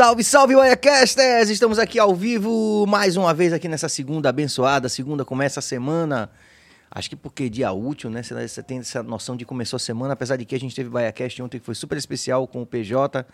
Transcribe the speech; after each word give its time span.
Salve, 0.00 0.24
salve, 0.24 0.54
Waiacasters! 0.54 1.50
Estamos 1.50 1.78
aqui 1.78 1.98
ao 1.98 2.14
vivo 2.14 2.86
mais 2.88 3.18
uma 3.18 3.34
vez 3.34 3.52
aqui 3.52 3.68
nessa 3.68 3.86
segunda 3.86 4.30
abençoada. 4.30 4.88
Segunda 4.88 5.26
começa 5.26 5.60
a 5.60 5.62
semana. 5.62 6.30
Acho 6.90 7.10
que 7.10 7.16
porque 7.16 7.50
dia 7.50 7.70
útil, 7.70 8.08
né? 8.08 8.22
Você 8.22 8.62
tem 8.62 8.78
essa 8.78 9.02
noção 9.02 9.36
de 9.36 9.44
começou 9.44 9.76
a 9.76 9.78
semana, 9.78 10.14
apesar 10.14 10.36
de 10.36 10.46
que 10.46 10.54
a 10.54 10.58
gente 10.58 10.74
teve 10.74 10.88
Baiacast 10.88 11.42
ontem 11.42 11.58
que 11.58 11.66
foi 11.66 11.74
super 11.74 11.98
especial 11.98 12.46
com 12.46 12.62
o 12.62 12.66
PJ 12.66 13.26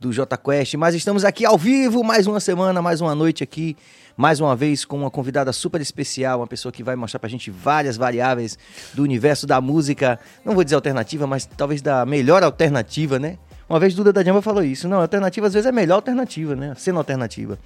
do 0.00 0.12
J 0.12 0.36
Quest. 0.36 0.74
Mas 0.74 0.96
estamos 0.96 1.24
aqui 1.24 1.46
ao 1.46 1.56
vivo 1.56 2.02
mais 2.02 2.26
uma 2.26 2.40
semana, 2.40 2.82
mais 2.82 3.00
uma 3.00 3.14
noite 3.14 3.44
aqui, 3.44 3.76
mais 4.16 4.40
uma 4.40 4.56
vez 4.56 4.84
com 4.84 4.96
uma 4.96 5.12
convidada 5.12 5.52
super 5.52 5.80
especial, 5.80 6.40
uma 6.40 6.46
pessoa 6.48 6.72
que 6.72 6.82
vai 6.82 6.96
mostrar 6.96 7.20
pra 7.20 7.28
gente 7.28 7.52
várias 7.52 7.96
variáveis 7.96 8.58
do 8.94 9.04
universo 9.04 9.46
da 9.46 9.60
música. 9.60 10.18
Não 10.44 10.56
vou 10.56 10.64
dizer 10.64 10.74
alternativa, 10.74 11.24
mas 11.24 11.46
talvez 11.46 11.80
da 11.80 12.04
melhor 12.04 12.42
alternativa, 12.42 13.16
né? 13.16 13.38
Uma 13.70 13.78
vez 13.78 13.94
Duda 13.94 14.12
da 14.12 14.24
Jamba 14.24 14.42
falou 14.42 14.64
isso. 14.64 14.88
Não, 14.88 15.00
alternativa 15.00 15.46
às 15.46 15.52
vezes 15.52 15.64
é 15.64 15.68
a 15.68 15.72
melhor 15.72 15.94
alternativa, 15.94 16.56
né? 16.56 16.74
Sendo 16.76 16.98
alternativa. 16.98 17.56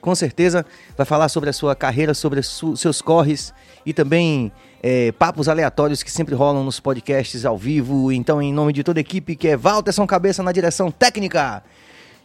Com 0.00 0.14
certeza 0.14 0.64
vai 0.96 1.04
falar 1.04 1.28
sobre 1.28 1.50
a 1.50 1.52
sua 1.52 1.74
carreira, 1.74 2.14
sobre 2.14 2.40
su 2.44 2.76
seus 2.76 3.02
corres 3.02 3.52
e 3.84 3.92
também 3.92 4.52
é, 4.80 5.10
papos 5.10 5.48
aleatórios 5.48 6.00
que 6.00 6.12
sempre 6.12 6.32
rolam 6.32 6.62
nos 6.62 6.78
podcasts 6.78 7.44
ao 7.44 7.58
vivo. 7.58 8.12
Então, 8.12 8.40
em 8.40 8.54
nome 8.54 8.72
de 8.72 8.84
toda 8.84 9.00
a 9.00 9.02
equipe, 9.02 9.34
que 9.34 9.48
é 9.48 9.56
Walterson 9.56 10.06
Cabeça 10.06 10.44
na 10.44 10.52
direção 10.52 10.92
técnica, 10.92 11.64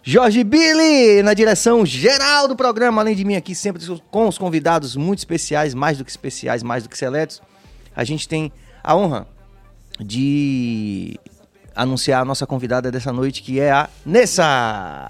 Jorge 0.04 0.44
Billy 0.44 1.24
na 1.24 1.34
direção 1.34 1.84
geral 1.84 2.48
do 2.48 2.56
programa, 2.56 3.02
além 3.02 3.16
de 3.16 3.26
mim 3.26 3.36
aqui, 3.36 3.56
sempre 3.56 3.84
com 4.12 4.28
os 4.28 4.38
convidados 4.38 4.96
muito 4.96 5.18
especiais, 5.18 5.74
mais 5.74 5.98
do 5.98 6.06
que 6.06 6.12
especiais, 6.12 6.62
mais 6.62 6.84
do 6.84 6.90
que 6.90 6.98
seletos. 6.98 7.42
A 7.96 8.04
gente 8.04 8.28
tem 8.28 8.52
a 8.84 8.96
honra 8.96 9.26
de 10.00 11.20
anunciar 11.76 12.22
a 12.22 12.26
nossa 12.26 12.46
convidada 12.46 12.92
dessa 12.92 13.12
noite, 13.12 13.42
que 13.42 13.60
é 13.60 13.72
a 13.72 13.90
Nessa. 14.06 15.10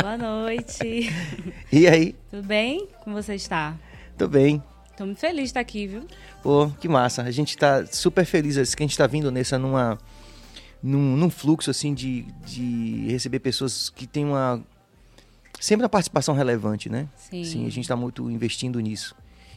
Boa 0.00 0.16
noite. 0.16 1.10
e 1.70 1.86
aí? 1.86 2.14
Tudo 2.30 2.46
bem? 2.46 2.88
Como 3.04 3.14
você 3.14 3.34
está? 3.34 3.74
Tô 4.16 4.26
bem. 4.26 4.62
Tô 4.96 5.04
muito 5.04 5.18
feliz 5.20 5.44
de 5.44 5.44
estar 5.44 5.60
aqui, 5.60 5.86
viu? 5.86 6.06
Pô, 6.42 6.68
que 6.80 6.88
massa. 6.88 7.22
A 7.22 7.30
gente 7.30 7.56
tá 7.56 7.84
super 7.86 8.24
feliz 8.24 8.74
que 8.74 8.82
a 8.82 8.86
gente 8.86 8.96
tá 8.96 9.06
vindo 9.06 9.30
nessa 9.30 9.58
numa 9.58 9.98
num, 10.82 11.16
num 11.16 11.30
fluxo 11.30 11.70
assim 11.70 11.94
de, 11.94 12.22
de 12.44 13.06
receber 13.08 13.38
pessoas 13.38 13.88
que 13.88 14.06
têm 14.06 14.24
uma 14.24 14.62
sempre 15.60 15.84
uma 15.84 15.88
participação 15.88 16.34
relevante, 16.34 16.88
né? 16.88 17.06
Sim. 17.16 17.44
Sim, 17.44 17.66
a 17.66 17.70
gente 17.70 17.86
tá 17.86 17.94
muito 17.94 18.28
investindo 18.30 18.80
nisso. 18.80 19.14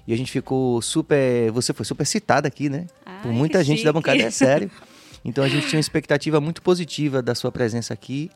E 0.07 0.13
a 0.13 0.17
gente 0.17 0.31
ficou 0.31 0.81
super, 0.83 1.51
você 1.51 1.73
foi 1.73 1.83
super 1.83 2.05
citada 2.05 2.47
aqui, 2.47 2.69
né? 2.69 2.85
Ai, 3.03 3.23
Por 3.23 3.33
muita 3.33 3.63
gente 3.63 3.83
da 3.83 3.89
chique. 3.89 3.93
bancada, 3.93 4.21
é 4.21 4.29
sério. 4.29 4.69
Então 5.25 5.43
a 5.43 5.49
gente 5.49 5.67
tinha 5.67 5.77
uma 5.77 5.81
expectativa 5.81 6.39
muito 6.39 6.61
positiva 6.61 7.19
da 7.19 7.33
sua 7.33 7.51
presença 7.51 7.91
aqui, 7.95 8.29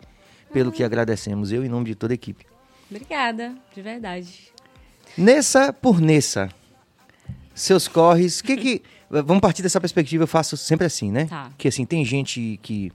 pelo 0.51 0.71
que 0.71 0.83
agradecemos, 0.83 1.51
eu 1.51 1.63
em 1.63 1.69
nome 1.69 1.85
de 1.85 1.95
toda 1.95 2.13
a 2.13 2.15
equipe. 2.15 2.47
Obrigada, 2.89 3.55
de 3.75 3.81
verdade. 3.83 4.51
Nessa 5.15 5.71
por 5.71 6.01
Nessa, 6.01 6.49
seus 7.53 7.87
corres, 7.87 8.41
que 8.41 8.57
que... 8.57 8.81
Vamos 9.09 9.41
partir 9.41 9.63
dessa 9.63 9.81
perspectiva, 9.81 10.23
eu 10.23 10.27
faço 10.27 10.55
sempre 10.55 10.85
assim, 10.85 11.11
né? 11.11 11.25
Tá. 11.25 11.51
Que 11.57 11.67
assim, 11.67 11.83
tem 11.83 12.05
gente 12.05 12.59
que 12.61 12.91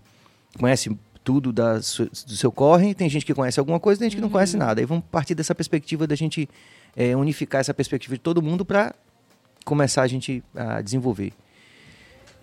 conhece 0.61 0.97
tudo 1.25 1.53
da 1.53 1.79
do 1.79 1.83
seu 1.83 2.53
corre, 2.53 2.95
tem 2.95 3.09
gente 3.09 3.27
que 3.27 3.35
conhece 3.35 3.59
alguma 3.59 3.81
coisa, 3.81 3.99
tem 3.99 4.09
gente 4.09 4.17
que 4.17 4.23
não 4.23 4.31
conhece 4.31 4.57
nada. 4.57 4.81
Aí 4.81 4.87
vamos 4.87 5.03
partir 5.11 5.35
dessa 5.35 5.57
perspectiva 5.57 6.07
da 6.07 6.15
gente 6.15 6.49
é, 6.95 7.17
unificar 7.17 7.61
essa 7.61 7.75
perspectiva 7.75 8.15
de 8.15 8.21
todo 8.21 8.41
mundo 8.41 8.65
para 8.65 8.95
começar 9.65 10.03
a 10.03 10.07
gente 10.07 10.41
a 10.55 10.81
desenvolver. 10.81 11.33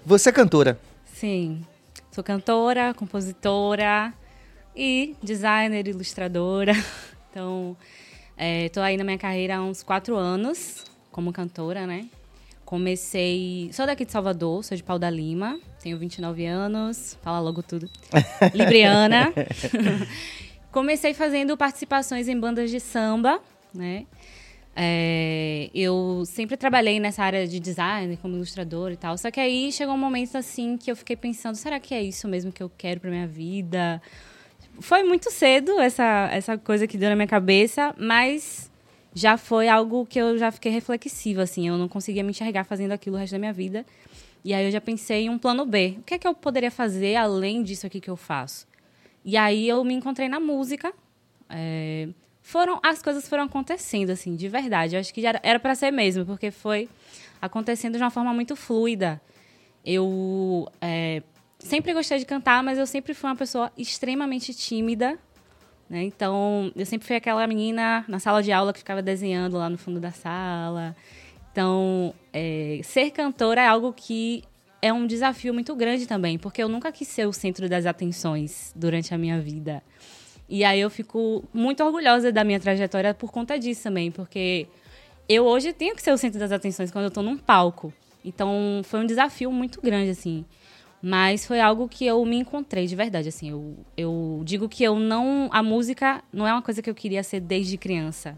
Você 0.05 0.27
é 0.27 0.31
cantora. 0.33 0.77
Sim, 1.21 1.63
sou 2.11 2.23
cantora, 2.23 2.95
compositora 2.95 4.11
e 4.75 5.15
designer, 5.21 5.87
ilustradora. 5.87 6.73
Então, 7.29 7.77
estou 8.65 8.83
aí 8.83 8.97
na 8.97 9.05
minha 9.05 9.17
carreira 9.17 9.55
há 9.55 9.61
uns 9.61 9.81
quatro 9.81 10.17
anos 10.17 10.83
como 11.11 11.31
cantora, 11.31 11.87
né? 11.87 12.09
Comecei. 12.65 13.69
Sou 13.71 13.85
daqui 13.85 14.03
de 14.03 14.11
Salvador, 14.11 14.65
sou 14.65 14.75
de 14.75 14.83
Pau 14.83 14.99
da 14.99 15.09
Lima, 15.09 15.57
tenho 15.81 15.97
29 15.97 16.45
anos, 16.45 17.17
fala 17.21 17.39
logo 17.39 17.63
tudo. 17.63 17.87
Libriana. 18.53 19.31
Comecei 20.73 21.13
fazendo 21.13 21.55
participações 21.55 22.27
em 22.27 22.37
bandas 22.37 22.69
de 22.69 22.81
samba, 22.81 23.39
né? 23.73 24.07
É, 24.75 25.69
eu 25.75 26.23
sempre 26.25 26.55
trabalhei 26.55 26.99
nessa 26.99 27.23
área 27.23 27.45
de 27.45 27.59
design, 27.59 28.17
como 28.17 28.35
ilustradora 28.35 28.93
e 28.93 28.97
tal. 28.97 29.17
Só 29.17 29.29
que 29.29 29.39
aí 29.39 29.71
chegou 29.71 29.95
um 29.95 29.97
momento 29.97 30.37
assim 30.37 30.77
que 30.77 30.89
eu 30.89 30.95
fiquei 30.95 31.15
pensando: 31.15 31.55
será 31.55 31.79
que 31.79 31.93
é 31.93 32.01
isso 32.01 32.27
mesmo 32.27 32.51
que 32.51 32.63
eu 32.63 32.71
quero 32.77 32.99
pra 32.99 33.09
minha 33.09 33.27
vida? 33.27 34.01
Foi 34.79 35.03
muito 35.03 35.29
cedo 35.29 35.79
essa, 35.79 36.29
essa 36.31 36.57
coisa 36.57 36.87
que 36.87 36.97
deu 36.97 37.09
na 37.09 37.15
minha 37.15 37.27
cabeça, 37.27 37.93
mas 37.97 38.71
já 39.13 39.37
foi 39.37 39.67
algo 39.67 40.05
que 40.05 40.19
eu 40.19 40.37
já 40.37 40.51
fiquei 40.51 40.71
reflexiva, 40.71 41.43
assim. 41.43 41.67
Eu 41.67 41.77
não 41.77 41.87
conseguia 41.87 42.23
me 42.23 42.31
enxergar 42.31 42.63
fazendo 42.63 42.91
aquilo 42.93 43.17
o 43.17 43.19
resto 43.19 43.33
da 43.33 43.39
minha 43.39 43.53
vida. 43.53 43.85
E 44.43 44.53
aí 44.53 44.65
eu 44.65 44.71
já 44.71 44.81
pensei 44.81 45.25
em 45.25 45.29
um 45.29 45.37
plano 45.37 45.65
B. 45.65 45.97
O 45.99 46.03
que 46.03 46.15
é 46.15 46.17
que 46.17 46.27
eu 46.27 46.33
poderia 46.33 46.71
fazer 46.71 47.15
além 47.15 47.61
disso 47.61 47.85
aqui 47.85 47.99
que 47.99 48.09
eu 48.09 48.15
faço? 48.15 48.65
E 49.23 49.37
aí 49.37 49.67
eu 49.67 49.83
me 49.83 49.93
encontrei 49.93 50.27
na 50.27 50.39
música. 50.39 50.91
É, 51.49 52.07
foram 52.51 52.81
as 52.83 53.01
coisas 53.01 53.29
foram 53.29 53.45
acontecendo 53.45 54.09
assim, 54.09 54.35
de 54.35 54.49
verdade. 54.49 54.95
Eu 54.95 54.99
acho 54.99 55.13
que 55.13 55.23
era 55.25 55.57
para 55.57 55.73
ser 55.73 55.89
mesmo, 55.89 56.25
porque 56.25 56.51
foi 56.51 56.89
acontecendo 57.41 57.95
de 57.95 58.03
uma 58.03 58.09
forma 58.11 58.33
muito 58.33 58.57
fluida. 58.57 59.21
Eu 59.85 60.69
é, 60.81 61.23
sempre 61.59 61.93
gostei 61.93 62.19
de 62.19 62.25
cantar, 62.25 62.61
mas 62.61 62.77
eu 62.77 62.85
sempre 62.85 63.13
fui 63.13 63.29
uma 63.29 63.37
pessoa 63.37 63.71
extremamente 63.77 64.53
tímida. 64.53 65.17
Né? 65.89 66.03
Então, 66.03 66.73
eu 66.75 66.85
sempre 66.85 67.07
fui 67.07 67.15
aquela 67.15 67.47
menina 67.47 68.03
na 68.05 68.19
sala 68.19 68.43
de 68.43 68.51
aula 68.51 68.73
que 68.73 68.79
ficava 68.79 69.01
desenhando 69.01 69.57
lá 69.57 69.69
no 69.69 69.77
fundo 69.77 70.01
da 70.01 70.11
sala. 70.11 70.93
Então, 71.53 72.13
é, 72.33 72.81
ser 72.83 73.11
cantora 73.11 73.61
é 73.61 73.67
algo 73.67 73.93
que 73.93 74.43
é 74.81 74.91
um 74.91 75.07
desafio 75.07 75.53
muito 75.53 75.73
grande 75.73 76.05
também, 76.05 76.37
porque 76.37 76.61
eu 76.61 76.67
nunca 76.67 76.91
quis 76.91 77.07
ser 77.07 77.25
o 77.25 77.31
centro 77.31 77.69
das 77.69 77.85
atenções 77.85 78.73
durante 78.75 79.13
a 79.13 79.17
minha 79.17 79.39
vida. 79.39 79.81
E 80.51 80.65
aí 80.65 80.81
eu 80.81 80.89
fico 80.89 81.45
muito 81.53 81.81
orgulhosa 81.81 82.29
da 82.29 82.43
minha 82.43 82.59
trajetória 82.59 83.13
por 83.13 83.31
conta 83.31 83.57
disso 83.57 83.83
também, 83.83 84.11
porque 84.11 84.67
eu 85.29 85.45
hoje 85.45 85.71
tenho 85.71 85.95
que 85.95 86.03
ser 86.03 86.11
o 86.11 86.17
centro 86.17 86.37
das 86.37 86.51
atenções 86.51 86.91
quando 86.91 87.05
eu 87.05 87.09
tô 87.09 87.21
num 87.21 87.37
palco. 87.37 87.93
Então, 88.23 88.81
foi 88.83 88.99
um 88.99 89.05
desafio 89.05 89.49
muito 89.49 89.81
grande, 89.81 90.09
assim. 90.09 90.43
Mas 91.01 91.45
foi 91.45 91.61
algo 91.61 91.87
que 91.87 92.05
eu 92.05 92.23
me 92.25 92.35
encontrei 92.35 92.85
de 92.85 92.97
verdade, 92.97 93.29
assim. 93.29 93.49
Eu, 93.49 93.77
eu 93.95 94.41
digo 94.43 94.67
que 94.67 94.83
eu 94.83 94.99
não... 94.99 95.47
A 95.53 95.63
música 95.63 96.21
não 96.33 96.45
é 96.45 96.51
uma 96.51 96.61
coisa 96.61 96.81
que 96.81 96.89
eu 96.89 96.95
queria 96.95 97.23
ser 97.23 97.39
desde 97.39 97.77
criança. 97.77 98.37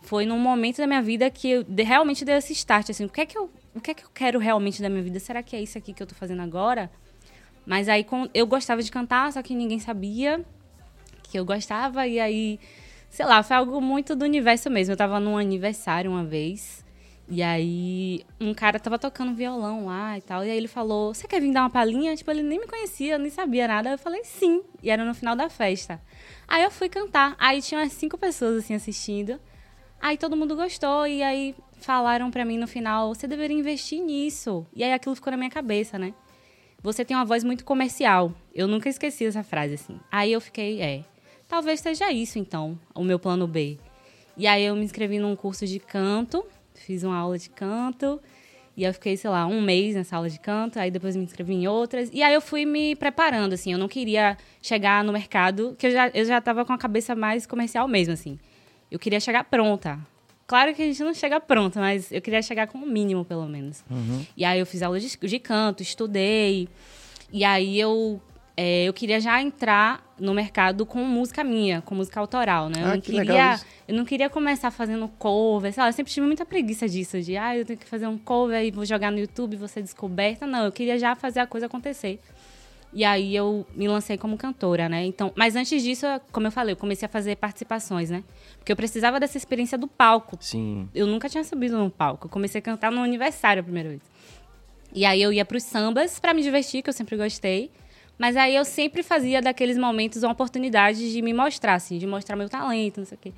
Foi 0.00 0.24
num 0.24 0.38
momento 0.38 0.78
da 0.78 0.86
minha 0.86 1.02
vida 1.02 1.28
que 1.28 1.50
eu 1.50 1.66
realmente 1.76 2.24
deu 2.24 2.38
esse 2.38 2.54
start, 2.54 2.88
assim. 2.88 3.04
O 3.04 3.08
que, 3.10 3.20
é 3.20 3.26
que 3.26 3.36
eu, 3.36 3.50
o 3.74 3.82
que 3.82 3.90
é 3.90 3.94
que 3.94 4.04
eu 4.04 4.10
quero 4.14 4.38
realmente 4.38 4.80
da 4.80 4.88
minha 4.88 5.02
vida? 5.02 5.20
Será 5.20 5.42
que 5.42 5.54
é 5.54 5.60
isso 5.60 5.76
aqui 5.76 5.92
que 5.92 6.02
eu 6.02 6.06
tô 6.06 6.14
fazendo 6.14 6.40
agora? 6.40 6.90
Mas 7.66 7.86
aí 7.86 8.06
eu 8.32 8.46
gostava 8.46 8.82
de 8.82 8.90
cantar, 8.90 9.30
só 9.30 9.42
que 9.42 9.54
ninguém 9.54 9.78
sabia 9.78 10.42
que 11.34 11.38
eu 11.40 11.44
gostava. 11.44 12.06
E 12.06 12.20
aí, 12.20 12.60
sei 13.10 13.26
lá, 13.26 13.42
foi 13.42 13.56
algo 13.56 13.80
muito 13.80 14.14
do 14.14 14.24
universo 14.24 14.70
mesmo. 14.70 14.92
Eu 14.92 14.96
tava 14.96 15.18
num 15.18 15.36
aniversário 15.36 16.08
uma 16.08 16.24
vez. 16.24 16.84
E 17.28 17.42
aí, 17.42 18.24
um 18.40 18.54
cara 18.54 18.78
tava 18.78 18.98
tocando 18.98 19.34
violão 19.34 19.86
lá 19.86 20.16
e 20.16 20.20
tal. 20.20 20.44
E 20.44 20.50
aí 20.50 20.56
ele 20.56 20.68
falou: 20.68 21.12
Você 21.12 21.26
quer 21.26 21.40
vir 21.40 21.52
dar 21.52 21.62
uma 21.62 21.70
palhinha? 21.70 22.14
Tipo, 22.14 22.30
ele 22.30 22.44
nem 22.44 22.60
me 22.60 22.68
conhecia, 22.68 23.18
nem 23.18 23.30
sabia 23.30 23.66
nada. 23.66 23.90
Eu 23.90 23.98
falei: 23.98 24.22
Sim. 24.22 24.62
E 24.80 24.90
era 24.90 25.04
no 25.04 25.12
final 25.12 25.34
da 25.34 25.48
festa. 25.48 26.00
Aí 26.46 26.62
eu 26.62 26.70
fui 26.70 26.88
cantar. 26.88 27.34
Aí 27.36 27.60
tinha 27.60 27.80
umas 27.80 27.92
cinco 27.92 28.16
pessoas 28.16 28.58
assim 28.58 28.74
assistindo. 28.74 29.40
Aí 30.00 30.16
todo 30.16 30.36
mundo 30.36 30.54
gostou. 30.54 31.04
E 31.04 31.20
aí 31.20 31.52
falaram 31.80 32.30
pra 32.30 32.44
mim 32.44 32.58
no 32.58 32.68
final: 32.68 33.12
Você 33.12 33.26
deveria 33.26 33.58
investir 33.58 34.00
nisso. 34.00 34.64
E 34.72 34.84
aí 34.84 34.92
aquilo 34.92 35.16
ficou 35.16 35.32
na 35.32 35.36
minha 35.36 35.50
cabeça, 35.50 35.98
né? 35.98 36.14
Você 36.80 37.04
tem 37.04 37.16
uma 37.16 37.24
voz 37.24 37.42
muito 37.42 37.64
comercial. 37.64 38.32
Eu 38.54 38.68
nunca 38.68 38.88
esqueci 38.88 39.24
essa 39.24 39.42
frase, 39.42 39.74
assim. 39.74 39.98
Aí 40.12 40.30
eu 40.30 40.40
fiquei, 40.40 40.82
é, 40.82 41.02
talvez 41.54 41.78
seja 41.78 42.10
isso, 42.10 42.36
então, 42.36 42.76
o 42.92 43.04
meu 43.04 43.16
plano 43.16 43.46
B. 43.46 43.78
E 44.36 44.44
aí 44.44 44.64
eu 44.64 44.74
me 44.74 44.84
inscrevi 44.84 45.20
num 45.20 45.36
curso 45.36 45.64
de 45.64 45.78
canto, 45.78 46.44
fiz 46.74 47.04
uma 47.04 47.16
aula 47.16 47.38
de 47.38 47.48
canto, 47.48 48.20
e 48.76 48.82
eu 48.82 48.92
fiquei, 48.92 49.16
sei 49.16 49.30
lá, 49.30 49.46
um 49.46 49.62
mês 49.62 49.94
nessa 49.94 50.16
aula 50.16 50.28
de 50.28 50.40
canto, 50.40 50.80
aí 50.80 50.90
depois 50.90 51.14
me 51.14 51.22
inscrevi 51.22 51.54
em 51.54 51.68
outras. 51.68 52.10
E 52.12 52.24
aí 52.24 52.34
eu 52.34 52.40
fui 52.40 52.66
me 52.66 52.96
preparando, 52.96 53.52
assim, 53.52 53.72
eu 53.72 53.78
não 53.78 53.86
queria 53.86 54.36
chegar 54.60 55.04
no 55.04 55.12
mercado, 55.12 55.76
que 55.78 55.86
eu 55.86 55.92
já, 55.92 56.08
eu 56.08 56.24
já 56.24 56.40
tava 56.40 56.64
com 56.64 56.72
a 56.72 56.78
cabeça 56.78 57.14
mais 57.14 57.46
comercial 57.46 57.86
mesmo, 57.86 58.12
assim. 58.12 58.36
Eu 58.90 58.98
queria 58.98 59.20
chegar 59.20 59.44
pronta. 59.44 60.00
Claro 60.48 60.74
que 60.74 60.82
a 60.82 60.86
gente 60.86 61.04
não 61.04 61.14
chega 61.14 61.38
pronta, 61.38 61.78
mas 61.78 62.10
eu 62.10 62.20
queria 62.20 62.42
chegar 62.42 62.66
com 62.66 62.78
o 62.78 62.86
mínimo, 62.86 63.24
pelo 63.24 63.46
menos. 63.46 63.84
E 64.36 64.44
aí 64.44 64.58
eu 64.58 64.66
fiz 64.66 64.82
aula 64.82 64.98
de, 64.98 65.16
de 65.16 65.38
canto, 65.38 65.84
estudei. 65.84 66.68
E 67.32 67.44
aí 67.44 67.78
eu, 67.78 68.20
é, 68.56 68.84
eu 68.84 68.92
queria 68.92 69.20
já 69.20 69.40
entrar 69.42 70.14
no 70.18 70.32
mercado 70.32 70.86
com 70.86 71.00
música 71.04 71.42
minha, 71.42 71.82
com 71.82 71.94
música 71.94 72.20
autoral, 72.20 72.68
né? 72.68 72.80
Eu, 72.80 72.86
Ah, 72.86 72.94
não 72.94 73.00
que 73.00 73.12
queria, 73.12 73.60
eu 73.88 73.94
não 73.96 74.04
queria 74.04 74.30
começar 74.30 74.70
fazendo 74.70 75.08
cover, 75.18 75.72
sei 75.72 75.82
lá, 75.82 75.88
eu 75.88 75.92
sempre 75.92 76.12
tive 76.12 76.26
muita 76.26 76.46
preguiça 76.46 76.88
disso, 76.88 77.20
de 77.20 77.36
ah, 77.36 77.56
eu 77.56 77.64
tenho 77.64 77.78
que 77.78 77.86
fazer 77.86 78.06
um 78.06 78.16
cover 78.16 78.64
e 78.64 78.70
vou 78.70 78.84
jogar 78.84 79.10
no 79.10 79.18
YouTube, 79.18 79.56
vou 79.56 79.66
ser 79.68 79.82
descoberta. 79.82 80.46
Não, 80.46 80.64
eu 80.64 80.72
queria 80.72 80.98
já 80.98 81.16
fazer 81.16 81.40
a 81.40 81.46
coisa 81.46 81.66
acontecer. 81.66 82.20
E 82.92 83.04
aí 83.04 83.34
eu 83.34 83.66
me 83.74 83.88
lancei 83.88 84.16
como 84.16 84.36
cantora, 84.36 84.88
né? 84.88 85.04
Então, 85.04 85.32
mas 85.34 85.56
antes 85.56 85.82
disso, 85.82 86.06
como 86.30 86.46
eu 86.46 86.52
falei, 86.52 86.74
eu 86.74 86.76
comecei 86.76 87.06
a 87.06 87.08
fazer 87.08 87.34
participações, 87.34 88.08
né? 88.08 88.22
Porque 88.56 88.70
eu 88.70 88.76
precisava 88.76 89.18
dessa 89.18 89.36
experiência 89.36 89.76
do 89.76 89.88
palco. 89.88 90.36
Sim. 90.40 90.88
Eu 90.94 91.08
nunca 91.08 91.28
tinha 91.28 91.42
subido 91.42 91.76
num 91.76 91.90
palco. 91.90 92.26
Eu 92.26 92.30
comecei 92.30 92.60
a 92.60 92.62
cantar 92.62 92.92
no 92.92 93.02
aniversário 93.02 93.60
a 93.60 93.64
primeira 93.64 93.88
vez. 93.88 94.02
E 94.94 95.04
aí 95.04 95.20
eu 95.20 95.32
ia 95.32 95.44
para 95.44 95.56
os 95.56 95.64
sambas 95.64 96.20
para 96.20 96.32
me 96.32 96.40
divertir, 96.40 96.82
que 96.82 96.88
eu 96.88 96.92
sempre 96.92 97.16
gostei. 97.16 97.72
Mas 98.18 98.36
aí 98.36 98.54
eu 98.54 98.64
sempre 98.64 99.02
fazia 99.02 99.42
daqueles 99.42 99.76
momentos 99.76 100.22
uma 100.22 100.32
oportunidade 100.32 101.12
de 101.12 101.22
me 101.22 101.32
mostrar, 101.32 101.74
assim, 101.74 101.98
de 101.98 102.06
mostrar 102.06 102.36
meu 102.36 102.48
talento, 102.48 102.98
não 102.98 103.06
sei 103.06 103.16
o 103.16 103.20
quê. 103.20 103.32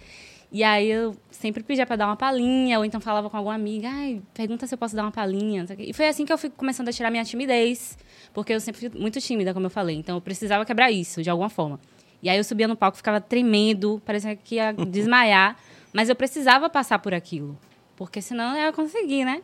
E 0.52 0.62
aí 0.62 0.88
eu 0.88 1.16
sempre 1.30 1.62
pedia 1.62 1.84
para 1.84 1.96
dar 1.96 2.06
uma 2.06 2.16
palhinha, 2.16 2.78
ou 2.78 2.84
então 2.84 3.00
falava 3.00 3.28
com 3.28 3.36
alguma 3.36 3.54
amiga, 3.54 3.88
ai, 3.88 4.22
pergunta 4.32 4.66
se 4.66 4.74
eu 4.74 4.78
posso 4.78 4.94
dar 4.94 5.02
uma 5.02 5.10
palhinha, 5.10 5.62
não 5.62 5.66
sei 5.66 5.74
o 5.74 5.78
quê. 5.78 5.86
E 5.88 5.92
foi 5.92 6.06
assim 6.06 6.24
que 6.24 6.32
eu 6.32 6.38
fui 6.38 6.50
começando 6.50 6.88
a 6.88 6.92
tirar 6.92 7.10
minha 7.10 7.24
timidez, 7.24 7.98
porque 8.32 8.52
eu 8.52 8.60
sempre 8.60 8.88
fui 8.88 9.00
muito 9.00 9.20
tímida, 9.20 9.52
como 9.52 9.66
eu 9.66 9.70
falei. 9.70 9.96
Então 9.96 10.16
eu 10.16 10.20
precisava 10.20 10.64
quebrar 10.64 10.90
isso, 10.90 11.22
de 11.22 11.30
alguma 11.30 11.48
forma. 11.48 11.80
E 12.22 12.28
aí 12.28 12.36
eu 12.36 12.44
subia 12.44 12.68
no 12.68 12.76
palco, 12.76 12.96
ficava 12.96 13.20
tremendo, 13.20 14.00
parecia 14.04 14.36
que 14.36 14.56
ia 14.56 14.72
desmaiar, 14.88 15.56
mas 15.92 16.08
eu 16.08 16.14
precisava 16.14 16.70
passar 16.70 16.98
por 17.00 17.12
aquilo, 17.12 17.58
porque 17.96 18.22
senão 18.22 18.56
eu 18.56 18.66
ia 18.66 18.72
conseguir, 18.72 19.24
né? 19.24 19.42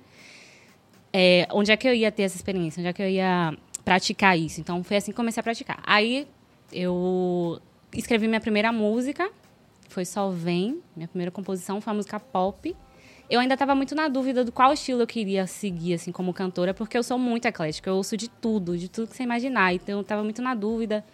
É, 1.13 1.47
onde 1.53 1.71
é 1.71 1.77
que 1.77 1.87
eu 1.87 1.95
ia 1.95 2.11
ter 2.11 2.23
essa 2.23 2.37
experiência? 2.37 2.81
Onde 2.81 2.89
é 2.89 2.93
que 2.93 3.03
eu 3.03 3.09
ia 3.09 3.55
praticar 3.85 4.39
isso? 4.39 4.61
Então 4.61 4.83
foi 4.83 4.97
assim 4.97 5.11
que 5.11 5.17
comecei 5.17 5.41
a 5.41 5.45
praticar. 5.45 5.81
Aí 5.85 6.27
eu 6.73 7.61
escrevi 7.95 8.27
minha 8.27 8.41
primeira 8.41 8.73
música, 8.73 9.31
foi 9.89 10.05
Só 10.05 10.31
Vem, 10.31 10.81
minha 10.97 11.09
primeira 11.09 11.31
composição 11.31 11.81
foi 11.81 11.93
a 11.93 11.95
música 11.95 12.19
pop. 12.19 12.75
Eu 13.31 13.41
ainda 13.41 13.55
estava 13.55 13.75
muito 13.75 13.95
na 13.95 14.09
dúvida 14.09 14.45
do 14.45 14.53
qual 14.53 14.73
estilo 14.73 15.03
eu 15.03 15.07
queria 15.07 15.47
seguir, 15.47 15.95
assim, 15.95 16.13
como 16.13 16.35
cantora, 16.35 16.75
porque 16.75 16.99
eu 16.99 17.03
sou 17.03 17.19
muito 17.19 17.47
eclética, 17.47 17.89
eu 17.89 17.97
ouço 17.97 18.17
de 18.17 18.29
tudo, 18.29 18.77
de 18.77 18.89
tudo 18.89 19.09
que 19.09 19.17
você 19.17 19.23
imaginar. 19.23 19.73
Então 19.73 19.97
eu 19.97 20.01
estava 20.03 20.23
muito 20.23 20.43
na 20.43 20.55
dúvida. 20.55 21.05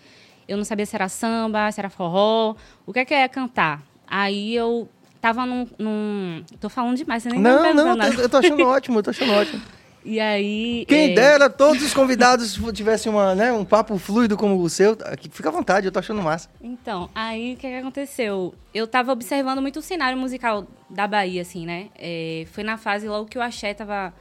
Eu 0.49 0.57
não 0.57 0.65
sabia 0.65 0.87
se 0.87 0.97
era 0.97 1.09
samba, 1.09 1.71
se 1.71 1.81
era 1.81 1.91
forró, 1.91 2.57
o 2.87 2.93
que 2.93 3.01
é 3.01 3.05
que 3.05 3.15
eu 3.15 3.19
ia 3.19 3.29
cantar. 3.29 3.83
Aí 4.07 4.55
eu 4.55 4.89
tava 5.21 5.45
num. 5.45 5.69
num... 5.79 6.43
Tô 6.59 6.69
falando 6.69 6.97
demais, 6.97 7.23
você 7.23 7.29
nem 7.29 7.43
tá 7.43 7.75
Não, 7.75 7.97
não, 7.97 8.07
eu 8.07 8.21
eu 8.23 8.29
tô 8.29 8.39
achando 8.39 8.67
ótimo, 8.67 8.99
eu 8.99 9.03
tô 9.03 9.11
achando 9.11 9.33
ótimo. 9.33 9.63
E 10.09 10.19
aí. 10.19 10.87
Quem 10.89 11.11
é, 11.11 11.15
dera 11.15 11.51
todos 11.51 11.83
os 11.83 11.93
convidados 11.93 12.59
tivessem 12.73 13.13
uma, 13.13 13.35
né, 13.35 13.53
um 13.53 13.63
papo 13.63 13.99
fluido 13.99 14.39
como 14.39 14.59
o 14.59 14.71
seu. 14.71 14.97
Fica 15.31 15.51
à 15.51 15.53
vontade, 15.53 15.85
eu 15.85 15.93
tô 15.93 15.99
achando 15.99 16.23
massa. 16.23 16.49
Então, 16.63 17.11
aí 17.15 17.53
o 17.53 17.57
que, 17.59 17.69
que 17.69 17.75
aconteceu? 17.75 18.55
Eu 18.73 18.87
tava 18.87 19.13
observando 19.13 19.61
muito 19.61 19.81
o 19.81 19.83
cenário 19.83 20.17
musical 20.19 20.67
da 20.89 21.07
Bahia, 21.07 21.43
assim, 21.43 21.67
né? 21.67 21.89
É, 21.95 22.47
foi 22.53 22.65
na 22.65 22.79
fase 22.79 23.07
logo 23.07 23.27
que 23.27 23.37
o 23.37 23.43
axé 23.43 23.75
tava 23.75 24.15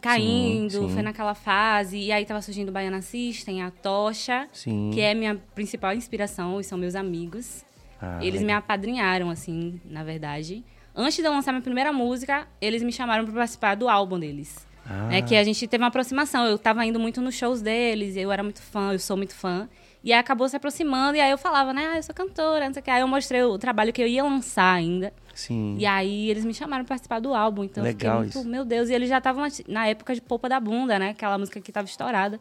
caindo, 0.00 0.70
Sim, 0.70 0.88
sim. 0.88 0.94
foi 0.94 1.02
naquela 1.02 1.34
fase. 1.34 1.98
E 1.98 2.10
aí 2.10 2.24
tava 2.24 2.40
surgindo 2.40 2.70
o 2.70 2.72
Baiana 2.72 3.02
System, 3.02 3.62
a 3.62 3.70
Tocha, 3.70 4.48
Sim. 4.50 4.92
que 4.94 5.02
é 5.02 5.12
minha 5.12 5.36
principal 5.54 5.92
inspiração, 5.92 6.58
e 6.58 6.64
são 6.64 6.78
meus 6.78 6.94
amigos. 6.94 7.66
Ah, 8.00 8.18
eles 8.24 8.40
me 8.40 8.50
apadrinharam, 8.50 9.28
assim, 9.28 9.78
na 9.84 10.02
verdade. 10.02 10.64
Antes 10.96 11.18
de 11.18 11.24
eu 11.24 11.30
lançar 11.30 11.52
minha 11.52 11.60
primeira 11.60 11.92
música, 11.92 12.48
eles 12.62 12.82
me 12.82 12.90
chamaram 12.90 13.26
para 13.26 13.34
participar 13.34 13.74
do 13.76 13.90
álbum 13.90 14.18
deles. 14.18 14.69
Ah. 14.88 15.14
É 15.14 15.22
que 15.22 15.36
a 15.36 15.44
gente 15.44 15.66
teve 15.66 15.82
uma 15.82 15.88
aproximação. 15.88 16.46
Eu 16.46 16.58
tava 16.58 16.84
indo 16.84 16.98
muito 16.98 17.20
nos 17.20 17.34
shows 17.34 17.60
deles, 17.62 18.16
eu 18.16 18.30
era 18.32 18.42
muito 18.42 18.62
fã, 18.62 18.92
eu 18.92 18.98
sou 18.98 19.16
muito 19.16 19.34
fã. 19.34 19.68
E 20.02 20.12
aí 20.12 20.18
acabou 20.18 20.48
se 20.48 20.56
aproximando, 20.56 21.16
e 21.16 21.20
aí 21.20 21.30
eu 21.30 21.36
falava, 21.36 21.74
né, 21.74 21.90
ah, 21.92 21.96
eu 21.96 22.02
sou 22.02 22.14
cantora, 22.14 22.64
não 22.64 22.72
sei 22.72 22.80
o 22.80 22.84
que. 22.84 22.90
Aí 22.90 23.00
eu 23.02 23.08
mostrei 23.08 23.42
o 23.42 23.58
trabalho 23.58 23.92
que 23.92 24.00
eu 24.00 24.06
ia 24.06 24.22
lançar 24.24 24.72
ainda. 24.72 25.12
Sim. 25.34 25.76
E 25.78 25.84
aí 25.84 26.30
eles 26.30 26.44
me 26.44 26.54
chamaram 26.54 26.84
pra 26.84 26.94
participar 26.94 27.20
do 27.20 27.34
álbum. 27.34 27.64
Então 27.64 27.82
eu 27.82 27.88
Legal 27.88 27.96
fiquei 27.96 28.20
muito, 28.20 28.38
isso. 28.38 28.48
meu 28.48 28.64
Deus. 28.64 28.88
E 28.88 28.94
eles 28.94 29.08
já 29.08 29.18
estavam 29.18 29.46
na 29.68 29.86
época 29.86 30.14
de 30.14 30.20
Polpa 30.20 30.48
da 30.48 30.58
Bunda, 30.58 30.98
né? 30.98 31.10
Aquela 31.10 31.36
música 31.36 31.60
que 31.60 31.70
tava 31.70 31.86
estourada. 31.86 32.40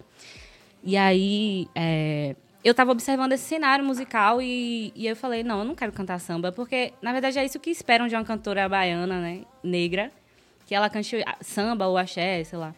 E 0.81 0.95
aí 0.95 1.67
é, 1.75 2.35
eu 2.63 2.73
tava 2.73 2.91
observando 2.91 3.33
esse 3.33 3.43
cenário 3.43 3.83
musical 3.83 4.41
e, 4.41 4.91
e 4.95 5.07
eu 5.07 5.15
falei, 5.15 5.43
não, 5.43 5.59
eu 5.59 5.65
não 5.65 5.75
quero 5.75 5.91
cantar 5.91 6.19
samba, 6.19 6.51
porque 6.51 6.93
na 7.01 7.11
verdade 7.11 7.39
é 7.39 7.45
isso 7.45 7.59
que 7.59 7.69
esperam 7.69 8.07
de 8.07 8.15
uma 8.15 8.23
cantora 8.23 8.67
baiana, 8.67 9.19
né? 9.19 9.41
Negra, 9.63 10.11
que 10.69 10.75
ela 10.75 10.87
cante 10.87 11.15
samba 11.41 11.87
ou 11.87 11.97
axé, 11.97 12.43
sei 12.43 12.59
lá. 12.59 12.75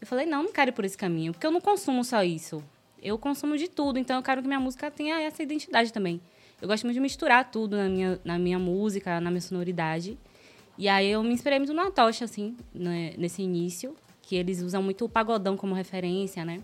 Eu 0.00 0.06
falei, 0.06 0.26
não, 0.26 0.44
não 0.44 0.52
quero 0.52 0.68
ir 0.68 0.72
por 0.72 0.84
esse 0.84 0.96
caminho, 0.96 1.32
porque 1.32 1.44
eu 1.44 1.50
não 1.50 1.60
consumo 1.60 2.04
só 2.04 2.22
isso. 2.22 2.62
Eu 3.02 3.18
consumo 3.18 3.58
de 3.58 3.66
tudo, 3.66 3.98
então 3.98 4.14
eu 4.14 4.22
quero 4.22 4.40
que 4.40 4.46
minha 4.46 4.60
música 4.60 4.88
tenha 4.92 5.20
essa 5.20 5.42
identidade 5.42 5.92
também. 5.92 6.20
Eu 6.60 6.68
gosto 6.68 6.84
muito 6.84 6.94
de 6.94 7.00
misturar 7.00 7.50
tudo 7.50 7.76
na 7.76 7.88
minha, 7.88 8.20
na 8.24 8.38
minha 8.38 8.60
música, 8.60 9.20
na 9.20 9.28
minha 9.28 9.40
sonoridade. 9.40 10.16
E 10.78 10.88
aí 10.88 11.10
eu 11.10 11.20
me 11.24 11.32
inspirei 11.34 11.58
muito 11.58 11.74
no 11.74 11.80
Atocha, 11.82 12.26
assim, 12.26 12.56
né, 12.72 13.14
nesse 13.18 13.42
início, 13.42 13.96
que 14.22 14.36
eles 14.36 14.62
usam 14.62 14.80
muito 14.80 15.04
o 15.04 15.08
pagodão 15.08 15.56
como 15.56 15.74
referência, 15.74 16.44
né? 16.44 16.62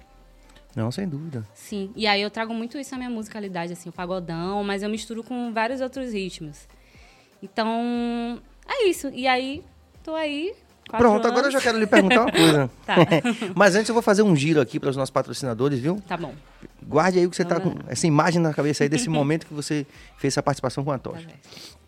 Não, 0.77 0.93
sem 0.93 1.09
dúvida. 1.09 1.45
Sim, 1.55 1.91
e 1.97 2.07
aí 2.07 2.23
eu 2.23 2.31
trago 2.31 2.55
muito 2.55 2.79
isso 2.79 2.93
na 2.93 2.99
minha 2.99 3.11
musicalidade, 3.11 3.73
assim, 3.73 3.89
o 3.89 3.93
pagodão, 3.93 4.63
mas 4.63 4.85
eu 4.85 4.89
misturo 4.89 5.25
com 5.25 5.53
vários 5.53 5.81
outros 5.81 6.13
ritmos. 6.13 6.69
Então, 7.43 8.41
é 8.69 8.87
isso. 8.87 9.09
E 9.09 9.27
aí, 9.27 9.65
tô 10.05 10.15
aí. 10.15 10.55
Quatro 10.89 11.07
Pronto, 11.07 11.27
agora 11.27 11.43
eu 11.47 11.51
anos. 11.51 11.53
já 11.55 11.61
quero 11.61 11.79
lhe 11.79 11.87
perguntar 11.87 12.23
uma 12.23 12.33
coisa. 12.33 12.71
Tá. 12.87 12.97
Mas 13.55 13.77
antes 13.77 13.89
eu 13.89 13.95
vou 13.95 14.03
fazer 14.03 14.23
um 14.23 14.35
giro 14.35 14.61
aqui 14.61 14.81
para 14.81 14.91
os 14.91 14.97
nossos 14.97 15.11
patrocinadores, 15.11 15.79
viu? 15.79 16.03
Tá 16.09 16.17
bom. 16.17 16.35
Guarde 16.87 17.19
aí 17.19 17.27
o 17.27 17.31
que 17.31 17.37
você 17.37 17.45
tá 17.45 17.59
Vamos 17.59 17.75
com 17.83 17.91
essa 17.91 18.07
imagem 18.07 18.41
na 18.41 18.53
cabeça 18.55 18.83
aí 18.85 18.89
desse 18.89 19.09
momento 19.09 19.47
que 19.47 19.55
você 19.55 19.87
fez 20.17 20.33
essa 20.35 20.43
participação 20.43 20.83
com 20.85 20.91
a 20.91 20.99
Tá 20.99 21.11
Tocha. 21.11 21.25
certo. 21.25 21.79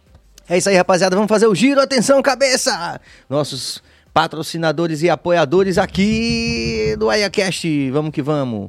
É 0.48 0.58
isso 0.58 0.68
aí, 0.68 0.76
rapaziada. 0.76 1.14
Vamos 1.16 1.28
fazer 1.28 1.46
o 1.46 1.54
giro. 1.54 1.80
Atenção, 1.80 2.20
cabeça! 2.20 3.00
Nossos 3.28 3.82
patrocinadores 4.12 5.00
e 5.02 5.08
apoiadores 5.08 5.78
aqui 5.78 6.94
do 6.98 7.08
AiaCast. 7.08 7.90
Vamos 7.92 8.10
que 8.10 8.20
vamos. 8.20 8.68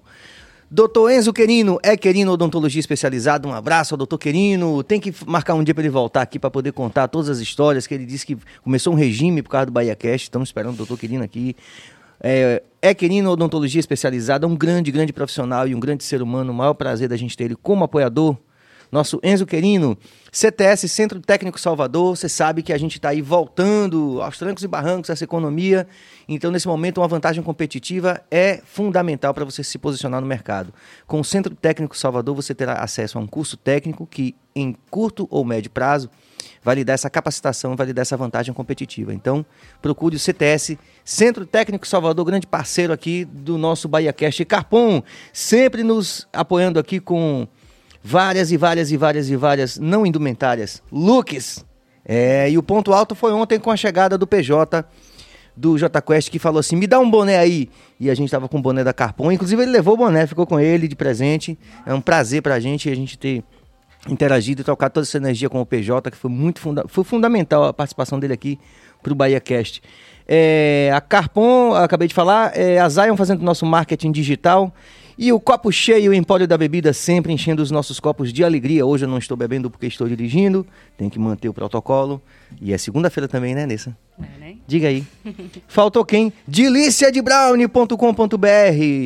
Doutor 0.74 1.12
Enzo 1.12 1.34
Querino, 1.34 1.78
é 1.84 1.98
Querino 1.98 2.32
Odontologia 2.32 2.80
Especializada. 2.80 3.46
Um 3.46 3.52
abraço 3.52 3.94
ao 3.94 3.98
doutor 3.98 4.18
Querino. 4.18 4.82
Tem 4.82 5.02
que 5.02 5.14
marcar 5.28 5.54
um 5.54 5.66
dia 5.66 5.76
para 5.76 5.84
ele 5.84 5.90
voltar 5.90 6.22
aqui 6.22 6.40
para 6.40 6.50
poder 6.50 6.72
contar 6.72 7.10
todas 7.10 7.28
as 7.28 7.40
histórias 7.40 7.86
que 7.86 7.94
ele 7.94 8.06
disse 8.06 8.26
que 8.26 8.38
começou 8.64 8.94
um 8.94 8.96
regime 8.96 9.42
por 9.42 9.50
causa 9.50 9.66
do 9.66 9.74
BahiaCast. 9.74 10.28
Estamos 10.28 10.48
esperando 10.48 10.76
o 10.76 10.78
doutor 10.78 10.98
Querino 10.98 11.26
aqui. 11.26 11.58
É, 12.24 12.64
é 12.82 12.94
Querino 12.94 13.32
Odontologia 13.32 13.82
Especializada, 13.82 14.48
um 14.48 14.56
grande, 14.56 14.94
grande 14.94 15.12
profissional 15.12 15.68
e 15.68 15.76
um 15.76 15.80
grande 15.80 16.06
ser 16.06 16.22
humano. 16.22 16.54
O 16.54 16.56
maior 16.56 16.74
prazer 16.74 17.10
da 17.10 17.18
gente 17.18 17.36
ter 17.36 17.44
ele 17.44 17.56
como 17.58 17.84
apoiador. 17.84 18.38
Nosso 18.92 19.22
Enzo 19.24 19.46
Querino, 19.46 19.98
CTS 20.34 20.90
Centro 20.90 21.22
Técnico 21.22 21.58
Salvador, 21.58 22.18
você 22.18 22.28
sabe 22.28 22.62
que 22.62 22.74
a 22.74 22.78
gente 22.78 22.98
está 22.98 23.10
aí 23.10 23.22
voltando 23.22 24.22
aos 24.22 24.38
trancos 24.38 24.66
e 24.66 24.68
barrancos 24.68 25.10
essa 25.10 25.24
economia. 25.24 25.88
Então, 26.28 26.52
nesse 26.52 26.68
momento, 26.68 27.00
uma 27.00 27.08
vantagem 27.08 27.42
competitiva 27.42 28.22
é 28.30 28.60
fundamental 28.66 29.34
para 29.34 29.46
você 29.46 29.64
se 29.64 29.78
posicionar 29.78 30.20
no 30.20 30.28
mercado. 30.28 30.74
Com 31.08 31.22
o 31.22 31.24
Centro 31.24 31.56
Técnico 31.56 31.98
Salvador, 31.98 32.36
você 32.36 32.54
terá 32.54 32.74
acesso 32.74 33.18
a 33.18 33.22
um 33.22 33.28
curso 33.28 33.56
técnico 33.56 34.06
que, 34.06 34.36
em 34.54 34.76
curto 34.90 35.26
ou 35.32 35.46
médio 35.46 35.72
prazo, 35.72 36.10
vai 36.62 36.76
lhe 36.76 36.84
dar 36.84 36.94
essa 36.94 37.10
capacitação, 37.10 37.78
vai 37.78 37.88
lhe 37.88 37.94
dar 37.94 38.02
essa 38.02 38.18
vantagem 38.18 38.54
competitiva. 38.54 39.14
Então, 39.14 39.46
procure 39.82 40.18
o 40.18 40.20
CTS, 40.20 40.78
Centro 41.06 41.46
Técnico 41.46 41.88
Salvador, 41.88 42.26
grande 42.26 42.46
parceiro 42.46 42.92
aqui 42.92 43.24
do 43.24 43.58
nosso 43.58 43.88
BahiaCast. 43.88 44.44
Carpon, 44.44 45.02
sempre 45.32 45.82
nos 45.82 46.28
apoiando 46.34 46.78
aqui 46.78 47.00
com 47.00 47.48
várias 48.04 48.52
e 48.52 48.58
várias 48.58 48.92
e 48.92 48.98
várias 48.98 49.30
e 49.30 49.36
várias 49.36 49.78
não 49.78 50.06
indumentárias, 50.06 50.82
looks. 50.92 51.66
É, 52.04 52.50
e 52.50 52.58
o 52.58 52.64
ponto 52.64 52.94
alto 52.94 53.14
foi 53.14 53.32
ontem 53.32 53.60
com 53.60 53.70
a 53.70 53.78
chegada 53.78 54.18
do 54.18 54.26
PJ 54.26 54.84
do 55.56 55.78
J 55.78 56.02
Quest 56.02 56.30
que 56.30 56.40
falou 56.40 56.60
assim: 56.60 56.76
"Me 56.76 56.88
dá 56.88 57.00
um 57.00 57.10
boné 57.10 57.38
aí". 57.38 57.70
E 58.00 58.10
a 58.10 58.16
gente 58.16 58.32
tava 58.32 58.48
com 58.50 58.58
o 58.58 58.62
boné 58.62 58.84
da 58.84 58.94
Carpon, 58.94 59.32
inclusive 59.32 59.62
ele 59.62 59.72
levou 59.72 59.94
o 59.94 59.98
boné, 59.98 60.26
ficou 60.26 60.48
com 60.48 60.60
ele 60.60 60.88
de 60.88 60.96
presente. 60.96 61.58
É 61.86 61.94
um 61.94 62.02
prazer 62.02 62.42
pra 62.42 62.60
gente 62.60 62.90
a 62.90 62.96
gente 62.96 63.18
ter 63.18 63.44
interagido 64.10 64.62
e 64.62 64.64
trocar 64.64 64.90
toda 64.90 65.06
essa 65.06 65.18
energia 65.18 65.50
com 65.50 65.62
o 65.62 65.66
PJ, 65.66 66.10
que 66.10 66.18
foi 66.18 66.32
muito 66.32 66.60
funda 66.60 66.86
foi 66.88 67.04
fundamental 67.04 67.66
a 67.66 67.74
participação 67.74 68.20
dele 68.20 68.34
aqui 68.34 68.60
pro 69.04 69.14
Bahia 69.14 69.40
Cast. 69.40 69.82
É, 70.28 70.92
a 70.94 71.02
Carpon, 71.02 71.74
acabei 71.74 72.08
de 72.08 72.14
falar, 72.14 72.58
é, 72.58 72.80
a 72.80 72.88
Zion 72.88 73.16
fazendo 73.18 73.44
nosso 73.44 73.66
marketing 73.66 74.12
digital. 74.12 74.74
E 75.24 75.32
o 75.32 75.40
copo 75.40 75.72
cheio, 75.72 76.10
o 76.10 76.16
Empório 76.16 76.48
da 76.48 76.58
Bebida, 76.58 76.92
sempre 76.94 77.32
enchendo 77.32 77.62
os 77.62 77.70
nossos 77.70 78.00
copos 78.00 78.34
de 78.34 78.44
alegria. 78.44 78.84
Hoje 78.84 79.06
eu 79.06 79.08
não 79.08 79.20
estou 79.20 79.38
bebendo 79.38 79.70
porque 79.70 79.86
estou 79.86 80.10
dirigindo, 80.10 80.66
tem 80.98 81.12
que 81.12 81.20
manter 81.20 81.48
o 81.48 81.54
protocolo. 81.54 82.20
E 82.60 82.74
é 82.74 82.78
segunda-feira 82.80 83.28
também, 83.28 83.54
né, 83.54 83.68
Nessa? 83.68 83.96
É, 84.20 84.40
né? 84.40 84.56
Diga 84.66 84.88
aí. 84.88 85.04
Faltou 85.68 86.04
quem? 86.04 86.34
deliciadebrownie.com.br. 86.48 88.48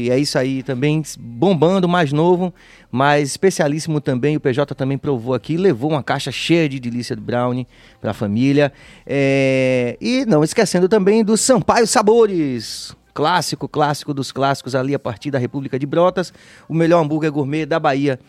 É 0.10 0.18
isso 0.18 0.40
aí 0.40 0.64
também, 0.64 1.04
bombando, 1.20 1.86
mais 1.86 2.14
novo, 2.14 2.54
mas 2.90 3.32
especialíssimo 3.32 4.00
também. 4.00 4.38
O 4.38 4.40
PJ 4.40 4.74
também 4.74 4.98
provou 4.98 5.34
aqui, 5.34 5.58
levou 5.58 5.92
uma 5.92 6.02
caixa 6.02 6.32
cheia 6.32 6.70
de 6.70 6.80
delícia 6.80 7.14
de 7.14 7.22
brownie 7.22 7.68
para 8.00 8.12
a 8.12 8.14
família. 8.14 8.72
É, 9.06 9.98
E 10.00 10.26
não 10.26 10.46
esquecendo 10.46 10.88
também 10.88 11.26
do 11.26 11.36
Sampaio 11.36 11.86
Sabores. 11.86 12.96
Clássico, 13.16 13.70
clássico 13.70 14.14
dos 14.14 14.30
clássicos 14.30 14.76
ali 14.76 14.94
a 14.94 15.00
partir 15.00 15.32
da 15.32 15.40
República 15.40 15.80
de 15.80 15.86
Brotas. 15.86 16.34
O 16.68 16.74
melhor 16.74 17.02
hambúrguer 17.02 17.32
gourmet 17.32 17.66
da 17.66 17.80
Bahia. 17.80 18.20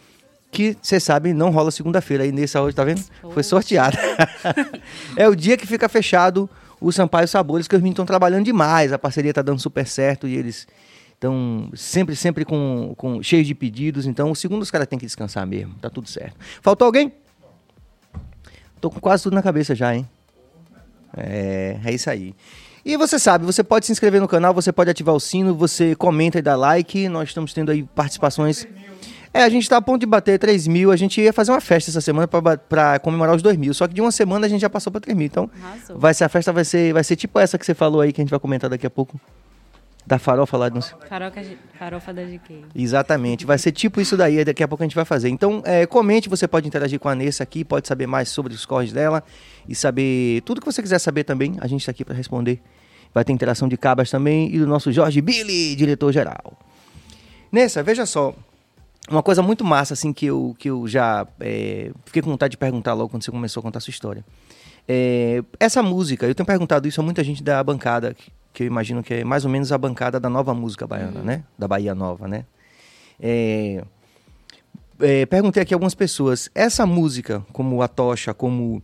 Que, 0.52 0.76
você 0.80 1.00
sabe, 1.00 1.32
não 1.32 1.50
rola 1.50 1.72
segunda-feira. 1.72 2.22
Aí 2.22 2.30
nessa 2.30 2.62
hoje, 2.62 2.76
tá 2.76 2.84
vendo? 2.84 3.02
Foi 3.32 3.42
sorteada. 3.42 3.98
é 5.18 5.28
o 5.28 5.34
dia 5.34 5.56
que 5.56 5.66
fica 5.66 5.88
fechado 5.88 6.48
o 6.80 6.92
Sampaio 6.92 7.26
Sabores, 7.26 7.66
que 7.66 7.74
os 7.74 7.80
meninos 7.80 7.94
estão 7.94 8.06
trabalhando 8.06 8.44
demais. 8.44 8.92
A 8.92 8.98
parceria 8.98 9.34
tá 9.34 9.42
dando 9.42 9.60
super 9.60 9.84
certo 9.88 10.28
e 10.28 10.36
eles 10.36 10.68
Então, 11.18 11.68
sempre, 11.74 12.14
sempre 12.14 12.44
com, 12.44 12.94
com 12.96 13.20
cheio 13.24 13.42
de 13.42 13.56
pedidos. 13.56 14.06
Então, 14.06 14.30
o 14.30 14.36
segundo 14.36 14.62
os 14.62 14.70
caras 14.70 14.86
têm 14.86 15.00
que 15.00 15.06
descansar 15.06 15.44
mesmo. 15.48 15.74
Tá 15.80 15.90
tudo 15.90 16.08
certo. 16.08 16.36
Faltou 16.62 16.86
alguém? 16.86 17.12
Tô 18.80 18.88
com 18.88 19.00
quase 19.00 19.24
tudo 19.24 19.34
na 19.34 19.42
cabeça 19.42 19.74
já, 19.74 19.96
hein? 19.96 20.08
É, 21.16 21.80
é 21.84 21.92
isso 21.92 22.08
aí. 22.08 22.36
E 22.88 22.96
você 22.96 23.18
sabe, 23.18 23.44
você 23.44 23.64
pode 23.64 23.84
se 23.84 23.90
inscrever 23.90 24.20
no 24.20 24.28
canal, 24.28 24.54
você 24.54 24.70
pode 24.70 24.88
ativar 24.88 25.12
o 25.12 25.18
sino, 25.18 25.52
você 25.56 25.96
comenta 25.96 26.38
e 26.38 26.42
dá 26.42 26.54
like. 26.54 27.08
Nós 27.08 27.30
estamos 27.30 27.52
tendo 27.52 27.72
aí 27.72 27.82
participações. 27.82 28.64
É, 29.34 29.42
a 29.42 29.48
gente 29.48 29.64
está 29.64 29.78
a 29.78 29.82
ponto 29.82 29.98
de 29.98 30.06
bater 30.06 30.38
3 30.38 30.68
mil. 30.68 30.92
A 30.92 30.96
gente 30.96 31.20
ia 31.20 31.32
fazer 31.32 31.50
uma 31.50 31.60
festa 31.60 31.90
essa 31.90 32.00
semana 32.00 32.28
para 32.28 33.00
comemorar 33.00 33.34
os 33.34 33.42
2 33.42 33.56
mil. 33.56 33.74
Só 33.74 33.88
que 33.88 33.94
de 33.94 34.00
uma 34.00 34.12
semana 34.12 34.46
a 34.46 34.48
gente 34.48 34.60
já 34.60 34.70
passou 34.70 34.92
para 34.92 35.00
3 35.00 35.18
mil. 35.18 35.26
Então, 35.26 35.50
Arrasou. 35.64 35.98
vai 35.98 36.14
ser, 36.14 36.22
a 36.22 36.28
festa 36.28 36.52
vai 36.52 36.64
ser, 36.64 36.92
vai 36.92 37.02
ser 37.02 37.16
tipo 37.16 37.40
essa 37.40 37.58
que 37.58 37.66
você 37.66 37.74
falou 37.74 38.02
aí, 38.02 38.12
que 38.12 38.20
a 38.20 38.22
gente 38.22 38.30
vai 38.30 38.38
comentar 38.38 38.70
daqui 38.70 38.86
a 38.86 38.90
pouco. 38.90 39.20
Da 40.06 40.18
farofa 40.18 40.56
lá. 40.56 40.70
Não 40.70 40.80
sei. 40.80 40.96
Farofa, 41.08 41.42
farofa 41.76 42.14
da 42.14 42.22
GK. 42.22 42.64
Exatamente, 42.74 43.44
vai 43.44 43.58
ser 43.58 43.72
tipo 43.72 44.00
isso 44.00 44.16
daí, 44.16 44.44
daqui 44.44 44.62
a 44.62 44.68
pouco 44.68 44.84
a 44.84 44.86
gente 44.86 44.94
vai 44.94 45.04
fazer. 45.04 45.28
Então, 45.28 45.62
é, 45.64 45.84
comente, 45.84 46.28
você 46.28 46.46
pode 46.46 46.68
interagir 46.68 47.00
com 47.00 47.08
a 47.08 47.14
Nessa 47.14 47.42
aqui, 47.42 47.64
pode 47.64 47.88
saber 47.88 48.06
mais 48.06 48.28
sobre 48.28 48.54
os 48.54 48.64
corres 48.64 48.92
dela 48.92 49.24
e 49.68 49.74
saber 49.74 50.42
tudo 50.42 50.60
que 50.60 50.66
você 50.66 50.80
quiser 50.80 51.00
saber 51.00 51.24
também, 51.24 51.56
a 51.60 51.66
gente 51.66 51.80
está 51.80 51.90
aqui 51.90 52.04
para 52.04 52.14
responder. 52.14 52.62
Vai 53.12 53.24
ter 53.24 53.32
interação 53.32 53.66
de 53.66 53.76
cabas 53.76 54.10
também 54.10 54.54
e 54.54 54.58
do 54.58 54.66
nosso 54.66 54.92
Jorge 54.92 55.20
Billy, 55.20 55.74
diretor-geral. 55.74 56.56
Nessa, 57.50 57.82
veja 57.82 58.04
só, 58.06 58.34
uma 59.08 59.22
coisa 59.22 59.42
muito 59.42 59.64
massa, 59.64 59.94
assim, 59.94 60.12
que 60.12 60.26
eu, 60.26 60.54
que 60.58 60.68
eu 60.68 60.86
já 60.86 61.26
é, 61.40 61.90
fiquei 62.04 62.22
com 62.22 62.30
vontade 62.30 62.52
de 62.52 62.56
perguntar 62.56 62.92
logo 62.92 63.08
quando 63.08 63.24
você 63.24 63.30
começou 63.30 63.60
a 63.60 63.62
contar 63.62 63.78
a 63.78 63.80
sua 63.80 63.90
história. 63.90 64.24
É, 64.88 65.42
essa 65.58 65.82
música, 65.82 66.26
eu 66.26 66.34
tenho 66.34 66.46
perguntado 66.46 66.86
isso 66.86 67.00
a 67.00 67.04
muita 67.04 67.24
gente 67.24 67.42
da 67.42 67.62
bancada, 67.62 68.14
que, 68.56 68.62
eu 68.62 68.66
imagino 68.66 69.02
que 69.02 69.12
é 69.12 69.24
mais 69.24 69.44
ou 69.44 69.50
menos 69.50 69.70
a 69.70 69.76
bancada 69.76 70.18
da 70.18 70.30
nova 70.30 70.54
música 70.54 70.86
baiana, 70.86 71.20
né? 71.22 71.44
Da 71.58 71.68
Bahia 71.68 71.94
Nova, 71.94 72.26
né? 72.26 72.46
É, 73.20 73.84
é, 74.98 75.26
perguntei 75.26 75.62
aqui 75.62 75.74
a 75.74 75.76
algumas 75.76 75.94
pessoas, 75.94 76.48
essa 76.54 76.86
música, 76.86 77.44
como 77.52 77.82
a 77.82 77.88
Tocha, 77.88 78.32
como 78.32 78.82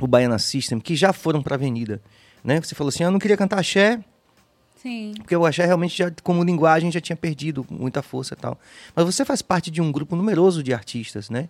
o 0.00 0.08
Baiana 0.08 0.40
System, 0.40 0.80
que 0.80 0.96
já 0.96 1.12
foram 1.12 1.40
para 1.40 1.54
a 1.54 1.56
Avenida, 1.56 2.02
né? 2.42 2.60
Você 2.60 2.74
falou 2.74 2.88
assim, 2.88 3.04
"Ah, 3.04 3.06
eu 3.06 3.10
não 3.12 3.20
queria 3.20 3.36
cantar 3.36 3.60
axé, 3.60 4.00
Sim. 4.82 5.12
porque 5.18 5.36
o 5.36 5.46
axé 5.46 5.64
realmente, 5.64 5.96
já, 5.96 6.10
como 6.24 6.42
linguagem, 6.42 6.90
já 6.90 7.00
tinha 7.00 7.16
perdido 7.16 7.64
muita 7.70 8.02
força 8.02 8.34
e 8.34 8.36
tal. 8.36 8.58
Mas 8.96 9.06
você 9.06 9.24
faz 9.24 9.40
parte 9.40 9.70
de 9.70 9.80
um 9.80 9.92
grupo 9.92 10.16
numeroso 10.16 10.64
de 10.64 10.74
artistas, 10.74 11.30
né? 11.30 11.48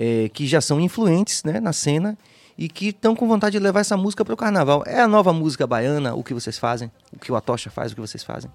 É, 0.00 0.30
que 0.30 0.46
já 0.46 0.62
são 0.62 0.80
influentes 0.80 1.44
né, 1.44 1.60
na 1.60 1.74
cena 1.74 2.16
e 2.62 2.68
que 2.68 2.90
estão 2.90 3.16
com 3.16 3.26
vontade 3.26 3.58
de 3.58 3.58
levar 3.58 3.80
essa 3.80 3.96
música 3.96 4.24
para 4.24 4.34
o 4.34 4.36
carnaval. 4.36 4.84
É 4.86 5.00
a 5.00 5.08
nova 5.08 5.32
música 5.32 5.66
baiana 5.66 6.14
o 6.14 6.22
que 6.22 6.32
vocês 6.32 6.56
fazem? 6.56 6.92
O 7.12 7.18
que 7.18 7.32
o 7.32 7.34
Atocha 7.34 7.70
faz, 7.70 7.90
o 7.90 7.96
que 7.96 8.00
vocês 8.00 8.22
fazem? 8.22 8.48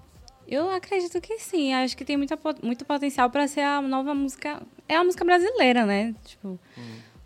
Eu 0.48 0.70
acredito 0.70 1.20
que 1.20 1.38
sim. 1.38 1.74
Acho 1.74 1.94
que 1.94 2.06
tem 2.06 2.16
muita, 2.16 2.38
muito 2.62 2.86
potencial 2.86 3.28
para 3.28 3.46
ser 3.46 3.60
a 3.60 3.82
nova 3.82 4.14
música. 4.14 4.62
É 4.88 4.96
a 4.96 5.04
música 5.04 5.26
brasileira, 5.26 5.84
né? 5.84 6.14
Tipo, 6.24 6.58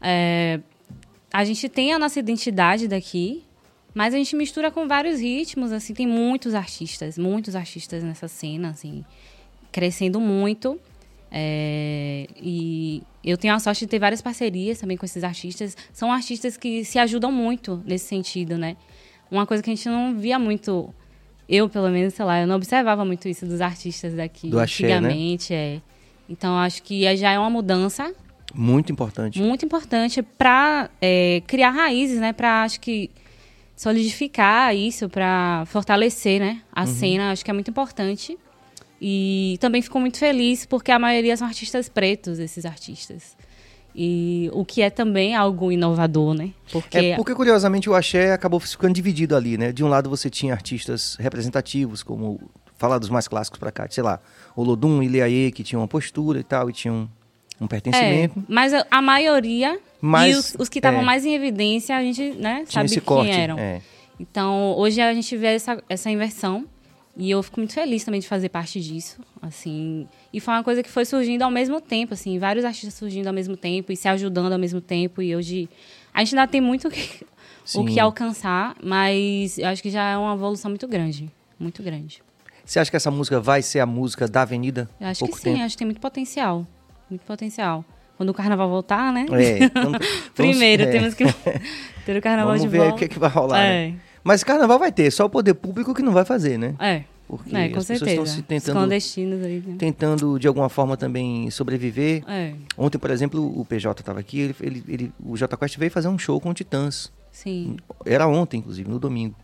é, 0.01 0.59
a 1.33 1.45
gente 1.45 1.69
tem 1.69 1.93
a 1.93 2.01
nossa 2.01 2.19
identidade 2.19 2.89
daqui, 2.89 3.45
mas 3.95 4.13
a 4.13 4.17
gente 4.17 4.35
mistura 4.35 4.69
com 4.69 4.89
vários 4.89 5.21
ritmos. 5.21 5.71
Assim, 5.71 5.95
tem 5.95 6.09
muitos 6.09 6.53
artistas, 6.53 7.17
muitos 7.17 7.55
artistas 7.55 8.03
nessa 8.03 8.27
cena, 8.27 8.71
assim, 8.71 9.05
crescendo 9.71 10.19
muito. 10.19 10.81
É, 11.31 12.27
e 12.37 13.05
eu 13.25 13.37
tenho 13.37 13.55
a 13.55 13.59
sorte 13.59 13.81
de 13.81 13.87
ter 13.87 13.99
várias 13.99 14.21
parcerias 14.21 14.81
também 14.81 14.97
com 14.97 15.05
esses 15.05 15.23
artistas. 15.23 15.77
São 15.93 16.13
artistas 16.13 16.57
que 16.57 16.85
se 16.85 16.99
ajudam 16.99 17.31
muito 17.31 17.83
nesse 17.87 18.07
sentido, 18.07 18.59
né? 18.59 18.77
Uma 19.31 19.47
coisa 19.47 19.63
que 19.63 19.71
a 19.71 19.75
gente 19.75 19.89
não 19.89 20.15
via 20.17 20.39
muito 20.39 20.93
eu, 21.49 21.69
pelo 21.69 21.91
menos, 21.91 22.15
sei 22.15 22.25
lá, 22.25 22.41
eu 22.41 22.47
não 22.47 22.57
observava 22.57 23.05
muito 23.05 23.29
isso 23.29 23.45
dos 23.45 23.61
artistas 23.61 24.15
daqui 24.15 24.49
Do 24.49 24.59
axé, 24.59 24.87
né? 24.87 24.95
antigamente, 24.95 25.53
é. 25.53 25.81
Então, 26.29 26.57
acho 26.57 26.83
que 26.83 27.03
já 27.17 27.33
é 27.33 27.39
uma 27.39 27.51
mudança 27.51 28.13
Muito 28.55 28.91
importante. 28.93 29.41
muito 29.41 29.65
importante 29.65 30.23
para 30.23 30.89
criar 31.47 31.71
raízes, 31.71 32.21
né? 32.21 32.33
Para 32.33 32.63
acho 32.63 32.81
que 32.81 33.11
solidificar 33.77 34.75
isso, 34.75 35.09
para 35.09 35.65
fortalecer, 35.67 36.41
né? 36.41 36.63
A 36.73 36.87
cena, 36.87 37.33
acho 37.33 37.45
que 37.45 37.51
é 37.51 37.55
muito 37.55 37.71
importante. 37.71 38.39
E 39.05 39.57
também 39.59 39.83
fico 39.83 39.99
muito 39.99 40.17
feliz 40.17 40.65
porque 40.65 40.93
a 40.93 40.99
maioria 40.99 41.37
são 41.37 41.49
artistas 41.49 41.89
pretos, 41.89 42.39
esses 42.39 42.65
artistas. 42.65 43.37
E 43.93 44.49
o 44.53 44.65
que 44.65 44.81
é 44.81 44.91
também 44.91 45.35
algo 45.35 45.73
inovador, 45.73 46.35
né? 46.35 46.51
Porque 46.71 46.97
É 46.99 47.17
porque, 47.17 47.35
curiosamente, 47.35 47.91
o 47.91 47.95
axé 47.97 48.33
acabou 48.33 48.61
ficando 48.61 48.95
dividido 48.95 49.35
ali, 49.35 49.59
né? 49.59 49.73
De 49.73 49.83
um 49.83 49.89
lado 49.89 50.09
você 50.09 50.31
tinha 50.31 50.55
artistas 50.55 51.17
representativos, 51.19 52.05
como 52.05 52.41
falar 52.79 52.99
dos 53.01 53.11
mais 53.11 53.27
clássicos 53.27 53.59
pra 53.59 53.73
cá, 53.73 53.89
sei 53.91 54.05
lá, 54.05 54.21
Olodum, 54.55 55.03
Iliaê, 55.03 55.51
que 55.51 55.65
tinham 55.65 55.83
uma 55.83 55.89
postura 55.89 56.39
e 56.39 56.45
tal, 56.45 56.71
e 56.71 56.73
tinham 56.73 57.11
um 57.61 57.65
É, 57.65 57.69
pertencimento. 57.69 58.45
mas 58.49 58.73
a, 58.89 59.03
maioria 59.03 59.81
Mas, 60.01 60.33
e 60.33 60.39
os, 60.39 60.57
os 60.61 60.69
que 60.69 60.79
estavam 60.79 61.01
é. 61.01 61.05
mais 61.05 61.27
em 61.27 61.35
evidência, 61.35 61.97
a 61.97 62.03
gente 62.03 62.31
né, 62.35 62.65
sabe 62.69 62.89
quem 62.89 63.01
corte. 63.01 63.31
eram. 63.33 63.59
é. 63.59 63.83
Então, 64.21 64.77
hoje 64.79 65.01
a 65.01 65.13
gente 65.13 65.37
vê 65.37 65.49
essa, 65.49 65.83
essa 65.89 66.09
inversão 66.09 66.67
e 67.17 67.31
eu 67.31 67.43
fico 67.43 67.61
muito 67.61 67.75
feliz 67.75 68.05
também 68.05 68.21
de 68.21 68.27
fazer 68.29 68.49
parte 68.49 68.81
disso, 68.81 69.21
assim. 69.41 70.07
E 70.33 70.41
foi 70.41 70.55
uma 70.55 70.65
coisa 70.65 70.83
que 70.83 70.89
foi 70.91 71.05
surgindo 71.05 71.43
ao 71.43 71.51
mesmo 71.51 71.81
tempo, 71.81 72.15
assim, 72.15 72.39
vários 72.39 72.65
artistas 72.65 72.95
surgindo 72.95 73.27
ao 73.27 73.33
mesmo 73.35 73.57
tempo 73.57 73.93
e 73.93 73.97
se 73.97 74.09
ajudando 74.09 74.53
ao 74.53 74.59
mesmo 74.59 74.81
tempo 74.81 75.21
e 75.21 75.35
hoje 75.37 75.69
a 76.15 76.21
gente 76.25 76.35
ainda 76.37 76.49
tem 76.51 76.61
muito 76.61 76.89
o 76.89 76.91
que, 76.91 77.25
o 77.75 77.85
que 77.85 78.01
alcançar, 78.01 78.75
mas 78.83 79.59
eu 79.59 79.67
acho 79.69 79.83
que 79.83 79.91
já 79.91 80.11
é 80.11 80.17
uma 80.17 80.35
evolução 80.35 80.71
muito 80.71 80.89
grande, 80.89 81.31
muito 81.59 81.83
grande. 81.83 82.23
Você 82.65 82.79
acha 82.79 82.91
que 82.91 82.97
essa 82.97 83.11
música 83.11 83.41
vai 83.41 83.61
ser 83.61 83.81
a 83.81 83.87
música 83.87 84.27
da 84.29 84.43
Avenida? 84.43 84.89
Eu 85.01 85.09
acho 85.09 85.21
Pouco 85.21 85.35
que 85.37 85.43
sim, 85.43 85.53
tempo? 85.53 85.65
acho 85.65 85.75
que 85.75 85.79
tem 85.79 85.87
muito 85.87 86.01
potencial, 86.01 86.67
muito 87.11 87.23
potencial. 87.27 87.85
Quando 88.17 88.29
o 88.29 88.35
carnaval 88.35 88.69
voltar, 88.69 89.13
né? 89.13 89.27
É, 89.33 89.69
vamos- 89.83 89.99
Primeiro, 90.35 90.85
vamos- 90.85 90.97
é. 90.97 90.99
temos 90.99 91.15
que 91.15 91.25
ter 92.07 92.17
o 92.17 92.23
carnaval 92.23 92.57
Vamos 92.57 92.63
de 92.63 92.69
ver 92.69 92.79
volta. 92.79 92.93
aí 92.93 92.95
o 92.95 92.99
que, 92.99 93.05
é 93.05 93.09
que 93.09 93.19
vai 93.19 93.29
rolar. 93.31 93.59
né? 93.59 93.97
Mas 94.25 94.45
carnaval 94.45 94.79
vai 94.79 94.93
ter, 94.93 95.11
só 95.11 95.25
o 95.27 95.31
poder 95.31 95.55
público 95.55 95.95
que 95.95 96.03
não 96.03 96.13
vai 96.13 96.25
fazer, 96.25 96.59
né? 96.59 96.75
é, 96.79 97.05
Porque 97.27 97.55
é, 97.57 97.69
com 97.71 97.79
as 97.79 97.87
pessoas 97.87 97.99
certeza. 97.99 98.11
estão 98.11 98.27
se 98.27 98.41
Os 98.41 98.47
tentando, 98.47 98.75
clandestinos 98.77 99.43
aí, 99.45 99.63
né? 99.67 99.75
tentando, 99.79 100.39
de 100.39 100.47
alguma 100.47 100.69
forma, 100.69 100.97
também 100.97 101.51
sobreviver. 101.51 102.23
É, 102.29 102.55
Ontem, 102.77 102.99
por 102.99 103.11
exemplo, 103.11 103.61
o 103.61 103.65
PJ 103.65 104.01
estava 104.01 104.21
aqui, 104.21 104.39
ele, 104.41 104.57
ele, 104.61 104.85
ele- 104.89 105.13
o 105.25 105.37
J 105.37 105.57
Quest 105.57 105.77
veio 105.77 105.91
fazer 105.91 106.09
um 106.09 106.19
show 106.19 106.41
com 106.41 106.51
o 106.51 106.55
Titãs. 106.55 107.11
sim. 107.31 107.77
Era 108.05 108.27
ontem, 108.29 108.59
inclusive, 108.59 108.89
no 108.89 108.99
domingo. 108.99 109.35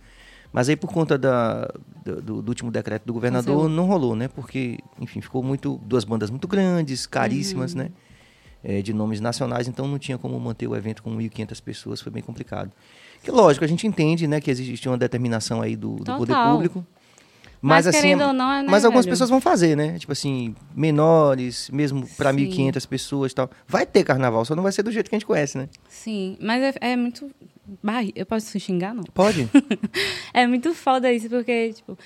Mas 0.52 0.68
aí, 0.68 0.76
por 0.76 0.90
conta 0.92 1.18
da, 1.18 1.68
do, 2.04 2.40
do- 2.42 2.48
último 2.48 2.70
decreto 2.70 3.04
do 3.04 3.12
governador, 3.12 3.68
não 3.68 3.84
rolou, 3.86 4.14
né? 4.16 4.28
Porque, 4.28 4.78
enfim, 4.98 5.20
ficou 5.20 5.42
muito. 5.42 5.78
Duas 5.84 6.04
bandas 6.04 6.30
muito 6.30 6.48
grandes, 6.48 7.06
caríssimas, 7.06 7.72
Uhum. 7.74 7.78
né? 7.82 7.90
É, 8.64 8.80
de 8.82 8.92
nomes 8.92 9.20
nacionais, 9.20 9.68
então 9.68 9.86
não 9.86 9.98
tinha 10.00 10.18
como 10.18 10.38
manter 10.40 10.66
o 10.66 10.74
evento 10.74 11.02
com 11.02 11.10
1.500 11.14 11.60
pessoas, 11.62 12.00
foi 12.00 12.10
bem 12.10 12.22
complicado. 12.22 12.72
Que 13.22 13.30
lógico, 13.30 13.64
a 13.64 13.68
gente 13.68 13.86
entende, 13.86 14.26
né, 14.26 14.40
que 14.40 14.50
existe 14.50 14.88
uma 14.88 14.96
determinação 14.98 15.60
aí 15.60 15.76
do, 15.76 15.96
do 15.96 16.16
poder 16.16 16.34
público. 16.34 16.86
Mas, 17.60 17.86
Mas, 17.86 17.96
assim, 17.96 18.14
não, 18.14 18.30
é, 18.52 18.62
né, 18.62 18.68
mas 18.70 18.84
algumas 18.84 19.04
velho? 19.04 19.12
pessoas 19.14 19.30
vão 19.30 19.40
fazer, 19.40 19.76
né? 19.76 19.98
Tipo 19.98 20.12
assim, 20.12 20.54
menores, 20.74 21.68
mesmo 21.70 22.06
para 22.16 22.32
Sim. 22.32 22.48
1.500 22.48 22.86
pessoas 22.86 23.32
e 23.32 23.34
tal. 23.34 23.50
Vai 23.66 23.84
ter 23.84 24.04
carnaval, 24.04 24.44
só 24.44 24.54
não 24.54 24.62
vai 24.62 24.70
ser 24.70 24.84
do 24.84 24.92
jeito 24.92 25.10
que 25.10 25.16
a 25.16 25.18
gente 25.18 25.26
conhece, 25.26 25.58
né? 25.58 25.68
Sim, 25.88 26.36
mas 26.40 26.62
é, 26.62 26.92
é 26.92 26.96
muito. 26.96 27.28
Eu 28.14 28.24
posso 28.24 28.58
xingar, 28.60 28.94
não? 28.94 29.02
Pode? 29.12 29.48
É 30.32 30.46
muito 30.46 30.72
foda 30.72 31.12
isso, 31.12 31.28
porque, 31.28 31.72
tipo, 31.72 31.98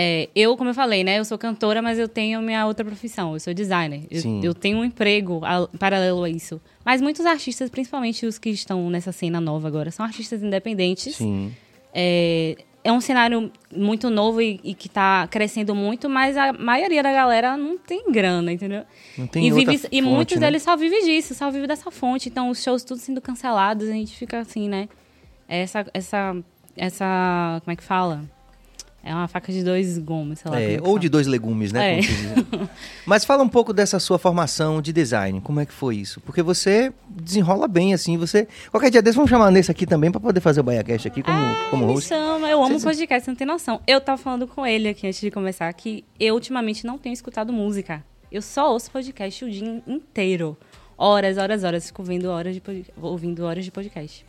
é, 0.00 0.28
eu, 0.32 0.56
como 0.56 0.70
eu 0.70 0.74
falei, 0.74 1.02
né? 1.02 1.18
Eu 1.18 1.24
sou 1.24 1.36
cantora, 1.36 1.82
mas 1.82 1.98
eu 1.98 2.06
tenho 2.06 2.40
minha 2.40 2.64
outra 2.64 2.84
profissão. 2.84 3.34
Eu 3.34 3.40
sou 3.40 3.52
designer. 3.52 4.04
Eu, 4.08 4.22
eu 4.44 4.54
tenho 4.54 4.78
um 4.78 4.84
emprego 4.84 5.40
a- 5.44 5.66
paralelo 5.76 6.22
a 6.22 6.30
isso. 6.30 6.60
Mas 6.84 7.00
muitos 7.00 7.26
artistas, 7.26 7.68
principalmente 7.68 8.24
os 8.24 8.38
que 8.38 8.48
estão 8.50 8.88
nessa 8.90 9.10
cena 9.10 9.40
nova 9.40 9.66
agora, 9.66 9.90
são 9.90 10.06
artistas 10.06 10.40
independentes. 10.40 11.16
Sim. 11.16 11.52
É, 11.92 12.56
é 12.84 12.92
um 12.92 13.00
cenário 13.00 13.50
muito 13.76 14.08
novo 14.08 14.40
e, 14.40 14.60
e 14.62 14.72
que 14.72 14.86
está 14.86 15.26
crescendo 15.26 15.74
muito, 15.74 16.08
mas 16.08 16.36
a 16.36 16.52
maioria 16.52 17.02
da 17.02 17.10
galera 17.12 17.56
não 17.56 17.76
tem 17.76 18.12
grana, 18.12 18.52
entendeu? 18.52 18.84
Não 19.18 19.26
tem 19.26 19.48
e, 19.48 19.50
vive, 19.50 19.74
e 19.74 19.78
fonte, 19.78 20.02
muitos 20.02 20.36
né? 20.36 20.46
deles 20.46 20.62
só 20.62 20.76
vivem 20.76 21.04
disso, 21.06 21.34
só 21.34 21.50
vivem 21.50 21.66
dessa 21.66 21.90
fonte. 21.90 22.28
Então, 22.28 22.50
os 22.50 22.62
shows 22.62 22.84
tudo 22.84 23.00
sendo 23.00 23.20
cancelados, 23.20 23.88
a 23.88 23.92
gente 23.92 24.14
fica 24.16 24.38
assim, 24.38 24.68
né? 24.68 24.88
Essa, 25.48 25.84
essa, 25.92 26.36
essa, 26.76 27.60
como 27.64 27.72
é 27.72 27.76
que 27.76 27.82
fala? 27.82 28.22
É 29.02 29.14
uma 29.14 29.28
faca 29.28 29.50
de 29.52 29.62
dois 29.62 29.96
gumes, 29.96 30.40
sei 30.40 30.50
lá. 30.50 30.60
É, 30.60 30.76
como 30.76 30.86
é 30.88 30.90
ou 30.90 30.98
de 30.98 31.08
dois 31.08 31.26
legumes, 31.26 31.72
né? 31.72 32.00
É. 32.00 32.02
como. 32.50 32.68
Mas 33.06 33.24
fala 33.24 33.42
um 33.42 33.48
pouco 33.48 33.72
dessa 33.72 33.98
sua 33.98 34.18
formação 34.18 34.82
de 34.82 34.92
design. 34.92 35.40
Como 35.40 35.60
é 35.60 35.64
que 35.66 35.72
foi 35.72 35.96
isso? 35.96 36.20
Porque 36.20 36.42
você 36.42 36.92
desenrola 37.08 37.66
bem, 37.68 37.94
assim. 37.94 38.18
Você. 38.18 38.46
Qualquer 38.70 38.90
dia 38.90 39.00
desses, 39.00 39.16
vamos 39.16 39.30
chamar 39.30 39.46
a 39.46 39.50
Nessa 39.50 39.72
aqui 39.72 39.86
também 39.86 40.10
para 40.10 40.20
poder 40.20 40.40
fazer 40.40 40.60
o 40.60 40.62
BaiaCast 40.64 41.08
aqui 41.08 41.22
como, 41.22 41.38
como 41.70 41.86
Me 41.86 41.92
host. 41.94 42.08
chama, 42.08 42.48
eu 42.50 42.58
amo 42.58 42.68
Vocês- 42.78 42.84
podcast, 42.84 43.24
você 43.24 43.30
não 43.30 43.36
tem 43.36 43.46
noção. 43.46 43.80
Eu 43.86 44.00
tava 44.00 44.20
falando 44.20 44.46
com 44.46 44.66
ele 44.66 44.88
aqui 44.88 45.06
antes 45.06 45.20
de 45.20 45.30
começar 45.30 45.72
que 45.72 46.04
eu 46.20 46.34
ultimamente 46.34 46.84
não 46.86 46.98
tenho 46.98 47.12
escutado 47.14 47.52
música. 47.52 48.04
Eu 48.30 48.42
só 48.42 48.70
ouço 48.72 48.90
podcast 48.90 49.42
o 49.44 49.50
dia 49.50 49.82
inteiro. 49.86 50.54
Horas, 50.98 51.38
horas, 51.38 51.64
horas. 51.64 51.86
Fico 51.86 52.02
ouvindo 52.02 52.28
horas 52.28 52.52
de, 52.54 52.60
pod- 52.60 52.84
ouvindo 53.00 53.44
horas 53.44 53.64
de 53.64 53.70
podcast. 53.70 54.26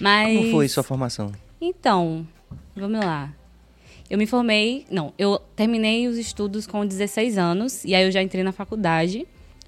Mas. 0.00 0.36
Como 0.36 0.50
foi 0.50 0.68
sua 0.68 0.82
formação? 0.82 1.32
Então, 1.60 2.26
vamos 2.76 3.00
lá. 3.02 3.32
Eu 4.10 4.18
me 4.18 4.26
formei, 4.26 4.84
não, 4.90 5.14
eu 5.16 5.40
terminei 5.54 6.08
os 6.08 6.18
estudos 6.18 6.66
com 6.66 6.84
16 6.84 7.38
anos 7.38 7.84
e 7.84 7.94
aí 7.94 8.04
eu 8.04 8.10
já 8.10 8.20
entrei 8.20 8.42
na 8.42 8.50
faculdade. 8.50 9.24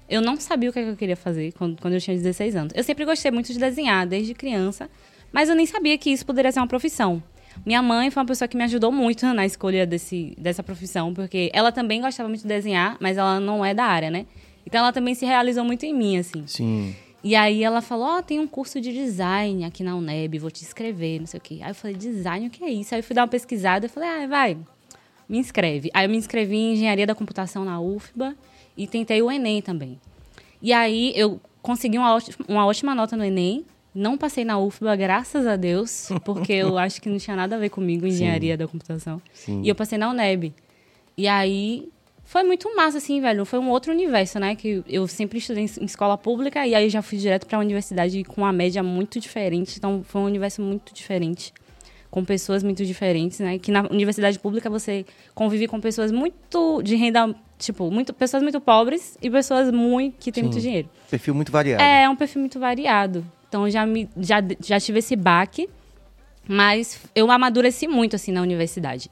Eu 0.09 0.21
não 0.21 0.37
sabia 0.37 0.69
o 0.69 0.73
que, 0.73 0.79
é 0.79 0.83
que 0.83 0.89
eu 0.89 0.97
queria 0.97 1.15
fazer 1.15 1.53
quando, 1.53 1.81
quando 1.81 1.93
eu 1.93 2.01
tinha 2.01 2.15
16 2.15 2.55
anos. 2.57 2.73
Eu 2.75 2.83
sempre 2.83 3.05
gostei 3.05 3.31
muito 3.31 3.53
de 3.53 3.57
desenhar, 3.57 4.05
desde 4.05 4.33
criança, 4.33 4.89
mas 5.31 5.47
eu 5.47 5.55
nem 5.55 5.65
sabia 5.65 5.97
que 5.97 6.09
isso 6.09 6.25
poderia 6.25 6.51
ser 6.51 6.59
uma 6.59 6.67
profissão. 6.67 7.23
Minha 7.65 7.81
mãe 7.81 8.11
foi 8.11 8.21
uma 8.21 8.27
pessoa 8.27 8.47
que 8.47 8.57
me 8.57 8.63
ajudou 8.63 8.91
muito 8.91 9.25
na 9.33 9.45
escolha 9.45 9.85
desse, 9.85 10.35
dessa 10.37 10.61
profissão, 10.61 11.13
porque 11.13 11.49
ela 11.53 11.71
também 11.71 12.01
gostava 12.01 12.27
muito 12.27 12.41
de 12.41 12.47
desenhar, 12.47 12.97
mas 12.99 13.17
ela 13.17 13.39
não 13.39 13.63
é 13.63 13.73
da 13.73 13.85
área, 13.85 14.11
né? 14.11 14.25
Então 14.65 14.81
ela 14.81 14.91
também 14.91 15.15
se 15.15 15.25
realizou 15.25 15.63
muito 15.63 15.85
em 15.85 15.93
mim, 15.93 16.17
assim. 16.17 16.43
Sim. 16.47 16.93
E 17.23 17.35
aí 17.35 17.63
ela 17.63 17.81
falou, 17.81 18.05
ó, 18.05 18.17
oh, 18.19 18.21
tem 18.21 18.39
um 18.39 18.47
curso 18.47 18.81
de 18.81 18.91
design 18.91 19.63
aqui 19.63 19.81
na 19.81 19.95
UNEB, 19.95 20.39
vou 20.39 20.51
te 20.51 20.63
inscrever, 20.63 21.21
não 21.21 21.25
sei 21.25 21.37
o 21.37 21.41
quê. 21.41 21.59
Aí 21.61 21.71
eu 21.71 21.75
falei, 21.75 21.95
design, 21.95 22.47
o 22.47 22.49
que 22.49 22.63
é 22.63 22.69
isso? 22.69 22.93
Aí 22.93 22.99
eu 22.99 23.03
fui 23.03 23.15
dar 23.15 23.21
uma 23.21 23.29
pesquisada, 23.29 23.85
eu 23.85 23.89
falei, 23.89 24.09
ah, 24.09 24.27
vai, 24.27 24.57
me 25.29 25.37
inscreve. 25.37 25.89
Aí 25.93 26.05
eu 26.05 26.09
me 26.09 26.17
inscrevi 26.17 26.57
em 26.57 26.73
Engenharia 26.73 27.07
da 27.07 27.15
Computação 27.15 27.63
na 27.63 27.79
UFBA 27.79 28.35
e 28.75 28.85
tentei 28.87 29.21
o 29.21 29.31
Enem 29.31 29.61
também. 29.61 30.01
E 30.61 30.73
aí 30.73 31.13
eu 31.15 31.39
consegui 31.61 31.97
uma, 31.97 32.17
uma 32.45 32.65
ótima 32.65 32.93
nota 32.93 33.15
no 33.15 33.23
Enem, 33.23 33.65
não 33.95 34.17
passei 34.17 34.43
na 34.43 34.59
UFBA, 34.59 34.93
graças 34.97 35.47
a 35.47 35.55
Deus, 35.55 36.09
porque 36.25 36.51
eu 36.51 36.75
acho 36.79 37.01
que 37.01 37.07
não 37.07 37.17
tinha 37.17 37.37
nada 37.37 37.55
a 37.55 37.59
ver 37.59 37.69
comigo, 37.69 38.05
engenharia 38.05 38.55
Sim. 38.55 38.57
da 38.57 38.67
computação. 38.67 39.21
Sim. 39.33 39.61
E 39.63 39.69
eu 39.69 39.75
passei 39.75 39.97
na 39.97 40.09
UNEB. 40.09 40.53
E 41.15 41.25
aí 41.27 41.89
foi 42.25 42.43
muito 42.43 42.73
massa, 42.75 42.97
assim, 42.97 43.21
velho. 43.21 43.45
Foi 43.45 43.59
um 43.59 43.69
outro 43.69 43.91
universo, 43.91 44.39
né? 44.39 44.55
Que 44.55 44.83
eu 44.87 45.07
sempre 45.07 45.37
estudei 45.37 45.63
em 45.79 45.85
escola 45.85 46.17
pública 46.17 46.65
e 46.65 46.73
aí 46.73 46.89
já 46.89 47.01
fui 47.01 47.17
direto 47.17 47.45
para 47.45 47.57
a 47.57 47.61
universidade 47.61 48.23
com 48.23 48.41
uma 48.41 48.51
média 48.51 48.81
muito 48.81 49.19
diferente. 49.19 49.77
Então 49.77 50.03
foi 50.03 50.21
um 50.21 50.25
universo 50.25 50.61
muito 50.61 50.93
diferente, 50.93 51.53
com 52.09 52.23
pessoas 52.23 52.63
muito 52.63 52.85
diferentes, 52.85 53.39
né? 53.39 53.59
Que 53.59 53.71
na 53.71 53.81
universidade 53.83 54.39
pública 54.39 54.69
você 54.69 55.05
convive 55.35 55.67
com 55.67 55.79
pessoas 55.79 56.11
muito 56.11 56.81
de 56.81 56.95
renda, 56.95 57.35
tipo, 57.59 57.91
muito, 57.91 58.13
pessoas 58.13 58.41
muito 58.41 58.59
pobres 58.61 59.17
e 59.21 59.29
pessoas 59.29 59.69
muito 59.69 60.15
que 60.17 60.31
têm 60.31 60.43
muito 60.43 60.59
dinheiro. 60.59 60.89
Perfil 61.09 61.35
muito 61.35 61.51
variado. 61.51 61.83
É, 61.83 62.03
é 62.03 62.09
um 62.09 62.15
perfil 62.15 62.39
muito 62.39 62.59
variado. 62.59 63.25
Então 63.47 63.69
já 63.69 63.85
me 63.85 64.09
já, 64.17 64.37
já 64.59 64.79
tive 64.79 64.99
esse 64.99 65.15
baque, 65.15 65.69
mas 66.47 66.99
eu 67.13 67.29
amadureci 67.29 67.87
muito 67.87 68.15
assim 68.15 68.31
na 68.31 68.41
universidade. 68.41 69.09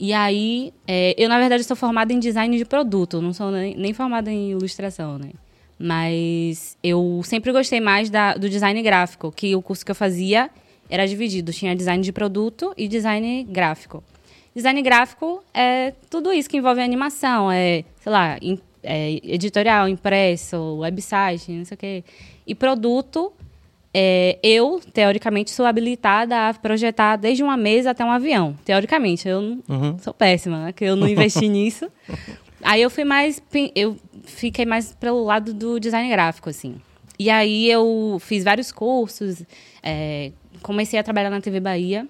E 0.00 0.14
aí, 0.14 0.72
é, 0.88 1.14
eu 1.18 1.28
na 1.28 1.38
verdade 1.38 1.62
sou 1.62 1.76
formada 1.76 2.10
em 2.10 2.18
design 2.18 2.56
de 2.56 2.64
produto, 2.64 3.20
não 3.20 3.34
sou 3.34 3.50
nem, 3.50 3.76
nem 3.76 3.92
formada 3.92 4.32
em 4.32 4.52
ilustração, 4.52 5.18
né? 5.18 5.32
Mas 5.78 6.74
eu 6.82 7.20
sempre 7.22 7.52
gostei 7.52 7.80
mais 7.80 8.08
da, 8.08 8.32
do 8.32 8.48
design 8.48 8.80
gráfico, 8.80 9.30
que 9.30 9.54
o 9.54 9.60
curso 9.60 9.84
que 9.84 9.90
eu 9.90 9.94
fazia 9.94 10.48
era 10.88 11.06
dividido, 11.06 11.52
tinha 11.52 11.76
design 11.76 12.02
de 12.02 12.12
produto 12.12 12.72
e 12.78 12.88
design 12.88 13.44
gráfico. 13.44 14.02
Design 14.54 14.80
gráfico 14.80 15.44
é 15.52 15.92
tudo 16.08 16.32
isso 16.32 16.48
que 16.48 16.56
envolve 16.56 16.80
animação, 16.80 17.52
é, 17.52 17.84
sei 18.02 18.10
lá, 18.10 18.38
in, 18.40 18.58
é, 18.82 19.20
editorial, 19.22 19.86
impresso, 19.86 20.78
website, 20.78 21.52
não 21.52 21.64
sei 21.66 21.74
o 21.74 21.78
quê. 21.78 22.04
E 22.46 22.54
produto 22.54 23.34
é, 23.92 24.38
eu, 24.42 24.80
teoricamente, 24.92 25.50
sou 25.50 25.66
habilitada 25.66 26.48
a 26.48 26.54
projetar 26.54 27.16
desde 27.16 27.42
uma 27.42 27.56
mesa 27.56 27.90
até 27.90 28.04
um 28.04 28.10
avião. 28.10 28.56
Teoricamente, 28.64 29.28
eu 29.28 29.60
uhum. 29.68 29.98
sou 29.98 30.14
péssima, 30.14 30.66
né? 30.66 30.72
Que 30.72 30.84
eu 30.84 30.96
não 30.96 31.08
investi 31.08 31.46
nisso. 31.48 31.90
Aí 32.62 32.82
eu 32.82 32.90
fui 32.90 33.04
mais. 33.04 33.42
Eu 33.74 33.96
fiquei 34.24 34.64
mais 34.64 34.94
pelo 34.94 35.24
lado 35.24 35.52
do 35.52 35.80
design 35.80 36.08
gráfico, 36.08 36.48
assim. 36.48 36.76
E 37.18 37.28
aí 37.28 37.70
eu 37.70 38.18
fiz 38.20 38.44
vários 38.44 38.72
cursos, 38.72 39.42
é, 39.82 40.32
comecei 40.62 40.98
a 40.98 41.02
trabalhar 41.02 41.28
na 41.28 41.40
TV 41.40 41.60
Bahia. 41.60 42.06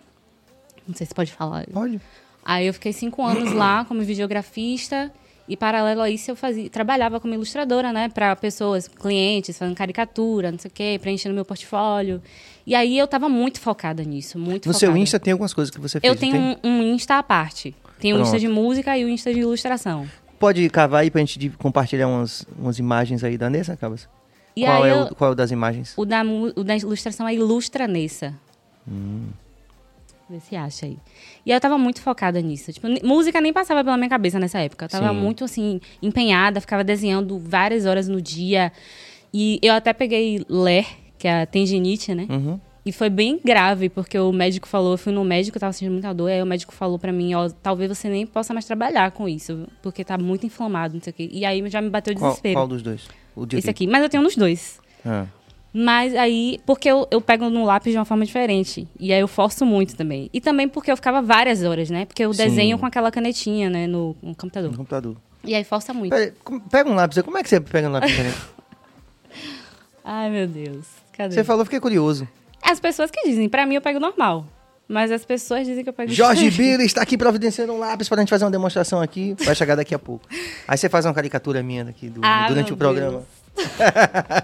Não 0.86 0.94
sei 0.94 1.06
se 1.06 1.14
pode 1.14 1.32
falar. 1.32 1.66
Pode. 1.66 2.00
Aí 2.44 2.66
eu 2.66 2.74
fiquei 2.74 2.92
cinco 2.92 3.22
anos 3.22 3.52
lá 3.52 3.84
como 3.84 4.02
videografista. 4.02 5.12
E 5.50 5.56
paralelo 5.56 6.00
a 6.00 6.08
isso, 6.08 6.30
eu 6.30 6.36
fazia, 6.36 6.70
trabalhava 6.70 7.18
como 7.18 7.34
ilustradora, 7.34 7.92
né, 7.92 8.08
para 8.08 8.36
pessoas, 8.36 8.86
clientes, 8.86 9.58
fazendo 9.58 9.74
caricatura, 9.74 10.52
não 10.52 10.60
sei 10.60 10.70
o 10.70 10.72
quê, 10.72 10.96
preenchendo 11.02 11.34
meu 11.34 11.44
portfólio. 11.44 12.22
E 12.64 12.72
aí 12.72 12.96
eu 12.96 13.04
estava 13.04 13.28
muito 13.28 13.58
focada 13.58 14.04
nisso, 14.04 14.38
muito 14.38 14.68
No 14.68 14.72
focada. 14.72 14.78
seu 14.78 14.96
Insta 14.96 15.18
tem 15.18 15.32
algumas 15.32 15.52
coisas 15.52 15.68
que 15.74 15.80
você 15.80 15.98
fez? 15.98 16.08
Eu 16.08 16.16
tenho 16.16 16.36
um, 16.36 16.56
um, 16.62 16.94
Insta 16.94 17.18
à 17.18 17.22
parte. 17.24 17.74
Tem 17.98 18.14
o 18.14 18.20
Insta 18.20 18.38
de 18.38 18.46
música 18.46 18.96
e 18.96 19.04
o 19.04 19.08
Insta 19.08 19.34
de 19.34 19.40
ilustração. 19.40 20.08
Pode 20.38 20.70
cavar 20.70 21.00
aí 21.00 21.10
pra 21.10 21.20
gente 21.20 21.50
compartilhar 21.58 22.06
umas, 22.06 22.46
umas 22.56 22.78
imagens 22.78 23.24
aí 23.24 23.36
da 23.36 23.50
Nessa, 23.50 23.76
Cabas? 23.76 24.08
E 24.54 24.64
qual, 24.64 24.86
é 24.86 24.92
eu, 24.92 25.02
o, 25.02 25.14
qual 25.16 25.30
é 25.30 25.32
o 25.32 25.34
das 25.34 25.50
imagens? 25.50 25.94
O 25.96 26.04
da, 26.04 26.22
o 26.22 26.62
da 26.62 26.76
ilustração 26.76 27.26
é 27.26 27.34
Ilustra 27.34 27.88
Nessa. 27.88 28.32
Hum. 28.88 29.30
Vê 30.30 30.38
se 30.38 30.54
acha 30.54 30.86
aí. 30.86 30.96
E 31.44 31.50
eu 31.50 31.60
tava 31.60 31.76
muito 31.76 32.00
focada 32.00 32.40
nisso. 32.40 32.72
Tipo, 32.72 32.86
música 33.04 33.40
nem 33.40 33.52
passava 33.52 33.82
pela 33.82 33.96
minha 33.96 34.08
cabeça 34.08 34.38
nessa 34.38 34.60
época. 34.60 34.84
Eu 34.84 34.88
tava 34.88 35.08
Sim. 35.08 35.18
muito, 35.18 35.42
assim, 35.42 35.80
empenhada, 36.00 36.60
ficava 36.60 36.84
desenhando 36.84 37.36
várias 37.36 37.84
horas 37.84 38.06
no 38.06 38.22
dia. 38.22 38.70
E 39.34 39.58
eu 39.60 39.74
até 39.74 39.92
peguei 39.92 40.46
LER, 40.48 40.86
que 41.18 41.26
é 41.26 41.42
a 41.42 41.46
tendinite, 41.46 42.14
né? 42.14 42.28
Uhum. 42.30 42.60
E 42.86 42.92
foi 42.92 43.10
bem 43.10 43.40
grave, 43.44 43.88
porque 43.88 44.16
o 44.18 44.32
médico 44.32 44.68
falou, 44.68 44.92
eu 44.92 44.98
fui 44.98 45.12
no 45.12 45.24
médico, 45.24 45.56
eu 45.56 45.60
tava 45.60 45.72
sentindo 45.72 45.92
muita 45.92 46.14
dor, 46.14 46.30
aí 46.30 46.40
o 46.40 46.46
médico 46.46 46.72
falou 46.72 46.98
para 46.98 47.12
mim, 47.12 47.34
ó, 47.34 47.50
talvez 47.62 47.88
você 47.88 48.08
nem 48.08 48.24
possa 48.24 48.54
mais 48.54 48.64
trabalhar 48.64 49.10
com 49.10 49.28
isso, 49.28 49.66
porque 49.82 50.04
tá 50.04 50.16
muito 50.16 50.46
inflamado, 50.46 50.94
não 50.94 51.02
sei 51.02 51.10
o 51.10 51.14
quê. 51.14 51.28
E 51.30 51.44
aí 51.44 51.68
já 51.68 51.82
me 51.82 51.90
bateu 51.90 52.12
o 52.12 52.14
desespero. 52.14 52.54
Qual, 52.54 52.66
qual 52.66 52.68
dos 52.68 52.82
dois? 52.82 53.08
Esse 53.58 53.68
aqui. 53.68 53.86
Mas 53.88 54.02
eu 54.02 54.08
tenho 54.08 54.22
nos 54.22 54.36
dois. 54.36 54.80
Ah. 55.04 55.26
Mas 55.72 56.14
aí, 56.16 56.58
porque 56.66 56.90
eu, 56.90 57.06
eu 57.10 57.20
pego 57.20 57.48
no 57.48 57.64
lápis 57.64 57.92
de 57.92 57.98
uma 57.98 58.04
forma 58.04 58.24
diferente. 58.24 58.88
E 58.98 59.12
aí 59.12 59.20
eu 59.20 59.28
forço 59.28 59.64
muito 59.64 59.94
também. 59.94 60.28
E 60.32 60.40
também 60.40 60.68
porque 60.68 60.90
eu 60.90 60.96
ficava 60.96 61.22
várias 61.22 61.62
horas, 61.62 61.90
né? 61.90 62.06
Porque 62.06 62.24
eu 62.24 62.32
Sim. 62.34 62.44
desenho 62.44 62.78
com 62.78 62.86
aquela 62.86 63.10
canetinha, 63.10 63.70
né? 63.70 63.86
No, 63.86 64.16
no, 64.20 64.34
computador. 64.34 64.70
No 64.70 64.76
computador. 64.76 65.16
E 65.44 65.54
aí 65.54 65.62
força 65.62 65.94
muito. 65.94 66.10
Pera, 66.10 66.34
pega 66.70 66.90
um 66.90 66.94
lápis. 66.94 67.22
Como 67.22 67.38
é 67.38 67.42
que 67.42 67.48
você 67.48 67.60
pega 67.60 67.88
um 67.88 67.92
lápis 67.92 68.12
Ai, 70.04 70.28
meu 70.28 70.48
Deus. 70.48 70.86
Cadê? 71.12 71.34
Você 71.34 71.44
falou, 71.44 71.64
fiquei 71.64 71.78
curioso. 71.78 72.26
As 72.62 72.80
pessoas 72.80 73.10
que 73.10 73.22
dizem. 73.22 73.48
Pra 73.48 73.64
mim, 73.64 73.76
eu 73.76 73.80
pego 73.80 74.00
normal. 74.00 74.46
Mas 74.88 75.12
as 75.12 75.24
pessoas 75.24 75.64
dizem 75.68 75.84
que 75.84 75.88
eu 75.88 75.92
pego 75.92 76.10
Jorge 76.10 76.50
Bira 76.50 76.82
está 76.82 77.00
aqui 77.02 77.16
providenciando 77.16 77.72
um 77.72 77.78
lápis 77.78 78.08
para 78.08 78.18
a 78.18 78.20
gente 78.22 78.30
fazer 78.30 78.44
uma 78.44 78.50
demonstração 78.50 79.00
aqui. 79.00 79.36
Vai 79.44 79.54
chegar 79.54 79.76
daqui 79.76 79.94
a 79.94 79.98
pouco. 80.00 80.26
Aí 80.66 80.76
você 80.76 80.88
faz 80.88 81.06
uma 81.06 81.14
caricatura 81.14 81.62
minha 81.62 81.84
aqui 81.84 82.10
do, 82.10 82.20
ah, 82.24 82.48
durante 82.48 82.72
o 82.72 82.76
programa. 82.76 83.18
Deus. 83.18 83.39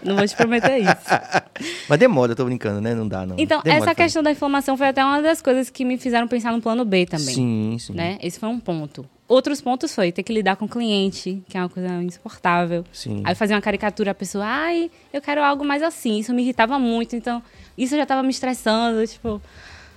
Não 0.03 0.17
vou 0.17 0.27
te 0.27 0.37
prometer 0.37 0.79
isso. 0.79 0.93
Mas 1.89 1.99
demora, 1.99 2.33
eu 2.33 2.37
tô 2.37 2.45
brincando, 2.45 2.81
né? 2.81 2.95
Não 2.95 3.07
dá, 3.07 3.25
não. 3.25 3.37
Então, 3.39 3.63
demora 3.63 3.85
essa 3.85 3.95
questão 3.95 4.23
da 4.23 4.31
inflamação 4.31 4.77
foi 4.77 4.89
até 4.89 5.05
uma 5.05 5.23
das 5.23 5.41
coisas 5.41 5.71
que 5.71 5.85
me 5.85 5.99
fizeram 5.99 6.29
pensar 6.29 6.53
no 6.53 6.61
plano 6.61 6.85
B 6.85 7.07
também. 7.07 7.35
Sim, 7.35 7.77
sim. 7.79 7.93
Né? 7.93 8.19
Esse 8.23 8.39
foi 8.39 8.49
um 8.49 8.59
ponto. 8.59 9.07
Outros 9.29 9.61
pontos 9.61 9.93
foi 9.93 10.13
ter 10.13 10.23
que 10.23 10.33
lidar 10.33 10.55
com 10.55 10.67
o 10.67 10.69
cliente, 10.69 11.43
que 11.49 11.59
é 11.59 11.61
uma 11.61 11.69
coisa 11.69 11.89
insuportável. 12.03 12.85
Sim. 12.93 13.23
Aí 13.25 13.35
fazer 13.35 13.55
uma 13.55 13.61
caricatura, 13.61 14.13
a 14.13 14.15
pessoa, 14.15 14.45
ai, 14.45 14.89
eu 15.13 15.21
quero 15.21 15.43
algo 15.43 15.65
mais 15.65 15.83
assim. 15.83 16.19
Isso 16.19 16.33
me 16.33 16.43
irritava 16.43 16.79
muito, 16.79 17.17
então 17.17 17.43
isso 17.77 17.97
já 17.97 18.07
tava 18.07 18.23
me 18.23 18.31
estressando, 18.31 19.05
tipo. 19.07 19.43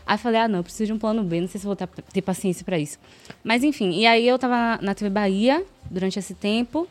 Aí 0.05 0.15
eu 0.15 0.17
falei, 0.19 0.41
ah, 0.41 0.47
não, 0.47 0.59
eu 0.59 0.63
preciso 0.63 0.87
de 0.87 0.93
um 0.93 0.97
plano 0.97 1.23
B, 1.23 1.41
não 1.41 1.47
sei 1.47 1.61
se 1.61 1.67
vou 1.67 1.75
ter 1.75 2.21
paciência 2.23 2.65
para 2.65 2.79
isso. 2.79 2.97
Mas 3.43 3.63
enfim, 3.63 3.91
e 3.91 4.07
aí 4.07 4.27
eu 4.27 4.39
tava 4.39 4.81
na 4.81 4.95
TV 4.95 5.11
Bahia 5.11 5.63
durante 5.91 6.17
esse 6.17 6.33
tempo. 6.33 6.87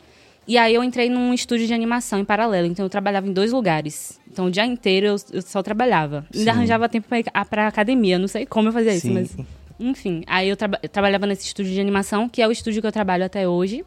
E 0.49 0.57
aí 0.57 0.73
eu 0.73 0.83
entrei 0.83 1.11
num 1.11 1.31
estúdio 1.31 1.67
de 1.67 1.75
animação 1.75 2.17
em 2.17 2.25
paralelo. 2.25 2.65
Então 2.65 2.83
eu 2.83 2.89
trabalhava 2.89 3.27
em 3.27 3.31
dois 3.31 3.51
lugares. 3.51 4.19
Então 4.27 4.47
o 4.47 4.49
dia 4.49 4.65
inteiro 4.65 5.05
eu, 5.05 5.15
eu 5.31 5.43
só 5.43 5.61
trabalhava. 5.61 6.25
Sim. 6.31 6.39
Ainda 6.39 6.51
arranjava 6.51 6.89
tempo 6.89 7.07
para 7.07 7.19
ir 7.19 7.25
pra 7.47 7.67
academia. 7.67 8.17
Não 8.17 8.27
sei 8.27 8.47
como 8.47 8.67
eu 8.67 8.73
fazia 8.73 8.95
isso, 8.95 9.05
Sim. 9.05 9.13
mas. 9.13 9.37
Enfim. 9.79 10.23
Aí 10.25 10.49
eu, 10.49 10.57
tra 10.57 10.67
eu 10.81 10.89
trabalhava 10.89 11.27
nesse 11.27 11.45
estúdio 11.45 11.71
de 11.71 11.79
animação, 11.79 12.27
que 12.27 12.41
é 12.41 12.47
o 12.47 12.51
estúdio 12.51 12.81
que 12.81 12.87
eu 12.87 12.91
trabalho 12.91 13.23
até 13.23 13.47
hoje. 13.47 13.85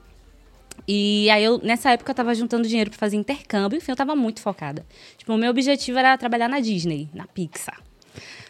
E 0.87 1.29
aí 1.31 1.43
eu, 1.43 1.59
nessa 1.59 1.91
época, 1.91 2.13
eu 2.13 2.15
tava 2.15 2.33
juntando 2.33 2.69
dinheiro 2.69 2.91
para 2.91 2.99
fazer 2.99 3.17
intercâmbio, 3.17 3.79
enfim, 3.79 3.91
eu 3.91 3.97
tava 3.97 4.15
muito 4.15 4.41
focada. 4.41 4.87
Tipo, 5.19 5.33
o 5.33 5.37
meu 5.37 5.51
objetivo 5.51 5.99
era 5.99 6.17
trabalhar 6.17 6.49
na 6.49 6.61
Disney, 6.61 7.09
na 7.13 7.27
Pixar. 7.27 7.83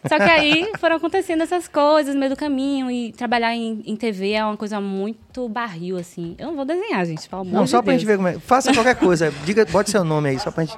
Só 0.09 0.17
que 0.17 0.23
aí 0.25 0.73
foram 0.79 0.97
acontecendo 0.97 1.43
essas 1.43 1.69
coisas 1.69 2.15
no 2.15 2.21
meio 2.21 2.31
do 2.31 2.37
caminho 2.37 2.91
e 2.91 3.13
trabalhar 3.13 3.55
em, 3.55 3.83
em 3.87 3.95
TV 3.95 4.33
é 4.33 4.45
uma 4.45 4.57
coisa 4.57 4.81
muito 4.81 5.49
barril, 5.49 5.97
assim. 5.97 6.35
Eu 6.39 6.49
não 6.49 6.57
vou 6.57 6.65
desenhar, 6.65 7.05
gente, 7.07 7.29
pelo 7.29 7.43
amor 7.43 7.53
Não, 7.53 7.67
só 7.67 7.79
de 7.79 7.85
pra 7.85 7.93
Deus. 7.93 8.01
gente 8.01 8.09
ver 8.09 8.17
como 8.17 8.29
é. 8.29 8.39
Faça 8.41 8.75
qualquer 8.75 8.97
coisa. 8.97 9.31
Diga, 9.45 9.65
bote 9.67 9.91
seu 9.91 10.03
nome 10.03 10.31
aí, 10.31 10.39
só 10.41 10.51
pra 10.51 10.65
gente. 10.65 10.77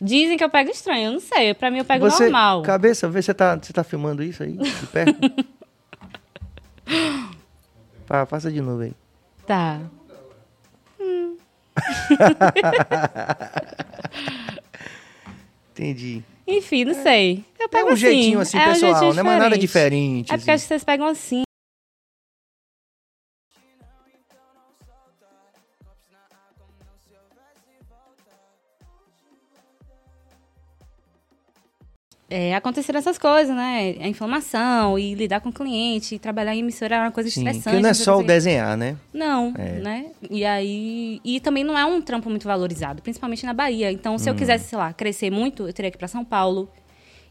Dizem 0.00 0.36
que 0.36 0.44
eu 0.44 0.50
pego 0.50 0.70
estranho, 0.70 1.06
eu 1.06 1.12
não 1.12 1.20
sei. 1.20 1.54
Pra 1.54 1.70
mim 1.70 1.78
eu 1.78 1.84
pego 1.84 2.10
você, 2.10 2.24
normal. 2.24 2.62
Cabeça, 2.62 3.08
vê 3.08 3.22
se 3.22 3.26
você 3.26 3.34
tá, 3.34 3.56
você 3.56 3.72
tá 3.72 3.82
filmando 3.82 4.22
isso 4.22 4.42
aí, 4.42 4.52
de 4.52 4.86
perto. 4.88 5.18
Pá, 8.06 8.26
faça 8.26 8.52
de 8.52 8.60
novo 8.60 8.82
aí. 8.82 8.92
Tá. 9.46 9.80
Hum. 11.00 11.36
Entendi. 15.72 16.22
Enfim, 16.46 16.84
não 16.84 16.94
sei. 16.94 17.44
Eu 17.58 17.68
pego 17.68 17.88
é 17.88 17.90
um 17.90 17.94
assim. 17.94 18.00
jeitinho 18.00 18.40
assim, 18.40 18.58
é 18.58 18.64
pessoal, 18.66 18.92
um 18.92 18.94
jeitinho 18.96 19.24
não 19.24 19.32
é 19.32 19.38
nada 19.38 19.56
diferente. 19.58 20.32
É 20.32 20.36
porque 20.36 20.50
assim. 20.50 20.54
acho 20.56 20.62
que 20.64 20.68
vocês 20.68 20.84
pegam 20.84 21.06
assim. 21.06 21.42
É, 32.36 32.54
aconteceram 32.54 32.98
essas 32.98 33.16
coisas, 33.16 33.54
né? 33.54 33.94
A 34.00 34.08
inflamação 34.08 34.98
e 34.98 35.14
lidar 35.14 35.40
com 35.40 35.50
o 35.50 35.52
cliente, 35.52 36.16
e 36.16 36.18
trabalhar 36.18 36.54
em 36.54 36.58
emissora 36.58 36.96
é 36.96 37.00
uma 37.00 37.12
coisa 37.12 37.30
Sim, 37.30 37.40
estressante. 37.46 37.76
que 37.76 37.82
não 37.82 37.88
é 37.90 37.94
só 37.94 38.18
o 38.18 38.22
desenhar, 38.24 38.76
né? 38.76 38.96
Não, 39.12 39.54
É. 39.56 39.78
né? 39.80 40.06
E 40.28 40.44
aí. 40.44 41.20
E 41.24 41.38
também 41.38 41.62
não 41.62 41.78
é 41.78 41.84
um 41.84 42.00
trampo 42.02 42.28
muito 42.28 42.44
valorizado, 42.44 43.00
principalmente 43.02 43.46
na 43.46 43.52
Bahia. 43.52 43.92
Então, 43.92 44.16
Hum. 44.16 44.18
se 44.18 44.28
eu 44.28 44.34
quisesse, 44.34 44.68
sei 44.70 44.78
lá, 44.78 44.92
crescer 44.92 45.30
muito, 45.30 45.66
eu 45.68 45.72
teria 45.72 45.90
que 45.92 45.96
ir 45.96 45.98
pra 45.98 46.08
São 46.08 46.24
Paulo. 46.24 46.68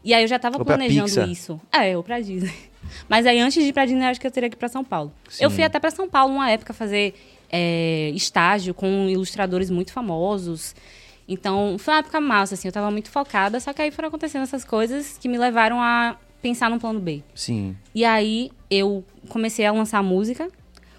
E 0.02 0.12
aí 0.14 0.22
eu 0.24 0.28
já 0.28 0.38
tava 0.38 0.56
Ou 0.58 0.64
pra 0.64 0.76
planejando 0.76 1.30
isso. 1.30 1.60
É, 1.72 1.96
ou 1.96 2.02
pra 2.02 2.20
Disney. 2.20 2.52
Mas 3.08 3.26
aí 3.26 3.40
antes 3.40 3.62
de 3.62 3.68
ir 3.68 3.72
pra 3.72 3.84
Disney, 3.84 4.04
eu 4.04 4.08
acho 4.10 4.20
que 4.20 4.26
eu 4.26 4.30
teria 4.30 4.48
que 4.48 4.56
ir 4.56 4.58
pra 4.58 4.68
São 4.68 4.84
Paulo. 4.84 5.12
Eu 5.40 5.50
Sim. 5.50 5.56
fui 5.56 5.64
até 5.64 5.78
pra 5.78 5.90
São 5.90 6.08
Paulo 6.08 6.34
uma 6.34 6.50
época 6.50 6.72
fazer 6.72 7.14
é, 7.50 8.10
estágio 8.14 8.72
com 8.74 9.08
ilustradores 9.08 9.70
muito 9.70 9.92
famosos. 9.92 10.74
Então, 11.26 11.76
foi 11.78 11.94
uma 11.94 12.00
época 12.00 12.20
massa, 12.20 12.54
assim, 12.54 12.68
eu 12.68 12.72
tava 12.72 12.90
muito 12.90 13.10
focada, 13.10 13.58
só 13.58 13.72
que 13.72 13.80
aí 13.80 13.90
foram 13.90 14.08
acontecendo 14.08 14.42
essas 14.42 14.64
coisas 14.64 15.16
que 15.18 15.28
me 15.28 15.38
levaram 15.38 15.80
a 15.80 16.16
pensar 16.42 16.68
num 16.68 16.78
plano 16.78 17.00
B. 17.00 17.22
Sim. 17.34 17.74
E 17.94 18.04
aí 18.04 18.50
eu 18.70 19.02
comecei 19.28 19.64
a 19.64 19.72
lançar 19.72 20.02
música. 20.02 20.48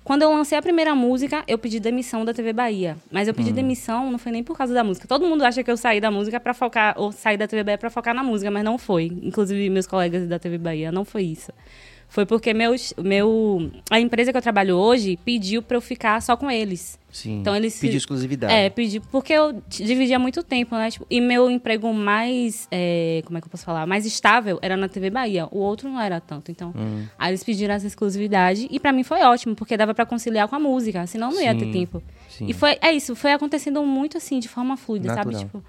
Quando 0.04 0.22
eu 0.22 0.32
lancei 0.32 0.56
a 0.56 0.62
primeira 0.62 0.94
música, 0.94 1.44
eu 1.48 1.58
pedi 1.58 1.80
demissão 1.80 2.24
da 2.24 2.32
TV 2.32 2.54
Bahia. 2.54 2.96
Mas 3.12 3.28
eu 3.28 3.34
pedi 3.34 3.52
demissão 3.52 4.12
não 4.12 4.20
foi 4.20 4.32
nem 4.32 4.44
por 4.44 4.56
causa 4.56 4.72
da 4.72 4.84
música. 4.84 5.08
Todo 5.08 5.26
mundo 5.26 5.44
acha 5.44 5.64
que 5.64 5.72
eu 5.72 5.76
saí 5.76 6.00
da 6.00 6.12
música 6.12 6.40
para 6.40 6.54
focar, 6.54 6.94
ou 6.96 7.12
saí 7.12 7.38
da 7.38 7.48
TV 7.48 7.64
Bahia 7.64 7.78
para 7.78 7.90
focar 7.90 8.14
na 8.14 8.24
música, 8.24 8.52
mas 8.52 8.64
não 8.64 8.78
foi. 8.78 9.06
Inclusive 9.24 9.68
meus 9.68 9.88
colegas 9.88 10.28
da 10.28 10.38
TV 10.38 10.60
Bahia, 10.60 10.92
não 10.92 11.04
foi 11.04 11.24
isso. 11.24 11.52
Foi 12.08 12.26
porque 12.26 12.54
meus, 12.54 12.94
meu, 12.98 13.70
a 13.90 14.00
empresa 14.00 14.32
que 14.32 14.38
eu 14.38 14.42
trabalho 14.42 14.78
hoje 14.78 15.18
pediu 15.26 15.62
para 15.62 15.76
eu 15.76 15.82
ficar 15.82 16.22
só 16.22 16.38
com 16.38 16.50
eles. 16.50 16.98
Sim. 17.12 17.40
Então 17.40 17.56
eles 17.56 17.78
Pedir 17.80 17.98
exclusividade. 17.98 18.54
É, 18.54 18.70
pedi, 18.70 19.00
porque 19.00 19.34
eu 19.34 19.62
dividia 19.68 20.18
muito 20.20 20.42
tempo, 20.44 20.76
né? 20.76 20.92
Tipo, 20.92 21.06
e 21.10 21.20
meu 21.20 21.50
emprego 21.50 21.94
mais, 21.94 22.68
é, 22.72 23.22
como 23.26 23.38
é 23.38 23.42
que 23.42 23.48
eu 23.48 23.52
posso 23.52 23.66
falar? 23.66 23.86
Mais 23.86 24.06
estável 24.06 24.60
era 24.62 24.78
na 24.78 24.88
TV 24.88 25.10
Bahia. 25.10 25.48
O 25.52 25.58
outro 25.60 25.90
não 25.90 26.00
era 26.00 26.20
tanto. 26.22 26.52
Então, 26.52 26.74
Hum. 26.76 27.06
aí 27.18 27.32
eles 27.32 27.44
pediram 27.44 27.74
essa 27.74 27.88
exclusividade. 27.88 28.68
E 28.70 28.80
pra 28.80 28.92
mim 28.94 29.04
foi 29.04 29.22
ótimo, 29.22 29.56
porque 29.56 29.76
dava 29.76 29.94
pra 29.94 30.06
conciliar 30.06 30.48
com 30.48 30.56
a 30.56 30.60
música. 30.60 31.06
Senão 31.08 31.32
não 31.32 31.42
ia 31.42 31.52
Sim, 31.54 31.60
ter 31.60 31.72
tempo. 31.72 32.04
sim. 32.30 32.48
E 32.48 32.54
foi, 32.54 32.78
é 32.82 32.92
isso, 32.94 33.16
foi 33.16 33.32
acontecendo 33.34 33.84
muito 33.86 34.18
assim, 34.18 34.40
de 34.40 34.48
forma 34.48 34.78
fluida, 34.78 35.10
sabe? 35.10 35.32
Natural. 35.34 35.40
Tipo, 35.46 35.64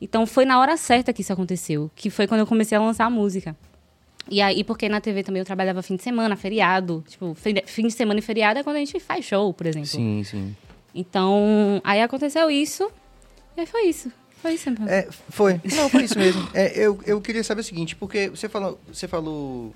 então 0.00 0.26
foi 0.26 0.44
na 0.44 0.58
hora 0.60 0.76
certa 0.76 1.12
que 1.12 1.22
isso 1.22 1.32
aconteceu. 1.32 1.90
Que 1.94 2.10
foi 2.10 2.26
quando 2.26 2.40
eu 2.40 2.46
comecei 2.46 2.76
a 2.76 2.80
lançar 2.80 3.04
a 3.06 3.10
música. 3.10 3.56
E 4.30 4.40
aí, 4.40 4.64
porque 4.64 4.88
na 4.88 5.00
TV 5.00 5.22
também 5.22 5.40
eu 5.40 5.44
trabalhava 5.46 5.82
fim 5.82 5.96
de 5.96 6.02
semana, 6.02 6.34
feriado. 6.36 7.04
Tipo, 7.06 7.34
fim 7.34 7.86
de- 7.86 7.90
semana 7.92 8.18
e 8.18 8.22
feriado 8.22 8.58
é 8.58 8.62
quando 8.62 8.76
a 8.76 8.78
gente 8.78 8.98
faz 8.98 9.24
show, 9.24 9.52
por 9.52 9.66
exemplo. 9.66 9.86
Sim, 9.88 10.22
sim. 10.24 10.56
Então, 10.94 11.80
aí 11.84 12.00
aconteceu 12.00 12.50
isso. 12.50 12.90
E 13.56 13.60
aí 13.60 13.66
foi 13.66 13.82
isso. 13.86 14.10
Foi 14.40 14.54
isso. 14.54 14.70
mesmo. 14.70 14.88
É, 14.88 15.08
foi. 15.28 15.60
Não, 15.74 15.88
foi 15.88 16.04
isso 16.04 16.18
mesmo. 16.18 16.48
É, 16.54 16.78
eu, 16.78 16.98
eu 17.06 17.20
queria 17.20 17.42
saber 17.44 17.60
o 17.60 17.64
seguinte, 17.64 17.96
porque 17.96 18.28
você 18.30 18.48
falou, 18.48 18.78
você 18.92 19.08
falou 19.08 19.74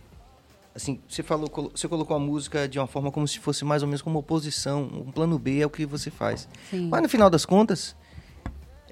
assim, 0.75 1.01
você 1.09 1.23
falou, 1.23 1.51
você 1.75 1.89
colocou 1.89 2.17
a 2.17 2.21
música 2.21 2.69
de 2.69 2.79
uma 2.79 2.87
forma 2.87 3.11
como 3.11 3.27
se 3.27 3.39
fosse 3.39 3.65
mais 3.65 3.83
ou 3.83 3.89
menos 3.89 4.01
como 4.03 4.19
oposição, 4.19 4.83
um 4.83 5.11
plano 5.11 5.39
B 5.39 5.61
é 5.61 5.67
o 5.67 5.71
que 5.71 5.85
você 5.85 6.11
faz. 6.11 6.49
Sim. 6.71 6.89
Mas 6.89 7.03
no 7.03 7.09
final 7.09 7.29
das 7.29 7.45
contas, 7.45 7.97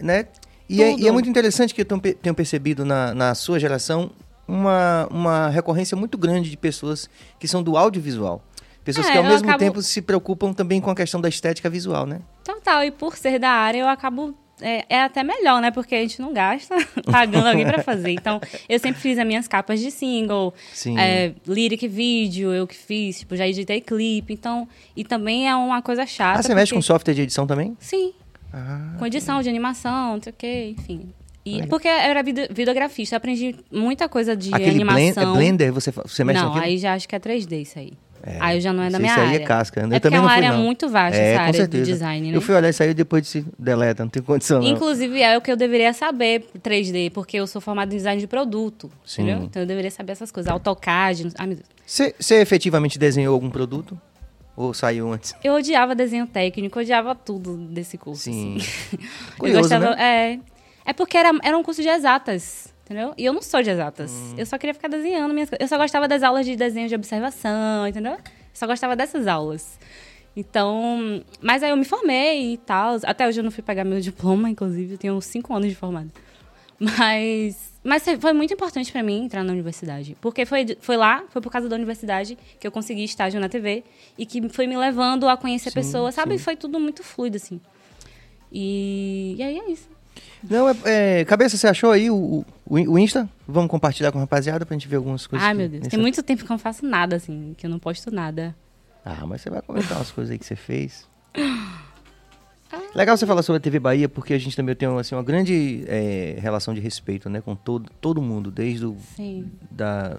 né? 0.01 0.27
E 0.69 0.83
é, 0.83 0.99
e 0.99 1.07
é 1.07 1.12
muito 1.12 1.29
interessante 1.29 1.73
que 1.75 1.83
eu 1.83 1.85
tenho 1.85 2.35
percebido 2.35 2.85
na, 2.85 3.14
na 3.14 3.35
sua 3.37 3.59
geração 3.61 4.11
uma, 4.46 5.06
uma 5.11 5.48
recorrência 5.48 5.96
muito 5.96 6.16
grande 6.18 6.50
de 6.50 6.56
pessoas 6.56 7.09
que 7.38 7.46
são 7.48 7.62
do 7.62 7.76
audiovisual. 7.76 8.42
Pessoas 8.85 9.06
É, 9.09 9.12
que 9.12 9.18
ao 9.18 9.24
mesmo 9.24 9.48
acabo- 9.48 9.59
tempo 9.59 9.82
se 9.82 10.00
preocupam 10.00 10.52
também 10.52 10.80
com 10.80 10.90
a 10.90 10.94
questão 10.94 11.20
da 11.20 11.28
estética 11.28 11.68
visual, 11.68 12.06
né? 12.06 12.20
Total. 12.44 12.85
E 12.85 12.90
por 12.92 13.16
ser 13.16 13.38
da 13.38 13.50
área, 13.50 13.80
eu 13.80 13.88
acabo. 13.88 14.35
É, 14.62 14.87
é 14.88 15.02
até 15.02 15.22
melhor, 15.22 15.61
né? 15.61 15.70
Porque 15.70 15.94
a 15.94 15.98
gente 16.00 16.18
não 16.22 16.32
gasta 16.32 16.74
pagando 17.11 17.46
alguém 17.48 17.66
pra 17.66 17.82
fazer. 17.82 18.12
Então, 18.12 18.40
eu 18.68 18.78
sempre 18.78 18.98
fiz 19.02 19.18
as 19.18 19.26
minhas 19.26 19.46
capas 19.46 19.80
de 19.80 19.90
single, 19.90 20.54
Sim. 20.72 20.96
é, 20.98 21.35
lyric 21.46 21.87
vídeo, 21.88 22.54
eu 22.54 22.66
que 22.66 22.74
fiz, 22.76 23.18
tipo, 23.18 23.37
já 23.37 23.46
editei 23.46 23.82
clipe. 23.82 24.32
Então, 24.32 24.66
e 24.96 25.04
também 25.04 25.46
é 25.46 25.54
uma 25.54 25.82
coisa 25.82 26.06
chata. 26.06 26.38
Ah, 26.38 26.42
você 26.42 26.54
mexe 26.54 26.70
com 26.72 26.76
porque- 26.78 26.87
software 26.87 27.12
de 27.12 27.22
edição 27.22 27.46
também? 27.46 27.76
Sim, 27.80 28.14
Ah, 28.52 28.94
com 28.98 29.04
edição 29.04 29.42
de 29.42 29.48
animação, 29.50 30.14
não 30.14 30.22
sei 30.22 30.32
o 30.32 30.37
quê, 30.38 30.74
enfim. 30.78 31.12
E, 31.46 31.64
porque 31.68 31.87
eu 31.87 31.92
era 31.92 32.22
video- 32.24 32.48
videografista, 32.50 33.14
eu 33.14 33.18
aprendi 33.18 33.54
muita 33.70 34.09
coisa 34.09 34.37
de 34.37 34.52
aquele 34.52 34.85
blend, 34.85 34.90
é 34.90 34.94
animação. 34.94 35.32
Blender, 35.35 35.72
você, 35.72 35.92
você 35.92 36.24
mexe 36.24 36.40
não, 36.40 36.48
naquilo? 36.48 36.64
aí 36.64 36.76
já 36.76 36.92
acho 36.94 37.09
que 37.09 37.14
é 37.14 37.20
3D 37.20 37.62
isso 37.62 37.78
aí. 37.78 37.92
aí 38.40 38.61
já 38.61 38.72
não 38.72 38.82
é 38.82 38.87
da 38.90 38.98
Isso 38.98 39.00
minha 39.00 39.14
aí 39.14 39.20
área. 39.28 39.37
é 39.37 39.46
casca. 39.46 39.78
Eu 39.80 39.85
é 39.85 39.88
porque 39.88 40.00
também 40.00 40.16
é 40.18 40.20
não 40.20 40.26
uma 40.28 40.35
fui, 40.35 40.44
área 40.44 40.56
não. 40.56 40.64
muito 40.64 40.88
vasta, 40.88 41.16
É, 41.16 41.32
essa 41.35 41.42
área 41.42 41.52
certeza. 41.61 41.85
do 41.85 41.87
design, 41.87 42.30
né? 42.32 42.37
Eu 42.37 42.40
fui 42.40 42.52
olhar 42.56 42.68
isso 42.68 42.82
aí 42.82 42.90
e 42.90 42.94
depois 42.94 43.22
disse, 43.22 43.46
deleta, 43.56 44.02
não 44.02 44.11
tem 44.11 44.20
condição 44.20 44.61
não. 44.61 44.66
Inclusive, 44.68 45.22
é 45.22 45.38
o 45.38 45.40
que 45.40 45.52
eu 45.52 45.56
deveria 45.56 45.92
saber 45.92 46.44
3D, 46.61 47.11
porque 47.12 47.37
eu 47.37 47.46
sou 47.46 47.61
formada 47.61 47.94
em 47.94 47.96
design 47.96 48.20
de 48.20 48.26
produto, 48.26 48.90
Sim. 49.04 49.22
entendeu? 49.22 49.44
Então 49.44 49.62
eu 49.62 49.66
deveria 49.66 49.92
saber 49.92 50.11
essas 50.12 50.32
coisas. 50.32 50.50
AutoCAD, 50.50 51.28
ai 51.38 51.46
meu 51.46 51.56
Deus. 51.56 51.68
Você, 51.87 52.40
efetivamente 52.40 52.98
desenhou 52.98 53.32
algum 53.32 53.50
produto? 53.50 53.96
Ou 54.56 54.74
saiu 54.74 55.12
antes? 55.12 55.32
Eu 55.44 55.52
odiava 55.54 55.94
desenho 55.94 56.26
técnico, 56.26 56.78
eu 56.78 56.82
odiava 56.82 57.14
tudo 57.14 57.56
desse 57.56 57.96
curso. 57.98 58.22
Sim. 58.22 58.56
assim. 58.56 58.98
eu 58.98 59.38
Curioso, 59.38 59.61
gostava, 59.61 59.94
né? 59.94 60.02
é, 60.35 60.38
é 60.87 60.92
porque 60.92 61.18
era, 61.18 61.33
era 61.42 61.59
um 61.59 61.62
curso 61.64 61.83
de 61.83 61.88
exatas, 61.88 62.72
entendeu? 62.85 63.12
E 63.18 63.25
eu 63.25 63.33
não 63.33 63.42
sou 63.42 63.61
de 63.61 63.68
exatas. 63.68 64.12
Hum. 64.12 64.35
Eu 64.38 64.46
só 64.46 64.57
queria 64.57 64.72
ficar 64.72 64.88
desenhando 64.88 65.35
minhas 65.35 65.51
coisas. 65.51 65.61
Eu 65.61 65.68
só 65.68 65.77
gostava 65.77 66.07
das 66.07 66.22
aulas 66.22 66.46
de 66.46 66.55
desenho 66.55 66.88
de 66.88 66.94
observação, 66.94 67.88
entendeu? 67.88 68.12
Eu 68.12 68.20
só 68.55 68.66
gostava 68.68 68.94
dessas 68.94 69.27
aulas. 69.27 69.79
Então, 70.37 71.25
mas 71.42 71.62
aí 71.62 71.70
eu 71.70 71.77
me 71.77 71.85
formei 71.85 72.53
e 72.53 72.57
tal. 72.59 72.99
Até 73.05 73.27
hoje 73.27 73.40
eu 73.40 73.44
não 73.44 73.51
fui 73.51 73.64
pegar 73.64 73.85
meu 73.85 73.99
diploma, 74.01 74.49
inclusive, 74.49 74.94
eu 74.94 74.99
tenho 74.99 75.20
cinco 75.20 75.53
anos 75.53 75.68
de 75.68 75.75
formada. 75.75 76.09
Mas, 76.79 77.72
mas 77.83 78.05
foi 78.20 78.33
muito 78.35 78.53
importante 78.55 78.92
pra 78.92 79.03
mim 79.03 79.25
entrar 79.25 79.42
na 79.42 79.53
universidade. 79.53 80.16
Porque 80.20 80.44
foi, 80.44 80.77
foi 80.81 80.96
lá, 80.96 81.25
foi 81.31 81.42
por 81.42 81.51
causa 81.51 81.68
da 81.68 81.75
universidade 81.75 82.38
que 82.61 82.66
eu 82.66 82.70
consegui 82.70 83.03
estágio 83.03 83.40
na 83.40 83.49
TV 83.49 83.83
e 84.16 84.25
que 84.25 84.46
foi 84.51 84.66
me 84.66 84.77
levando 84.77 85.27
a 85.27 85.37
conhecer 85.37 85.70
Sim, 85.70 85.75
pessoas, 85.75 86.14
sabe? 86.14 86.37
sim. 86.37 86.44
Foi 86.44 86.55
tudo 86.55 86.79
muito 86.79 87.03
fluido, 87.03 87.38
assim. 87.38 87.61
E, 88.53 89.35
e 89.38 89.42
aí 89.42 89.59
é 89.59 89.70
isso. 89.70 89.95
Não, 90.42 90.68
é, 90.68 90.75
é, 91.20 91.25
Cabeça, 91.25 91.57
você 91.57 91.66
achou 91.66 91.90
aí 91.90 92.11
o, 92.11 92.44
o, 92.64 92.75
o 92.75 92.99
Insta? 92.99 93.29
Vamos 93.46 93.70
compartilhar 93.70 94.12
com 94.12 94.18
a 94.18 94.20
rapaziada 94.22 94.64
pra 94.64 94.75
gente 94.75 94.87
ver 94.88 94.96
algumas 94.96 95.27
coisas. 95.27 95.46
Ai, 95.46 95.53
que- 95.55 95.59
meu 95.59 95.68
Deus. 95.68 95.88
Tem 95.88 95.99
muito 95.99 96.22
tempo 96.22 96.44
que 96.44 96.51
eu 96.51 96.55
não 96.55 96.59
faço 96.59 96.85
nada, 96.87 97.16
assim, 97.16 97.55
que 97.57 97.66
eu 97.66 97.70
não 97.70 97.79
posto 97.79 98.11
nada. 98.11 98.55
Ah, 99.05 99.25
mas 99.27 99.40
você 99.40 99.51
vai 99.51 99.62
comentar 99.62 99.96
umas 99.99 100.11
coisas 100.11 100.33
aí 100.33 100.38
que 100.38 100.46
você 100.46 100.57
fez. 100.57 101.09
Legal 102.94 103.16
você 103.16 103.27
falar 103.27 103.42
sobre 103.42 103.59
a 103.59 103.61
TV 103.61 103.79
Bahia, 103.79 104.09
porque 104.09 104.35
a 104.35 104.38
gente 104.38 104.57
também 104.57 104.75
tem 104.75 104.88
assim, 104.99 105.14
uma 105.14 105.22
grande 105.22 105.85
é, 105.87 106.37
relação 106.40 106.75
de 106.75 106.81
respeito 106.81 107.29
né, 107.31 107.40
com 107.40 107.55
todo, 107.55 107.90
todo 108.01 108.20
mundo, 108.20 108.51
desde 108.51 108.87
o, 108.87 108.96
Sim. 109.14 109.51
da, 109.70 110.18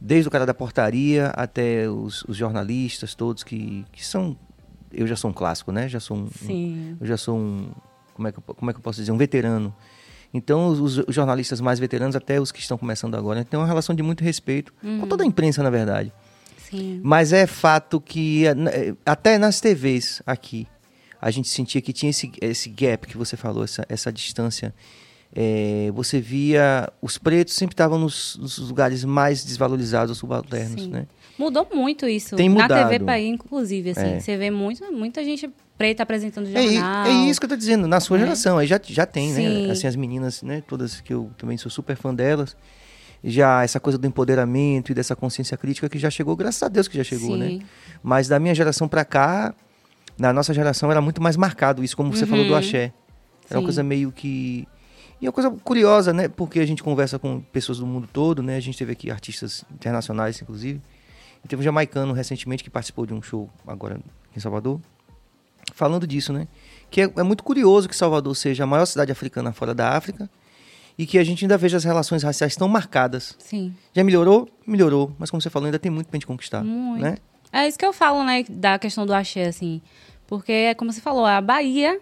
desde 0.00 0.28
o 0.28 0.30
cara 0.30 0.46
da 0.46 0.54
portaria 0.54 1.28
até 1.28 1.88
os, 1.88 2.22
os 2.24 2.36
jornalistas 2.36 3.14
todos 3.14 3.42
que, 3.42 3.84
que 3.90 4.04
são... 4.04 4.36
Eu 4.92 5.06
já 5.08 5.16
sou 5.16 5.30
um 5.30 5.32
clássico, 5.34 5.72
né? 5.72 5.88
Já 5.88 5.98
sou 5.98 6.16
um, 6.18 6.28
Sim. 6.30 6.96
eu 7.00 7.06
já 7.06 7.16
sou 7.16 7.36
um. 7.36 7.68
Como 8.14 8.28
é 8.28 8.32
que, 8.32 8.38
eu- 8.38 8.54
como 8.54 8.70
é 8.70 8.74
que 8.74 8.78
eu 8.78 8.82
posso 8.82 8.98
dizer? 9.00 9.12
Um 9.12 9.18
veterano. 9.18 9.74
Então, 10.32 10.66
os, 10.68 10.98
os 10.98 11.14
jornalistas 11.14 11.60
mais 11.60 11.78
veteranos, 11.78 12.16
até 12.16 12.40
os 12.40 12.50
que 12.50 12.58
estão 12.60 12.76
começando 12.78 13.14
agora, 13.14 13.44
tem 13.44 13.58
uma 13.58 13.66
relação 13.66 13.94
de 13.94 14.02
muito 14.02 14.24
respeito 14.24 14.72
com 14.80 15.06
toda 15.06 15.22
a 15.22 15.26
imprensa, 15.26 15.62
na 15.62 15.70
verdade. 15.70 16.12
Sim. 16.58 17.00
Mas 17.04 17.32
é 17.32 17.46
fato 17.46 18.00
que, 18.00 18.44
eh, 18.46 18.54
eh, 18.72 18.94
até 19.06 19.38
nas 19.38 19.60
TVs 19.60 20.22
aqui, 20.26 20.66
a 21.20 21.30
gente 21.30 21.48
sentia 21.48 21.80
que 21.80 21.92
tinha 21.92 22.10
esse, 22.10 22.32
esse 22.40 22.68
gap 22.68 23.06
que 23.06 23.16
você 23.16 23.36
falou, 23.36 23.62
essa, 23.62 23.86
essa 23.88 24.12
distância. 24.12 24.74
Eh, 25.36 25.90
você 25.94 26.20
via. 26.20 26.88
Os 27.02 27.16
pretos 27.18 27.54
sempre 27.54 27.74
estavam 27.74 27.98
nos, 27.98 28.36
nos 28.40 28.58
lugares 28.58 29.04
mais 29.04 29.44
desvalorizados, 29.44 30.18
subalternos, 30.18 30.82
Sim. 30.82 30.90
né? 30.90 31.06
Mudou 31.38 31.66
muito 31.72 32.06
isso. 32.06 32.36
Tem 32.36 32.48
Na 32.48 32.62
mudado. 32.62 32.88
TV 32.88 33.04
Bahia, 33.04 33.28
inclusive, 33.28 33.90
assim. 33.90 34.14
É. 34.14 34.20
Você 34.20 34.36
vê 34.36 34.50
muito, 34.50 34.84
muita 34.92 35.24
gente 35.24 35.50
preta 35.76 36.02
apresentando 36.02 36.46
É, 36.56 36.64
i- 36.64 36.74
jornal. 36.74 37.06
é 37.06 37.12
isso 37.28 37.40
que 37.40 37.46
eu 37.46 37.50
tô 37.50 37.56
dizendo, 37.56 37.86
na 37.88 38.00
sua 38.00 38.16
É. 38.16 38.20
geração, 38.20 38.58
aí 38.58 38.66
já, 38.66 38.80
já 38.82 39.04
tem, 39.06 39.32
né? 39.32 39.40
Sim. 39.40 39.70
Assim, 39.70 39.86
as 39.86 39.96
meninas, 39.96 40.42
né? 40.42 40.62
Todas 40.66 41.00
que 41.00 41.12
eu 41.12 41.30
também 41.36 41.56
sou 41.56 41.70
super 41.70 41.96
fã 41.96 42.14
delas. 42.14 42.56
Já 43.22 43.64
essa 43.64 43.80
coisa 43.80 43.98
do 43.98 44.06
empoderamento 44.06 44.92
e 44.92 44.94
dessa 44.94 45.16
consciência 45.16 45.56
crítica 45.56 45.88
que 45.88 45.98
já 45.98 46.10
chegou, 46.10 46.36
graças 46.36 46.62
a 46.62 46.68
Deus 46.68 46.86
que 46.86 46.96
já 46.96 47.04
chegou, 47.04 47.36
né? 47.36 47.48
Sim. 47.48 47.62
Mas 48.02 48.28
da 48.28 48.38
minha 48.38 48.54
geração 48.54 48.86
pra 48.86 49.04
cá, 49.04 49.54
na 50.18 50.32
nossa 50.32 50.52
geração 50.52 50.90
era 50.90 51.00
muito 51.00 51.22
mais 51.22 51.36
marcado 51.36 51.82
isso, 51.82 51.96
como 51.96 52.14
você 52.14 52.26
falou 52.26 52.44
do 52.44 52.50
Uhum. 52.52 52.58
axé. 52.58 52.92
Era 53.48 53.58
uma 53.58 53.60
Sim. 53.60 53.64
coisa 53.64 53.82
meio 53.82 54.12
que. 54.12 54.68
E 55.20 55.26
é 55.26 55.28
uma 55.28 55.32
coisa 55.32 55.50
curiosa, 55.50 56.12
né? 56.12 56.28
Porque 56.28 56.60
a 56.60 56.66
gente 56.66 56.82
conversa 56.82 57.18
com 57.18 57.40
pessoas 57.40 57.78
do 57.78 57.86
mundo 57.86 58.06
todo, 58.12 58.42
né? 58.42 58.56
A 58.56 58.60
gente 58.60 58.76
teve 58.76 58.92
aqui 58.92 59.10
artistas 59.10 59.64
internacionais, 59.72 60.40
inclusive. 60.42 60.80
E 61.42 61.48
teve 61.48 61.60
um 61.60 61.64
jamaicano 61.64 62.12
recentemente 62.12 62.62
que 62.62 62.68
participou 62.70 63.06
de 63.06 63.14
um 63.14 63.22
show 63.22 63.48
agora 63.66 63.98
em 64.36 64.40
Salvador, 64.40 64.80
falando 65.72 66.06
disso, 66.06 66.32
né? 66.32 66.48
Que 66.90 67.02
é, 67.02 67.12
é 67.16 67.22
muito 67.22 67.42
curioso 67.42 67.88
que 67.88 67.96
Salvador 67.96 68.34
seja 68.36 68.64
a 68.64 68.66
maior 68.66 68.86
cidade 68.86 69.10
africana 69.10 69.52
fora 69.52 69.74
da 69.74 69.90
África 69.96 70.28
e 70.98 71.06
que 71.06 71.18
a 71.18 71.24
gente 71.24 71.44
ainda 71.44 71.56
veja 71.56 71.76
as 71.76 71.84
relações 71.84 72.22
raciais 72.22 72.56
tão 72.56 72.68
marcadas. 72.68 73.34
Sim. 73.38 73.74
Já 73.92 74.04
melhorou? 74.04 74.48
Melhorou. 74.66 75.14
Mas 75.18 75.30
como 75.30 75.40
você 75.40 75.50
falou, 75.50 75.66
ainda 75.66 75.78
tem 75.78 75.90
muito 75.90 76.08
pra 76.08 76.16
gente 76.16 76.26
conquistar. 76.26 76.62
Muito. 76.62 77.02
Né? 77.02 77.16
É 77.52 77.66
isso 77.66 77.78
que 77.78 77.86
eu 77.86 77.92
falo, 77.92 78.24
né, 78.24 78.44
da 78.48 78.78
questão 78.78 79.06
do 79.06 79.14
axé, 79.14 79.46
assim. 79.46 79.80
Porque, 80.26 80.52
é 80.52 80.74
como 80.74 80.92
você 80.92 81.00
falou, 81.00 81.24
a 81.24 81.40
Bahia 81.40 82.00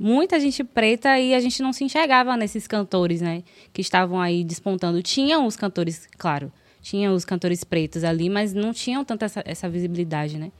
muita 0.00 0.40
gente 0.40 0.64
preta 0.64 1.18
e 1.18 1.34
a 1.34 1.40
gente 1.40 1.62
não 1.62 1.74
se 1.74 1.84
enxergava 1.84 2.34
nesses 2.34 2.66
cantores, 2.66 3.20
né? 3.20 3.42
Que 3.70 3.82
estavam 3.82 4.18
aí 4.18 4.42
despontando. 4.42 5.02
Tinham 5.02 5.46
os 5.46 5.56
cantores, 5.56 6.08
claro, 6.16 6.50
tinham 6.80 7.14
os 7.14 7.26
cantores 7.26 7.62
pretos 7.62 8.02
ali, 8.02 8.30
mas 8.30 8.54
não 8.54 8.72
tinham 8.72 9.04
tanta 9.04 9.26
essa, 9.26 9.42
essa 9.44 9.68
visibilidade, 9.68 10.38
né? 10.38 10.50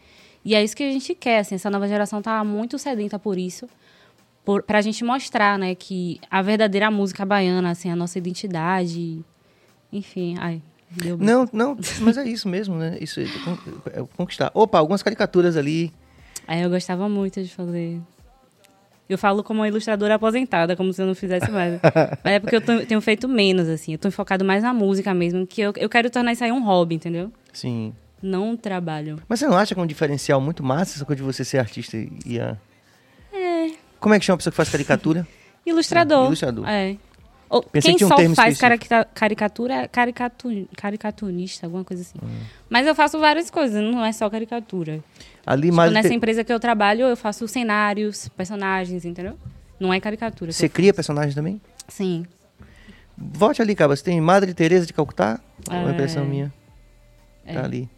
E 0.45 0.55
é 0.55 0.63
isso 0.63 0.77
que 0.77 0.83
a 0.83 0.91
gente 0.91 1.15
quer, 1.15 1.41
assim, 1.41 1.55
essa 1.55 1.71
nova 1.71 1.87
geração 1.87 2.23
tá 2.23 2.43
muito 2.43 2.79
sedenta 2.79 3.19
por 3.19 3.39
isso, 3.39 3.69
por, 4.45 4.63
pra 4.63 4.81
gente 4.81 5.05
mostrar, 5.05 5.59
né, 5.59 5.75
que 5.75 6.19
a 6.31 6.41
verdadeira 6.41 6.91
música 6.91 7.25
baiana, 7.27 7.71
assim, 7.71 7.91
a 7.91 7.97
nossa 7.97 8.19
identidade, 8.19 9.23
enfim, 9.93 10.37
ai, 10.39 10.63
deu 10.91 11.19
Não, 11.19 11.49
não, 11.53 11.77
mas 12.01 12.17
é 12.17 12.25
isso 12.25 12.49
mesmo, 12.49 12.77
né? 12.77 12.97
Isso 13.01 13.21
é 13.21 13.25
é 13.93 14.05
conquistar. 14.17 14.51
Opa, 14.55 14.79
algumas 14.79 15.03
caricaturas 15.03 15.57
ali. 15.57 15.93
Aí 16.47 16.63
eu 16.63 16.71
gostava 16.71 17.09
muito 17.09 17.43
de 17.43 17.49
fazer. 17.49 18.01
Eu 19.09 19.19
falo 19.19 19.43
como 19.43 19.61
uma 19.61 19.69
ilustradora 19.69 20.15
aposentada, 20.15 20.77
como 20.77 20.93
se 20.93 21.03
eu 21.03 21.07
não 21.07 21.15
fizesse 21.15 21.51
mais. 21.51 21.81
Mas 22.25 22.35
é 22.35 22.39
porque 22.39 22.57
eu 22.57 22.87
tenho 22.87 23.01
feito 23.01 23.29
menos, 23.29 23.69
assim. 23.69 23.93
Eu 23.93 23.99
tô 23.99 24.11
focado 24.11 24.45
mais 24.45 24.63
na 24.63 24.73
música 24.73 25.13
mesmo, 25.13 25.45
que 25.47 25.61
eu, 25.61 25.73
eu 25.77 25.89
quero 25.89 26.09
tornar 26.11 26.33
isso 26.33 26.45
aí 26.45 26.53
um 26.53 26.63
hobby, 26.63 26.95
entendeu? 26.95 27.33
Sim. 27.53 27.93
Não 28.23 28.57
trabalho. 28.57 29.21
Mas 29.29 29.39
você 29.41 29.47
não 29.47 29.57
acha 29.57 29.75
que 29.75 29.81
é 29.81 29.83
um 29.83 29.87
diferencial 29.87 30.41
muito 30.41 30.63
massa 30.63 30.97
essa 30.97 31.05
coisa 31.05 31.21
de 31.23 31.27
você 31.27 31.45
ser 31.45 31.59
artista 31.59 31.97
e 32.27 32.39
a... 32.39 32.57
É. 33.33 33.71
Como 33.99 34.15
é 34.15 34.19
que 34.19 34.25
chama 34.25 34.35
a 34.35 34.39
pessoa 34.39 34.51
que 34.53 34.57
faz 34.57 34.69
caricatura? 34.69 35.27
Ilustrador. 35.65 36.23
É, 36.25 36.27
ilustrador. 36.27 36.69
É. 36.69 36.97
Ou 37.49 37.63
quem 37.63 37.97
que 37.97 38.05
um 38.05 38.09
só 38.09 38.17
faz 38.35 38.59
carica- 38.59 39.05
caricatura 39.13 39.75
é 39.75 39.89
caricatu, 39.89 40.69
caricaturista, 40.77 41.67
alguma 41.67 41.83
coisa 41.85 42.03
assim. 42.03 42.19
Hum. 42.23 42.29
Mas 42.69 42.87
eu 42.87 42.95
faço 42.95 43.19
várias 43.19 43.51
coisas, 43.51 43.83
não 43.83 44.05
é 44.05 44.13
só 44.13 44.31
caricatura. 44.31 45.03
Ali, 45.45 45.63
Tipo, 45.63 45.75
mais 45.77 45.93
nessa 45.93 46.15
empresa 46.15 46.45
que 46.45 46.53
eu 46.53 46.61
trabalho, 46.61 47.07
eu 47.07 47.17
faço 47.17 47.49
cenários, 47.49 48.29
personagens, 48.29 49.05
entendeu? 49.05 49.37
Não 49.81 49.93
é 49.93 49.99
caricatura. 49.99 50.53
Você 50.53 50.69
cria 50.69 50.95
personagem 50.95 51.35
também? 51.35 51.61
Sim. 51.89 52.25
Volte 53.19 53.61
ali, 53.61 53.75
cara. 53.75 53.95
Você 53.97 54.05
tem 54.05 54.21
Madre 54.21 54.55
Teresa 54.55 54.87
de 54.87 54.93
Calcutá? 54.93 55.41
É 55.69 55.75
É. 55.77 55.91
impressão 55.91 56.25
minha? 56.25 56.53
É. 57.45 57.55
Tá 57.55 57.65
ali. 57.65 57.89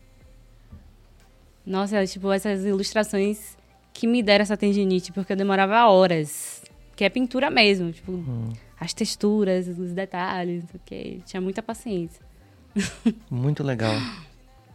Nossa, 1.66 1.96
é, 1.96 2.06
tipo, 2.06 2.30
essas 2.32 2.64
ilustrações 2.64 3.56
que 3.92 4.06
me 4.06 4.22
deram 4.22 4.42
essa 4.42 4.56
tendinite, 4.56 5.12
porque 5.12 5.32
eu 5.32 5.36
demorava 5.36 5.86
horas. 5.88 6.62
Que 6.96 7.04
é 7.04 7.08
pintura 7.08 7.50
mesmo, 7.50 7.90
tipo, 7.92 8.12
Hum. 8.12 8.52
as 8.78 8.92
texturas, 8.92 9.66
os 9.68 9.92
detalhes, 9.92 10.62
não 10.62 10.68
sei 10.68 10.76
o 10.76 10.80
quê. 10.84 11.18
Tinha 11.24 11.40
muita 11.40 11.62
paciência. 11.62 12.20
Muito 13.30 13.62
legal. 13.62 13.94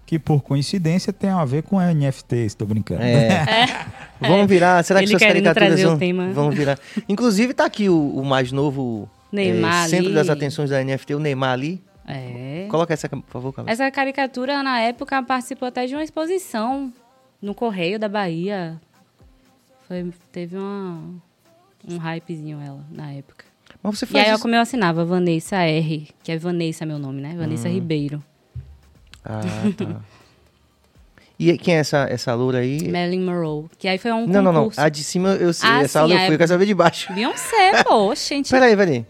Que 0.05 0.17
por 0.17 0.41
coincidência 0.41 1.11
tem 1.11 1.29
a 1.29 1.43
ver 1.43 1.63
com 1.63 1.79
NFT, 1.81 2.35
estou 2.37 2.65
brincando. 2.67 3.01
É. 3.03 3.45
Vamos 4.21 4.47
virar. 4.47 4.83
Será 4.83 4.99
que 4.99 5.05
Ele 5.05 5.11
suas 5.11 5.21
querendo 5.21 5.43
caricaturas 5.43 5.67
trazer 5.69 5.85
o 5.85 5.89
vão, 5.89 5.99
tema. 5.99 6.31
vão 6.31 6.49
virar? 6.51 6.79
Inclusive, 7.09 7.53
tá 7.53 7.65
aqui 7.65 7.89
o, 7.89 8.15
o 8.15 8.23
mais 8.25 8.51
novo 8.51 9.09
Neymar 9.31 9.85
eh, 9.85 9.89
centro 9.89 10.13
das 10.13 10.29
atenções 10.29 10.69
da 10.69 10.81
NFT, 10.83 11.13
o 11.15 11.19
Neymar 11.19 11.51
ali. 11.51 11.81
É. 12.07 12.67
Coloca 12.69 12.93
essa, 12.93 13.09
por 13.09 13.23
favor, 13.27 13.53
Carlos. 13.53 13.71
Essa 13.71 13.91
caricatura, 13.91 14.63
na 14.63 14.79
época, 14.79 15.21
participou 15.21 15.67
até 15.67 15.85
de 15.85 15.93
uma 15.93 16.03
exposição 16.03 16.91
no 17.41 17.53
Correio 17.53 17.99
da 17.99 18.07
Bahia. 18.07 18.79
Foi, 19.87 20.09
teve 20.31 20.57
uma, 20.57 21.01
um 21.87 21.97
hypezinho 21.97 22.61
ela, 22.61 22.83
na 22.89 23.11
época. 23.11 23.45
Mas 23.83 23.99
você 23.99 24.05
E 24.05 24.07
faz 24.07 24.25
aí, 24.25 24.33
isso... 24.33 24.41
como 24.41 24.55
eu 24.55 24.61
assinava 24.61 25.03
Vanessa 25.03 25.57
R, 25.57 26.07
que 26.23 26.31
é 26.31 26.37
Vanessa 26.37 26.85
meu 26.85 26.97
nome, 26.97 27.21
né? 27.21 27.33
Hum. 27.33 27.39
Vanessa 27.39 27.67
Ribeiro. 27.67 28.23
Ah, 29.23 29.41
tá. 29.75 30.01
E 31.39 31.55
quem 31.57 31.75
é 31.75 31.79
essa, 31.79 32.07
essa 32.09 32.33
loura 32.33 32.59
aí? 32.59 32.89
Marilyn 32.89 33.23
Monroe. 33.23 33.65
Que 33.77 33.87
aí 33.87 33.97
foi 33.97 34.11
um 34.11 34.25
não, 34.25 34.41
não, 34.41 34.51
não. 34.51 34.61
concurso. 34.61 34.81
A 34.81 34.89
de 34.89 35.03
cima 35.03 35.29
eu 35.33 35.53
sei. 35.53 35.69
Ah, 35.69 35.81
essa 35.81 35.99
sim, 35.99 35.99
aula 35.99 36.13
eu 36.13 36.19
fui, 36.25 36.33
eu 36.33 36.37
quero 36.37 36.47
saber 36.47 36.65
de 36.65 36.73
baixo. 36.73 37.13
Beyoncé, 37.13 37.83
pô, 37.83 38.13
gente. 38.15 38.49
Peraí, 38.49 38.75
peraí. 38.75 39.05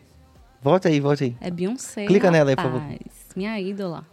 Volta 0.61 0.89
aí, 0.89 0.99
volta 0.99 1.23
aí. 1.23 1.35
É 1.39 1.49
Beyoncé. 1.51 2.05
Clica 2.05 2.31
nela 2.31 2.49
aí, 2.49 2.55
por 2.55 2.65
rapaz. 2.65 2.83
favor. 2.83 2.99
Minha 3.35 3.59
ídola. 3.59 4.05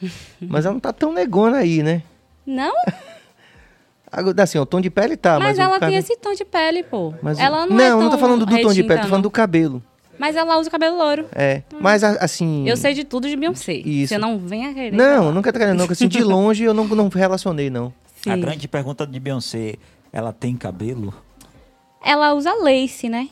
Mas 0.40 0.64
ela 0.64 0.74
não 0.74 0.80
tá 0.80 0.92
tão 0.92 1.12
negona 1.12 1.58
aí, 1.58 1.82
né? 1.82 2.02
Não, 2.46 2.72
assim, 4.38 4.58
o 4.58 4.66
tom 4.66 4.80
de 4.80 4.88
pele 4.88 5.16
tá, 5.16 5.38
mas, 5.38 5.48
mas 5.48 5.58
ela 5.58 5.80
tem 5.80 5.96
esse 5.96 6.16
tom 6.16 6.32
de 6.32 6.44
pele, 6.44 6.84
pô. 6.84 7.12
mas 7.20 7.38
o- 7.38 7.40
ela 7.40 7.66
não, 7.66 7.76
não 7.76 7.84
é 7.84 7.90
não 7.90 8.02
tô 8.02 8.10
tão 8.10 8.18
falando 8.18 8.46
do 8.46 8.60
tom 8.60 8.72
de 8.72 8.82
pele, 8.84 9.00
tô 9.00 9.06
falando 9.08 9.12
não. 9.14 9.20
do 9.22 9.30
cabelo. 9.30 9.82
Mas 10.18 10.34
ela 10.36 10.56
usa 10.58 10.68
o 10.68 10.72
cabelo 10.72 10.96
louro. 10.96 11.26
É. 11.32 11.62
Mas 11.78 12.02
a- 12.02 12.16
assim. 12.24 12.66
Eu 12.68 12.76
sei 12.76 12.94
de 12.94 13.04
tudo 13.04 13.28
de 13.28 13.36
Beyoncé. 13.36 13.74
Isso. 13.74 14.14
Você 14.14 14.18
não 14.18 14.38
venha 14.38 14.72
querer. 14.72 14.92
Não, 14.96 15.18
falar. 15.18 15.32
nunca 15.32 15.52
tá 15.52 15.58
querendo, 15.58 15.76
não. 15.78 15.84
Assim, 15.90 16.08
de 16.08 16.22
longe 16.24 16.64
eu 16.64 16.72
não, 16.72 16.86
não 16.86 17.08
relacionei, 17.08 17.68
não. 17.68 17.92
Sim. 18.22 18.30
A 18.30 18.36
grande 18.36 18.66
pergunta 18.66 19.06
de 19.06 19.20
Beyoncé, 19.20 19.74
ela 20.12 20.32
tem 20.32 20.56
cabelo? 20.56 21.12
Ela 22.02 22.32
usa 22.32 22.54
lace, 22.54 23.08
né? 23.08 23.28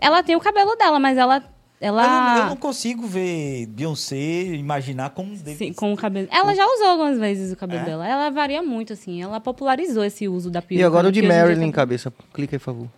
Ela 0.00 0.22
tem 0.22 0.36
o 0.36 0.40
cabelo 0.40 0.74
dela, 0.76 0.98
mas 0.98 1.16
ela. 1.18 1.42
Eu, 1.78 1.92
não, 1.92 2.00
Ela. 2.00 2.38
eu 2.38 2.46
não 2.46 2.56
consigo 2.56 3.06
ver 3.06 3.66
Beyoncé, 3.66 4.16
imaginar 4.54 5.10
como 5.10 5.36
deve 5.36 5.56
Sim, 5.56 5.72
com 5.74 5.92
o 5.92 5.96
cabelo. 5.96 6.26
Ela 6.30 6.54
já 6.54 6.66
usou 6.66 6.86
algumas 6.88 7.18
vezes 7.18 7.52
o 7.52 7.56
cabelo 7.56 7.82
É? 7.82 7.84
dela. 7.84 8.08
Ela 8.08 8.30
varia 8.30 8.62
muito, 8.62 8.94
assim. 8.94 9.22
Ela 9.22 9.40
popularizou 9.40 10.02
esse 10.02 10.26
uso 10.26 10.50
da 10.50 10.62
peruca. 10.62 10.80
E 10.80 10.84
agora 10.84 11.08
o 11.08 11.12
de 11.12 11.20
porque 11.20 11.26
hoje 11.30 11.36
em 11.36 11.44
dia 11.44 11.48
Marilyn, 11.54 11.70
tá- 11.70 11.76
cabeça. 11.76 12.12
Clica 12.32 12.56
aí, 12.56 12.58
por 12.58 12.64
favor. 12.64 12.88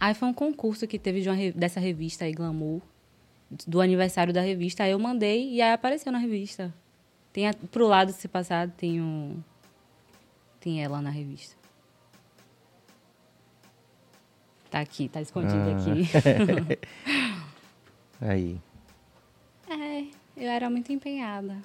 Aí 0.00 0.12
foi 0.12 0.28
um 0.28 0.32
concurso 0.34 0.86
que 0.88 0.98
teve 0.98 1.20
de 1.20 1.28
uma 1.28 1.36
re- 1.36 1.52
dessa 1.52 1.78
revista 1.78 2.24
aí, 2.24 2.32
Glamour, 2.32 2.80
do 3.64 3.80
aniversário 3.80 4.32
da 4.32 4.40
revista. 4.40 4.82
Aí 4.82 4.90
eu 4.90 4.98
mandei 4.98 5.48
e 5.52 5.62
aí 5.62 5.72
apareceu 5.72 6.10
na 6.10 6.18
revista. 6.18 6.74
Tem 7.32 7.46
a, 7.48 7.54
pro 7.70 7.86
lado, 7.86 8.10
se 8.12 8.26
passar, 8.26 8.68
tem 8.68 9.00
um. 9.00 9.36
Tem 10.60 10.82
ela 10.82 11.00
na 11.00 11.10
revista. 11.10 11.54
Tá 14.70 14.80
aqui, 14.80 15.08
tá 15.08 15.20
escondido 15.20 15.56
Ah. 15.58 15.76
aqui. 15.76 16.78
Aí. 18.20 18.56
é, 19.68 20.04
eu 20.36 20.48
era 20.50 20.68
muito 20.70 20.92
empenhada. 20.92 21.56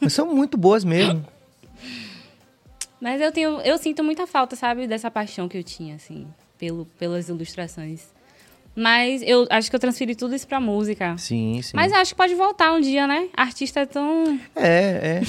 Mas 0.00 0.12
são 0.12 0.34
muito 0.34 0.56
boas 0.56 0.84
mesmo. 0.84 1.24
Mas 3.00 3.20
eu 3.20 3.30
tenho, 3.30 3.60
eu 3.60 3.78
sinto 3.78 4.02
muita 4.02 4.26
falta, 4.26 4.56
sabe, 4.56 4.86
dessa 4.88 5.08
paixão 5.10 5.48
que 5.48 5.56
eu 5.56 5.62
tinha, 5.62 5.94
assim, 5.94 6.26
pelo, 6.58 6.84
pelas 6.98 7.28
ilustrações. 7.28 8.08
Mas 8.80 9.22
eu 9.22 9.44
acho 9.50 9.68
que 9.68 9.74
eu 9.74 9.80
transferi 9.80 10.14
tudo 10.14 10.34
isso 10.36 10.46
pra 10.46 10.60
música. 10.60 11.16
Sim, 11.18 11.60
sim. 11.62 11.72
Mas 11.74 11.90
eu 11.90 11.98
acho 11.98 12.12
que 12.12 12.16
pode 12.16 12.34
voltar 12.34 12.72
um 12.72 12.80
dia, 12.80 13.06
né? 13.08 13.28
Artista 13.36 13.80
é 13.80 13.86
tão. 13.86 14.38
É, 14.54 15.20
é. 15.20 15.22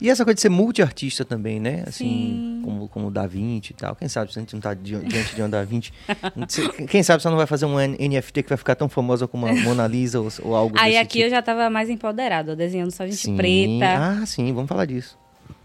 E 0.00 0.10
essa 0.10 0.24
coisa 0.24 0.34
de 0.34 0.40
ser 0.40 0.48
multiartista 0.48 1.24
também, 1.24 1.60
né? 1.60 1.84
Assim, 1.86 2.04
Sim. 2.04 2.62
como, 2.64 2.88
como 2.88 3.06
o 3.06 3.10
Da 3.10 3.26
Vinci 3.26 3.70
e 3.72 3.74
tal. 3.74 3.94
Quem 3.94 4.08
sabe 4.08 4.32
se 4.32 4.38
a 4.38 4.42
gente 4.42 4.52
não 4.54 4.60
tá 4.60 4.74
di- 4.74 4.98
diante 4.98 5.34
de 5.34 5.42
um 5.42 5.48
Da 5.48 5.62
Vinci. 5.64 5.92
Quem 6.90 7.02
sabe 7.02 7.22
você 7.22 7.28
não 7.30 7.36
vai 7.36 7.46
fazer 7.46 7.66
um 7.66 7.76
NFT 7.78 8.42
que 8.42 8.48
vai 8.48 8.58
ficar 8.58 8.74
tão 8.74 8.88
famosa 8.88 9.28
como 9.28 9.46
a 9.46 9.54
Mona 9.54 9.86
Lisa 9.86 10.20
ou, 10.20 10.28
ou 10.42 10.56
algo 10.56 10.74
Aí 10.78 10.90
desse 10.92 11.02
aqui 11.02 11.12
tipo. 11.18 11.26
eu 11.26 11.30
já 11.30 11.40
tava 11.40 11.70
mais 11.70 11.88
empoderada, 11.88 12.52
ó, 12.52 12.54
desenhando 12.54 12.90
só 12.90 13.04
gente 13.04 13.16
Sim. 13.18 13.36
preta. 13.36 14.20
Ah, 14.22 14.26
sim, 14.26 14.52
vamos 14.52 14.68
falar 14.68 14.86
disso. 14.86 15.16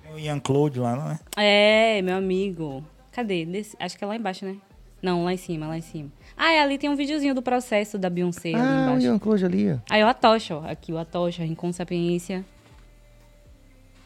Tem 0.04 0.13
o 0.13 0.19
Ian 0.19 0.39
Claude 0.39 0.80
lá, 0.80 0.96
não 0.96 1.12
é? 1.12 1.98
É, 1.98 2.02
meu 2.04 2.15
amigo. 2.17 2.84
Cadê? 3.12 3.46
Desse- 3.46 3.76
acho 3.80 3.98
que 3.98 4.04
é 4.04 4.08
lá 4.08 4.15
embaixo, 4.15 4.46
né? 4.46 4.56
Não, 5.03 5.25
lá 5.25 5.33
em 5.33 5.37
cima, 5.37 5.67
lá 5.67 5.77
em 5.77 5.81
cima. 5.81 6.09
Ah, 6.37 6.53
e 6.53 6.57
ali 6.59 6.77
tem 6.77 6.89
um 6.89 6.95
videozinho 6.95 7.35
do 7.35 7.41
processo 7.41 7.97
da 7.99 8.09
Beyoncé 8.09 8.53
ali 8.53 8.57
ah, 8.57 8.63
o 8.63 8.83
embaixo. 8.89 9.05
Ian 9.05 9.19
Close 9.19 9.45
ali, 9.45 9.73
ó. 9.73 9.77
Aí 9.89 10.01
o 10.01 10.07
Atocha, 10.07 10.55
ó. 10.55 10.65
Aqui 10.65 10.93
o 10.93 10.97
Atocha, 10.97 11.43
Rincon 11.43 11.73
Sapiência. 11.73 12.45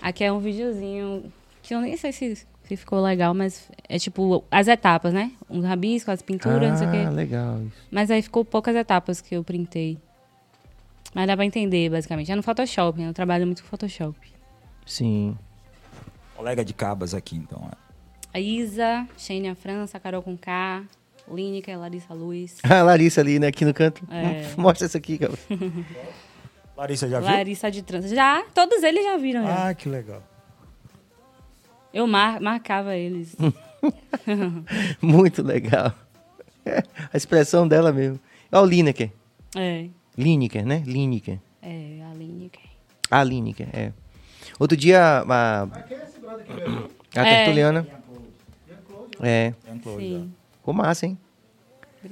Aqui 0.02 0.24
é 0.24 0.32
um 0.34 0.40
videozinho 0.40 1.32
que 1.62 1.74
eu 1.76 1.82
nem 1.82 1.96
sei 1.98 2.12
se, 2.12 2.36
se 2.64 2.76
ficou 2.78 3.00
legal, 3.00 3.34
mas 3.36 3.70
é 3.88 4.00
tipo 4.00 4.44
as 4.50 4.68
etapas, 4.68 5.14
né? 5.14 5.32
Um 5.50 5.62
rabisco, 5.62 6.10
as 6.10 6.22
pinturas, 6.24 6.70
não 6.70 6.78
sei 6.78 6.88
o 6.88 6.90
Ah, 6.90 6.94
quê. 6.94 7.10
legal 7.12 7.62
isso. 7.62 7.76
Mas 7.92 8.10
aí 8.10 8.22
ficou 8.24 8.44
poucas 8.44 8.76
etapas 8.76 9.22
que 9.22 9.36
eu 9.36 9.44
printei. 9.44 9.98
Mas 11.14 11.28
dá 11.28 11.36
pra 11.36 11.46
entender, 11.46 11.90
basicamente. 11.92 12.32
É 12.32 12.36
no 12.36 12.44
Photoshop, 12.44 13.00
né? 13.00 13.08
Eu 13.10 13.14
trabalho 13.14 13.46
muito 13.46 13.62
com 13.64 13.70
Photoshop. 13.70 14.18
Sim. 14.86 15.38
Colega 16.36 16.66
de 16.66 16.74
cabas 16.74 17.14
aqui, 17.14 17.36
então. 17.36 17.70
É. 18.38 18.40
A 18.40 18.40
Isa, 18.40 19.08
Shane 19.18 19.50
a 19.50 19.56
França, 19.56 20.00
Carol 20.00 20.22
com 20.22 20.38
K, 20.38 20.84
Línica 21.32 21.72
e 21.72 21.76
Larissa 21.76 22.14
Luz. 22.14 22.58
A 22.70 22.82
Larissa 22.84 23.20
ali, 23.22 23.40
né, 23.40 23.48
aqui 23.48 23.66
no 23.66 23.74
canto. 23.74 24.02
É. 24.12 24.50
Mostra 24.56 24.86
essa 24.86 24.98
aqui, 24.98 25.18
cara. 25.18 25.34
Larissa 26.78 27.10
já 27.10 27.20
viu? 27.20 27.28
Larissa 27.30 27.72
de 27.72 27.82
Trans. 27.82 28.10
Já, 28.10 28.44
todos 28.54 28.84
eles 28.84 29.04
já 29.04 29.18
viram. 29.18 29.44
já. 29.44 29.70
Ah, 29.70 29.74
que 29.74 29.90
legal. 29.90 30.22
Eu 31.94 32.06
mar- 32.06 32.40
marcava 32.40 32.96
eles. 32.96 33.36
Muito 35.02 35.42
legal. 35.42 35.92
A 37.12 37.18
expressão 37.18 37.68
dela 37.68 37.92
mesmo. 37.92 38.20
Olha 38.52 38.62
o 38.62 38.66
Lineker. 38.66 39.10
é, 39.56 39.88
Lineker, 40.18 40.66
né? 40.66 40.84
Lineker. 40.86 41.40
é, 41.62 42.02
a 42.10 42.14
Línica. 42.14 42.60
A 43.10 43.24
Lineker, 43.24 43.68
é. 43.74 43.92
Outro 44.60 44.78
dia, 44.78 45.24
a, 45.28 45.64
a 45.64 45.68
É. 47.28 47.36
Tertuliana... 47.46 47.88
É, 49.22 49.54
Ian 49.68 49.80
Claude. 49.80 50.04
Sim. 50.06 50.34
ficou 50.58 50.74
massa, 50.74 51.06
hein? 51.06 51.18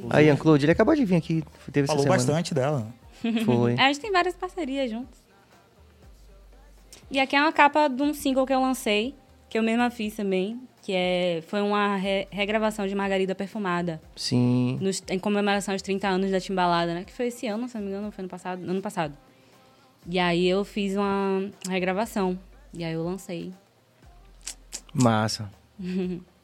A 0.10 0.22
Ian 0.22 0.36
Claude, 0.36 0.66
ele 0.66 0.72
acabou 0.72 0.96
de 0.96 1.06
vir 1.06 1.16
aqui, 1.16 1.44
teve 1.72 1.88
Falou 1.88 2.06
bastante 2.06 2.54
dela. 2.54 2.88
Foi. 3.46 3.74
É, 3.76 3.82
a 3.82 3.88
gente 3.88 4.02
tem 4.02 4.12
várias 4.12 4.36
parcerias 4.36 4.90
juntos. 4.92 5.20
E 7.10 7.20
aqui 7.20 7.36
é 7.36 7.42
uma 7.42 7.54
capa 7.54 7.88
de 7.88 8.02
um 8.02 8.14
single 8.14 8.46
que 8.46 8.54
eu 8.54 8.60
lancei, 8.60 9.16
que 9.50 9.58
eu 9.58 9.64
mesma 9.64 9.90
fiz 9.92 10.16
também, 10.16 10.60
que 10.82 10.92
é, 10.94 11.44
foi 11.48 11.62
uma 11.62 11.96
re- 11.96 12.28
regravação 12.32 12.88
de 12.88 12.96
Margarida 12.96 13.34
Perfumada, 13.36 14.02
Sim. 14.16 14.78
nos- 14.82 15.04
em 15.10 15.20
comemoração 15.20 15.74
aos 15.74 15.82
30 15.82 16.08
anos 16.08 16.32
da 16.32 16.40
Timbalada, 16.40 16.94
né? 16.94 17.04
Que 17.04 17.14
foi 17.14 17.28
esse 17.28 17.48
ano, 17.48 17.68
se 17.70 17.76
não 17.76 17.84
me 17.84 17.90
engano, 17.90 18.12
foi 18.12 18.24
ano 18.24 18.30
passado. 18.30 18.64
Ano 18.70 18.82
passado. 18.82 19.16
E 20.08 20.20
aí 20.20 20.46
eu 20.48 20.66
fiz 20.66 20.96
uma 20.96 21.50
regravação. 21.70 22.38
E 22.74 22.84
aí 22.84 22.94
eu 22.94 23.04
lancei. 23.04 23.54
Massa. 24.94 25.50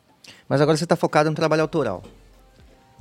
Mas 0.48 0.62
agora 0.62 0.78
você 0.78 0.86
tá 0.86 0.96
focado 0.96 1.30
no 1.30 1.36
trabalho 1.36 1.62
autoral. 1.62 2.04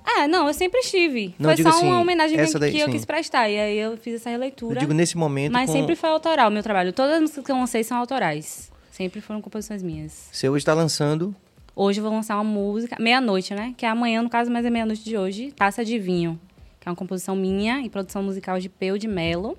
Ah, 0.04 0.26
não, 0.26 0.48
eu 0.48 0.54
sempre 0.54 0.80
estive. 0.80 1.34
Não, 1.38 1.54
foi 1.54 1.62
só 1.62 1.68
assim, 1.68 1.86
uma 1.86 2.00
homenagem 2.00 2.36
que, 2.36 2.58
daí, 2.58 2.72
que 2.72 2.78
eu 2.78 2.86
sim. 2.86 2.92
quis 2.92 3.04
prestar. 3.04 3.48
E 3.48 3.58
aí 3.58 3.78
eu 3.78 3.96
fiz 3.96 4.14
essa 4.14 4.30
Eu 4.30 4.32
releitura. 4.32 4.80
digo 4.80 4.92
nesse 4.92 5.16
momento 5.16 5.52
Mas 5.52 5.66
com... 5.70 5.76
sempre 5.76 5.94
foi 5.94 6.10
autoral 6.10 6.48
o 6.48 6.52
meu 6.52 6.62
trabalho. 6.62 6.92
Todas 6.92 7.14
as 7.14 7.20
músicas 7.20 7.44
que 7.44 7.52
eu 7.52 7.56
lancei 7.56 7.84
são 7.84 7.98
autorais. 7.98 8.70
Sempre 8.90 9.20
foram 9.20 9.40
composições 9.40 9.82
minhas. 9.82 10.28
Você 10.32 10.48
hoje 10.48 10.64
tá 10.64 10.74
lançando... 10.74 11.34
Hoje 11.76 12.00
eu 12.00 12.04
vou 12.04 12.12
lançar 12.12 12.34
uma 12.34 12.44
música, 12.44 12.96
meia-noite, 13.00 13.54
né? 13.54 13.72
Que 13.76 13.86
é 13.86 13.88
amanhã, 13.88 14.20
no 14.20 14.28
caso, 14.28 14.50
mas 14.50 14.66
é 14.66 14.70
meia-noite 14.70 15.04
de 15.04 15.16
hoje. 15.16 15.52
Taça 15.52 15.84
de 15.84 15.98
Vinho. 15.98 16.38
Que 16.78 16.88
é 16.88 16.90
uma 16.90 16.96
composição 16.96 17.34
minha 17.36 17.80
e 17.80 17.88
produção 17.88 18.22
musical 18.22 18.58
de 18.58 18.68
Peu 18.68 18.98
de 18.98 19.06
Melo. 19.06 19.56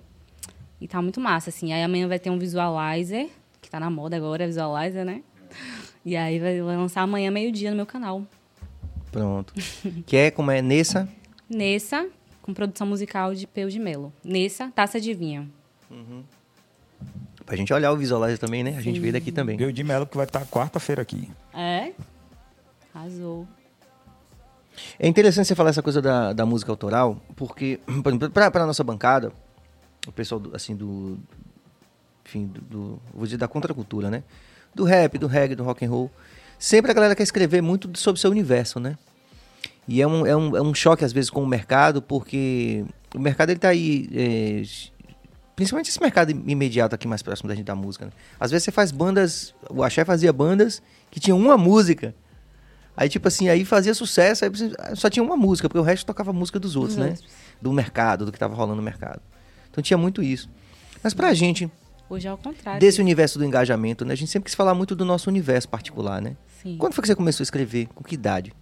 E 0.79 0.87
tá 0.87 1.01
muito 1.01 1.19
massa, 1.19 1.49
assim. 1.49 1.73
Aí 1.73 1.81
amanhã 1.81 2.07
vai 2.07 2.19
ter 2.19 2.29
um 2.29 2.37
visualizer, 2.37 3.29
que 3.61 3.69
tá 3.69 3.79
na 3.79 3.89
moda 3.89 4.17
agora, 4.17 4.45
visualizer, 4.45 5.05
né? 5.05 5.21
E 6.03 6.15
aí 6.15 6.39
vai, 6.39 6.59
lançar 6.61 7.01
amanhã, 7.01 7.29
meio-dia, 7.31 7.69
no 7.69 7.75
meu 7.75 7.85
canal. 7.85 8.25
Pronto. 9.11 9.53
que 10.05 10.15
é 10.17 10.31
como 10.31 10.51
é 10.51 10.61
Nessa... 10.61 11.07
Nessa, 11.49 12.07
com 12.41 12.53
produção 12.53 12.87
musical 12.87 13.35
de 13.35 13.45
Peu 13.45 13.67
de 13.69 13.77
Melo. 13.77 14.11
Nessa, 14.23 14.71
Taça 14.71 14.99
de 15.01 15.13
Vinho. 15.13 15.51
Pra 17.45 17.57
gente 17.57 17.73
olhar 17.73 17.91
o 17.91 17.97
visualizer 17.97 18.39
também, 18.39 18.63
né? 18.63 18.77
A 18.77 18.81
gente 18.81 18.99
veio 18.99 19.11
daqui 19.11 19.31
também. 19.31 19.57
Peu 19.57 19.71
de 19.71 19.83
Melo 19.83 20.05
que 20.07 20.15
vai 20.15 20.25
estar 20.25 20.45
quarta-feira 20.45 21.01
aqui. 21.01 21.29
É? 21.53 21.91
Arrasou. 22.93 23.45
É 24.97 25.07
interessante 25.07 25.47
você 25.47 25.55
falar 25.55 25.71
essa 25.71 25.81
coisa 25.83 26.01
da, 26.01 26.31
da 26.31 26.45
música 26.45 26.71
autoral, 26.71 27.21
porque, 27.35 27.79
por 28.01 28.09
exemplo, 28.09 28.29
pra, 28.29 28.49
pra 28.49 28.65
nossa 28.65 28.83
bancada, 28.83 29.33
o 30.07 30.11
pessoal, 30.11 30.39
do, 30.39 30.55
assim, 30.55 30.73
do... 30.75 31.19
Enfim, 32.25 32.47
do, 32.47 32.61
do- 32.61 33.01
Vou 33.13 33.25
dizer 33.25 33.37
da 33.37 33.47
contracultura, 33.49 34.09
né? 34.09 34.23
Do 34.73 34.83
rap, 34.83 35.17
do 35.17 35.27
reggae, 35.27 35.55
do 35.55 35.63
rock 35.63 35.85
and 35.85 35.89
roll. 35.89 36.11
Sempre 36.57 36.91
a 36.91 36.93
galera 36.93 37.15
quer 37.15 37.23
escrever 37.23 37.61
muito 37.61 37.89
sobre 37.97 38.17
o 38.17 38.21
seu 38.21 38.31
universo, 38.31 38.79
né? 38.79 38.97
E 39.87 40.01
é 40.01 40.07
um, 40.07 40.25
é 40.25 40.35
um, 40.35 40.57
é 40.57 40.61
um 40.61 40.73
choque, 40.73 41.03
às 41.03 41.11
vezes, 41.11 41.29
com 41.29 41.43
o 41.43 41.47
mercado, 41.47 42.01
porque 42.01 42.85
o 43.13 43.19
mercado, 43.19 43.49
ele 43.49 43.59
tá 43.59 43.69
aí... 43.69 44.09
é, 44.13 44.61
principalmente 45.55 45.89
esse 45.89 45.99
mercado 45.99 46.31
imediato 46.31 46.95
aqui 46.95 47.07
mais 47.07 47.21
próximo 47.21 47.49
da 47.49 47.55
gente 47.55 47.65
da 47.65 47.75
música, 47.75 48.05
né? 48.05 48.11
Às 48.39 48.51
vezes 48.51 48.65
você 48.65 48.71
faz 48.71 48.91
bandas... 48.91 49.53
O 49.69 49.83
Axé 49.83 50.05
fazia 50.05 50.31
bandas 50.31 50.81
que 51.09 51.19
tinham 51.19 51.37
uma 51.37 51.57
música... 51.57 52.15
Aí, 52.95 53.07
tipo 53.07 53.25
assim, 53.25 53.47
aí 53.47 53.63
fazia 53.63 53.93
sucesso, 53.93 54.43
aí 54.43 54.51
só 54.95 55.09
tinha 55.09 55.23
uma 55.23 55.37
música, 55.37 55.69
porque 55.69 55.79
o 55.79 55.81
resto 55.81 56.05
tocava 56.05 56.33
música 56.33 56.59
dos 56.59 56.75
outros, 56.75 56.97
né? 56.97 57.07
outros. 57.07 57.25
Do 57.61 57.71
mercado, 57.71 58.25
do 58.25 58.31
que 58.33 58.37
tava 58.37 58.53
rolando 58.53 58.75
no 58.75 58.81
mercado. 58.83 59.21
Então 59.71 59.81
tinha 59.81 59.97
muito 59.97 60.21
isso. 60.21 60.49
Mas 61.01 61.13
pra 61.13 61.33
gente, 61.33 61.71
Hoje 62.11 62.27
é 62.27 62.33
o 62.33 62.37
contrário. 62.37 62.81
desse 62.81 62.99
universo 62.99 63.39
do 63.39 63.45
engajamento, 63.45 64.03
né? 64.03 64.11
A 64.11 64.17
gente 64.17 64.29
sempre 64.29 64.47
quis 64.47 64.53
falar 64.53 64.75
muito 64.75 64.93
do 64.93 65.05
nosso 65.05 65.29
universo 65.29 65.69
particular, 65.69 66.21
né? 66.21 66.35
Sim. 66.61 66.75
Quando 66.77 66.93
foi 66.93 67.01
que 67.03 67.07
você 67.07 67.15
começou 67.15 67.41
a 67.41 67.45
escrever? 67.45 67.87
Com 67.95 68.03
que 68.03 68.15
idade? 68.15 68.53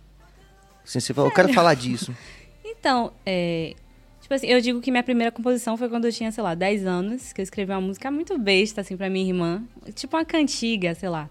Assim, 0.85 0.99
você 0.99 1.15
falou, 1.15 1.31
eu 1.31 1.35
quero 1.35 1.51
falar 1.53 1.73
disso. 1.73 2.15
Então, 2.81 3.11
é, 3.25 3.75
tipo 4.21 4.33
assim, 4.33 4.47
eu 4.47 4.61
digo 4.61 4.79
que 4.79 4.89
minha 4.89 5.03
primeira 5.03 5.33
composição 5.33 5.75
foi 5.75 5.89
quando 5.89 6.05
eu 6.05 6.13
tinha, 6.13 6.31
sei 6.31 6.41
lá, 6.41 6.55
10 6.55 6.85
anos, 6.85 7.33
que 7.33 7.41
eu 7.41 7.43
escrevi 7.43 7.73
uma 7.73 7.81
música 7.81 8.09
muito 8.09 8.37
besta, 8.37 8.79
assim, 8.79 8.95
pra 8.95 9.09
minha 9.09 9.27
irmã. 9.27 9.63
Tipo 9.93 10.15
uma 10.15 10.23
cantiga, 10.23 10.95
sei 10.95 11.09
lá. 11.09 11.29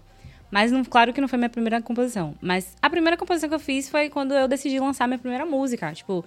Mas, 0.51 0.71
não, 0.71 0.85
claro 0.85 1.11
que 1.11 1.19
não 1.19 1.27
foi 1.27 1.39
minha 1.39 1.49
primeira 1.49 1.81
composição. 1.81 2.35
Mas 2.39 2.75
a 2.79 2.87
primeira 2.87 3.17
composição 3.17 3.49
que 3.49 3.55
eu 3.55 3.59
fiz 3.59 3.89
foi 3.89 4.11
quando 4.11 4.35
eu 4.35 4.47
decidi 4.47 4.79
lançar 4.79 5.07
minha 5.07 5.17
primeira 5.17 5.43
música. 5.43 5.91
Tipo, 5.91 6.23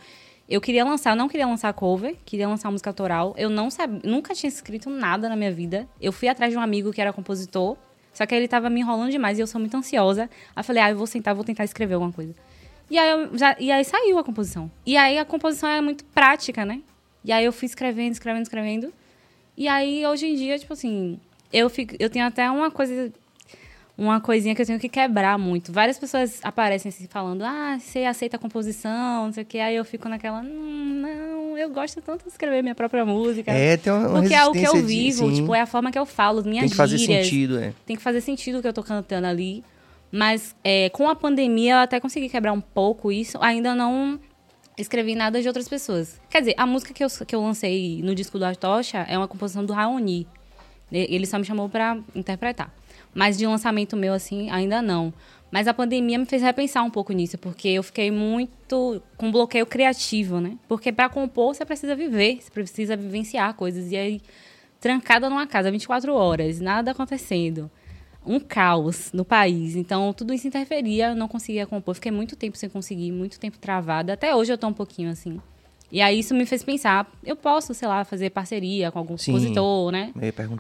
eu 0.53 0.61
queria 0.61 0.85
lançar, 0.85 1.13
eu 1.13 1.17
não 1.17 1.29
queria 1.29 1.47
lançar 1.47 1.73
cover, 1.73 2.15
queria 2.27 2.47
lançar 2.47 2.71
música 2.71 2.91
autoral. 2.91 3.35
Eu 3.39 3.49
não 3.49 3.71
sabia, 3.71 4.01
nunca 4.05 4.35
tinha 4.35 4.49
escrito 4.49 4.91
nada 4.91 5.27
na 5.27 5.35
minha 5.35 5.51
vida. 5.51 5.89
Eu 5.99 6.13
fui 6.13 6.29
atrás 6.29 6.53
de 6.53 6.59
um 6.59 6.61
amigo 6.61 6.93
que 6.93 7.01
era 7.01 7.11
compositor, 7.11 7.77
só 8.13 8.27
que 8.27 8.35
ele 8.35 8.47
tava 8.47 8.69
me 8.69 8.81
enrolando 8.81 9.11
demais 9.11 9.39
e 9.39 9.41
eu 9.41 9.47
sou 9.47 9.59
muito 9.59 9.75
ansiosa. 9.75 10.25
Aí 10.55 10.61
eu 10.61 10.65
falei, 10.65 10.83
ah, 10.83 10.91
eu 10.91 10.97
vou 10.97 11.07
sentar, 11.07 11.35
vou 11.35 11.43
tentar 11.43 11.65
escrever 11.65 11.95
alguma 11.95 12.13
coisa. 12.13 12.35
E 12.91 12.99
aí, 12.99 13.31
já, 13.33 13.57
e 13.59 13.73
aí 13.73 13.83
saiu 13.83 14.19
a 14.19 14.25
composição. 14.25 14.71
E 14.85 14.95
aí 14.95 15.19
a 15.19 15.25
composição 15.25 15.71
é 15.71 15.81
muito 15.81 16.05
prática, 16.05 16.67
né? 16.67 16.83
E 17.25 17.33
aí 17.33 17.47
eu 17.47 17.53
fui 17.53 17.65
escrevendo, 17.65 18.13
escrevendo, 18.13 18.43
escrevendo. 18.43 18.93
E 19.57 19.69
aí, 19.69 20.05
hoje 20.07 20.27
em 20.27 20.35
dia, 20.35 20.59
tipo 20.59 20.75
assim, 20.75 21.19
eu, 21.51 21.71
fico, 21.71 21.95
eu 21.99 22.11
tenho 22.11 22.27
até 22.27 22.51
uma 22.51 22.71
coisa. 22.71 23.11
Uma 24.03 24.21
coisinha 24.21 24.53
que 24.55 24.61
eu 24.63 24.67
tenho 24.67 24.81
que 24.81 24.89
quebrar 24.89 25.39
muito. 25.39 25.73
Várias 25.73 25.97
pessoas 25.99 26.41
aparecem 26.43 26.89
assim 26.89 27.07
falando, 27.07 27.43
ah, 27.43 27.79
você 27.79 28.01
aceita 28.05 28.37
a 28.37 28.39
composição, 28.41 29.27
não 29.27 29.33
sei 29.33 29.45
o 29.45 29.47
quê. 29.47 29.59
Aí 29.61 29.77
eu 29.77 29.85
fico 29.85 30.09
naquela, 30.09 30.41
"Hum, 30.41 31.01
não, 31.03 31.57
eu 31.57 31.71
gosto 31.71 32.01
tanto 32.03 32.25
de 32.25 32.31
escrever 32.31 32.63
minha 32.63 32.75
própria 32.75 33.05
música. 33.05 33.53
É, 33.53 33.77
tem 33.77 33.93
uma, 33.93 34.09
Porque 34.21 34.35
é 34.35 34.45
o 34.45 34.51
que 34.53 34.65
eu 34.65 34.73
de- 34.75 34.83
vivo, 34.83 35.29
sim, 35.29 35.35
tipo, 35.37 35.55
é 35.55 35.61
a 35.61 35.67
forma 35.67 35.93
que 35.93 35.99
eu 35.99 36.05
falo, 36.05 36.43
minhas 36.43 36.63
Tem 36.63 36.71
que 36.71 36.77
fazer 36.77 36.99
gírias 36.99 37.27
sentido, 37.27 37.59
é. 37.61 37.73
tem 37.87 37.95
que 37.95 38.03
fazer 38.03 38.21
sentido 38.21 38.59
o 38.59 38.63
que 38.63 38.67
eu 38.67 38.73
tô 38.73 38.83
cantando 38.83 39.27
ali. 39.27 39.63
Mas 40.11 40.55
é, 40.65 40.89
com 40.91 41.09
a 41.09 41.15
pandemia 41.15 41.75
eu 41.75 41.79
até 41.79 42.01
consegui 42.01 42.29
quebrar 42.29 42.53
um 42.53 42.61
pouco 42.61 43.13
isso. 43.13 43.39
Ainda 43.41 43.73
não 43.75 44.19
escrevi 44.77 45.15
nada 45.15 45.41
de 45.41 45.47
outras 45.47 45.69
pessoas. 45.69 46.21
Quer 46.29 46.41
dizer, 46.41 46.55
a 46.59 46.67
música 46.67 46.93
que 46.93 47.05
eu, 47.05 47.09
que 47.27 47.35
eu 47.37 47.41
lancei 47.41 48.01
no 48.03 48.15
disco 48.15 48.39
do 48.39 48.45
Atocha 48.45 49.07
é 49.09 49.17
uma 49.17 49.29
composição 49.29 49.65
do 49.65 49.73
Raoni. 49.73 50.27
Ele 50.91 51.25
só 51.25 51.39
me 51.39 51.45
chamou 51.45 51.69
pra 51.71 51.97
interpretar. 52.15 52.71
Mas 53.15 53.37
de 53.37 53.47
lançamento 53.47 53.97
meu, 53.97 54.13
assim, 54.13 54.51
ainda 54.51 54.81
não. 54.81 55.13
Mas 55.51 55.69
a 55.69 55.75
pandemia 55.75 56.19
me 56.19 56.25
fez 56.25 56.41
repensar 56.41 56.83
um 56.83 56.89
pouco 56.89 57.13
nisso, 57.13 57.37
porque 57.37 57.69
eu 57.69 57.83
fiquei 57.83 58.11
muito 58.11 59.03
com 59.19 59.31
bloqueio 59.31 59.67
criativo, 59.67 60.41
né? 60.41 60.57
Porque 60.67 60.91
pra 60.91 61.11
compor 61.11 61.55
você 61.55 61.63
precisa 61.63 61.95
viver, 61.95 62.39
você 62.41 62.51
precisa 62.51 62.97
vivenciar 62.97 63.53
coisas. 63.53 63.93
E 63.93 63.97
aí, 63.97 64.23
trancada 64.81 65.29
numa 65.29 65.47
casa 65.47 65.71
24 65.71 66.15
horas, 66.15 66.59
nada 66.59 66.93
acontecendo. 66.93 67.71
Um 68.25 68.41
caos 68.41 69.13
no 69.13 69.27
país. 69.27 69.77
Então, 69.77 70.13
tudo 70.15 70.33
isso 70.33 70.49
interferia, 70.49 71.09
eu 71.09 71.17
não 71.17 71.29
conseguia 71.29 71.67
compor. 71.67 71.97
Fiquei 71.97 72.13
muito 72.13 72.35
tempo 72.35 72.57
sem 72.57 72.71
conseguir, 72.71 73.13
muito 73.13 73.39
tempo 73.39 73.59
travada. 73.59 74.15
Até 74.15 74.35
hoje 74.35 74.53
eu 74.55 74.57
tô 74.57 74.69
um 74.69 74.73
pouquinho 74.73 75.11
assim. 75.11 75.39
E 75.91 76.01
aí 76.01 76.21
isso 76.21 76.35
me 76.35 76.47
fez 76.47 76.65
pensar, 76.65 77.13
eu 77.23 77.37
posso, 77.37 77.75
sei 77.75 77.87
lá, 77.87 78.03
fazer 78.03 78.31
parceria 78.31 78.91
com 78.91 78.99
algum 78.99 79.19
Sim. 79.19 79.33
compositor, 79.33 79.93
né? 79.93 80.13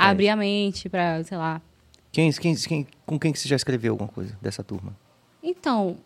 Abrir 0.06 0.24
isso. 0.24 0.32
a 0.34 0.36
mente 0.36 0.88
pra, 0.90 1.24
sei 1.24 1.38
lá. 1.38 1.62
Quem, 2.12 2.31
quem, 2.31 2.55
quem, 2.55 2.87
com 3.07 3.18
quem 3.18 3.33
que 3.33 3.38
você 3.38 3.48
já 3.48 3.57
escreveu 3.57 3.94
alguma 3.94 4.09
coisa 4.09 4.37
dessa 4.40 4.62
turma? 4.62 4.94
Então, 5.42 5.96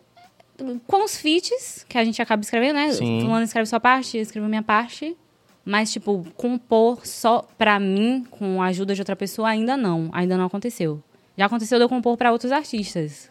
com 0.87 1.05
os 1.05 1.17
feats 1.17 1.85
que 1.89 1.99
a 1.99 2.05
gente 2.05 2.23
acaba 2.23 2.41
escrevendo, 2.41 2.77
né? 2.77 2.93
Sim. 2.93 3.21
Fulano 3.21 3.45
escreve 3.45 3.67
sua 3.67 3.81
parte, 3.81 4.17
eu 4.17 4.23
escrevo 4.23 4.47
minha 4.49 4.63
parte. 4.63 5.17
Mas, 5.65 5.93
tipo, 5.93 6.25
compor 6.37 7.05
só 7.05 7.45
pra 7.59 7.81
mim, 7.81 8.25
com 8.31 8.63
a 8.63 8.67
ajuda 8.67 8.95
de 8.95 9.01
outra 9.01 9.17
pessoa, 9.17 9.49
ainda 9.49 9.77
não. 9.77 10.09
Ainda 10.13 10.37
não 10.37 10.47
aconteceu. 10.47 11.03
Já 11.37 11.47
aconteceu 11.47 11.77
de 11.77 11.85
eu 11.85 11.89
compor 11.89 12.17
pra 12.17 12.31
outros 12.31 12.53
artistas. 12.53 13.29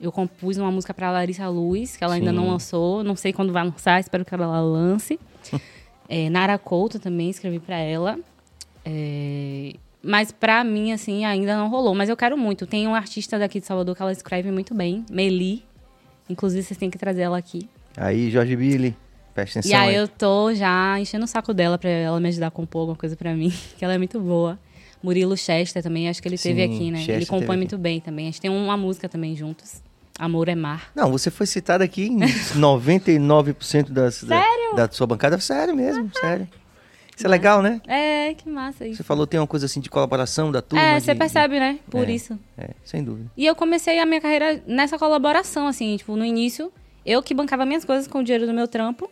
Eu 0.00 0.10
compus 0.10 0.56
uma 0.56 0.70
música 0.70 0.94
pra 0.94 1.10
Larissa 1.10 1.46
Luz, 1.46 1.94
que 1.94 2.02
ela 2.02 2.14
ainda 2.14 2.30
Sim. 2.30 2.36
não 2.36 2.48
lançou. 2.48 3.04
Não 3.04 3.14
sei 3.14 3.34
quando 3.34 3.52
vai 3.52 3.64
lançar, 3.64 4.00
espero 4.00 4.24
que 4.24 4.32
ela 4.32 4.60
lance. 4.62 5.20
é, 6.08 6.30
Nara 6.30 6.56
Couto 6.56 6.98
também 6.98 7.28
escrevi 7.28 7.60
pra 7.60 7.76
ela. 7.76 8.18
É, 8.82 9.74
mas 10.02 10.30
pra 10.30 10.62
mim, 10.62 10.92
assim, 10.92 11.24
ainda 11.24 11.56
não 11.56 11.68
rolou. 11.68 11.94
Mas 11.94 12.08
eu 12.08 12.16
quero 12.16 12.36
muito. 12.36 12.66
Tem 12.66 12.86
um 12.86 12.94
artista 12.94 13.38
daqui 13.38 13.60
de 13.60 13.66
Salvador 13.66 13.96
que 13.96 14.02
ela 14.02 14.12
escreve 14.12 14.50
muito 14.50 14.74
bem, 14.74 15.04
Meli. 15.10 15.64
Inclusive, 16.28 16.62
vocês 16.62 16.78
têm 16.78 16.90
que 16.90 16.98
trazer 16.98 17.22
ela 17.22 17.38
aqui. 17.38 17.68
Aí, 17.96 18.30
Jorge 18.30 18.54
Billy, 18.54 18.96
presta 19.34 19.58
atenção. 19.58 19.78
e 19.78 19.82
aí 19.82 19.94
hein? 19.94 20.00
eu 20.00 20.08
tô 20.08 20.54
já 20.54 20.98
enchendo 21.00 21.24
o 21.24 21.28
saco 21.28 21.52
dela 21.52 21.78
pra 21.78 21.90
ela 21.90 22.20
me 22.20 22.28
ajudar 22.28 22.48
a 22.48 22.50
compor 22.50 22.82
alguma 22.82 22.96
coisa 22.96 23.16
pra 23.16 23.34
mim, 23.34 23.52
que 23.76 23.84
ela 23.84 23.94
é 23.94 23.98
muito 23.98 24.20
boa. 24.20 24.58
Murilo 25.02 25.36
Chester 25.36 25.82
também, 25.82 26.08
acho 26.08 26.20
que 26.20 26.28
ele 26.28 26.34
esteve 26.34 26.66
Sim, 26.66 26.74
aqui, 26.74 26.90
né? 26.90 26.98
Chester 26.98 27.16
ele 27.16 27.26
compõe 27.26 27.50
aqui. 27.50 27.56
muito 27.56 27.78
bem 27.78 28.00
também. 28.00 28.26
A 28.26 28.30
gente 28.30 28.40
tem 28.40 28.50
uma 28.50 28.76
música 28.76 29.08
também 29.08 29.34
juntos. 29.34 29.80
Amor 30.18 30.48
é 30.48 30.54
mar. 30.56 30.90
Não, 30.96 31.12
você 31.12 31.30
foi 31.30 31.46
citada 31.46 31.84
aqui 31.84 32.06
em 32.06 32.18
99% 32.58 33.90
das, 33.90 34.24
da, 34.24 34.42
da 34.74 34.90
sua 34.90 35.06
bancada. 35.06 35.38
Sério 35.38 35.76
mesmo, 35.76 36.10
sério. 36.18 36.48
Isso 37.18 37.26
é 37.26 37.30
legal, 37.30 37.60
né? 37.60 37.80
É, 37.86 38.32
que 38.34 38.48
massa 38.48 38.86
isso. 38.86 38.98
Você 38.98 39.02
falou 39.02 39.26
tem 39.26 39.40
uma 39.40 39.46
coisa 39.46 39.66
assim 39.66 39.80
de 39.80 39.90
colaboração 39.90 40.52
da 40.52 40.62
turma. 40.62 40.84
É, 40.84 40.94
de- 40.98 41.04
você 41.04 41.14
percebe, 41.16 41.58
né? 41.58 41.80
Por 41.90 42.08
É. 42.08 42.12
isso. 42.12 42.38
É, 42.56 42.70
sem 42.84 43.02
dúvida. 43.02 43.28
E 43.36 43.44
eu 43.44 43.56
comecei 43.56 43.98
a 43.98 44.06
minha 44.06 44.20
carreira 44.20 44.62
nessa 44.68 44.96
colaboração, 44.96 45.66
assim, 45.66 45.96
tipo, 45.96 46.14
no 46.14 46.24
início, 46.24 46.72
eu 47.04 47.20
que 47.20 47.34
bancava 47.34 47.66
minhas 47.66 47.84
coisas 47.84 48.06
com 48.06 48.20
o 48.20 48.22
dinheiro 48.22 48.46
do 48.46 48.54
meu 48.54 48.68
trampo. 48.68 49.10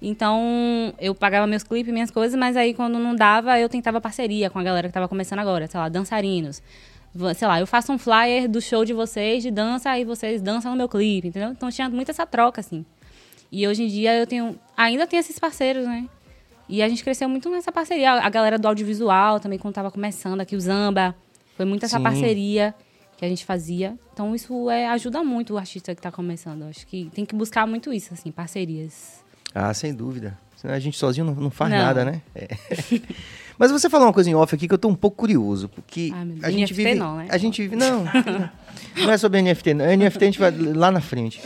Então, 0.00 0.92
eu 0.98 1.14
pagava 1.14 1.46
meus 1.46 1.62
clipes, 1.62 1.92
minhas 1.92 2.10
coisas, 2.10 2.38
mas 2.38 2.56
aí 2.56 2.72
quando 2.74 2.98
não 2.98 3.14
dava, 3.14 3.58
eu 3.60 3.68
tentava 3.68 4.00
parceria 4.00 4.48
com 4.50 4.58
a 4.58 4.62
galera 4.62 4.88
que 4.88 4.94
tava 4.94 5.08
começando 5.08 5.38
agora, 5.38 5.66
sei 5.66 5.78
lá, 5.80 5.88
dançarinos. 5.88 6.62
Sei 7.36 7.46
lá, 7.46 7.60
eu 7.60 7.66
faço 7.66 7.92
um 7.92 7.98
flyer 7.98 8.48
do 8.48 8.60
show 8.60 8.84
de 8.84 8.92
vocês 8.92 9.42
de 9.42 9.50
dança 9.50 9.96
e 9.98 10.04
vocês 10.04 10.42
dançam 10.42 10.70
no 10.72 10.76
meu 10.76 10.88
clipe, 10.88 11.28
entendeu? 11.28 11.50
Então 11.50 11.70
tinha 11.70 11.88
muito 11.88 12.10
essa 12.10 12.26
troca, 12.26 12.60
assim. 12.60 12.84
E 13.52 13.68
hoje 13.68 13.84
em 13.84 13.86
dia 13.86 14.16
eu 14.18 14.26
tenho. 14.26 14.58
Ainda 14.76 15.06
tenho 15.06 15.20
esses 15.20 15.38
parceiros, 15.38 15.86
né? 15.86 16.06
E 16.68 16.82
a 16.82 16.88
gente 16.88 17.02
cresceu 17.04 17.28
muito 17.28 17.50
nessa 17.50 17.70
parceria. 17.70 18.12
A 18.12 18.28
galera 18.30 18.58
do 18.58 18.66
audiovisual 18.66 19.38
também, 19.40 19.58
quando 19.58 19.74
tava 19.74 19.90
começando 19.90 20.40
aqui, 20.40 20.56
o 20.56 20.60
Zamba. 20.60 21.14
Foi 21.56 21.64
muito 21.64 21.84
essa 21.84 21.98
Sim. 21.98 22.02
parceria 22.02 22.74
que 23.16 23.24
a 23.24 23.28
gente 23.28 23.44
fazia. 23.44 23.96
Então 24.12 24.34
isso 24.34 24.68
é, 24.70 24.88
ajuda 24.88 25.22
muito 25.22 25.54
o 25.54 25.58
artista 25.58 25.94
que 25.94 25.98
está 26.00 26.10
começando. 26.10 26.62
Acho 26.64 26.86
que 26.86 27.10
tem 27.14 27.24
que 27.24 27.34
buscar 27.34 27.66
muito 27.66 27.92
isso, 27.92 28.12
assim, 28.12 28.30
parcerias. 28.32 29.22
Ah, 29.54 29.72
sem 29.72 29.94
dúvida. 29.94 30.36
Senão 30.56 30.74
a 30.74 30.78
gente 30.80 30.96
sozinho 30.98 31.26
não, 31.26 31.34
não 31.34 31.50
faz 31.50 31.70
Não. 31.70 31.78
nada, 31.78 32.04
né? 32.04 32.22
É. 32.34 32.48
Mas 33.56 33.70
você 33.70 33.88
falou 33.88 34.06
uma 34.08 34.12
coisa 34.12 34.28
em 34.28 34.34
off 34.34 34.52
aqui 34.52 34.66
que 34.66 34.74
eu 34.74 34.78
tô 34.78 34.88
um 34.88 34.94
pouco 34.96 35.16
curioso, 35.18 35.68
porque 35.68 36.10
Ah, 36.12 36.46
a 36.46 36.50
gente 36.50 36.74
vive, 36.74 36.94
não, 36.94 37.18
né? 37.18 37.26
a 37.30 37.38
gente 37.38 37.62
vive, 37.62 37.76
não, 37.76 38.04
não 38.96 39.10
é 39.10 39.18
sobre 39.18 39.40
NFT, 39.42 39.74
não. 39.74 39.84
NFT 39.96 40.22
a 40.22 40.26
gente 40.26 40.38
vai 40.38 40.50
lá 40.50 40.90
na 40.90 41.00
frente. 41.00 41.40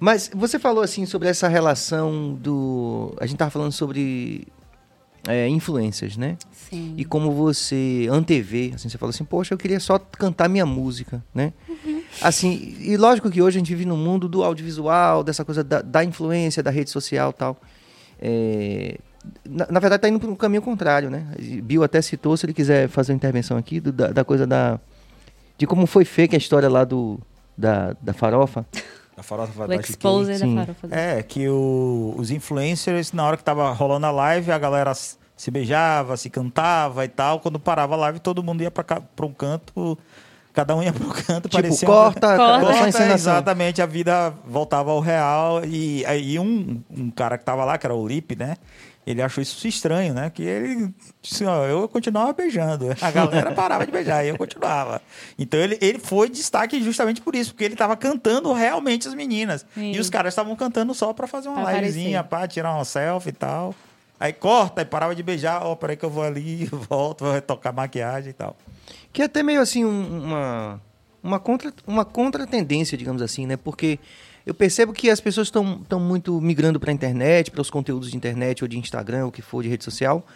Mas 0.00 0.30
você 0.34 0.58
falou 0.58 0.82
assim 0.82 1.06
sobre 1.06 1.28
essa 1.28 1.48
relação 1.48 2.34
do, 2.34 3.14
a 3.20 3.26
gente 3.26 3.38
tava 3.38 3.50
falando 3.50 3.72
sobre 3.72 4.46
é, 5.26 5.48
influências, 5.48 6.16
né? 6.16 6.36
Sim. 6.52 6.94
E 6.96 7.04
como 7.04 7.32
você 7.32 8.06
antevê, 8.10 8.72
assim, 8.74 8.88
você 8.88 8.98
falou 8.98 9.10
assim, 9.10 9.24
poxa, 9.24 9.54
eu 9.54 9.58
queria 9.58 9.80
só 9.80 9.98
cantar 9.98 10.48
minha 10.48 10.66
música, 10.66 11.24
né? 11.34 11.52
Assim, 12.22 12.76
e 12.80 12.96
lógico 12.96 13.30
que 13.30 13.40
hoje 13.42 13.56
a 13.56 13.60
gente 13.60 13.68
vive 13.74 13.84
no 13.86 13.96
mundo 13.96 14.28
do 14.28 14.42
audiovisual, 14.44 15.24
dessa 15.24 15.44
coisa 15.44 15.64
da, 15.64 15.82
da 15.82 16.04
influência, 16.04 16.62
da 16.62 16.70
rede 16.70 16.90
social 16.90 17.30
e 17.30 17.32
tal. 17.34 17.60
É, 18.20 18.98
na, 19.48 19.66
na 19.70 19.80
verdade, 19.80 20.00
tá 20.02 20.08
indo 20.08 20.20
para 20.20 20.30
um 20.30 20.36
caminho 20.36 20.62
contrário, 20.62 21.10
né? 21.10 21.26
Bill 21.62 21.82
até 21.82 22.00
citou, 22.02 22.36
se 22.36 22.44
ele 22.46 22.52
quiser 22.54 22.88
fazer 22.88 23.12
uma 23.12 23.16
intervenção 23.16 23.56
aqui, 23.56 23.80
do- 23.80 23.92
da, 23.92 24.08
da 24.08 24.24
coisa 24.24 24.46
da... 24.46 24.78
De 25.56 25.66
como 25.66 25.86
foi 25.86 26.04
feita 26.04 26.36
a 26.36 26.38
história 26.38 26.68
lá 26.68 26.84
do, 26.84 27.18
da, 27.56 27.94
da 28.00 28.12
farofa. 28.12 28.66
A 29.16 29.22
farofa 29.22 29.68
da 29.68 29.76
exposer 29.76 30.38
da 30.40 30.46
farofa. 30.46 30.88
É, 30.90 31.22
que 31.22 31.48
o- 31.48 32.14
os 32.18 32.30
influencers, 32.30 33.12
na 33.12 33.24
hora 33.24 33.36
que 33.36 33.44
tava 33.44 33.70
rolando 33.72 34.06
a 34.06 34.10
live, 34.10 34.50
a 34.50 34.58
galera 34.58 34.92
se 34.94 35.50
beijava, 35.50 36.16
se 36.16 36.28
cantava 36.28 37.04
e 37.04 37.08
tal. 37.08 37.38
Quando 37.40 37.58
parava 37.60 37.94
a 37.94 37.98
live, 37.98 38.18
todo 38.18 38.42
mundo 38.42 38.62
ia 38.62 38.70
pra 38.70 38.84
um 39.22 39.32
canto, 39.32 39.96
cada 40.52 40.74
um 40.74 40.82
ia 40.82 40.92
pro 40.92 41.06
canto, 41.08 41.48
Tipo, 41.48 41.62
parecia... 41.62 41.86
corta, 41.86 42.20
Corta. 42.20 42.36
corta, 42.36 42.66
Corta, 42.66 42.88
encenação. 42.88 43.14
exatamente, 43.34 43.80
a 43.80 43.86
vida 43.86 44.34
voltava 44.46 44.90
ao 44.90 44.98
real. 45.00 45.64
E 45.64 46.04
aí 46.06 46.36
um, 46.38 46.80
um 46.90 47.10
cara 47.10 47.38
que 47.38 47.44
tava 47.44 47.64
lá, 47.64 47.78
que 47.78 47.86
era 47.86 47.94
o 47.94 48.06
Lipe, 48.06 48.34
né? 48.34 48.56
Ele 49.06 49.20
achou 49.20 49.42
isso 49.42 49.66
estranho, 49.68 50.14
né? 50.14 50.30
Que 50.30 50.42
ele 50.42 50.94
disse, 51.20 51.44
ó, 51.44 51.66
eu 51.66 51.86
continuava 51.88 52.32
beijando. 52.32 52.86
A 53.00 53.10
galera 53.10 53.52
parava 53.54 53.84
de 53.84 53.92
beijar 53.92 54.24
e 54.24 54.28
eu 54.30 54.38
continuava. 54.38 55.02
Então 55.38 55.60
ele, 55.60 55.76
ele 55.80 55.98
foi 55.98 56.28
destaque 56.30 56.82
justamente 56.82 57.20
por 57.20 57.34
isso, 57.34 57.52
porque 57.52 57.64
ele 57.64 57.76
tava 57.76 57.96
cantando 57.96 58.50
realmente 58.52 59.06
as 59.06 59.12
meninas. 59.14 59.66
Sim. 59.74 59.92
E 59.92 59.98
os 60.00 60.08
caras 60.08 60.32
estavam 60.32 60.56
cantando 60.56 60.94
só 60.94 61.12
pra 61.12 61.26
fazer 61.26 61.48
uma 61.50 61.62
Pra 61.62 61.72
livezinha, 61.74 62.24
pra 62.24 62.48
tirar 62.48 62.72
uma 62.74 62.84
selfie 62.84 63.28
e 63.28 63.32
tal. 63.32 63.74
Aí 64.18 64.32
corta, 64.32 64.80
aí 64.80 64.84
parava 64.86 65.14
de 65.14 65.22
beijar, 65.22 65.62
ó, 65.66 65.74
peraí 65.74 65.96
que 65.96 66.04
eu 66.04 66.08
vou 66.10 66.22
ali, 66.22 66.64
volto, 66.88 67.24
vou 67.24 67.32
retocar 67.34 67.74
maquiagem 67.74 68.30
e 68.30 68.32
tal. 68.32 68.56
Que 69.12 69.20
é 69.22 69.24
até 69.26 69.42
meio 69.42 69.60
assim 69.60 69.84
um- 69.84 70.22
uma 70.24 70.80
uma 71.22 71.38
contra 71.40 71.72
uma 71.86 72.04
contratendência, 72.04 72.96
digamos 72.98 73.20
assim, 73.22 73.46
né? 73.46 73.56
Porque 73.56 73.98
eu 74.46 74.52
percebo 74.52 74.92
que 74.92 75.08
as 75.08 75.20
pessoas 75.20 75.48
estão 75.48 76.00
muito 76.00 76.40
migrando 76.40 76.78
para 76.78 76.90
a 76.90 76.94
internet, 76.94 77.50
para 77.50 77.62
os 77.62 77.70
conteúdos 77.70 78.10
de 78.10 78.16
internet 78.16 78.62
ou 78.62 78.68
de 78.68 78.78
Instagram, 78.78 79.26
o 79.26 79.32
que 79.32 79.40
for 79.40 79.62
de 79.62 79.68
rede 79.68 79.84
social, 79.84 80.26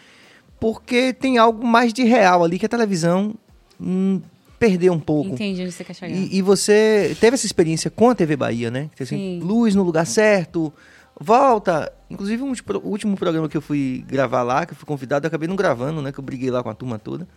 porque 0.59 1.13
tem 1.13 1.39
algo 1.39 1.67
mais 1.67 1.93
de 1.93 2.05
real 2.05 2.43
ali 2.43 2.59
que 2.59 2.67
a 2.67 2.69
televisão 2.69 3.35
hum, 3.81 4.21
perdeu 4.59 4.93
um 4.93 5.01
pouco. 5.01 5.35
Entendi 5.35 5.63
onde 5.63 5.73
você 5.73 5.85
quer 5.85 5.95
chegar. 5.95 6.15
E, 6.15 6.37
e 6.37 6.43
você 6.43 7.17
teve 7.21 7.35
essa 7.35 7.47
experiência 7.47 7.91
com 7.91 8.11
a 8.11 8.15
TV 8.15 8.35
Bahia, 8.37 8.71
né? 8.71 8.91
Assim, 8.99 9.17
Sim. 9.17 9.41
luz 9.41 9.75
no 9.75 9.83
lugar 9.83 10.07
certo, 10.07 10.73
volta. 11.19 11.93
Inclusive, 12.11 12.43
um, 12.43 12.53
o 12.53 12.89
último 12.89 13.17
programa 13.17 13.49
que 13.49 13.57
eu 13.57 13.63
fui 13.63 14.05
gravar 14.09 14.43
lá, 14.43 14.67
que 14.67 14.73
eu 14.73 14.77
fui 14.77 14.87
convidado, 14.87 15.27
eu 15.27 15.29
acabei 15.29 15.47
não 15.47 15.57
gravando, 15.57 16.03
né? 16.03 16.13
Que 16.13 16.19
eu 16.19 16.25
briguei 16.25 16.51
lá 16.51 16.63
com 16.63 16.71
a 16.71 16.75
turma 16.75 16.99
toda. 16.99 17.29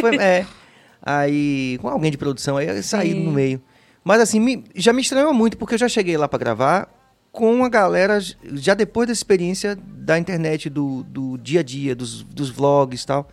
Foi, 0.00 0.16
é. 0.22 0.46
Aí, 1.02 1.78
com 1.80 1.88
alguém 1.88 2.10
de 2.10 2.18
produção, 2.18 2.56
aí 2.56 2.68
eu 2.68 2.82
saí 2.82 3.12
Sim. 3.12 3.24
no 3.24 3.32
meio. 3.32 3.60
Mas 4.04 4.20
assim, 4.20 4.40
me- 4.40 4.64
já 4.74 4.92
me 4.92 5.02
estranhou 5.02 5.32
muito, 5.34 5.56
porque 5.58 5.74
eu 5.74 5.78
já 5.78 5.88
cheguei 5.88 6.16
lá 6.16 6.26
pra 6.28 6.38
gravar 6.38 6.88
com 7.30 7.64
a 7.64 7.68
galera, 7.68 8.18
já 8.54 8.74
depois 8.74 9.06
da 9.06 9.12
experiência 9.12 9.76
da 9.76 10.18
internet, 10.18 10.68
do, 10.70 11.02
do 11.04 11.36
dia 11.38 11.60
a 11.60 11.62
dia, 11.62 11.94
dos, 11.94 12.22
dos 12.22 12.48
vlogs 12.50 13.02
e 13.02 13.06
tal. 13.06 13.28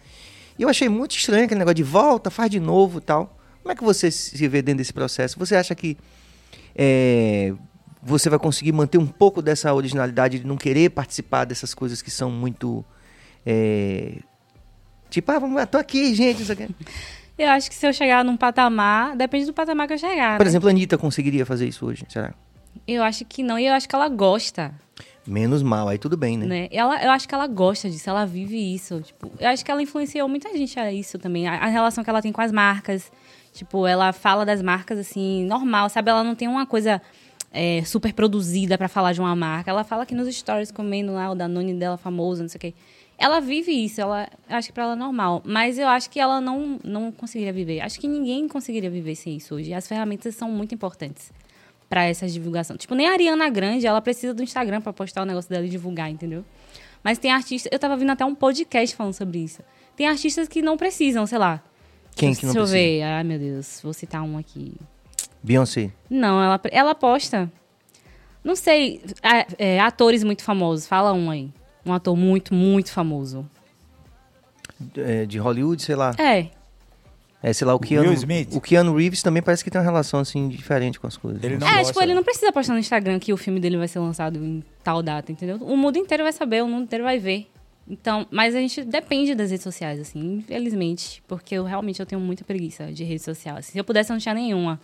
E 0.60 0.64
eu 0.64 0.70
achei 0.70 0.88
muito 0.90 1.16
estranho 1.16 1.46
aquele 1.46 1.60
negócio 1.60 1.76
de 1.76 1.84
volta, 1.84 2.30
faz 2.30 2.50
de 2.52 2.60
novo 2.60 3.00
tal. 3.02 3.38
Como 3.62 3.72
é 3.72 3.76
que 3.76 3.84
você 3.84 4.12
se 4.12 4.48
vê 4.48 4.62
dentro 4.62 4.80
desse 4.80 4.94
processo? 4.94 5.40
Você 5.40 5.56
acha 5.56 5.74
que 5.74 5.98
é, 6.76 7.54
você 8.04 8.30
vai 8.30 8.38
conseguir 8.38 8.72
manter 8.72 8.98
um 8.98 9.08
pouco 9.08 9.42
dessa 9.42 9.74
originalidade 9.74 10.40
de 10.40 10.46
não 10.46 10.58
querer 10.58 10.90
participar 10.92 11.46
dessas 11.46 11.74
coisas 11.74 12.02
que 12.02 12.12
são 12.12 12.30
muito. 12.30 12.86
é, 13.46 14.20
tipo, 15.10 15.32
ah, 15.32 15.40
vamos, 15.40 15.66
tô 15.66 15.78
aqui, 15.78 16.14
gente. 16.14 16.44
Isso 16.44 16.52
aqui. 16.52 16.68
Eu 17.38 17.50
acho 17.50 17.70
que 17.70 17.76
se 17.76 17.86
eu 17.86 17.94
chegar 17.94 18.24
num 18.24 18.38
patamar, 18.38 19.16
depende 19.16 19.46
do 19.46 19.54
patamar 19.54 19.88
que 19.88 19.94
eu 19.94 19.98
chegar. 19.98 20.38
Por 20.38 20.44
né? 20.44 20.50
exemplo, 20.50 20.70
a 20.70 20.72
Anitta 20.72 20.98
conseguiria 20.98 21.46
fazer 21.46 21.68
isso 21.68 21.86
hoje, 21.86 22.06
será? 22.08 22.34
Eu 22.88 23.04
acho 23.04 23.26
que 23.26 23.44
não, 23.44 23.58
e 23.60 23.66
eu 23.68 23.74
acho 23.74 23.88
que 23.90 23.96
ela 23.96 24.08
gosta, 24.08 24.74
Menos 25.28 25.64
mal, 25.64 25.90
aí 25.90 25.98
tudo 25.98 26.16
bem, 26.16 26.38
né? 26.38 26.46
né? 26.46 26.68
Ela, 26.72 27.04
eu 27.04 27.10
acho 27.10 27.28
que 27.28 27.34
ela 27.34 27.48
gosta 27.48 27.90
disso, 27.90 28.08
ela 28.08 28.26
vive 28.26 28.58
isso. 28.76 29.02
Tipo, 29.02 29.32
eu 29.40 29.50
acho 29.50 29.66
que 29.66 29.72
ela 29.72 29.82
influenciou 29.82 30.30
muita 30.30 30.56
gente 30.56 30.80
a 30.80 30.94
isso 30.94 31.18
também. 31.18 31.48
A, 31.48 31.56
a 31.56 31.66
relação 31.66 32.04
que 32.04 32.10
ela 32.10 32.22
tem 32.22 32.32
com 32.32 32.42
as 32.42 32.52
marcas. 32.52 33.12
Tipo, 33.52 33.88
ela 33.88 34.14
fala 34.14 34.46
das 34.46 34.62
marcas 34.62 35.00
assim, 35.00 35.44
normal, 35.46 35.90
sabe? 35.90 36.12
Ela 36.12 36.24
não 36.24 36.36
tem 36.36 36.48
uma 36.48 36.68
coisa 36.68 37.02
é, 37.52 37.84
super 37.86 38.14
produzida 38.14 38.78
pra 38.78 38.88
falar 38.88 39.14
de 39.14 39.20
uma 39.20 39.36
marca. 39.36 39.72
Ela 39.72 39.84
fala 39.84 40.04
aqui 40.04 40.14
nos 40.14 40.34
stories 40.36 40.72
comendo 40.72 41.14
lá 41.14 41.32
o 41.32 41.36
Danone 41.36 41.74
dela 41.74 41.98
famoso, 41.98 42.44
não 42.44 42.50
sei 42.50 42.58
o 42.58 42.62
quê. 42.62 42.74
Ela 43.18 43.40
vive 43.40 43.72
isso, 43.72 44.02
ela, 44.02 44.28
eu 44.50 44.58
acho 44.58 44.68
que 44.68 44.74
pra 44.74 44.84
ela 44.84 44.94
é 44.94 44.96
normal. 44.98 45.42
Mas 45.46 45.80
eu 45.80 45.88
acho 45.88 46.10
que 46.10 46.20
ela 46.20 46.42
não, 46.42 46.78
não 46.84 47.12
conseguiria 47.12 47.54
viver. 47.54 47.80
Acho 47.82 48.00
que 48.00 48.08
ninguém 48.08 48.48
conseguiria 48.48 48.90
viver 48.90 49.16
sem 49.16 49.38
isso 49.38 49.56
hoje. 49.56 49.74
As 49.74 49.88
ferramentas 49.88 50.36
são 50.36 50.52
muito 50.52 50.76
importantes 50.76 51.32
pra 51.90 52.04
essa 52.04 52.28
divulgação. 52.28 52.76
Tipo, 52.76 52.94
nem 52.94 53.08
a 53.08 53.12
Ariana 53.14 53.50
Grande, 53.50 53.88
ela 53.88 54.02
precisa 54.02 54.34
do 54.34 54.44
Instagram 54.44 54.82
pra 54.82 54.92
postar 54.92 55.22
o 55.22 55.26
negócio 55.26 55.50
dela 55.50 55.66
e 55.66 55.70
divulgar, 55.70 56.10
entendeu? 56.10 56.44
Mas 57.04 57.18
tem 57.18 57.32
artistas, 57.32 57.72
eu 57.72 57.80
tava 57.80 57.96
vindo 57.96 58.10
até 58.12 58.26
um 58.26 58.36
podcast 58.36 58.96
falando 58.96 59.14
sobre 59.14 59.40
isso. 59.40 59.62
Tem 59.96 60.08
artistas 60.08 60.48
que 60.48 60.62
não 60.62 60.76
precisam, 60.76 61.26
sei 61.26 61.38
lá. 61.38 61.64
Quem 62.16 62.30
Deixa 62.30 62.42
que 62.42 62.46
não 62.48 62.54
eu 62.54 62.62
precisa? 62.64 62.78
ver. 62.78 63.02
Ai, 63.04 63.24
meu 63.24 63.40
Deus, 63.40 63.80
vou 63.82 63.94
citar 63.94 64.24
um 64.24 64.38
aqui. 64.38 64.74
Beyoncé. 65.44 65.92
Não, 66.10 66.42
ela, 66.44 66.60
ela 66.72 66.96
posta. 66.96 67.50
Não 68.44 68.56
sei, 68.56 69.02
a- 69.24 69.46
é, 69.58 69.80
atores 69.80 70.24
muito 70.24 70.44
famosos. 70.44 70.88
Fala 70.88 71.14
um 71.14 71.30
aí. 71.30 71.50
Um 71.86 71.94
ator 71.94 72.16
muito, 72.16 72.54
muito 72.54 72.92
famoso. 72.92 73.46
é, 74.98 75.26
de 75.26 75.38
Hollywood, 75.38 75.82
sei 75.82 75.96
lá. 75.96 76.16
É, 76.18 76.50
É, 77.44 77.54
sei 77.54 77.68
lá, 77.68 77.76
o 77.76 77.80
Keanu, 77.80 78.10
Will 78.10 78.14
Smith. 78.14 78.56
o 78.56 78.60
Keanu 78.60 78.96
Reeves 78.96 79.22
também 79.22 79.44
parece 79.44 79.64
que 79.64 79.70
tem 79.70 79.80
uma 79.80 79.86
relação 79.86 80.20
assim 80.20 80.50
diferente 80.50 81.00
com 81.00 81.06
as 81.06 81.16
coisas. 81.16 81.44
Ele 81.44 81.58
não 81.58 81.68
é, 81.68 81.78
gosta. 81.78 81.94
tipo, 81.94 82.02
ele 82.02 82.16
não 82.16 82.24
precisa 82.24 82.52
postar 82.52 82.74
no 82.74 82.80
Instagram 82.80 83.20
que 83.20 83.32
o 83.32 83.38
filme 83.38 83.60
dele 83.60 83.78
vai 83.78 83.88
ser 83.88 84.00
lançado 84.00 84.44
em 84.44 84.64
tal 84.84 85.04
data, 85.04 85.32
entendeu? 85.32 85.58
O 85.58 85.78
mundo 85.78 85.98
inteiro 85.98 86.24
vai 86.24 86.34
saber, 86.34 86.64
o 86.64 86.68
mundo 86.68 86.86
inteiro 86.86 87.04
vai 87.04 87.20
ver. 87.20 87.48
Então, 87.88 88.26
mas 88.32 88.56
a 88.56 88.60
gente 88.60 88.84
depende 88.84 89.36
das 89.36 89.52
redes 89.52 89.64
sociais, 89.64 90.00
assim, 90.00 90.38
infelizmente. 90.38 91.22
Porque 91.28 91.54
eu 91.54 91.64
realmente 91.64 92.00
eu 92.00 92.06
tenho 92.06 92.20
muita 92.20 92.44
preguiça 92.44 92.92
de 92.92 93.04
rede 93.04 93.22
social. 93.22 93.58
assim. 93.58 93.74
se 93.74 93.78
eu 93.78 93.84
pudesse, 93.84 94.12
eu 94.12 94.16
não 94.16 94.20
tinha 94.20 94.34
nenhuma. 94.34 94.82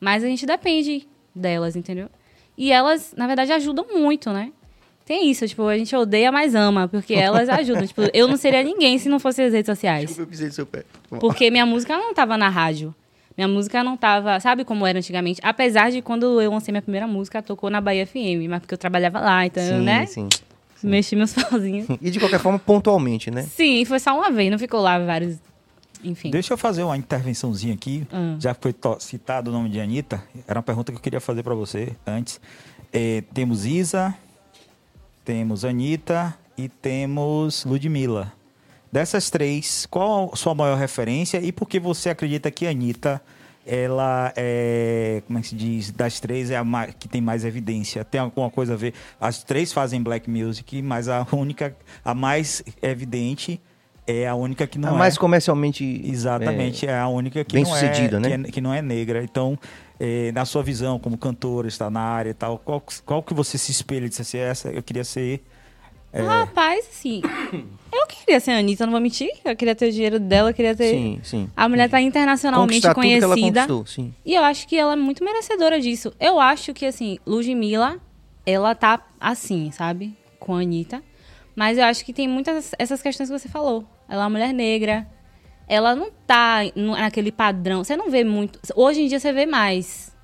Mas 0.00 0.24
a 0.24 0.26
gente 0.26 0.44
depende 0.44 1.06
delas, 1.32 1.76
entendeu? 1.76 2.10
E 2.58 2.72
elas, 2.72 3.14
na 3.16 3.28
verdade, 3.28 3.52
ajudam 3.52 3.86
muito, 3.94 4.32
né? 4.32 4.52
Tem 5.04 5.30
isso, 5.30 5.46
tipo, 5.48 5.66
a 5.66 5.76
gente 5.76 5.94
odeia, 5.96 6.30
mas 6.30 6.54
ama, 6.54 6.88
porque 6.88 7.14
elas 7.14 7.48
ajudam. 7.48 7.86
tipo, 7.86 8.02
eu 8.14 8.28
não 8.28 8.36
seria 8.36 8.62
ninguém 8.62 8.98
se 8.98 9.08
não 9.08 9.18
fosse 9.18 9.42
as 9.42 9.52
redes 9.52 9.66
sociais. 9.66 10.16
Eu 10.16 10.26
pisei 10.26 10.46
no 10.46 10.52
seu 10.52 10.66
pé. 10.66 10.84
Porque 11.20 11.50
minha 11.50 11.66
música 11.66 11.96
não 11.96 12.14
tava 12.14 12.36
na 12.36 12.48
rádio. 12.48 12.94
Minha 13.36 13.48
música 13.48 13.82
não 13.82 13.96
tava, 13.96 14.38
sabe 14.40 14.64
como 14.64 14.86
era 14.86 14.98
antigamente? 14.98 15.40
Apesar 15.42 15.90
de 15.90 16.02
quando 16.02 16.40
eu 16.40 16.50
lancei 16.50 16.70
minha 16.70 16.82
primeira 16.82 17.06
música, 17.06 17.42
tocou 17.42 17.70
na 17.70 17.80
Bahia 17.80 18.06
FM, 18.06 18.46
mas 18.48 18.60
porque 18.60 18.74
eu 18.74 18.78
trabalhava 18.78 19.20
lá, 19.20 19.46
então, 19.46 19.62
sim, 19.62 19.80
né? 19.80 20.06
sim. 20.06 20.28
Mexi 20.82 21.16
meus 21.16 21.32
pauzinhos. 21.34 21.86
E 22.00 22.10
de 22.10 22.18
qualquer 22.18 22.40
forma, 22.40 22.58
pontualmente, 22.58 23.30
né? 23.30 23.42
Sim, 23.42 23.84
foi 23.84 23.98
só 23.98 24.14
uma 24.14 24.30
vez, 24.30 24.50
não 24.50 24.58
ficou 24.58 24.80
lá 24.80 24.98
vários. 24.98 25.38
Enfim. 26.04 26.30
Deixa 26.30 26.52
eu 26.52 26.58
fazer 26.58 26.82
uma 26.82 26.96
intervençãozinha 26.96 27.74
aqui. 27.74 28.04
Ah. 28.12 28.36
Já 28.38 28.54
foi 28.54 28.74
citado 28.98 29.50
o 29.50 29.52
nome 29.52 29.68
de 29.68 29.80
Anitta. 29.80 30.22
Era 30.46 30.58
uma 30.58 30.62
pergunta 30.62 30.90
que 30.90 30.98
eu 30.98 31.02
queria 31.02 31.20
fazer 31.20 31.42
para 31.44 31.54
você 31.54 31.92
antes. 32.04 32.40
É, 32.92 33.22
temos 33.32 33.64
Isa, 33.64 34.14
temos 35.24 35.64
Anitta 35.64 36.34
e 36.56 36.68
temos 36.68 37.64
Ludmilla. 37.64 38.32
Dessas 38.90 39.30
três, 39.30 39.86
qual 39.86 40.30
a 40.32 40.36
sua 40.36 40.54
maior 40.54 40.76
referência 40.76 41.38
e 41.38 41.50
por 41.50 41.66
que 41.66 41.80
você 41.80 42.10
acredita 42.10 42.50
que 42.50 42.66
a 42.66 42.70
Anitta, 42.70 43.22
ela 43.66 44.32
é, 44.36 45.22
como 45.26 45.38
é 45.38 45.42
que 45.42 45.48
se 45.48 45.54
diz, 45.54 45.90
das 45.90 46.20
três 46.20 46.50
é 46.50 46.56
a 46.56 46.64
que 46.98 47.08
tem 47.08 47.20
mais 47.20 47.44
evidência? 47.44 48.04
Tem 48.04 48.20
alguma 48.20 48.50
coisa 48.50 48.74
a 48.74 48.76
ver? 48.76 48.92
As 49.18 49.42
três 49.42 49.72
fazem 49.72 50.02
black 50.02 50.28
music, 50.28 50.82
mas 50.82 51.08
a 51.08 51.26
única, 51.32 51.74
a 52.04 52.14
mais 52.14 52.62
evidente 52.82 53.60
é 54.06 54.26
a 54.26 54.34
única 54.34 54.66
que 54.66 54.78
não 54.78 54.90
a 54.90 54.94
é. 54.94 54.98
mais 54.98 55.16
comercialmente. 55.16 56.02
Exatamente, 56.04 56.86
é, 56.86 56.98
a 56.98 57.08
única 57.08 57.44
que 57.44 57.54
bem 57.54 57.64
não 57.64 57.70
sucedida, 57.70 58.16
é, 58.16 58.20
né? 58.20 58.28
que, 58.28 58.34
é, 58.34 58.50
que 58.52 58.60
não 58.60 58.74
é 58.74 58.82
negra. 58.82 59.22
Então, 59.22 59.58
eh, 60.04 60.32
na 60.32 60.44
sua 60.44 60.62
visão 60.64 60.98
como 60.98 61.16
cantora, 61.16 61.68
está 61.68 61.88
na 61.88 62.00
área 62.00 62.30
e 62.30 62.34
tal, 62.34 62.58
qual, 62.58 62.82
qual 63.06 63.22
que 63.22 63.32
você 63.32 63.56
se 63.56 63.70
espelha? 63.70 64.08
Disse 64.08 64.22
assim, 64.22 64.38
essa 64.38 64.68
eu 64.70 64.82
queria 64.82 65.04
ser. 65.04 65.44
é, 66.12 66.20
Rapaz, 66.22 66.88
assim, 66.90 67.22
eu 67.92 68.06
queria 68.08 68.22
queria 68.32 68.40
ser 68.40 68.50
a 68.52 68.58
Anitta, 68.58 68.84
não 68.86 68.92
vou 68.92 69.00
mentir. 69.00 69.30
Eu 69.44 69.54
queria 69.54 69.74
ter 69.74 69.88
o 69.88 69.92
dinheiro 69.92 70.18
dela, 70.18 70.50
eu 70.50 70.54
queria 70.54 70.74
ter. 70.74 70.90
Sim, 70.90 71.20
sim. 71.22 71.50
A 71.56 71.68
mulher 71.68 71.88
tá 71.90 72.00
internacionalmente 72.00 72.80
Conquistar 72.86 72.94
tudo 72.94 73.02
que 73.02 73.24
ela 73.24 73.34
conhecida. 73.34 73.60
conquistou, 73.66 73.86
sim. 73.86 74.14
E 74.24 74.34
eu 74.34 74.42
acho 74.42 74.66
que 74.66 74.76
ela 74.76 74.94
é 74.94 74.96
muito 74.96 75.22
merecedora 75.24 75.80
disso. 75.80 76.12
Eu 76.18 76.40
acho 76.40 76.72
que, 76.72 76.86
assim, 76.86 77.18
Ludmilla, 77.26 77.98
ela 78.46 78.74
tá 78.74 79.00
assim, 79.20 79.70
sabe? 79.70 80.16
Com 80.38 80.54
a 80.54 80.60
Anitta. 80.60 81.02
Mas 81.54 81.76
eu 81.78 81.84
acho 81.84 82.04
que 82.04 82.12
tem 82.12 82.26
muitas 82.26 82.72
essas 82.78 83.02
questões 83.02 83.28
que 83.30 83.38
você 83.38 83.48
falou. 83.48 83.84
Ela 84.08 84.22
é 84.22 84.24
uma 84.24 84.30
mulher 84.30 84.52
negra. 84.54 85.06
Ela 85.72 85.96
não 85.96 86.10
tá 86.26 86.58
naquele 86.74 87.32
padrão. 87.32 87.82
Você 87.82 87.96
não 87.96 88.10
vê 88.10 88.22
muito. 88.24 88.58
Hoje 88.76 89.00
em 89.00 89.06
dia 89.08 89.18
você 89.18 89.32
vê 89.32 89.46
mais. 89.46 90.14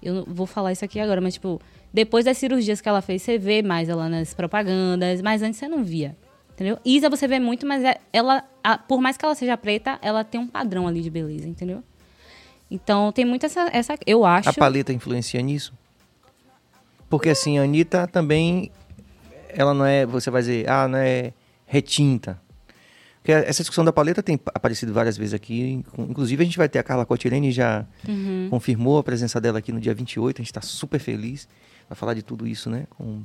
Eu 0.00 0.24
vou 0.28 0.46
falar 0.46 0.70
isso 0.70 0.84
aqui 0.84 1.00
agora, 1.00 1.20
mas, 1.20 1.34
tipo, 1.34 1.60
depois 1.92 2.24
das 2.24 2.38
cirurgias 2.38 2.80
que 2.80 2.88
ela 2.88 3.02
fez, 3.02 3.20
você 3.20 3.36
vê 3.36 3.62
mais 3.62 3.88
ela 3.88 4.08
nas 4.08 4.32
propagandas. 4.32 5.20
Mas 5.20 5.42
antes 5.42 5.58
você 5.58 5.66
não 5.66 5.82
via. 5.82 6.16
Entendeu? 6.54 6.78
Isa 6.84 7.10
você 7.10 7.26
vê 7.26 7.40
muito, 7.40 7.66
mas 7.66 7.82
é- 7.82 7.98
ela, 8.12 8.44
a- 8.62 8.78
por 8.78 9.00
mais 9.00 9.16
que 9.16 9.24
ela 9.24 9.34
seja 9.34 9.56
preta, 9.56 9.98
ela 10.00 10.22
tem 10.22 10.40
um 10.40 10.46
padrão 10.46 10.86
ali 10.86 11.00
de 11.02 11.10
beleza, 11.10 11.48
entendeu? 11.48 11.82
Então 12.70 13.10
tem 13.10 13.24
muito 13.24 13.44
essa. 13.44 13.68
essa 13.72 13.98
eu 14.06 14.24
acho. 14.24 14.50
A 14.50 14.52
paleta 14.52 14.92
influencia 14.92 15.40
nisso? 15.42 15.72
Porque 17.10 17.28
assim, 17.30 17.58
a 17.58 17.62
Anitta 17.64 18.06
também, 18.06 18.70
ela 19.48 19.74
não 19.74 19.84
é, 19.84 20.06
você 20.06 20.30
vai 20.30 20.42
dizer, 20.42 20.68
ah, 20.70 20.86
não 20.86 20.98
é 20.98 21.32
retinta. 21.66 22.40
Porque 23.22 23.30
essa 23.32 23.62
discussão 23.62 23.84
da 23.84 23.92
paleta 23.92 24.20
tem 24.22 24.38
aparecido 24.52 24.92
várias 24.92 25.16
vezes 25.16 25.32
aqui. 25.32 25.84
Inclusive, 25.96 26.42
a 26.42 26.44
gente 26.44 26.58
vai 26.58 26.68
ter 26.68 26.80
a 26.80 26.82
Carla 26.82 27.06
Cotirene, 27.06 27.52
já 27.52 27.86
Uhum. 28.08 28.48
confirmou 28.50 28.98
a 28.98 29.02
presença 29.04 29.40
dela 29.40 29.60
aqui 29.60 29.70
no 29.70 29.78
dia 29.80 29.94
28. 29.94 30.38
A 30.38 30.42
gente 30.42 30.48
está 30.50 30.60
super 30.60 30.98
feliz. 30.98 31.46
Vai 31.88 31.96
falar 31.96 32.14
de 32.14 32.22
tudo 32.22 32.46
isso, 32.48 32.68
né? 32.68 32.84
Com 32.90 33.22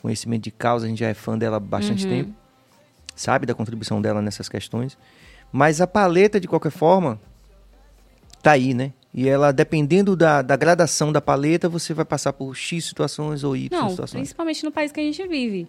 conhecimento 0.00 0.44
de 0.44 0.50
causa, 0.50 0.86
a 0.86 0.88
gente 0.88 1.00
já 1.00 1.08
é 1.08 1.14
fã 1.14 1.36
dela 1.36 1.58
há 1.58 1.60
bastante 1.60 2.04
Uhum. 2.04 2.10
tempo. 2.10 2.34
Sabe 3.14 3.44
da 3.44 3.54
contribuição 3.54 4.00
dela 4.00 4.22
nessas 4.22 4.48
questões. 4.48 4.96
Mas 5.52 5.82
a 5.82 5.86
paleta, 5.86 6.40
de 6.40 6.48
qualquer 6.48 6.70
forma, 6.70 7.20
tá 8.42 8.52
aí, 8.52 8.72
né? 8.72 8.92
E 9.12 9.28
ela, 9.28 9.52
dependendo 9.52 10.16
da, 10.16 10.40
da 10.40 10.56
gradação 10.56 11.12
da 11.12 11.20
paleta, 11.20 11.68
você 11.68 11.92
vai 11.92 12.04
passar 12.06 12.32
por 12.32 12.54
X 12.54 12.84
situações 12.86 13.42
ou 13.44 13.54
Y 13.56 13.68
Não, 13.70 13.90
situações. 13.90 14.20
principalmente 14.20 14.64
no 14.64 14.70
país 14.72 14.92
que 14.92 15.00
a 15.00 15.02
gente 15.02 15.26
vive. 15.26 15.66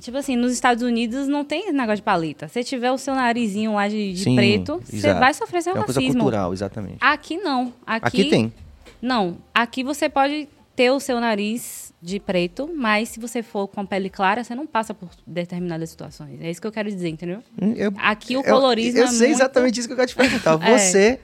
Tipo 0.00 0.18
assim, 0.18 0.36
nos 0.36 0.52
Estados 0.52 0.82
Unidos 0.82 1.28
não 1.28 1.44
tem 1.44 1.72
negócio 1.72 1.96
de 1.96 2.02
paleta. 2.02 2.48
Se 2.48 2.62
tiver 2.64 2.90
o 2.92 2.98
seu 2.98 3.14
narizinho 3.14 3.74
lá 3.74 3.88
de, 3.88 4.12
de 4.12 4.24
Sim, 4.24 4.36
preto, 4.36 4.82
você 4.84 5.14
vai 5.14 5.32
sofrer 5.32 5.62
seu 5.62 5.72
É 5.72 5.76
uma 5.76 5.84
coisa 5.84 6.00
racismo. 6.00 6.20
cultural, 6.20 6.52
exatamente. 6.52 6.96
Aqui 7.00 7.36
não. 7.36 7.72
Aqui, 7.86 8.06
Aqui 8.06 8.24
tem. 8.30 8.52
Não. 9.00 9.38
Aqui 9.54 9.82
você 9.84 10.08
pode 10.08 10.48
ter 10.76 10.90
o 10.90 10.98
seu 10.98 11.20
nariz 11.20 11.94
de 12.02 12.18
preto, 12.18 12.68
mas 12.74 13.10
se 13.10 13.20
você 13.20 13.42
for 13.42 13.68
com 13.68 13.80
a 13.80 13.84
pele 13.86 14.10
clara, 14.10 14.42
você 14.42 14.54
não 14.54 14.66
passa 14.66 14.92
por 14.92 15.08
determinadas 15.26 15.88
situações. 15.90 16.38
É 16.42 16.50
isso 16.50 16.60
que 16.60 16.66
eu 16.66 16.72
quero 16.72 16.90
dizer, 16.90 17.08
entendeu? 17.08 17.40
Eu, 17.76 17.92
Aqui 17.96 18.36
o 18.36 18.40
eu- 18.40 18.44
colorismo 18.44 18.98
Eu, 18.98 19.04
é 19.04 19.06
sei 19.06 19.28
muito- 19.28 19.40
exatamente 19.40 19.78
isso 19.78 19.88
que 19.88 19.92
eu 19.92 19.96
quero 19.96 20.08
te 20.08 20.16
perguntar. 20.16 20.58
É. 20.68 20.76
Você. 20.78 21.20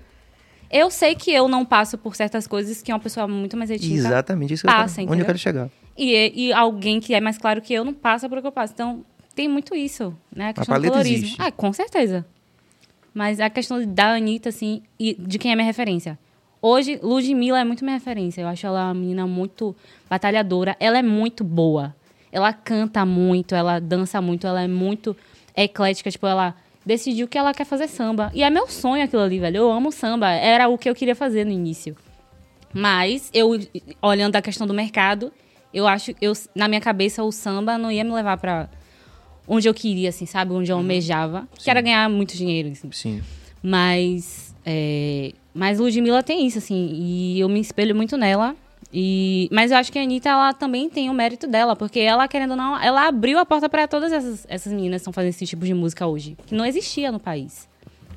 Eu 0.70 0.88
sei 0.88 1.16
que 1.16 1.32
eu 1.32 1.48
não 1.48 1.64
passo 1.64 1.98
por 1.98 2.14
certas 2.14 2.46
coisas 2.46 2.80
que 2.80 2.92
uma 2.92 3.00
pessoa 3.00 3.26
muito 3.26 3.56
mais 3.56 3.68
retinta 3.68 3.92
Exatamente 3.96 4.54
isso 4.54 4.62
que 4.64 4.72
passa, 4.72 5.00
eu 5.00 5.04
quero, 5.04 5.12
onde 5.12 5.22
eu 5.22 5.26
quero 5.26 5.38
chegar. 5.38 5.68
E, 5.96 6.48
e 6.48 6.52
alguém 6.52 7.00
que 7.00 7.14
é 7.14 7.20
mais 7.20 7.36
claro 7.36 7.60
que 7.60 7.72
eu 7.74 7.84
não 7.84 7.92
passa 7.92 8.28
por 8.28 8.38
o 8.38 8.40
que 8.40 8.46
eu 8.46 8.52
passo. 8.52 8.72
Então, 8.72 9.04
tem 9.34 9.48
muito 9.48 9.74
isso, 9.74 10.16
né? 10.34 10.48
A 10.48 10.52
questão 10.52 10.74
do 10.74 10.76
paleta 10.76 10.92
colorismo. 10.92 11.26
existe. 11.26 11.42
Ah, 11.42 11.52
com 11.52 11.72
certeza. 11.72 12.26
Mas 13.12 13.40
a 13.40 13.50
questão 13.50 13.84
da 13.86 14.14
Anitta, 14.14 14.48
assim, 14.48 14.82
e 14.98 15.14
de 15.14 15.38
quem 15.38 15.52
é 15.52 15.54
minha 15.54 15.66
referência. 15.66 16.18
Hoje, 16.62 17.00
Ludmilla 17.02 17.60
é 17.60 17.64
muito 17.64 17.84
minha 17.84 17.96
referência. 17.96 18.42
Eu 18.42 18.48
acho 18.48 18.66
ela 18.66 18.86
uma 18.86 18.94
menina 18.94 19.26
muito 19.26 19.74
batalhadora. 20.08 20.76
Ela 20.78 20.98
é 20.98 21.02
muito 21.02 21.42
boa. 21.42 21.94
Ela 22.30 22.52
canta 22.52 23.04
muito, 23.04 23.54
ela 23.54 23.80
dança 23.80 24.20
muito, 24.20 24.46
ela 24.46 24.62
é 24.62 24.68
muito 24.68 25.16
eclética. 25.56 26.10
Tipo, 26.10 26.26
ela 26.26 26.54
decidiu 26.84 27.26
que 27.26 27.38
ela 27.38 27.54
quer 27.54 27.64
fazer 27.64 27.88
samba. 27.88 28.30
E 28.34 28.42
é 28.42 28.50
meu 28.50 28.68
sonho 28.68 29.02
aquilo 29.02 29.22
ali, 29.22 29.38
velho. 29.40 29.56
Eu 29.56 29.72
amo 29.72 29.90
samba. 29.90 30.30
Era 30.30 30.68
o 30.68 30.76
que 30.76 30.88
eu 30.88 30.94
queria 30.94 31.16
fazer 31.16 31.44
no 31.44 31.50
início. 31.50 31.96
Mas 32.72 33.30
eu, 33.32 33.58
olhando 34.00 34.36
a 34.36 34.42
questão 34.42 34.66
do 34.66 34.74
mercado, 34.74 35.32
eu 35.72 35.86
acho, 35.86 36.12
eu, 36.20 36.32
na 36.54 36.68
minha 36.68 36.80
cabeça, 36.80 37.22
o 37.22 37.30
samba 37.30 37.78
não 37.78 37.90
ia 37.90 38.04
me 38.04 38.12
levar 38.12 38.36
pra 38.36 38.68
onde 39.46 39.68
eu 39.68 39.74
queria, 39.74 40.08
assim, 40.08 40.26
sabe? 40.26 40.52
Onde 40.52 40.70
eu 40.70 40.76
almejava. 40.76 41.48
Que 41.58 41.70
era 41.70 41.80
ganhar 41.80 42.08
muito 42.08 42.36
dinheiro, 42.36 42.70
assim. 42.70 42.90
Sim. 42.92 43.22
Mas, 43.62 44.54
é, 44.64 45.32
mas 45.52 45.78
Ludmilla 45.78 46.22
tem 46.22 46.46
isso, 46.46 46.58
assim, 46.58 46.90
e 46.92 47.40
eu 47.40 47.48
me 47.48 47.60
espelho 47.60 47.94
muito 47.94 48.16
nela. 48.16 48.54
E, 48.92 49.48
mas 49.52 49.70
eu 49.70 49.76
acho 49.76 49.92
que 49.92 49.98
a 49.98 50.02
Anitta, 50.02 50.28
ela 50.28 50.52
também 50.52 50.88
tem 50.90 51.08
o 51.08 51.14
mérito 51.14 51.46
dela, 51.46 51.76
porque 51.76 52.00
ela, 52.00 52.26
querendo 52.26 52.52
ou 52.52 52.56
não, 52.56 52.80
ela 52.80 53.06
abriu 53.06 53.38
a 53.38 53.46
porta 53.46 53.68
para 53.68 53.86
todas 53.86 54.12
essas, 54.12 54.46
essas 54.48 54.72
meninas 54.72 55.00
que 55.00 55.02
estão 55.02 55.12
fazendo 55.12 55.30
esse 55.30 55.46
tipo 55.46 55.64
de 55.64 55.74
música 55.74 56.06
hoje, 56.06 56.36
que 56.46 56.54
não 56.54 56.66
existia 56.66 57.12
no 57.12 57.20
país. 57.20 57.68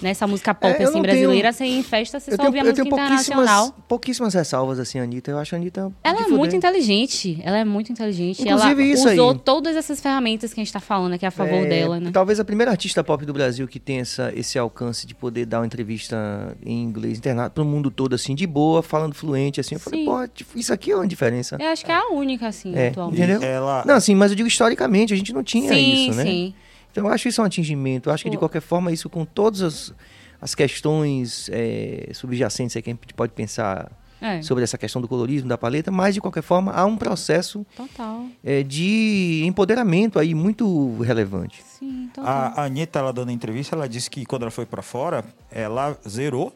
Nessa 0.04 0.28
música 0.28 0.54
pop, 0.54 0.74
É, 0.78 0.84
assim, 0.84 1.02
brasileira, 1.02 1.52
sem 1.54 1.82
festa, 1.82 2.20
você 2.20 2.32
Eu 2.32 2.36
só 2.36 2.38
tenho, 2.44 2.48
ouvia 2.48 2.62
eu 2.62 2.66
música 2.66 2.84
tenho 2.84 2.90
pouquíssimas, 2.96 3.28
internacional. 3.28 3.76
pouquíssimas 3.88 4.34
ressalvas, 4.34 4.80
assim, 4.80 5.00
a 5.00 5.04
Anitta. 5.04 5.32
Eu 5.32 5.40
acho 5.40 5.56
a 5.56 5.58
Anitta. 5.58 5.92
Ela 6.04 6.24
é 6.24 6.28
muito 6.28 6.56
inteligente. 6.56 7.40
Ela 7.44 7.58
é 7.60 7.64
muito 7.66 7.92
inteligente. 7.92 8.42
Inclusive 8.42 8.84
ela 8.84 8.94
isso 8.94 9.10
usou 9.10 9.32
aí. 9.32 9.40
todas 9.40 9.76
essas 9.76 10.02
ferramentas 10.02 10.54
que 10.54 10.60
a 10.60 10.64
gente 10.64 10.74
tá 10.74 10.80
falando 10.80 11.14
aqui 11.14 11.26
a 11.26 11.32
favor 11.32 11.54
É, 11.64 11.66
dela, 11.66 12.00
né? 12.00 12.12
Talvez 12.14 12.40
a 12.40 12.46
primeira 12.46 12.70
artista 12.72 13.04
pop 13.04 13.26
do 13.26 13.34
Brasil 13.34 13.68
que 13.68 13.80
tem 13.80 14.00
essa, 14.00 14.32
esse 14.36 14.60
alcance 14.60 15.08
de 15.08 15.16
poder 15.16 15.46
dar 15.46 15.60
uma 15.62 15.66
entrevista 15.66 16.56
em 16.66 16.84
inglês 16.84 17.18
internado 17.18 17.52
pro 17.52 17.64
mundo 17.64 17.90
todo, 17.90 18.14
assim, 18.14 18.36
de 18.36 18.46
boa, 18.46 18.84
falando 18.84 19.14
fluente, 19.16 19.60
assim. 19.62 19.76
Eu 19.76 19.80
falei, 19.80 20.00
Sim. 20.02 20.06
pô, 20.06 20.28
tipo, 20.28 20.58
isso 20.60 20.74
aqui 20.74 20.92
é 20.92 20.96
uma 20.96 21.08
diferença. 21.08 21.58
Eu 21.60 21.68
acho 21.70 21.86
que 21.86 21.92
é 21.92 21.96
a 21.96 22.10
única, 22.10 22.48
assim, 22.48 22.76
É, 22.76 22.90
atualmente. 22.90 23.22
entendeu? 23.22 23.42
Ela, 23.42 23.84
Não, 23.86 23.96
assim, 23.96 24.16
mas 24.16 24.32
eu 24.32 24.36
digo 24.36 24.48
historicamente, 24.48 25.14
a 25.14 25.18
gente 25.18 25.32
não 25.34 25.44
tinha 25.44 25.74
sim, 25.74 26.08
isso, 26.10 26.18
né? 26.18 26.24
sim. 26.24 26.54
Então 26.94 27.08
eu 27.08 27.12
acho 27.12 27.28
isso 27.28 27.42
um 27.42 27.46
atingimento. 27.46 28.08
Eu 28.10 28.14
acho 28.14 28.24
que 28.24 28.30
de 28.30 28.38
qualquer 28.38 28.62
forma, 28.62 28.92
isso 28.92 29.10
com 29.10 29.26
todas 29.26 29.62
as, 29.64 29.94
as 30.40 30.54
questões 30.56 31.50
é, 31.52 32.10
subjacentes 32.14 32.76
aí 32.78 32.84
que 32.84 32.92
a 32.92 32.94
gente 32.94 33.14
pode 33.16 33.34
pensar 33.34 33.92
É, 34.22 34.42
sobre 34.42 34.64
essa 34.64 34.78
questão 34.78 35.02
do 35.02 35.08
colorismo, 35.08 35.50
da 35.50 35.58
paleta, 35.58 35.92
mas 35.92 36.14
de 36.16 36.22
qualquer 36.22 36.44
forma 36.44 36.72
há 36.72 36.86
um 36.86 36.96
processo 36.96 37.66
total. 37.76 38.26
é, 38.42 38.64
de 38.64 39.42
empoderamento 39.46 40.18
aí 40.20 40.34
muito 40.34 40.98
relevante. 41.02 41.62
Sim, 41.64 42.10
total. 42.14 42.32
a, 42.32 42.62
a 42.62 42.64
Anitta, 42.66 43.00
ela 43.00 43.12
dando 43.12 43.32
entrevista, 43.32 43.76
ela 43.76 43.90
disse 43.90 44.10
que 44.10 44.24
quando 44.26 44.44
ela 44.44 44.52
foi 44.52 44.66
pra 44.66 44.82
fora, 44.82 45.26
ela 45.52 45.98
zerou 46.08 46.56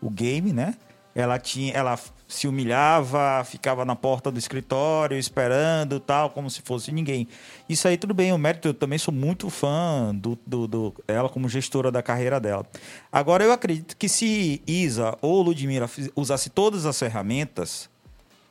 o 0.00 0.10
game, 0.10 0.52
né? 0.52 0.74
Ela 1.14 1.38
tinha, 1.38 1.72
ela 1.72 1.98
se 2.26 2.48
humilhava, 2.48 3.44
ficava 3.44 3.84
na 3.84 3.94
porta 3.94 4.30
do 4.32 4.38
escritório 4.38 5.16
esperando, 5.16 6.00
tal, 6.00 6.30
como 6.30 6.50
se 6.50 6.60
fosse 6.62 6.90
ninguém. 6.90 7.28
Isso 7.68 7.86
aí 7.86 7.96
tudo 7.96 8.12
bem, 8.12 8.32
o 8.32 8.38
mérito 8.38 8.68
eu 8.68 8.74
também 8.74 8.98
sou 8.98 9.14
muito 9.14 9.48
fã 9.48 10.12
do, 10.14 10.36
do, 10.44 10.66
do- 10.66 10.94
ela 11.06 11.28
como 11.28 11.48
gestora 11.48 11.92
da 11.92 12.02
carreira 12.02 12.40
dela. 12.40 12.66
Agora 13.12 13.44
eu 13.44 13.52
acredito 13.52 13.96
que 13.96 14.08
se 14.08 14.60
Isa 14.66 15.16
ou 15.22 15.40
Ludmilla 15.42 15.86
fiz- 15.86 16.10
usasse 16.16 16.50
todas 16.50 16.84
as 16.86 16.98
ferramentas 16.98 17.88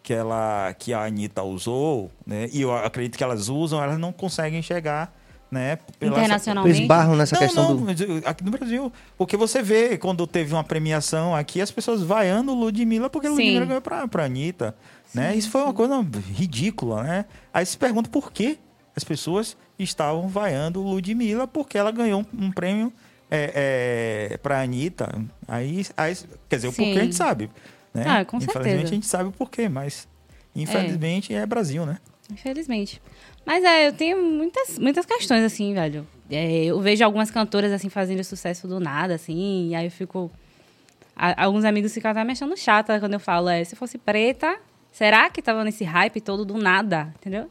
que 0.02 0.14
ela 0.14 0.74
que 0.78 0.94
a 0.94 1.04
Anitta 1.06 1.44
usou, 1.44 2.12
né? 2.26 2.50
E 2.54 2.62
eu 2.62 2.74
acredito 2.76 3.18
que 3.18 3.24
elas 3.24 3.48
usam, 3.50 3.82
elas 3.84 3.98
não 3.98 4.12
conseguem 4.14 4.62
chegar, 4.62 5.14
né? 5.54 5.78
pela- 6.00 6.12
Internacionalmente. 6.18 6.82
esbarram 6.82 7.16
nessa 7.16 7.36
não, 7.36 7.42
questão 7.42 7.74
não, 7.76 7.94
do. 7.94 8.04
eu- 8.04 8.22
aqui 8.26 8.44
no 8.44 8.52
Brasil. 8.52 8.92
Porque 9.18 9.38
você 9.38 9.62
vê, 9.62 9.98
quando 9.98 10.26
teve 10.28 10.54
uma 10.54 10.64
premiação 10.64 11.36
aqui, 11.36 11.62
as 11.62 11.72
pessoas 11.72 12.02
vaiando 12.02 12.54
Ludmilla 12.54 13.10
porque 13.10 13.28
Sim. 13.28 13.34
Ludmilla 13.36 13.66
ganhou 13.66 13.82
pra, 13.82 14.08
pra 14.08 14.26
Anitta. 14.26 14.76
Né? 15.14 15.36
Isso 15.36 15.50
foi 15.52 15.62
uma 15.62 15.74
coisa 15.74 16.06
ridícula, 16.34 17.04
né? 17.04 17.26
Aí 17.54 17.66
se 17.66 17.78
pergunta 17.78 18.10
por 18.10 18.32
que 18.32 18.58
as 18.96 19.04
pessoas 19.04 19.56
estavam 19.78 20.28
vaiando 20.28 20.82
Ludmilla 20.82 21.48
porque 21.48 21.78
ela 21.78 21.92
ganhou 21.92 22.22
um, 22.34 22.46
um 22.48 22.52
prêmio 22.52 22.92
é, 23.30 24.30
é, 24.34 24.38
pra 24.38 24.62
Anitta. 24.62 25.10
Aí, 25.48 25.86
aí, 25.96 26.18
quer 26.50 26.56
dizer, 26.58 26.68
o 26.68 26.72
Sim. 26.72 26.84
porquê 26.86 27.00
a 27.00 27.04
gente 27.04 27.16
sabe. 27.16 27.50
Né? 27.94 28.04
Ah, 28.08 28.26
com 28.26 28.38
Infelizmente 28.38 28.64
certeza. 28.66 28.84
a 28.92 28.94
gente 28.96 29.06
sabe 29.06 29.30
o 29.30 29.32
porquê, 29.32 29.70
mas 29.70 30.08
infelizmente 30.56 31.34
é, 31.34 31.46
Brasil, 31.46 31.86
né? 31.86 31.98
Infelizmente. 32.34 33.02
Mas 33.46 33.64
é, 33.64 33.88
eu 33.88 33.94
tenho 33.94 34.22
muitas, 34.22 34.78
muitas 34.80 35.06
questões, 35.06 35.44
assim, 35.44 35.74
velho. 35.74 36.08
É, 36.30 36.66
eu 36.66 36.80
vejo 36.80 37.04
algumas 37.04 37.30
cantoras, 37.30 37.72
assim, 37.72 37.90
fazendo 37.90 38.24
sucesso 38.24 38.68
do 38.68 38.80
nada, 38.80 39.16
assim, 39.16 39.70
e 39.70 39.76
aí 39.76 39.86
eu 39.86 39.92
fico... 39.92 40.32
a- 41.16 41.44
alguns 41.46 41.64
amigos 41.66 41.94
ficam 41.94 42.12
até 42.12 42.24
me 42.24 42.32
achando 42.32 42.56
chata 42.58 43.00
quando 43.00 43.14
eu 43.14 43.20
falo, 43.20 43.50
é, 43.50 43.64
se 43.64 43.76
fosse 43.76 43.98
preta, 43.98 44.58
será 44.92 45.30
que 45.30 45.42
tava 45.42 45.64
nesse 45.64 45.84
hype 45.84 46.22
todo 46.22 46.46
do 46.46 46.58
nada, 46.58 47.14
entendeu? 47.20 47.48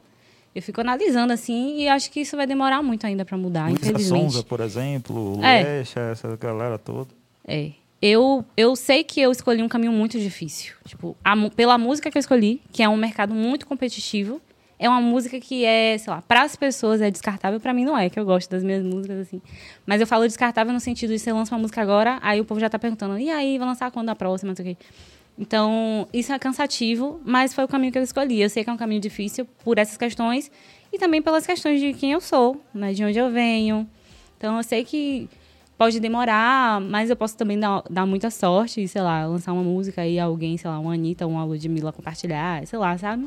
Eu 0.54 0.60
fico 0.62 0.80
analisando, 0.80 1.32
assim, 1.32 1.78
e 1.80 1.88
acho 1.88 2.10
que 2.10 2.20
isso 2.20 2.36
vai 2.36 2.46
demorar 2.46 2.82
muito 2.82 3.06
ainda 3.06 3.24
pra 3.24 3.38
mudar, 3.38 3.68
Luísa 3.70 3.80
infelizmente. 3.90 4.32
Sonza, 4.32 4.42
por 4.44 4.60
exemplo, 4.60 5.38
o 5.38 5.44
É. 5.44 5.62
Lecha, 5.62 6.00
essa 6.00 6.36
galera 6.36 6.78
toda. 6.78 7.08
É. 7.46 7.70
Eu, 8.00 8.44
eu 8.56 8.74
sei 8.74 9.04
que 9.04 9.20
eu 9.20 9.30
escolhi 9.30 9.62
um 9.62 9.68
caminho 9.68 9.92
muito 9.92 10.18
difícil. 10.18 10.74
Tipo, 10.84 11.16
a 11.24 11.34
pela 11.50 11.78
música 11.78 12.10
que 12.10 12.18
eu 12.18 12.20
escolhi, 12.20 12.60
que 12.72 12.82
é 12.82 12.88
um 12.88 12.96
mercado 12.96 13.32
muito 13.32 13.64
competitivo, 13.66 14.40
é 14.82 14.88
uma 14.88 15.00
música 15.00 15.38
que 15.38 15.64
é, 15.64 15.96
sei 15.96 16.12
lá, 16.12 16.20
para 16.22 16.42
as 16.42 16.56
pessoas 16.56 17.00
é 17.00 17.10
descartável, 17.10 17.60
para 17.60 17.72
mim 17.72 17.84
não 17.84 17.96
é, 17.96 18.10
que 18.10 18.18
eu 18.18 18.24
gosto 18.24 18.50
das 18.50 18.64
minhas 18.64 18.84
músicas 18.84 19.20
assim. 19.20 19.40
Mas 19.86 20.00
eu 20.00 20.06
falo 20.06 20.26
descartável 20.26 20.72
no 20.72 20.80
sentido 20.80 21.10
de 21.10 21.18
você 21.20 21.32
lança 21.32 21.54
uma 21.54 21.60
música 21.60 21.80
agora, 21.80 22.18
aí 22.20 22.40
o 22.40 22.44
povo 22.44 22.60
já 22.60 22.68
tá 22.68 22.78
perguntando: 22.78 23.16
"E 23.18 23.30
aí, 23.30 23.58
vai 23.58 23.68
lançar 23.68 23.90
quando 23.92 24.08
a 24.08 24.14
próxima?", 24.16 24.48
não 24.50 24.56
sei 24.56 24.72
o 24.72 24.76
quê. 24.76 24.84
Então, 25.38 26.06
isso 26.12 26.32
é 26.32 26.38
cansativo, 26.38 27.20
mas 27.24 27.54
foi 27.54 27.64
o 27.64 27.68
caminho 27.68 27.92
que 27.92 27.98
eu 27.98 28.02
escolhi. 28.02 28.42
Eu 28.42 28.50
sei 28.50 28.64
que 28.64 28.70
é 28.70 28.72
um 28.72 28.76
caminho 28.76 29.00
difícil 29.00 29.46
por 29.64 29.78
essas 29.78 29.96
questões 29.96 30.50
E 30.92 30.98
também 30.98 31.22
pelas 31.22 31.46
questões 31.46 31.80
de 31.80 31.94
quem 31.94 32.12
eu 32.12 32.20
sou, 32.20 32.60
né? 32.74 32.92
De 32.92 33.02
onde 33.02 33.18
eu 33.18 33.30
venho. 33.30 33.88
Então 34.36 34.58
eu 34.58 34.62
sei 34.62 34.84
que 34.84 35.28
pode 35.78 35.98
demorar, 36.00 36.80
mas 36.80 37.08
eu 37.10 37.16
posso 37.16 37.36
também 37.36 37.58
dar, 37.58 37.82
dar 37.88 38.04
muita 38.06 38.30
sorte, 38.30 38.86
sei 38.86 39.00
lá, 39.02 39.26
lançar 39.26 39.52
uma 39.52 39.62
música 39.62 40.06
e 40.06 40.18
alguém, 40.20 40.56
sei 40.58 40.70
lá, 40.70 40.78
uma 40.78 40.92
Anitta, 40.94 41.26
uma 41.26 41.44
Ludmilla 41.44 41.92
compartilhar, 41.92 42.66
sei 42.66 42.78
lá, 42.78 42.96
sabe? 42.98 43.26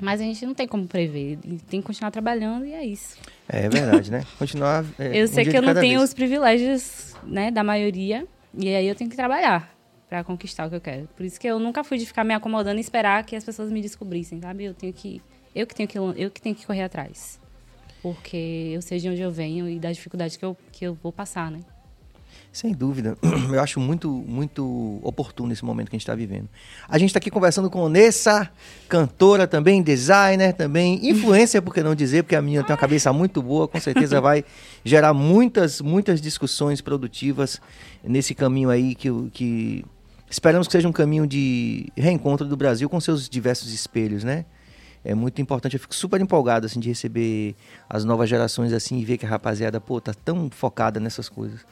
Mas 0.00 0.20
a 0.20 0.24
gente 0.24 0.44
não 0.46 0.54
tem 0.54 0.66
como 0.66 0.86
prever. 0.86 1.38
Tem 1.68 1.80
que 1.80 1.86
continuar 1.86 2.10
trabalhando 2.10 2.64
e 2.64 2.72
é 2.72 2.84
isso. 2.84 3.16
É 3.48 3.68
verdade, 3.68 4.10
né? 4.10 4.24
Continuar. 4.38 4.84
é, 4.98 5.20
eu 5.20 5.28
sei 5.28 5.44
que 5.44 5.56
eu 5.56 5.62
não 5.62 5.74
tenho 5.74 5.98
vez. 5.98 6.10
os 6.10 6.14
privilégios, 6.14 7.14
né, 7.22 7.50
da 7.50 7.62
maioria. 7.62 8.26
E 8.56 8.74
aí 8.74 8.86
eu 8.86 8.94
tenho 8.94 9.10
que 9.10 9.16
trabalhar 9.16 9.74
pra 10.08 10.24
conquistar 10.24 10.66
o 10.66 10.70
que 10.70 10.76
eu 10.76 10.80
quero. 10.80 11.08
Por 11.16 11.24
isso 11.24 11.38
que 11.38 11.46
eu 11.46 11.58
nunca 11.58 11.84
fui 11.84 11.98
de 11.98 12.06
ficar 12.06 12.24
me 12.24 12.34
acomodando 12.34 12.78
e 12.78 12.80
esperar 12.80 13.24
que 13.24 13.36
as 13.36 13.44
pessoas 13.44 13.70
me 13.70 13.80
descobrissem, 13.80 14.40
sabe? 14.40 14.64
Eu 14.64 14.74
tenho 14.74 14.92
que 14.92 15.22
eu 15.54 15.66
que 15.66 15.74
tenho 15.74 15.88
que 15.88 15.98
eu 15.98 16.30
que 16.30 16.40
tenho 16.40 16.54
que 16.54 16.66
correr 16.66 16.82
atrás. 16.82 17.38
Porque 18.02 18.72
eu 18.74 18.80
sei 18.80 18.98
de 18.98 19.08
onde 19.08 19.20
eu 19.20 19.30
venho 19.30 19.68
e 19.68 19.78
das 19.78 19.96
dificuldades 19.96 20.36
que 20.36 20.44
eu, 20.44 20.56
que 20.72 20.86
eu 20.86 20.94
vou 20.94 21.12
passar, 21.12 21.50
né? 21.50 21.60
Sem 22.52 22.72
dúvida. 22.72 23.16
Eu 23.52 23.60
acho 23.60 23.78
muito, 23.78 24.10
muito 24.10 24.98
oportuno 25.02 25.52
esse 25.52 25.64
momento 25.64 25.88
que 25.88 25.94
a 25.94 25.98
gente 25.98 26.02
está 26.02 26.14
vivendo. 26.14 26.48
A 26.88 26.98
gente 26.98 27.10
está 27.10 27.18
aqui 27.18 27.30
conversando 27.30 27.70
com 27.70 27.88
Nessa, 27.88 28.50
cantora 28.88 29.46
também, 29.46 29.82
designer 29.82 30.52
também, 30.52 31.08
influencer, 31.08 31.62
por 31.62 31.72
que 31.72 31.82
não 31.82 31.94
dizer, 31.94 32.24
porque 32.24 32.34
a 32.34 32.42
minha 32.42 32.62
tem 32.64 32.72
uma 32.72 32.80
cabeça 32.80 33.12
muito 33.12 33.40
boa, 33.40 33.68
com 33.68 33.80
certeza 33.80 34.18
vai 34.22 34.44
gerar 34.84 35.14
muitas, 35.14 35.80
muitas 35.80 36.20
discussões 36.20 36.80
produtivas 36.80 37.60
nesse 38.02 38.34
caminho 38.34 38.68
aí 38.68 38.94
que, 38.94 39.08
que 39.32 39.84
esperamos 40.28 40.66
que 40.66 40.72
seja 40.72 40.88
um 40.88 40.92
caminho 40.92 41.26
de 41.26 41.92
reencontro 41.96 42.46
do 42.46 42.56
Brasil 42.56 42.88
com 42.88 43.00
seus 43.00 43.28
diversos 43.28 43.72
espelhos, 43.72 44.24
né? 44.24 44.44
É 45.02 45.14
muito 45.14 45.40
importante, 45.40 45.74
eu 45.74 45.80
fico 45.80 45.94
super 45.94 46.20
empolgado 46.20 46.66
assim 46.66 46.78
de 46.78 46.88
receber 46.88 47.54
as 47.88 48.04
novas 48.04 48.28
gerações 48.28 48.72
assim 48.72 48.98
e 48.98 49.04
ver 49.04 49.16
que 49.16 49.24
a 49.24 49.28
rapaziada, 49.28 49.80
pô, 49.80 50.00
tá 50.00 50.12
tão 50.12 50.50
focada 50.50 51.00
nessas 51.00 51.28
coisas. 51.28 51.64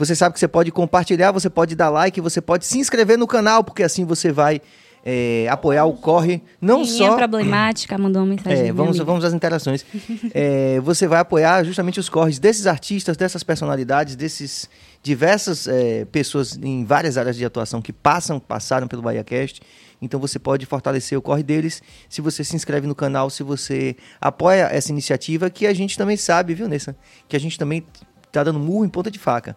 Você 0.00 0.16
sabe 0.16 0.32
que 0.32 0.40
você 0.40 0.48
pode 0.48 0.72
compartilhar, 0.72 1.30
você 1.30 1.50
pode 1.50 1.76
dar 1.76 1.90
like, 1.90 2.22
você 2.22 2.40
pode 2.40 2.64
se 2.64 2.78
inscrever 2.78 3.18
no 3.18 3.26
canal, 3.26 3.62
porque 3.62 3.82
assim 3.82 4.06
você 4.06 4.32
vai 4.32 4.62
é, 5.04 5.46
apoiar 5.50 5.84
o 5.84 5.92
Corre, 5.92 6.42
não 6.58 6.78
Menininha 6.80 7.10
só... 7.10 7.16
problemática 7.18 7.98
mandou 7.98 8.22
uma 8.22 8.28
mensagem. 8.28 8.68
É, 8.68 8.72
vamos, 8.72 8.96
vamos 8.96 9.22
às 9.26 9.34
interações. 9.34 9.84
É, 10.32 10.80
você 10.80 11.06
vai 11.06 11.20
apoiar 11.20 11.64
justamente 11.64 12.00
os 12.00 12.08
corres 12.08 12.38
desses 12.38 12.66
artistas, 12.66 13.16
dessas 13.16 13.42
personalidades, 13.42 14.16
desses 14.16 14.70
diversas 15.02 15.66
é, 15.66 16.04
pessoas 16.06 16.58
em 16.62 16.84
várias 16.84 17.18
áreas 17.18 17.36
de 17.36 17.44
atuação 17.44 17.82
que 17.82 17.92
passam, 17.92 18.40
passaram 18.40 18.86
pelo 18.86 19.02
BahiaCast. 19.02 19.60
Então 20.00 20.18
você 20.18 20.38
pode 20.38 20.64
fortalecer 20.66 21.18
o 21.18 21.22
corre 21.22 21.42
deles 21.42 21.82
se 22.08 22.20
você 22.20 22.42
se 22.42 22.56
inscreve 22.56 22.86
no 22.86 22.94
canal, 22.94 23.28
se 23.28 23.42
você 23.42 23.96
apoia 24.20 24.68
essa 24.72 24.90
iniciativa, 24.90 25.50
que 25.50 25.66
a 25.66 25.74
gente 25.74 25.98
também 25.98 26.16
sabe, 26.16 26.54
viu, 26.54 26.68
Nessa? 26.68 26.96
Que 27.28 27.36
a 27.36 27.40
gente 27.40 27.58
também 27.58 27.84
tá 28.30 28.44
dando 28.44 28.58
murro 28.58 28.84
em 28.84 28.88
ponta 28.88 29.10
de 29.10 29.18
faca. 29.18 29.56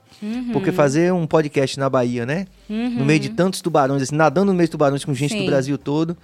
Porque 0.51 0.71
fazer 0.71 1.13
um 1.13 1.27
podcast 1.27 1.79
na 1.79 1.89
Bahia, 1.89 2.25
né? 2.25 2.47
No 2.67 3.05
meio 3.05 3.19
de 3.19 3.29
tantos 3.29 3.61
tubarões, 3.61 4.01
assim, 4.01 4.15
nadando 4.15 4.51
no 4.51 4.57
meio 4.57 4.67
de 4.67 4.71
tubarões 4.71 5.03
com 5.05 5.13
gente 5.13 5.35
do 5.35 5.41
Sim. 5.41 5.45
Brasil 5.45 5.77
todo, 5.77 6.17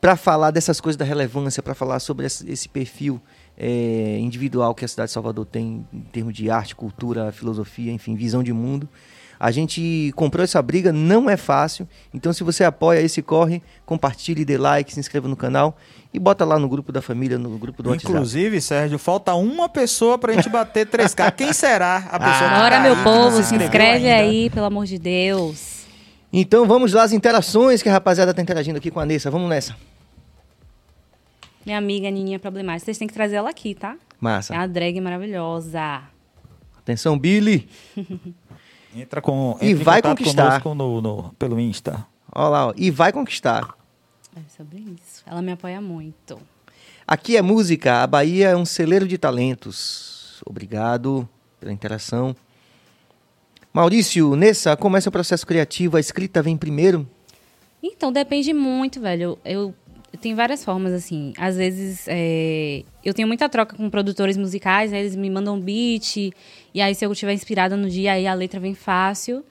para 0.00 0.16
falar 0.16 0.50
dessas 0.50 0.80
coisas 0.80 0.96
da 0.96 1.04
relevância, 1.04 1.62
para 1.62 1.74
falar 1.74 1.98
sobre 1.98 2.26
esse, 2.26 2.50
esse 2.50 2.68
perfil 2.68 3.20
é, 3.56 4.18
individual 4.20 4.74
que 4.74 4.84
a 4.84 4.88
cidade 4.88 5.08
de 5.08 5.12
Salvador 5.12 5.46
tem 5.46 5.86
em 5.92 6.00
termos 6.12 6.34
de 6.34 6.50
arte, 6.50 6.74
cultura, 6.74 7.32
filosofia, 7.32 7.90
enfim, 7.90 8.14
visão 8.14 8.42
de 8.42 8.52
mundo. 8.52 8.88
A 9.38 9.50
gente 9.50 10.12
comprou 10.16 10.44
essa 10.44 10.60
briga, 10.62 10.92
não 10.92 11.28
é 11.28 11.36
fácil. 11.36 11.88
Então, 12.12 12.32
se 12.32 12.42
você 12.44 12.64
apoia 12.64 13.00
esse 13.00 13.20
corre, 13.22 13.62
compartilhe, 13.84 14.44
dê 14.44 14.56
like, 14.56 14.92
se 14.92 15.00
inscreva 15.00 15.28
no 15.28 15.36
canal 15.36 15.76
e 16.12 16.18
bota 16.18 16.44
lá 16.44 16.58
no 16.58 16.68
grupo 16.68 16.92
da 16.92 17.02
família, 17.02 17.38
no 17.38 17.58
grupo 17.58 17.82
do 17.82 17.90
WhatsApp. 17.90 18.12
Inclusive, 18.12 18.60
Sérgio, 18.60 18.98
falta 18.98 19.34
uma 19.34 19.68
pessoa 19.68 20.16
pra 20.16 20.32
gente 20.32 20.48
bater 20.48 20.86
3K. 20.86 21.32
Quem 21.36 21.52
será 21.52 21.96
a 22.10 22.18
pessoa 22.18 22.50
que 22.50 22.56
Bora, 22.56 22.76
tá 22.76 22.82
meu 22.82 22.96
povo, 23.02 23.36
se 23.36 23.54
inscreveu 23.54 23.66
inscreve 23.66 24.08
ainda? 24.08 24.30
aí, 24.30 24.50
pelo 24.50 24.66
amor 24.66 24.86
de 24.86 24.98
Deus. 24.98 25.84
Então, 26.32 26.66
vamos 26.66 26.92
lá, 26.92 27.02
as 27.02 27.12
interações 27.12 27.82
que 27.82 27.88
a 27.88 27.92
rapaziada 27.92 28.32
tá 28.34 28.42
interagindo 28.42 28.78
aqui 28.78 28.90
com 28.90 29.00
a 29.00 29.06
Nessa. 29.06 29.30
Vamos 29.30 29.48
nessa. 29.48 29.76
Minha 31.64 31.78
amiga 31.78 32.10
Nininha 32.10 32.38
Problemática. 32.38 32.84
Vocês 32.86 32.98
têm 32.98 33.08
que 33.08 33.14
trazer 33.14 33.36
ela 33.36 33.50
aqui, 33.50 33.74
tá? 33.74 33.96
Massa. 34.20 34.54
É 34.54 34.58
uma 34.58 34.68
drag 34.68 35.00
maravilhosa. 35.00 36.02
Atenção, 36.78 37.18
Billy. 37.18 37.68
Entra 38.94 39.20
com 39.20 39.56
E 39.60 39.66
entra 39.70 39.80
em 39.80 39.84
vai 39.84 40.02
conquistar. 40.02 40.62
no, 40.64 41.00
no- 41.00 41.34
pelo 41.38 41.58
Insta. 41.58 42.06
Olha 42.34 42.48
lá, 42.48 42.66
ó. 42.68 42.74
e 42.76 42.90
vai 42.90 43.12
conquistar. 43.12 43.76
É 44.36 44.40
sobre 44.56 44.78
isso. 44.78 45.22
Ela 45.26 45.40
me 45.42 45.52
apoia 45.52 45.80
muito. 45.80 46.38
Aqui 47.06 47.36
é 47.36 47.42
música, 47.42 48.02
a 48.02 48.06
Bahia 48.06 48.48
é 48.48 48.56
um 48.56 48.64
celeiro 48.64 49.06
de 49.06 49.16
talentos. 49.18 50.42
Obrigado 50.46 51.28
pela 51.60 51.72
interação. 51.72 52.34
Maurício, 53.72 54.36
Nessa, 54.36 54.76
como 54.76 54.96
é 54.96 55.00
seu 55.00 55.10
processo 55.12 55.46
criativo? 55.46 55.96
A 55.96 56.00
escrita 56.00 56.42
vem 56.42 56.56
primeiro? 56.56 57.08
Então, 57.82 58.10
depende 58.12 58.52
muito, 58.52 59.00
velho. 59.00 59.38
Eu, 59.44 59.52
eu 59.68 59.74
tenho 60.20 60.36
várias 60.36 60.64
formas, 60.64 60.92
assim. 60.92 61.32
Às 61.38 61.56
vezes, 61.56 62.06
é, 62.08 62.82
eu 63.04 63.12
tenho 63.14 63.28
muita 63.28 63.48
troca 63.48 63.76
com 63.76 63.88
produtores 63.90 64.36
musicais, 64.36 64.92
aí 64.92 65.00
eles 65.00 65.16
me 65.16 65.30
mandam 65.30 65.56
um 65.56 65.60
beat, 65.60 66.16
e 66.16 66.80
aí 66.80 66.94
se 66.94 67.04
eu 67.04 67.12
estiver 67.12 67.32
inspirada 67.32 67.76
no 67.76 67.88
dia, 67.88 68.12
aí 68.12 68.26
a 68.26 68.34
letra 68.34 68.60
vem 68.60 68.74
fácil. 68.74 69.44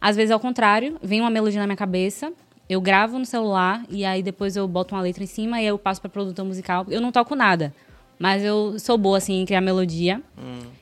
Às 0.00 0.16
vezes, 0.16 0.30
ao 0.30 0.40
contrário, 0.40 0.98
vem 1.02 1.20
uma 1.20 1.30
melodia 1.30 1.60
na 1.60 1.66
minha 1.66 1.76
cabeça, 1.76 2.32
eu 2.68 2.80
gravo 2.80 3.18
no 3.18 3.24
celular, 3.24 3.84
e 3.88 4.04
aí 4.04 4.22
depois 4.22 4.56
eu 4.56 4.66
boto 4.66 4.94
uma 4.94 5.00
letra 5.00 5.22
em 5.24 5.26
cima, 5.26 5.58
e 5.58 5.62
aí 5.62 5.68
eu 5.68 5.78
passo 5.78 6.00
para 6.00 6.10
produtor 6.10 6.44
musical. 6.44 6.86
Eu 6.88 7.00
não 7.00 7.12
toco 7.12 7.34
nada, 7.34 7.72
mas 8.18 8.44
eu 8.44 8.78
sou 8.78 8.98
boa, 8.98 9.18
assim, 9.18 9.40
em 9.40 9.46
criar 9.46 9.60
melodia. 9.60 10.20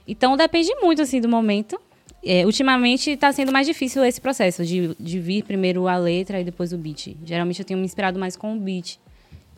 Então, 0.06 0.36
depende 0.36 0.74
muito, 0.80 1.02
assim, 1.02 1.20
do 1.20 1.28
momento. 1.28 1.78
É, 2.26 2.46
ultimamente 2.46 3.10
está 3.10 3.30
sendo 3.32 3.52
mais 3.52 3.66
difícil 3.66 4.02
esse 4.02 4.18
processo 4.18 4.64
de, 4.64 4.94
de 4.98 5.20
vir 5.20 5.44
primeiro 5.44 5.86
a 5.86 5.98
letra 5.98 6.40
e 6.40 6.44
depois 6.44 6.72
o 6.72 6.78
beat. 6.78 7.14
Geralmente 7.22 7.60
eu 7.60 7.66
tenho 7.66 7.78
me 7.78 7.84
inspirado 7.84 8.18
mais 8.18 8.34
com 8.34 8.56
o 8.56 8.58
beat. 8.58 8.98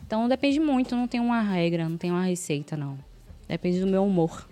Então 0.07 0.29
depende 0.29 0.57
muito, 0.57 0.95
não 0.95 1.05
tem 1.05 1.19
uma 1.19 1.41
regra, 1.41 1.87
não 1.87 1.97
tem 1.97 2.09
uma 2.09 2.23
receita, 2.23 2.77
não. 2.77 2.97
Depende 3.45 3.81
do 3.81 3.87
meu 3.87 4.05
humor. 4.05 4.47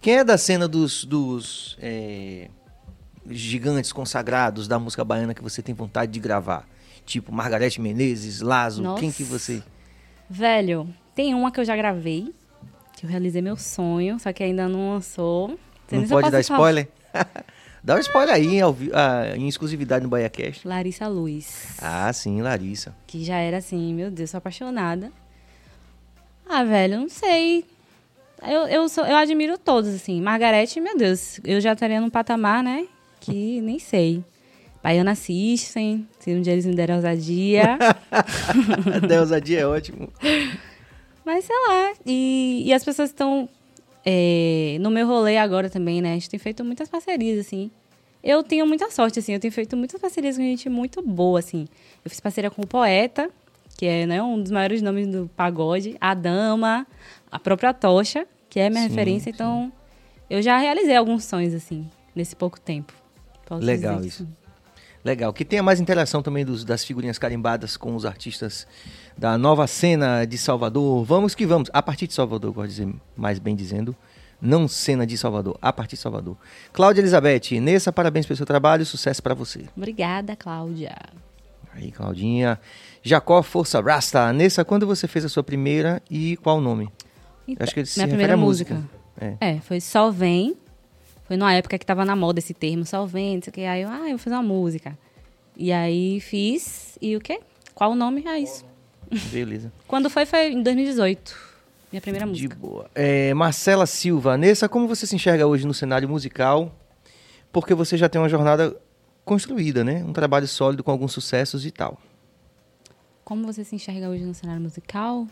Quem 0.00 0.16
é 0.16 0.24
da 0.24 0.36
cena 0.36 0.66
dos, 0.66 1.04
dos 1.04 1.78
é, 1.80 2.50
gigantes 3.30 3.92
consagrados 3.92 4.66
da 4.66 4.76
música 4.76 5.04
baiana 5.04 5.32
que 5.32 5.42
você 5.42 5.62
tem 5.62 5.74
vontade 5.74 6.10
de 6.10 6.18
gravar? 6.18 6.68
Tipo 7.06 7.32
Margarete 7.32 7.80
Menezes, 7.80 8.40
Lazo, 8.40 8.82
Nossa. 8.82 9.00
quem 9.00 9.12
que 9.12 9.22
você... 9.22 9.62
Velho, 10.28 10.88
tem 11.14 11.34
uma 11.34 11.52
que 11.52 11.60
eu 11.60 11.64
já 11.64 11.76
gravei, 11.76 12.34
que 12.96 13.06
eu 13.06 13.10
realizei 13.10 13.40
meu 13.40 13.56
sonho, 13.56 14.18
só 14.18 14.32
que 14.32 14.42
ainda 14.42 14.68
não 14.68 14.94
lançou. 14.94 15.56
Sei 15.86 16.00
Não 16.00 16.08
pode 16.08 16.30
dar 16.30 16.40
spoiler? 16.40 16.88
Dá 17.84 17.96
um 17.96 17.98
spoiler 17.98 18.34
aí, 18.34 18.62
ao 18.62 18.74
ah, 18.94 19.36
em 19.36 19.46
exclusividade 19.46 20.02
no 20.02 20.08
BaiaCast. 20.08 20.66
Larissa 20.66 21.06
Luz. 21.06 21.76
Ah, 21.82 22.10
sim, 22.14 22.40
Larissa. 22.40 22.96
Que 23.06 23.22
já 23.22 23.36
era 23.36 23.58
assim, 23.58 23.92
meu 23.92 24.10
Deus, 24.10 24.30
sou 24.30 24.38
apaixonada. 24.38 25.12
Ah, 26.48 26.64
velho, 26.64 26.98
não 26.98 27.10
sei. 27.10 27.62
Eu, 28.42 28.66
eu, 28.68 28.88
sou, 28.88 29.04
eu 29.04 29.14
admiro 29.14 29.58
todos, 29.58 29.94
assim. 29.94 30.18
Margarete, 30.22 30.80
meu 30.80 30.96
Deus, 30.96 31.38
eu 31.44 31.60
já 31.60 31.74
estaria 31.74 32.00
num 32.00 32.08
patamar, 32.08 32.62
né? 32.62 32.88
Que 33.20 33.60
nem 33.60 33.78
sei. 33.78 34.24
Baiana 34.82 35.10
assistem, 35.10 36.08
se 36.18 36.34
um 36.34 36.40
dia 36.40 36.54
eles 36.54 36.64
me 36.64 36.74
derem 36.74 36.96
ousadia. 36.96 37.78
Deusa 39.06 39.42
Dia 39.42 39.60
é 39.60 39.66
ótimo. 39.66 40.10
Mas 41.22 41.44
sei 41.44 41.56
lá. 41.68 41.92
E, 42.06 42.62
e 42.64 42.72
as 42.72 42.82
pessoas 42.82 43.10
estão 43.10 43.46
é, 44.04 44.76
no 44.80 44.90
meu 44.90 45.06
rolê 45.06 45.38
agora 45.38 45.70
também, 45.70 46.02
né? 46.02 46.10
A 46.10 46.14
gente 46.14 46.28
tem 46.28 46.38
feito 46.38 46.64
muitas 46.64 46.88
parcerias, 46.88 47.38
assim. 47.38 47.70
Eu 48.22 48.42
tenho 48.42 48.66
muita 48.66 48.90
sorte, 48.90 49.18
assim. 49.18 49.32
Eu 49.32 49.40
tenho 49.40 49.52
feito 49.52 49.76
muitas 49.76 50.00
parcerias 50.00 50.36
com 50.36 50.42
gente 50.42 50.68
muito 50.68 51.02
boa, 51.02 51.38
assim. 51.38 51.66
Eu 52.04 52.10
fiz 52.10 52.20
parceria 52.20 52.50
com 52.50 52.62
o 52.62 52.66
Poeta, 52.66 53.30
que 53.76 53.86
é 53.86 54.06
né, 54.06 54.22
um 54.22 54.40
dos 54.40 54.50
maiores 54.50 54.82
nomes 54.82 55.06
do 55.06 55.30
pagode. 55.36 55.96
A 56.00 56.14
Dama, 56.14 56.86
a 57.30 57.38
própria 57.38 57.72
Tocha, 57.72 58.26
que 58.48 58.60
é 58.60 58.68
minha 58.68 58.82
Sim, 58.82 58.88
referência. 58.88 59.30
Então, 59.30 59.72
eu 60.28 60.42
já 60.42 60.58
realizei 60.58 60.96
alguns 60.96 61.24
sonhos, 61.24 61.54
assim, 61.54 61.86
nesse 62.14 62.36
pouco 62.36 62.60
tempo. 62.60 62.92
Posso 63.46 63.64
Legal 63.64 64.02
isso. 64.04 64.26
Legal. 65.04 65.32
Que 65.32 65.44
tenha 65.44 65.62
mais 65.62 65.80
interação 65.80 66.22
também 66.22 66.44
dos- 66.44 66.64
das 66.64 66.82
figurinhas 66.84 67.18
carimbadas 67.18 67.76
com 67.76 67.94
os 67.94 68.06
artistas 68.06 68.66
da 69.18 69.36
nova 69.36 69.66
cena 69.66 70.24
de 70.24 70.38
Salvador. 70.38 71.04
Vamos 71.04 71.34
que 71.34 71.44
vamos. 71.46 71.68
A 71.72 71.82
partir 71.82 72.06
de 72.06 72.14
Salvador, 72.14 72.52
gosto 72.52 72.70
de 72.70 72.84
dizer, 72.84 72.94
mais 73.16 73.38
bem 73.38 73.54
dizendo. 73.54 73.94
Não 74.40 74.66
cena 74.66 75.06
de 75.06 75.16
Salvador, 75.16 75.56
a 75.60 75.72
partir 75.72 75.96
de 75.96 76.02
Salvador. 76.02 76.36
Cláudia 76.72 77.00
Elizabeth, 77.00 77.60
Nessa, 77.60 77.92
parabéns 77.92 78.26
pelo 78.26 78.36
seu 78.36 78.44
trabalho, 78.46 78.84
sucesso 78.84 79.22
pra 79.22 79.34
você. 79.34 79.64
Obrigada, 79.76 80.34
Cláudia. 80.36 80.94
Aí, 81.74 81.90
Claudinha. 81.90 82.58
Jacó 83.02 83.42
Força 83.42 83.80
Rasta, 83.80 84.32
Nessa, 84.32 84.64
quando 84.64 84.86
você 84.86 85.06
fez 85.08 85.24
a 85.24 85.28
sua 85.28 85.42
primeira 85.42 86.02
e 86.10 86.36
qual 86.38 86.58
o 86.58 86.60
nome? 86.60 86.88
Acho 87.58 87.74
que 87.74 87.80
ele 87.80 87.86
se 87.86 87.98
Minha 87.98 88.08
primeira 88.08 88.34
à 88.34 88.36
música. 88.36 88.74
música. 88.74 88.90
É. 89.20 89.36
É, 89.56 89.60
foi 89.60 89.80
Só 89.80 90.10
Vem. 90.10 90.56
Foi 91.24 91.36
numa 91.36 91.52
época 91.54 91.78
que 91.78 91.86
tava 91.86 92.04
na 92.04 92.14
moda 92.14 92.38
esse 92.38 92.52
termo, 92.54 92.84
o 93.48 93.52
que. 93.52 93.62
Aí 93.62 93.82
eu, 93.82 93.88
ah, 93.88 94.00
eu 94.04 94.10
vou 94.10 94.18
fazer 94.18 94.36
uma 94.36 94.42
música. 94.42 94.96
E 95.56 95.72
aí 95.72 96.20
fiz, 96.20 96.98
e 97.00 97.16
o 97.16 97.20
quê? 97.20 97.40
Qual 97.74 97.92
o 97.92 97.94
nome? 97.94 98.24
É 98.26 98.38
isso. 98.38 98.64
Beleza. 99.30 99.72
Quando 99.88 100.10
foi, 100.10 100.26
foi 100.26 100.52
em 100.52 100.62
2018. 100.62 101.36
minha 101.92 102.00
primeira 102.02 102.26
De 102.26 102.30
música. 102.32 102.56
boa. 102.56 102.90
É, 102.94 103.32
Marcela 103.34 103.86
Silva, 103.86 104.36
Nessa, 104.36 104.68
como 104.68 104.86
você 104.88 105.06
se 105.06 105.14
enxerga 105.14 105.46
hoje 105.46 105.66
no 105.66 105.72
cenário 105.74 106.08
musical? 106.08 106.74
Porque 107.52 107.72
você 107.74 107.96
já 107.96 108.08
tem 108.08 108.20
uma 108.20 108.28
jornada 108.28 108.76
construída, 109.24 109.82
né? 109.84 110.04
Um 110.04 110.12
trabalho 110.12 110.46
sólido 110.48 110.82
com 110.84 110.90
alguns 110.90 111.12
sucessos 111.12 111.64
e 111.64 111.70
tal. 111.70 111.98
Como 113.24 113.46
você 113.46 113.64
se 113.64 113.74
enxerga 113.76 114.08
hoje 114.10 114.24
no 114.24 114.34
cenário 114.34 114.60
musical? 114.60 115.26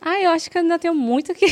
Ah, 0.00 0.20
eu 0.20 0.30
acho 0.30 0.50
que 0.50 0.58
eu 0.58 0.62
ainda 0.62 0.78
tenho 0.78 0.94
muito 0.94 1.32
que, 1.34 1.46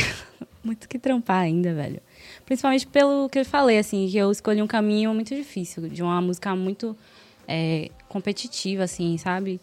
muito 0.62 0.88
que 0.88 0.98
trampar 0.98 1.42
ainda, 1.42 1.74
velho. 1.74 2.00
Principalmente 2.44 2.86
pelo 2.86 3.28
que 3.28 3.38
eu 3.38 3.44
falei, 3.44 3.78
assim, 3.78 4.08
que 4.08 4.16
eu 4.16 4.30
escolhi 4.30 4.62
um 4.62 4.66
caminho 4.66 5.14
muito 5.14 5.34
difícil, 5.34 5.88
de 5.88 6.02
uma 6.02 6.20
música 6.20 6.54
muito 6.54 6.96
é, 7.48 7.90
competitiva, 8.08 8.84
assim, 8.84 9.16
sabe? 9.18 9.60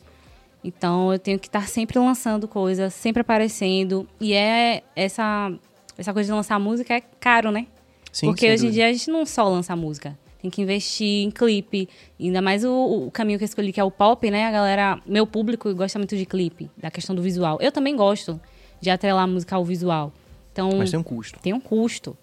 Então 0.64 1.14
eu 1.14 1.20
tenho 1.20 1.40
que 1.40 1.48
estar 1.48 1.68
sempre 1.68 1.98
lançando 2.00 2.48
coisas, 2.48 2.94
sempre 2.94 3.22
aparecendo. 3.22 4.08
E 4.20 4.34
é 4.34 4.84
essa, 4.96 5.52
essa 5.98 6.14
coisa 6.14 6.28
de 6.28 6.34
lançar 6.34 6.60
música 6.60 6.94
é 6.94 7.02
caro, 7.02 7.52
né? 7.52 7.68
Sim, 8.12 8.28
Porque 8.28 8.52
hoje 8.52 8.68
em 8.68 8.72
dia 8.72 8.88
a 8.88 8.92
gente 8.92 9.10
não 9.10 9.26
só 9.26 9.48
lança 9.48 9.76
música. 9.76 10.18
Tem 10.42 10.52
que 10.52 10.62
investir 10.62 11.26
em 11.26 11.32
clipe. 11.32 11.88
Ainda 12.20 12.42
mais 12.42 12.64
o, 12.64 13.08
o 13.08 13.12
caminho 13.12 13.38
que 13.38 13.44
eu 13.44 13.48
escolhi, 13.48 13.72
que 13.72 13.80
é 13.80 13.84
o 13.84 13.92
pop, 13.92 14.30
né? 14.30 14.46
A 14.46 14.52
galera, 14.52 15.00
meu 15.06 15.26
público 15.26 15.74
gosta 15.74 15.98
muito 16.00 16.16
de 16.16 16.26
clipe, 16.26 16.70
da 16.76 16.92
questão 16.92 17.16
do 17.16 17.22
visual. 17.22 17.58
Eu 17.62 17.72
também 17.72 17.96
gosto 17.96 18.40
de 18.82 18.90
atrelar 18.90 19.24
a 19.24 19.28
música 19.28 19.56
ao 19.56 19.66
visual. 19.66 20.12
Então, 20.58 20.72
Mas 20.76 20.90
tem 20.90 21.00
um 21.00 21.04
custo. 21.04 21.40
tem 21.40 21.54
um 21.54 21.60
custo. 21.60 22.18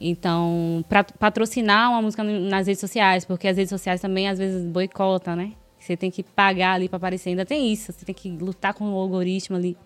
Então, 0.00 0.84
para 0.88 1.02
patrocinar 1.02 1.90
uma 1.90 2.00
música 2.00 2.22
nas 2.22 2.68
redes 2.68 2.80
sociais, 2.80 3.24
porque 3.24 3.48
as 3.48 3.56
redes 3.56 3.70
sociais 3.70 4.00
também 4.00 4.28
às 4.28 4.38
vezes 4.38 4.64
boicotam, 4.64 5.34
né? 5.34 5.52
Você 5.80 5.96
tem 5.96 6.08
que 6.08 6.22
pagar 6.22 6.74
ali 6.74 6.88
para 6.88 6.96
aparecer. 6.96 7.30
Ainda 7.30 7.44
tem 7.44 7.72
isso, 7.72 7.92
você 7.92 8.04
tem 8.04 8.14
que 8.14 8.30
lutar 8.30 8.72
com 8.72 8.84
o 8.84 8.96
algoritmo 8.96 9.56
ali. 9.56 9.76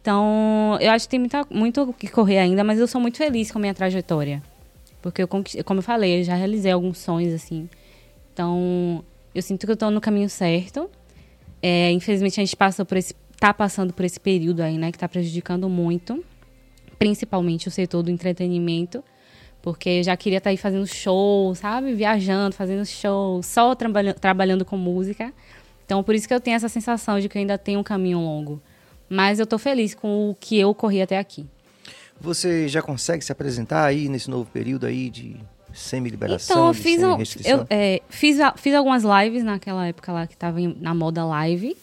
Então, 0.00 0.76
eu 0.80 0.90
acho 0.90 1.06
que 1.06 1.10
tem 1.10 1.20
muita, 1.20 1.46
muito 1.48 1.82
o 1.82 1.92
que 1.92 2.08
correr 2.08 2.38
ainda, 2.38 2.64
mas 2.64 2.80
eu 2.80 2.88
sou 2.88 3.00
muito 3.00 3.18
feliz 3.18 3.52
com 3.52 3.58
a 3.58 3.60
minha 3.60 3.74
trajetória. 3.74 4.42
Porque, 5.00 5.22
eu, 5.22 5.28
como 5.28 5.78
eu 5.78 5.82
falei, 5.82 6.20
eu 6.20 6.24
já 6.24 6.34
realizei 6.34 6.72
alguns 6.72 6.98
sonhos, 6.98 7.32
assim. 7.32 7.68
Então, 8.32 9.04
eu 9.32 9.42
sinto 9.42 9.64
que 9.64 9.70
eu 9.70 9.76
tô 9.76 9.92
no 9.92 10.00
caminho 10.00 10.28
certo. 10.28 10.90
É, 11.62 11.92
infelizmente, 11.92 12.40
a 12.40 12.44
gente 12.44 12.56
passa 12.56 12.84
por 12.84 12.96
esse, 12.96 13.14
tá 13.38 13.54
passando 13.54 13.92
por 13.92 14.04
esse 14.04 14.18
período 14.18 14.60
aí, 14.60 14.76
né? 14.76 14.90
Que 14.90 14.98
tá 14.98 15.08
prejudicando 15.08 15.68
muito. 15.68 16.24
Principalmente 17.02 17.68
o 17.68 17.70
setor 17.70 18.02
do 18.02 18.10
entretenimento. 18.10 19.02
Porque 19.60 19.88
eu 19.88 20.02
já 20.02 20.16
queria 20.16 20.38
estar 20.38 20.50
aí 20.50 20.56
fazendo 20.56 20.86
show, 20.86 21.54
sabe? 21.54 21.94
Viajando, 21.94 22.54
fazendo 22.54 22.84
show, 22.84 23.40
só 23.42 23.74
trabalha, 23.74 24.12
trabalhando 24.12 24.64
com 24.64 24.76
música. 24.76 25.32
Então, 25.84 26.02
por 26.02 26.14
isso 26.14 26.26
que 26.26 26.34
eu 26.34 26.40
tenho 26.40 26.56
essa 26.56 26.68
sensação 26.68 27.20
de 27.20 27.28
que 27.28 27.38
eu 27.38 27.40
ainda 27.40 27.56
tenho 27.56 27.78
um 27.78 27.82
caminho 27.84 28.18
longo. 28.18 28.60
Mas 29.08 29.38
eu 29.38 29.46
tô 29.46 29.58
feliz 29.58 29.94
com 29.94 30.30
o 30.30 30.34
que 30.34 30.58
eu 30.58 30.74
corri 30.74 31.00
até 31.02 31.18
aqui. 31.18 31.46
Você 32.20 32.66
já 32.68 32.80
consegue 32.82 33.24
se 33.24 33.30
apresentar 33.30 33.84
aí 33.84 34.08
nesse 34.08 34.30
novo 34.30 34.48
período 34.50 34.86
aí 34.86 35.10
de 35.10 35.36
semi-liberação, 35.72 36.56
Então, 36.56 36.68
eu 36.68 36.74
fiz, 36.74 37.02
um, 37.02 37.18
eu, 37.50 37.66
é, 37.70 38.00
fiz, 38.08 38.38
fiz 38.56 38.74
algumas 38.74 39.02
lives 39.04 39.42
naquela 39.42 39.86
época 39.86 40.12
lá 40.12 40.26
que 40.26 40.36
tava 40.36 40.60
em- 40.60 40.76
na 40.80 40.94
moda 40.94 41.24
live. 41.24 41.76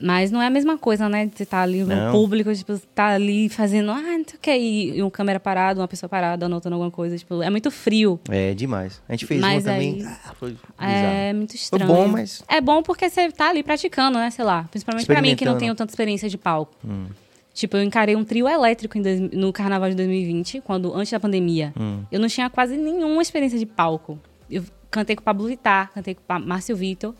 Mas 0.00 0.30
não 0.30 0.40
é 0.42 0.46
a 0.46 0.50
mesma 0.50 0.76
coisa, 0.78 1.08
né? 1.08 1.30
Você 1.34 1.42
estar 1.42 1.62
ali 1.62 1.80
no 1.84 1.94
Não. 1.94 2.12
público, 2.12 2.52
tipo, 2.54 2.78
tá 2.94 3.08
ali 3.08 3.48
fazendo, 3.48 3.90
ah, 3.90 4.00
não 4.00 4.24
sei 4.26 4.36
o 4.36 4.38
que, 4.40 4.56
e 4.96 5.02
uma 5.02 5.10
câmera 5.10 5.38
parada, 5.40 5.80
uma 5.80 5.88
pessoa 5.88 6.08
parada, 6.08 6.46
anotando 6.46 6.74
alguma 6.74 6.90
coisa. 6.90 7.16
Tipo, 7.16 7.42
é 7.42 7.50
muito 7.50 7.70
frio. 7.70 8.18
É, 8.28 8.54
demais. 8.54 9.00
A 9.08 9.12
gente 9.12 9.26
fez 9.26 9.40
Mas 9.40 9.64
uma 9.64 9.72
também, 9.72 9.94
aí- 10.00 10.06
ah, 10.24 10.34
foi. 10.38 10.56
É 10.78 11.32
muito 11.32 11.50
Foi 11.50 11.56
estranho. 11.60 11.86
bom, 11.86 12.08
mas... 12.08 12.42
É 12.48 12.60
bom 12.60 12.82
porque 12.82 13.08
você 13.08 13.30
tá 13.30 13.48
ali 13.50 13.62
praticando, 13.62 14.18
né? 14.18 14.30
Sei 14.30 14.44
lá. 14.44 14.64
Principalmente 14.70 15.06
pra 15.06 15.20
mim, 15.22 15.36
que 15.36 15.44
não 15.44 15.58
tenho 15.58 15.74
tanta 15.74 15.90
experiência 15.92 16.28
de 16.28 16.36
palco. 16.38 16.72
Hum. 16.84 17.06
Tipo, 17.54 17.76
eu 17.76 17.82
encarei 17.82 18.16
um 18.16 18.24
trio 18.24 18.48
elétrico 18.48 18.98
dois- 19.00 19.20
no 19.20 19.52
carnaval 19.52 19.90
de 19.90 19.94
2020, 19.94 20.60
quando, 20.62 20.94
antes 20.94 21.12
da 21.12 21.20
pandemia. 21.20 21.72
Hum. 21.78 22.00
Eu 22.10 22.18
não 22.18 22.26
tinha 22.28 22.48
quase 22.48 22.76
nenhuma 22.78 23.20
experiência 23.20 23.58
de 23.58 23.66
palco. 23.66 24.18
Eu 24.50 24.64
cantei 24.92 25.16
com 25.16 25.22
o 25.22 25.24
Pablo 25.24 25.48
Vittar, 25.48 25.90
cantei 25.92 26.14
com 26.14 26.38
Márcio 26.38 26.76
Vitor. 26.76 27.14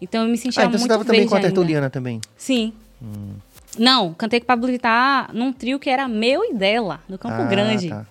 Então 0.00 0.24
eu 0.24 0.28
me 0.28 0.36
sentia 0.36 0.62
Ah, 0.62 0.66
então 0.66 0.78
muito 0.78 0.82
você 0.82 0.88
tava 0.98 1.04
também 1.04 1.26
com 1.26 1.34
a 1.34 1.38
ainda. 1.38 1.48
Tertuliana 1.48 1.88
também. 1.88 2.20
Sim. 2.36 2.74
Não, 3.78 4.12
cantei 4.14 4.40
com 4.40 4.44
o 4.44 4.46
Pablo 4.46 4.66
Vittar 4.66 5.30
num 5.34 5.52
trio 5.52 5.78
que 5.78 5.88
era 5.88 6.06
meu 6.08 6.44
e 6.44 6.54
dela, 6.54 7.00
no 7.08 7.16
Campo 7.18 7.40
Ah, 7.42 7.44
Grande. 7.46 7.88
tá. 7.88 8.06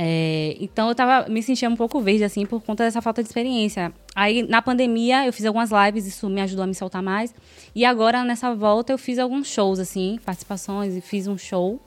É, 0.00 0.56
então 0.60 0.88
eu 0.88 0.94
tava 0.94 1.28
me 1.28 1.42
sentindo 1.42 1.72
um 1.72 1.76
pouco 1.76 2.00
verde, 2.00 2.22
assim, 2.22 2.46
por 2.46 2.62
conta 2.62 2.84
dessa 2.84 3.02
falta 3.02 3.20
de 3.20 3.28
experiência. 3.28 3.92
Aí, 4.14 4.44
na 4.44 4.62
pandemia, 4.62 5.26
eu 5.26 5.32
fiz 5.32 5.44
algumas 5.44 5.70
lives, 5.72 6.06
isso 6.06 6.28
me 6.30 6.40
ajudou 6.40 6.62
a 6.62 6.66
me 6.68 6.74
soltar 6.74 7.02
mais. 7.02 7.34
E 7.74 7.84
agora, 7.84 8.22
nessa 8.22 8.54
volta, 8.54 8.92
eu 8.92 8.98
fiz 8.98 9.18
alguns 9.18 9.48
shows, 9.48 9.80
assim, 9.80 10.20
participações, 10.24 10.94
e 10.96 11.00
fiz 11.00 11.26
um 11.26 11.36
show. 11.36 11.80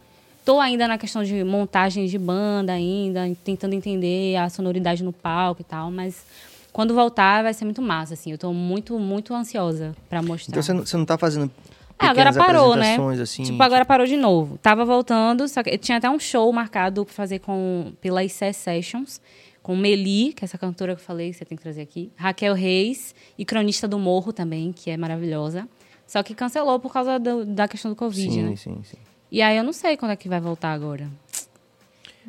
Tô 0.44 0.60
ainda 0.60 0.88
na 0.88 0.98
questão 0.98 1.24
de 1.24 1.44
montagem 1.44 2.06
de 2.08 2.18
banda 2.18 2.74
ainda, 2.74 3.30
tentando 3.44 3.74
entender 3.74 4.36
a 4.38 4.50
sonoridade 4.50 5.04
no 5.04 5.14
palco 5.14 5.62
e 5.62 5.64
tal, 5.64 5.92
mas 5.92 6.26
quando 6.74 6.94
voltar 6.96 7.44
vai 7.44 7.54
ser 7.54 7.66
muito 7.66 7.82
massa, 7.82 8.16
assim. 8.16 8.32
Eu 8.32 8.38
tô 8.38 8.52
muito, 8.52 8.98
muito 8.98 9.34
ansiosa 9.36 9.96
pra 10.10 10.22
mostrar. 10.22 10.54
Então 10.54 10.64
você 10.64 10.74
não, 10.74 10.86
você 10.86 10.98
não 10.98 11.06
tá 11.06 11.18
fazendo 11.18 11.52
É, 12.00 12.08
agora 12.08 12.34
parou, 12.34 12.76
né? 12.76 12.96
Assim, 13.22 13.44
tipo, 13.44 13.62
agora 13.62 13.86
parou 13.86 14.08
de 14.08 14.18
novo. 14.18 14.58
Tava 14.58 14.84
voltando, 14.84 15.48
só 15.48 15.62
que 15.62 15.78
tinha 15.78 16.00
até 16.00 16.10
um 16.10 16.20
show 16.20 16.52
marcado 16.52 17.06
pra 17.06 17.14
fazer 17.14 17.40
com 17.40 17.94
pela 18.02 18.24
IC 18.24 18.52
Sessions, 18.54 19.22
com 19.62 19.76
Meli, 19.76 20.34
que 20.34 20.44
é 20.44 20.46
essa 20.46 20.58
cantora 20.58 20.96
que 20.96 21.02
eu 21.02 21.06
falei, 21.06 21.30
que 21.30 21.38
você 21.38 21.46
tem 21.46 21.56
que 21.56 21.62
trazer 21.62 21.82
aqui, 21.82 22.12
Raquel 22.16 22.56
Reis 22.56 23.14
e 23.38 23.46
Cronista 23.46 23.88
do 23.88 24.00
Morro 24.00 24.34
também, 24.34 24.72
que 24.72 24.90
é 24.90 24.98
maravilhosa. 24.98 25.68
Só 26.08 26.24
que 26.24 26.34
cancelou 26.34 26.80
por 26.80 26.92
causa 26.92 27.20
do- 27.20 27.46
da 27.46 27.68
questão 27.68 27.92
do 27.92 27.96
Covid, 27.96 28.34
sim, 28.34 28.42
né? 28.42 28.56
sim, 28.56 28.82
sim. 28.84 28.98
E 29.32 29.42
aí 29.42 29.58
eu 29.58 29.64
não 29.64 29.74
sei 29.74 29.96
quando 29.96 30.12
é 30.12 30.16
que 30.16 30.28
vai 30.28 30.40
voltar 30.42 30.72
agora. 30.74 31.08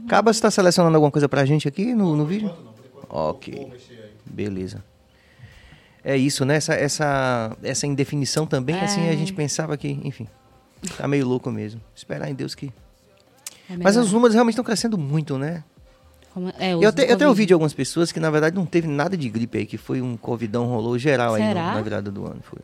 Caba, 0.09 0.32
você 0.32 0.40
tá 0.40 0.50
selecionando 0.50 0.96
alguma 0.96 1.11
coisa 1.11 1.28
pra 1.28 1.44
gente 1.44 1.66
aqui 1.68 1.94
no, 1.94 2.16
no 2.16 2.24
vídeo? 2.24 2.55
Ok. 3.09 3.72
Beleza. 4.24 4.82
É 6.05 6.16
isso, 6.16 6.44
né? 6.44 6.57
Essa, 6.57 6.74
essa, 6.74 7.57
essa 7.62 7.86
indefinição 7.86 8.46
também, 8.46 8.76
assim, 8.80 9.00
a 9.03 9.12
É. 9.12 9.16
gente 9.16 9.32
pensava 9.32 9.76
que, 9.76 9.88
enfim, 10.05 10.26
tá 10.96 11.07
meio 11.07 11.26
louco 11.26 11.50
mesmo. 11.50 11.80
Esperar 11.94 12.28
em 12.30 12.34
Deus 12.34 12.55
que. 12.55 12.72
É 13.70 13.76
Mas 13.76 13.96
os 13.96 14.12
números 14.12 14.34
realmente 14.34 14.55
estão 14.55 14.64
crescendo 14.64 14.96
muito, 14.98 15.36
né? 15.38 15.62
Como- 16.32 16.48
é, 16.59 16.72
Eu, 16.72 16.78
os 16.78 16.84
te, 16.86 16.92
do 16.96 17.00
eu 17.03 17.07
tenho 17.07 17.09
Covid. 17.18 17.24
ouvido 17.26 17.46
de 17.48 17.53
algumas 17.53 17.74
pessoas 17.74 18.11
que, 18.11 18.18
na 18.18 18.30
verdade, 18.30 18.57
não 18.57 18.64
teve 18.66 18.88
nada 18.88 19.16
de 19.16 19.28
gripe 19.28 19.59
aí, 19.59 19.66
que 19.66 19.76
foi 19.76 20.00
um 20.00 20.16
covidão, 20.16 20.66
rolou 20.66 20.98
geral 20.98 21.34
aí 21.34 21.42
no- 21.42 21.48
Será? 21.48 21.74
na 21.74 21.82
virada 21.82 22.11
do 22.11 22.26
ano. 22.26 22.40
Foi. 22.42 22.59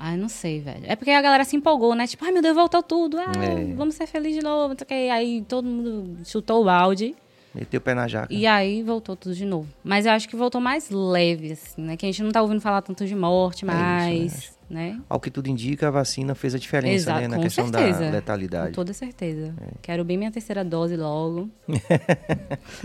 Ai, 0.00 0.16
não 0.16 0.28
sei, 0.28 0.60
velho. 0.60 0.82
É 0.84 0.94
porque 0.94 1.10
a 1.10 1.20
galera 1.20 1.44
se 1.44 1.56
empolgou, 1.56 1.94
né? 1.94 2.06
Tipo, 2.06 2.24
ai 2.24 2.30
meu 2.32 2.40
Deus, 2.40 2.54
voltou 2.54 2.82
tudo. 2.82 3.18
Ah, 3.18 3.32
É. 3.42 3.74
vamos 3.74 3.96
ser 3.96 4.06
felizes 4.06 4.38
de 4.38 4.44
novo. 4.44 4.74
Aí 5.12 5.44
todo 5.48 5.66
mundo 5.66 6.18
chutou 6.24 6.62
o 6.62 6.64
balde. 6.64 7.14
Meteu 7.54 7.78
o 7.78 7.80
pé 7.80 7.94
na 7.94 8.06
jaca. 8.06 8.32
E 8.32 8.46
aí 8.46 8.82
voltou 8.82 9.16
tudo 9.16 9.34
de 9.34 9.44
novo. 9.44 9.66
Mas 9.82 10.06
eu 10.06 10.12
acho 10.12 10.28
que 10.28 10.36
voltou 10.36 10.60
mais 10.60 10.90
leve, 10.90 11.52
assim, 11.52 11.82
né? 11.82 11.96
Que 11.96 12.06
a 12.06 12.08
gente 12.08 12.22
não 12.22 12.30
tá 12.30 12.40
ouvindo 12.42 12.60
falar 12.60 12.82
tanto 12.82 13.04
de 13.06 13.16
morte 13.16 13.64
É 13.64 13.66
mais, 13.66 14.34
isso, 14.34 14.52
né? 14.70 15.00
Ao 15.08 15.18
que 15.18 15.30
tudo 15.30 15.48
indica, 15.48 15.88
a 15.88 15.90
vacina 15.90 16.34
fez 16.34 16.54
a 16.54 16.58
diferença, 16.58 16.94
Exato, 17.10 17.20
né? 17.22 17.28
Na 17.28 17.36
com 17.36 17.42
questão 17.42 17.66
certeza. 17.66 17.98
da 18.00 18.06
Com 18.06 18.12
letalidade. 18.12 18.72
toda 18.74 18.92
certeza. 18.92 19.54
É. 19.60 19.66
Quero 19.82 20.04
bem 20.04 20.16
minha 20.18 20.30
terceira 20.30 20.62
dose 20.62 20.94
logo. 20.96 21.48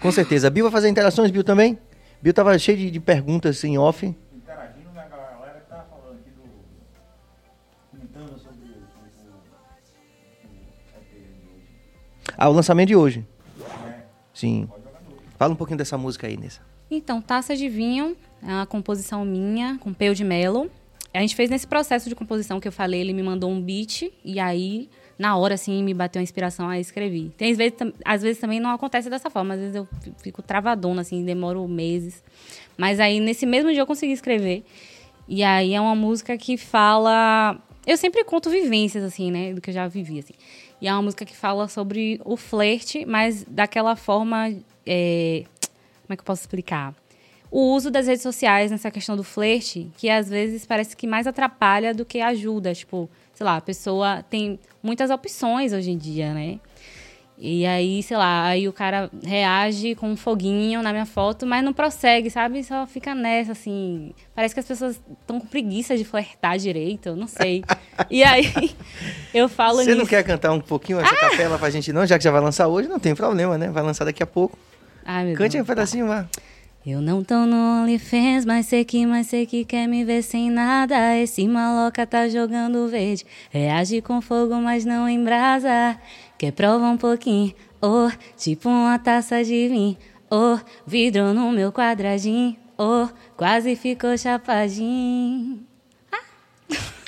Com 0.00 0.10
certeza. 0.12 0.50
Bill 0.50 0.64
vai 0.66 0.72
fazer 0.72 0.88
interações, 0.88 1.30
Bill 1.30 1.44
também? 1.44 1.78
Bill 2.22 2.34
tava 2.34 2.56
cheio 2.58 2.76
de, 2.78 2.90
de 2.90 3.00
perguntas 3.00 3.62
em 3.64 3.78
off. 3.78 4.14
Ah, 12.42 12.48
o 12.48 12.52
lançamento 12.54 12.88
de 12.88 12.96
hoje. 12.96 13.22
Sim. 14.32 14.66
Fala 15.38 15.52
um 15.52 15.56
pouquinho 15.56 15.76
dessa 15.76 15.98
música 15.98 16.26
aí, 16.26 16.38
Nessa. 16.38 16.62
Então, 16.90 17.20
Taça 17.20 17.54
de 17.54 17.68
Vinho 17.68 18.16
é 18.42 18.46
uma 18.46 18.64
composição 18.64 19.26
minha, 19.26 19.76
com 19.78 19.92
Peu 19.92 20.14
de 20.14 20.24
Melo. 20.24 20.70
A 21.12 21.20
gente 21.20 21.36
fez 21.36 21.50
nesse 21.50 21.66
processo 21.66 22.08
de 22.08 22.14
composição 22.14 22.58
que 22.58 22.66
eu 22.66 22.72
falei, 22.72 23.02
ele 23.02 23.12
me 23.12 23.22
mandou 23.22 23.50
um 23.50 23.60
beat 23.60 24.10
e 24.24 24.40
aí, 24.40 24.88
na 25.18 25.36
hora, 25.36 25.52
assim, 25.52 25.82
me 25.84 25.92
bateu 25.92 26.18
a 26.18 26.22
inspiração 26.22 26.66
a 26.66 26.78
escrever. 26.80 27.30
Tem 27.36 27.50
às 27.52 27.58
vezes, 27.58 27.74
às 28.02 28.22
vezes 28.22 28.40
também 28.40 28.58
não 28.58 28.70
acontece 28.70 29.10
dessa 29.10 29.28
forma, 29.28 29.52
às 29.52 29.60
vezes 29.60 29.76
eu 29.76 29.86
fi- 30.00 30.12
fico 30.22 30.40
travadona, 30.40 31.02
assim, 31.02 31.22
demoro 31.22 31.68
meses. 31.68 32.24
Mas 32.78 32.98
aí, 33.00 33.20
nesse 33.20 33.44
mesmo 33.44 33.70
dia, 33.70 33.82
eu 33.82 33.86
consegui 33.86 34.12
escrever. 34.14 34.64
E 35.28 35.42
aí 35.42 35.74
é 35.74 35.80
uma 35.80 35.94
música 35.94 36.38
que 36.38 36.56
fala. 36.56 37.60
Eu 37.86 37.98
sempre 37.98 38.24
conto 38.24 38.48
vivências, 38.48 39.04
assim, 39.04 39.30
né? 39.30 39.52
Do 39.52 39.60
que 39.60 39.68
eu 39.70 39.74
já 39.74 39.86
vivi, 39.88 40.20
assim. 40.20 40.34
E 40.80 40.88
é 40.88 40.92
uma 40.92 41.02
música 41.02 41.24
que 41.24 41.36
fala 41.36 41.68
sobre 41.68 42.20
o 42.24 42.36
flerte, 42.36 43.04
mas 43.04 43.44
daquela 43.44 43.96
forma. 43.96 44.48
é, 44.86 45.44
Como 46.02 46.14
é 46.14 46.16
que 46.16 46.22
eu 46.22 46.24
posso 46.24 46.42
explicar? 46.42 46.94
O 47.50 47.74
uso 47.74 47.90
das 47.90 48.06
redes 48.06 48.22
sociais 48.22 48.70
nessa 48.70 48.90
questão 48.90 49.16
do 49.16 49.24
flerte, 49.24 49.90
que 49.96 50.08
às 50.08 50.28
vezes 50.28 50.64
parece 50.64 50.96
que 50.96 51.06
mais 51.06 51.26
atrapalha 51.26 51.92
do 51.92 52.04
que 52.04 52.20
ajuda. 52.20 52.72
Tipo, 52.72 53.10
sei 53.34 53.44
lá, 53.44 53.56
a 53.56 53.60
pessoa 53.60 54.22
tem 54.22 54.58
muitas 54.82 55.10
opções 55.10 55.72
hoje 55.72 55.90
em 55.90 55.98
dia, 55.98 56.32
né? 56.32 56.60
E 57.42 57.64
aí, 57.64 58.02
sei 58.02 58.18
lá, 58.18 58.44
aí 58.44 58.68
o 58.68 58.72
cara 58.72 59.10
reage 59.24 59.94
com 59.94 60.10
um 60.10 60.16
foguinho 60.16 60.82
na 60.82 60.92
minha 60.92 61.06
foto, 61.06 61.46
mas 61.46 61.64
não 61.64 61.72
prossegue, 61.72 62.28
sabe? 62.28 62.62
Só 62.62 62.86
fica 62.86 63.14
nessa, 63.14 63.52
assim. 63.52 64.12
Parece 64.34 64.52
que 64.52 64.60
as 64.60 64.66
pessoas 64.66 65.00
estão 65.22 65.40
com 65.40 65.46
preguiça 65.46 65.96
de 65.96 66.04
flertar 66.04 66.58
direito, 66.58 67.08
eu 67.08 67.16
não 67.16 67.26
sei. 67.26 67.64
e 68.10 68.22
aí, 68.22 68.44
eu 69.32 69.48
falo 69.48 69.78
Você 69.78 69.86
nisso. 69.86 69.96
não 69.98 70.04
quer 70.06 70.22
cantar 70.22 70.52
um 70.52 70.60
pouquinho 70.60 71.00
essa 71.00 71.16
capela 71.16 71.58
pra 71.58 71.70
gente, 71.70 71.90
não? 71.94 72.04
Já 72.04 72.18
que 72.18 72.24
já 72.24 72.30
vai 72.30 72.42
lançar 72.42 72.68
hoje, 72.68 72.88
não 72.88 72.98
tem 72.98 73.14
problema, 73.14 73.56
né? 73.56 73.70
Vai 73.70 73.82
lançar 73.82 74.04
daqui 74.04 74.22
a 74.22 74.26
pouco. 74.26 74.58
Ai, 75.02 75.24
meu 75.24 75.34
Cante 75.36 75.52
Deus. 75.52 75.64
um 75.64 75.66
pedacinho, 75.66 76.06
vá. 76.08 76.26
Eu 76.86 77.00
não 77.00 77.22
tô 77.24 77.46
no 77.46 77.82
OnlyFans, 77.82 78.44
mas 78.44 78.66
sei 78.66 78.84
que, 78.84 79.04
mas 79.06 79.26
sei 79.28 79.44
que 79.46 79.64
quer 79.64 79.86
me 79.86 80.04
ver 80.04 80.22
sem 80.22 80.50
nada. 80.50 81.16
Esse 81.16 81.46
maloca 81.48 82.06
tá 82.06 82.28
jogando 82.28 82.86
verde. 82.88 83.24
Reage 83.50 84.00
com 84.02 84.20
fogo, 84.20 84.54
mas 84.56 84.84
não 84.86 85.06
embrasa. 85.08 85.98
Quer 86.40 86.52
prova 86.52 86.86
um 86.86 86.96
pouquinho, 86.96 87.52
oh, 87.82 88.08
tipo 88.34 88.70
uma 88.70 88.98
taça 88.98 89.44
de 89.44 89.68
vinho. 89.68 89.94
Oh, 90.30 90.58
vidro 90.86 91.34
no 91.34 91.52
meu 91.52 91.70
quadradinho. 91.70 92.56
Oh, 92.78 93.06
quase 93.36 93.76
ficou 93.76 94.16
chapadinho. 94.16 95.60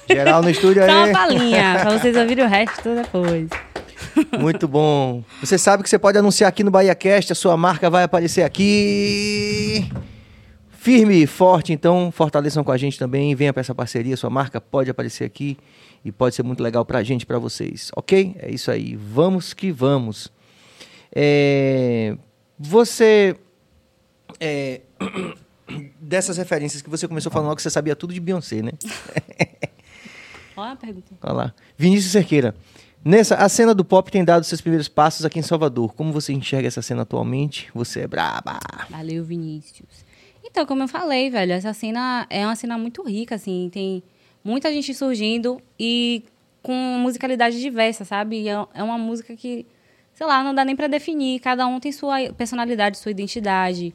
Geral 0.07 0.43
no 0.43 0.51
estúdio 0.51 0.85
Só 0.85 0.93
uma 0.93 1.05
aí. 1.07 1.13
palhinha, 1.15 1.79
pra 1.81 1.99
vocês 1.99 2.15
ouvirem 2.15 2.45
o 2.45 2.47
resto 2.47 2.95
depois. 2.95 3.49
Muito 4.39 4.69
bom. 4.69 5.25
Você 5.41 5.57
sabe 5.57 5.83
que 5.83 5.89
você 5.89 5.99
pode 5.99 6.19
anunciar 6.19 6.51
aqui 6.51 6.63
no 6.63 6.71
Bahia 6.71 6.95
Cast, 6.95 7.33
a 7.33 7.35
sua 7.35 7.57
marca 7.57 7.89
vai 7.89 8.03
aparecer 8.03 8.43
aqui. 8.43 9.91
Firme 10.73 11.23
e 11.23 11.27
forte, 11.27 11.73
então 11.73 12.13
fortaleçam 12.13 12.63
com 12.63 12.71
a 12.71 12.77
gente 12.77 12.99
também, 12.99 13.35
venha 13.35 13.51
para 13.51 13.63
essa 13.63 13.75
parceria, 13.75 14.15
sua 14.15 14.29
marca 14.29 14.61
pode 14.61 14.91
aparecer 14.91 15.25
aqui 15.25 15.57
e 16.05 16.11
pode 16.11 16.35
ser 16.35 16.43
muito 16.43 16.63
legal 16.63 16.85
pra 16.85 17.03
gente, 17.03 17.25
pra 17.25 17.39
vocês, 17.39 17.91
ok? 17.97 18.35
É 18.39 18.51
isso 18.51 18.71
aí, 18.71 18.97
vamos 18.97 19.55
que 19.55 19.71
vamos. 19.71 20.33
É, 21.15 22.17
você, 22.59 23.37
é, 24.41 24.81
dessas 26.01 26.37
referências 26.37 26.83
que 26.83 26.91
você 26.91 27.07
começou 27.07 27.31
falando 27.31 27.55
que 27.55 27.63
você 27.63 27.71
sabia 27.71 27.95
tudo 27.95 28.15
de 28.15 28.21
Beyoncé, 28.21 28.63
né? 28.63 28.73
Olha 30.57 30.73
a 30.73 30.77
pergunta. 30.77 31.15
Olha 31.23 31.33
lá. 31.33 31.55
Vinícius 31.77 32.13
Cerqueira. 32.13 32.55
Nessa, 33.05 33.35
a 33.37 33.49
cena 33.49 33.75
do 33.75 33.85
pop 33.85 34.11
tem 34.13 34.25
dado 34.25 34.45
seus 34.45 34.61
primeiros 34.61 34.87
passos 34.87 35.25
aqui 35.25 35.39
em 35.39 35.43
Salvador. 35.43 35.93
Como 35.95 36.13
você 36.13 36.33
enxerga 36.33 36.69
essa 36.69 36.83
cena 36.83 37.03
atualmente? 37.03 37.69
Você 37.75 38.01
é 38.01 38.07
braba. 38.07 38.61
Valeu, 38.89 39.25
Vinícius. 39.25 40.05
Então, 40.45 40.65
como 40.67 40.83
eu 40.83 40.89
falei, 40.89 41.31
velho, 41.31 41.53
essa 41.53 41.73
cena 41.73 42.27
é 42.31 42.47
uma 42.47 42.55
cena 42.55 42.79
muito 42.79 43.03
rica, 43.03 43.35
assim, 43.35 43.71
tem 43.73 44.03
muita 44.45 44.73
gente 44.73 44.93
surgindo 44.95 45.61
e 45.79 46.25
com 46.63 46.73
musicalidade 46.73 47.61
diversa, 47.61 48.05
sabe? 48.05 48.43
E 48.43 48.49
é 48.49 48.67
é 48.75 48.83
uma 48.83 48.97
música 48.97 49.35
que, 49.37 49.67
sei 50.15 50.27
lá, 50.27 50.43
não 50.43 50.55
dá 50.55 50.65
nem 50.65 50.77
pra 50.77 50.87
definir. 50.87 51.41
Cada 51.41 51.67
um 51.67 51.81
tem 51.81 51.91
sua 51.93 52.33
personalidade, 52.37 52.99
sua 52.99 53.11
identidade. 53.11 53.93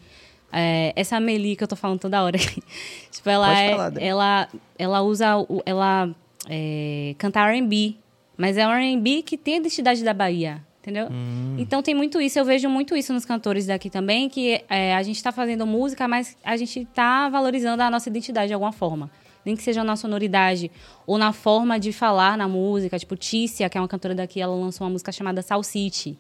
É, 0.52 0.94
essa 0.96 1.20
Meli 1.20 1.56
que 1.56 1.64
eu 1.64 1.68
tô 1.68 1.76
falando 1.76 2.00
toda 2.00 2.24
hora 2.24 2.38
tipo, 3.12 3.30
ela 3.30 3.60
é. 3.60 3.72
falar, 3.72 3.90
Dé. 3.90 4.06
ela, 4.06 4.48
ela 4.78 5.02
usa. 5.02 5.34
Ela 5.66 6.14
é, 6.50 7.16
canta 7.18 7.46
RB. 7.46 7.98
Mas 8.38 8.56
é 8.56 8.68
um 8.68 8.72
RB 8.72 9.24
que 9.24 9.36
tem 9.36 9.56
a 9.56 9.58
identidade 9.58 10.04
da 10.04 10.14
Bahia. 10.14 10.62
Entendeu? 10.88 11.10
Então 11.58 11.84
tem 11.84 11.94
muito 11.94 12.22
isso, 12.22 12.40
eu 12.40 12.46
vejo 12.46 12.70
muito 12.70 12.96
isso 12.96 13.12
nos 13.12 13.26
cantores 13.26 13.66
daqui 13.66 13.90
também, 13.90 14.30
que 14.30 14.64
é, 14.70 14.96
a 14.96 15.04
gente 15.04 15.18
está 15.18 15.34
fazendo 15.34 15.68
música, 15.68 16.08
mas 16.08 16.38
a 16.42 16.56
gente 16.56 16.84
está 16.84 17.28
valorizando 17.28 17.84
a 17.84 17.92
nossa 17.92 18.08
identidade 18.08 18.48
de 18.48 18.54
alguma 18.54 18.72
forma. 18.72 19.12
Nem 19.48 19.56
que 19.56 19.64
seja 19.64 19.82
na 19.82 19.96
sonoridade 19.96 20.70
ou 21.06 21.18
na 21.18 21.32
forma 21.32 21.80
de 21.80 21.94
falar 21.94 22.38
na 22.38 22.50
música. 22.50 23.00
Tipo, 23.00 23.16
Tícia, 23.16 23.70
que 23.70 23.78
é 23.78 23.82
uma 23.82 23.88
cantora 23.88 24.14
daqui, 24.14 24.42
ela 24.42 24.54
lançou 24.54 24.86
uma 24.86 24.92
música 24.92 25.10
chamada 25.10 25.42
Salsite. 25.42 26.20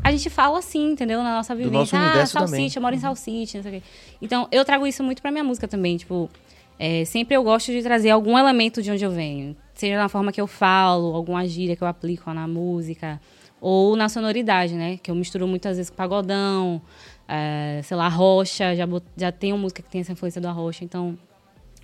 A 0.00 0.12
gente 0.12 0.30
fala 0.30 0.60
assim, 0.60 0.92
entendeu? 0.92 1.20
Na 1.24 1.34
nossa 1.34 1.56
vivência. 1.56 1.98
nosso 1.98 2.38
ah, 2.38 2.46
Salsite, 2.46 2.76
eu 2.76 2.82
moro 2.82 2.94
em 2.94 3.00
Salsite, 3.00 3.56
não 3.56 3.64
sei 3.64 3.78
o 3.78 3.80
quê. 3.80 3.86
Então, 4.22 4.46
eu 4.52 4.64
trago 4.64 4.86
isso 4.86 5.02
muito 5.02 5.20
pra 5.20 5.32
minha 5.32 5.42
música 5.42 5.66
também. 5.66 5.96
Tipo, 5.96 6.30
é, 6.78 7.04
sempre 7.04 7.36
eu 7.36 7.42
gosto 7.42 7.72
de 7.72 7.82
trazer 7.82 8.10
algum 8.10 8.38
elemento 8.38 8.80
de 8.80 8.92
onde 8.92 9.04
eu 9.04 9.10
venho. 9.10 9.56
Seja 9.74 9.98
na 9.98 10.08
forma 10.08 10.30
que 10.30 10.40
eu 10.40 10.46
falo, 10.46 11.16
alguma 11.16 11.44
gíria 11.48 11.74
que 11.74 11.82
eu 11.82 11.88
aplico 11.88 12.32
na 12.32 12.46
música. 12.46 13.20
Ou 13.60 13.96
na 13.96 14.08
sonoridade, 14.08 14.74
né? 14.74 14.98
Que 15.02 15.10
eu 15.10 15.16
misturo 15.16 15.48
muitas 15.48 15.78
vezes 15.78 15.90
com 15.90 15.96
pagodão, 15.96 16.80
é, 17.26 17.80
sei 17.82 17.96
lá, 17.96 18.08
rocha. 18.08 18.76
Já, 18.76 18.86
já 19.16 19.32
tenho 19.32 19.58
música 19.58 19.82
que 19.82 19.90
tem 19.90 20.00
essa 20.00 20.12
influência 20.12 20.40
da 20.40 20.52
rocha. 20.52 20.84
Então, 20.84 21.18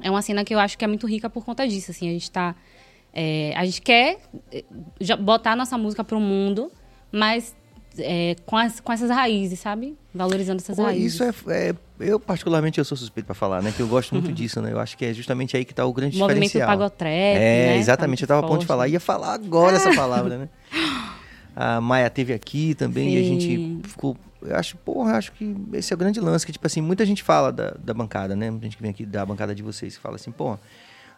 é 0.05 0.11
uma 0.11 0.23
cena 0.23 0.45
que 0.45 0.55
eu 0.55 0.59
acho 0.61 0.79
que 0.79 0.85
é 0.85 0.89
muito 0.89 1.07
rica 1.07 1.29
por 1.29 1.45
conta 1.45 1.67
disso. 1.67 1.91
Assim, 1.91 2.09
a 2.09 2.13
gente 2.13 2.31
tá. 2.31 2.55
é, 3.13 3.53
a 3.57 3.65
gente 3.65 3.81
quer 3.83 4.19
é, 4.53 4.65
botar 5.17 5.53
a 5.53 5.57
nossa 5.57 5.77
música 5.79 6.05
pro 6.05 6.21
mundo, 6.21 6.71
mas 7.11 7.55
é, 7.99 8.35
com, 8.45 8.57
as- 8.57 8.81
com 8.81 8.93
essas 8.93 9.09
raízes, 9.11 9.59
sabe? 9.61 9.97
Valorizando 10.15 10.61
essas 10.61 10.77
Pô, 10.77 10.83
raízes. 10.83 11.15
isso 11.15 11.23
é, 11.25 11.31
é- 11.71 11.75
Eu, 12.01 12.19
particularmente, 12.19 12.79
eu 12.79 12.85
sou 12.85 12.97
suspeito 12.99 13.25
pra 13.27 13.35
falar, 13.37 13.63
né? 13.63 13.73
Que 13.75 13.81
eu 13.81 13.87
gosto 13.87 14.13
muito 14.15 14.33
disso, 14.33 14.61
né? 14.61 14.73
Eu 14.73 14.81
acho 14.81 14.97
que 14.99 15.05
é 15.05 15.13
justamente 15.15 15.57
aí 15.57 15.65
que 15.65 15.73
tá 15.73 15.85
o 15.87 15.93
grande 15.93 16.17
O 16.17 16.21
Uhum. 16.21 16.27
movimento 16.27 16.49
diferencial. 16.49 16.69
pagotrap, 16.77 17.09
É, 17.11 17.67
né? 17.69 17.77
exatamente. 17.79 18.19
Tá 18.27 18.35
eu 18.35 18.39
tava 18.41 18.47
a 18.47 18.49
ponto 18.51 18.61
de 18.63 18.67
falar. 18.67 18.89
Ia 18.89 18.99
falar 18.99 19.33
agora 19.33 19.77
essa 19.77 19.95
palavra, 19.95 20.37
né? 20.39 20.49
A 21.55 21.81
Maia 21.81 22.11
teve 22.11 22.33
aqui 22.33 22.75
também 22.75 23.15
e 23.15 23.19
a 23.19 23.23
Sim. 23.23 23.41
gente 23.41 23.89
ficou... 23.89 24.17
Eu 24.43 24.57
acho, 24.57 24.77
porra, 24.79 25.13
acho 25.17 25.33
que 25.33 25.57
esse 25.73 25.93
é 25.93 25.95
o 25.95 25.99
grande 25.99 26.21
lance. 26.21 26.45
Que, 26.45 26.53
tipo 26.53 26.67
assim, 26.67 26.81
muita 26.81 27.07
gente 27.07 27.23
fala 27.23 27.51
da, 27.53 27.71
da 27.83 27.95
bancada, 27.95 28.37
né? 28.37 28.51
Muita 28.51 28.67
gente 28.67 28.77
que 28.77 28.83
vem 28.83 28.91
aqui 28.91 29.07
da 29.07 29.25
bancada 29.25 29.55
de 29.55 29.63
vocês 29.63 29.97
que 29.97 30.03
fala 30.03 30.17
assim, 30.17 30.31
pô, 30.31 30.59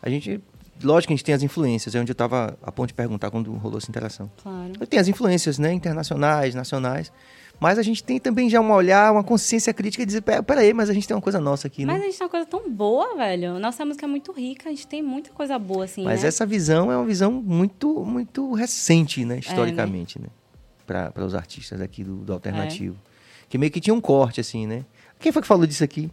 a 0.03 0.09
gente... 0.09 0.41
Lógico 0.82 1.09
que 1.09 1.14
a 1.14 1.16
gente 1.16 1.24
tem 1.24 1.34
as 1.34 1.43
influências. 1.43 1.95
É 1.95 2.01
onde 2.01 2.12
eu 2.12 2.14
tava 2.14 2.57
a 2.62 2.70
ponto 2.70 2.89
de 2.89 2.95
perguntar 2.95 3.30
quando 3.30 3.51
rolou 3.55 3.78
essa 3.78 3.91
interação. 3.91 4.30
Claro. 4.43 4.87
Tem 4.87 5.01
as 5.01 5.09
influências, 5.09 5.59
né? 5.59 5.72
Internacionais, 5.72 6.55
nacionais. 6.55 7.11
Mas 7.59 7.78
a 7.78 7.82
gente 7.82 8.04
tem 8.04 8.18
também 8.20 8.50
já 8.50 8.61
um 8.61 8.70
olhar, 8.70 9.11
uma 9.12 9.24
consciência 9.24 9.72
crítica 9.72 10.02
de 10.04 10.09
dizer, 10.09 10.20
"Pera- 10.20 10.42
peraí, 10.42 10.74
mas 10.74 10.90
a 10.90 10.92
gente 10.92 11.09
tem 11.09 11.16
uma 11.16 11.22
coisa 11.22 11.40
nossa 11.40 11.66
aqui, 11.68 11.86
né? 11.86 11.92
Mas 11.94 12.02
a 12.02 12.04
gente 12.07 12.18
tem 12.18 12.24
uma 12.26 12.30
coisa 12.30 12.46
tão 12.46 12.70
boa, 12.70 13.16
velho. 13.16 13.59
Nossa 13.59 13.84
música 13.84 14.04
é 14.04 14.09
muito 14.09 14.30
rica, 14.32 14.68
a 14.68 14.72
gente 14.72 14.86
tem 14.86 15.02
muita 15.02 15.30
coisa 15.30 15.59
boa, 15.59 15.84
assim, 15.86 16.04
Mas 16.04 16.22
né? 16.22 16.28
essa 16.28 16.44
visão 16.44 16.92
é 16.92 16.96
uma 16.96 17.07
visão 17.07 17.32
muito, 17.32 18.04
muito 18.04 18.52
recente, 18.52 19.24
né? 19.24 19.38
Historicamente, 19.38 20.20
né? 20.20 20.28
Para 20.86 21.24
os 21.24 21.34
artistas 21.34 21.80
aqui 21.80 22.04
do, 22.04 22.16
do 22.16 22.32
alternativo. 22.32 22.96
Que 23.48 23.57
meio 23.59 23.72
que 23.72 23.80
tinha 23.80 23.94
um 23.94 24.00
corte, 24.00 24.40
assim, 24.40 24.66
né? 24.66 24.84
Quem 25.18 25.32
foi 25.32 25.40
que 25.40 25.48
falou 25.48 25.66
disso 25.66 25.82
aqui? 25.82 26.11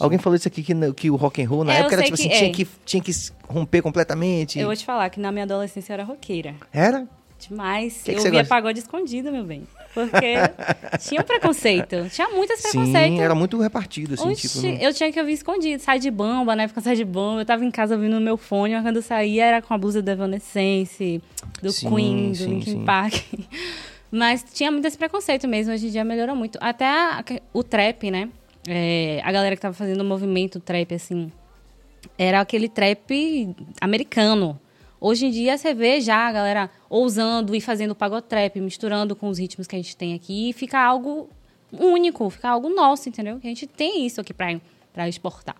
Alguém 0.00 0.18
falou 0.18 0.34
isso 0.36 0.48
aqui 0.48 0.62
que, 0.62 0.74
que 0.94 1.10
o 1.10 1.16
rock 1.16 1.42
and 1.42 1.48
roll 1.48 1.64
na 1.64 1.74
É, 1.74 1.78
época 1.80 1.94
era 1.94 2.02
tipo 2.02 2.14
assim, 2.14 2.28
que 2.28 2.34
tinha, 2.36 2.50
é. 2.50 2.52
que, 2.52 2.66
tinha 2.84 3.02
que 3.02 3.12
romper 3.48 3.82
completamente. 3.82 4.58
Eu 4.58 4.66
vou 4.66 4.74
te 4.74 4.84
falar 4.84 5.08
que 5.10 5.20
na 5.20 5.30
minha 5.30 5.44
adolescência 5.44 5.92
eu 5.92 5.94
era 5.94 6.02
roqueira. 6.04 6.54
Era? 6.72 7.06
Demais. 7.48 8.02
Que 8.02 8.12
que 8.14 8.18
eu 8.18 8.22
via 8.22 8.30
gosta? 8.40 8.48
pagode 8.48 8.78
escondido, 8.78 9.30
meu 9.32 9.44
bem. 9.44 9.62
Porque 9.94 10.34
tinha 11.08 11.20
um 11.20 11.24
preconceito. 11.24 12.08
Tinha 12.10 12.28
muito 12.28 12.52
esse 12.52 12.68
Sim, 12.70 13.20
era 13.20 13.34
muito 13.34 13.58
repartido, 13.60 14.14
assim, 14.14 14.28
Oxi, 14.30 14.48
tipo. 14.48 14.82
eu 14.82 14.94
tinha 14.94 15.12
que 15.12 15.20
ouvir 15.20 15.32
escondido. 15.32 15.82
Sai 15.82 15.98
de 15.98 16.10
bomba, 16.10 16.54
na 16.56 16.62
época 16.64 16.80
sai 16.80 16.96
de 16.96 17.04
bomba. 17.04 17.42
Eu 17.42 17.44
tava 17.44 17.64
em 17.64 17.70
casa 17.70 17.94
ouvindo 17.94 18.14
no 18.14 18.20
meu 18.20 18.36
fone, 18.36 18.74
mas 18.74 18.82
quando 18.82 18.96
eu 18.96 19.02
saía 19.02 19.44
era 19.44 19.62
com 19.62 19.74
a 19.74 19.78
blusa 19.78 20.00
do 20.00 20.10
Evanescence, 20.10 21.20
do 21.62 21.70
Sim, 21.72 21.88
Queen, 21.90 22.30
do 22.30 22.36
sim, 22.36 22.46
Linkin 22.50 22.72
sim. 22.72 22.84
Park. 22.84 23.14
Mas 24.14 24.44
tinha 24.52 24.70
muito 24.70 24.86
esse 24.86 24.98
preconceito 24.98 25.48
mesmo. 25.48 25.72
Hoje 25.72 25.86
em 25.86 25.90
dia 25.90 26.04
melhorou 26.04 26.36
muito. 26.36 26.58
Até 26.60 26.84
a- 26.86 27.24
o 27.50 27.62
trap, 27.62 28.10
né? 28.10 28.28
É, 28.68 29.22
a 29.24 29.32
galera 29.32 29.56
que 29.56 29.62
tava 29.62 29.72
fazendo 29.74 30.02
o 30.02 30.04
movimento 30.04 30.60
trap, 30.60 30.94
assim, 30.94 31.32
era 32.18 32.38
aquele 32.40 32.68
trap 32.68 33.54
americano. 33.80 34.60
Hoje 35.04 35.26
em 35.26 35.30
dia 35.30 35.58
você 35.58 35.74
vê 35.74 36.00
já 36.00 36.28
a 36.28 36.32
galera 36.32 36.70
ousando 36.88 37.56
e 37.56 37.60
fazendo 37.60 37.92
pagotrap, 37.92 38.60
misturando 38.60 39.16
com 39.16 39.28
os 39.28 39.36
ritmos 39.36 39.66
que 39.66 39.74
a 39.74 39.78
gente 39.78 39.96
tem 39.96 40.14
aqui 40.14 40.50
e 40.50 40.52
fica 40.52 40.78
algo 40.78 41.28
único, 41.72 42.30
fica 42.30 42.48
algo 42.50 42.68
nosso, 42.68 43.08
entendeu? 43.08 43.40
Que 43.40 43.48
a 43.48 43.50
gente 43.50 43.66
tem 43.66 44.06
isso 44.06 44.20
aqui 44.20 44.32
pra, 44.32 44.46
pra 44.92 45.08
exportar. 45.08 45.56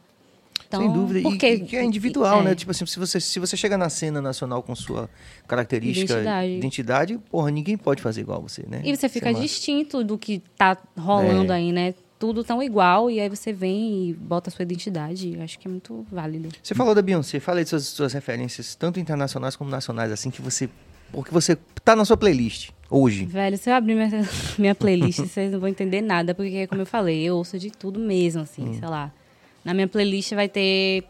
Então, 0.69 0.81
Sem 0.81 0.93
dúvida. 0.93 1.29
Porque- 1.29 1.55
E, 1.55 1.61
que 1.61 1.77
é 1.77 1.83
individual, 1.85 2.41
é. 2.41 2.45
né? 2.45 2.55
Tipo 2.55 2.71
assim, 2.71 2.87
se 2.87 2.99
você, 2.99 3.19
se 3.21 3.41
você 3.41 3.57
chega 3.57 3.77
na 3.77 3.91
cena 3.91 4.23
nacional 4.23 4.63
com 4.63 4.75
sua 4.77 5.11
característica, 5.49 6.13
Identidade. 6.13 6.51
identidade, 6.53 7.19
porra, 7.31 7.51
ninguém 7.51 7.77
pode 7.77 8.01
fazer 8.01 8.21
igual 8.21 8.41
você, 8.41 8.65
né? 8.69 8.81
E 8.85 8.97
você 8.97 9.09
fica 9.09 9.31
é 9.31 9.33
distinto 9.35 10.05
do 10.05 10.17
que 10.17 10.41
tá 10.57 10.79
rolando 10.97 11.53
É. 11.53 11.57
aí, 11.57 11.73
né? 11.73 11.95
Tudo 12.23 12.45
tão 12.45 12.63
igual, 12.63 13.11
e 13.11 13.19
aí 13.19 13.29
você 13.29 13.53
vem 13.53 14.11
e 14.11 14.13
bota 14.13 14.49
a 14.49 14.53
sua 14.53 14.63
identidade. 14.63 15.35
Eu 15.35 15.43
acho 15.43 15.59
que 15.59 15.67
é 15.67 15.71
muito 15.71 16.07
válido. 16.09 16.51
Você 16.63 16.73
falou 16.73 16.95
da 16.95 17.03
Beyoncé, 17.03 17.41
falei 17.41 17.65
de 17.65 17.71
suas, 17.71 17.85
suas 17.87 18.13
referências, 18.13 18.77
tanto 18.77 19.01
internacionais 19.01 19.57
como 19.57 19.69
nacionais, 19.69 20.13
assim, 20.13 20.31
que 20.31 20.41
você. 20.41 20.69
Porque 21.11 21.33
você 21.33 21.59
tá 21.85 21.97
na 21.97 22.05
sua 22.05 22.17
playlist 22.17 22.71
hoje. 22.89 23.25
Velho, 23.27 23.59
se 23.59 23.69
eu 23.69 23.75
abrir 23.75 23.97
minha, 23.97 24.09
minha 24.57 24.73
playlist, 24.73 25.19
vocês 25.19 25.51
não 25.51 25.59
vão 25.59 25.69
entender 25.69 26.01
nada, 26.01 26.33
porque, 26.33 26.65
como 26.69 26.81
eu 26.83 26.87
falei, 26.87 27.25
eu 27.25 27.35
ouço 27.39 27.59
de 27.59 27.71
tudo 27.73 27.99
mesmo, 27.99 28.43
assim, 28.43 28.69
Hum. 28.69 28.75
sei 28.79 28.89
lá. 28.89 29.13
Na 29.65 29.75
minha 29.75 29.89
playlist 29.89 30.33
vai 30.33 30.49
ter 30.49 31.03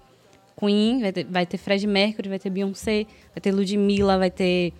Queen, 0.58 1.02
vai 1.02 1.12
ter, 1.12 1.24
vai 1.24 1.44
ter 1.44 1.58
Fred 1.58 1.86
Mercury, 1.86 2.30
vai 2.30 2.38
ter 2.38 2.48
Beyoncé, 2.48 3.04
vai 3.34 3.40
ter 3.42 3.52
Ludmilla, 3.52 4.16
vai 4.16 4.30
ter 4.30 4.72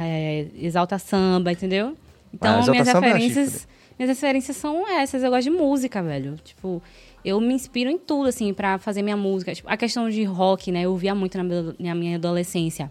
é, 0.00 0.46
Exalta 0.58 0.98
Samba, 0.98 1.52
entendeu? 1.52 1.96
Então, 2.34 2.60
Ah, 2.60 2.70
minhas 2.72 2.88
Samba 2.88 3.06
referências, 3.06 3.68
minhas 3.98 4.08
referências 4.08 4.56
são 4.56 4.86
essas. 4.88 5.22
Eu 5.22 5.30
gosto 5.30 5.44
de 5.44 5.50
música, 5.50 6.02
velho. 6.02 6.36
Tipo, 6.44 6.82
eu 7.24 7.40
me 7.40 7.54
inspiro 7.54 7.90
em 7.90 7.98
tudo, 7.98 8.28
assim, 8.28 8.52
pra 8.54 8.78
fazer 8.78 9.02
minha 9.02 9.16
música. 9.16 9.54
Tipo, 9.54 9.68
a 9.70 9.76
questão 9.76 10.08
de 10.10 10.22
rock, 10.24 10.70
né? 10.70 10.82
Eu 10.82 10.90
ouvia 10.90 11.14
muito 11.14 11.36
na 11.38 11.94
minha- 11.94 12.16
adolescência. 12.16 12.90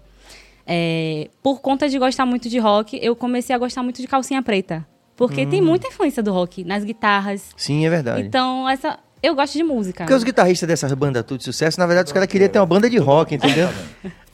É, 0.68 1.30
por 1.44 1.62
conta 1.62 1.88
de 1.88 1.98
gostar 2.00 2.26
muito 2.26 2.50
de 2.50 2.58
rock, 2.58 3.00
eu 3.02 3.16
comecei 3.16 3.56
a 3.56 3.60
gostar 3.60 3.84
muito 3.84 4.02
de 4.02 4.08
calcinha 4.08 4.42
preta. 4.42 4.86
Porque 5.16 5.46
tem 5.46 5.62
muita 5.62 5.88
influência 5.88 6.22
do 6.22 6.34
rock 6.34 6.64
nas 6.66 6.84
guitarras. 6.84 7.52
Sim, 7.56 7.86
é 7.86 7.90
verdade. 7.90 8.22
Então, 8.22 8.68
essa. 8.68 9.00
Eu 9.24 9.34
gosto 9.34 9.54
de 9.54 9.64
música. 9.64 10.04
Porque 10.04 10.14
os 10.14 10.24
guitarristas 10.24 10.68
dessas 10.68 10.92
bandas 10.94 11.24
tudo 11.24 11.38
de 11.40 11.46
sucesso, 11.46 11.80
na 11.80 11.88
verdade, 11.88 12.08
os 12.08 12.14
caras 12.14 12.28
queriam 12.28 12.50
ter 12.50 12.60
uma 12.60 12.66
banda 12.66 12.90
de 12.90 12.98
rock, 12.98 13.34
entendeu? 13.34 13.70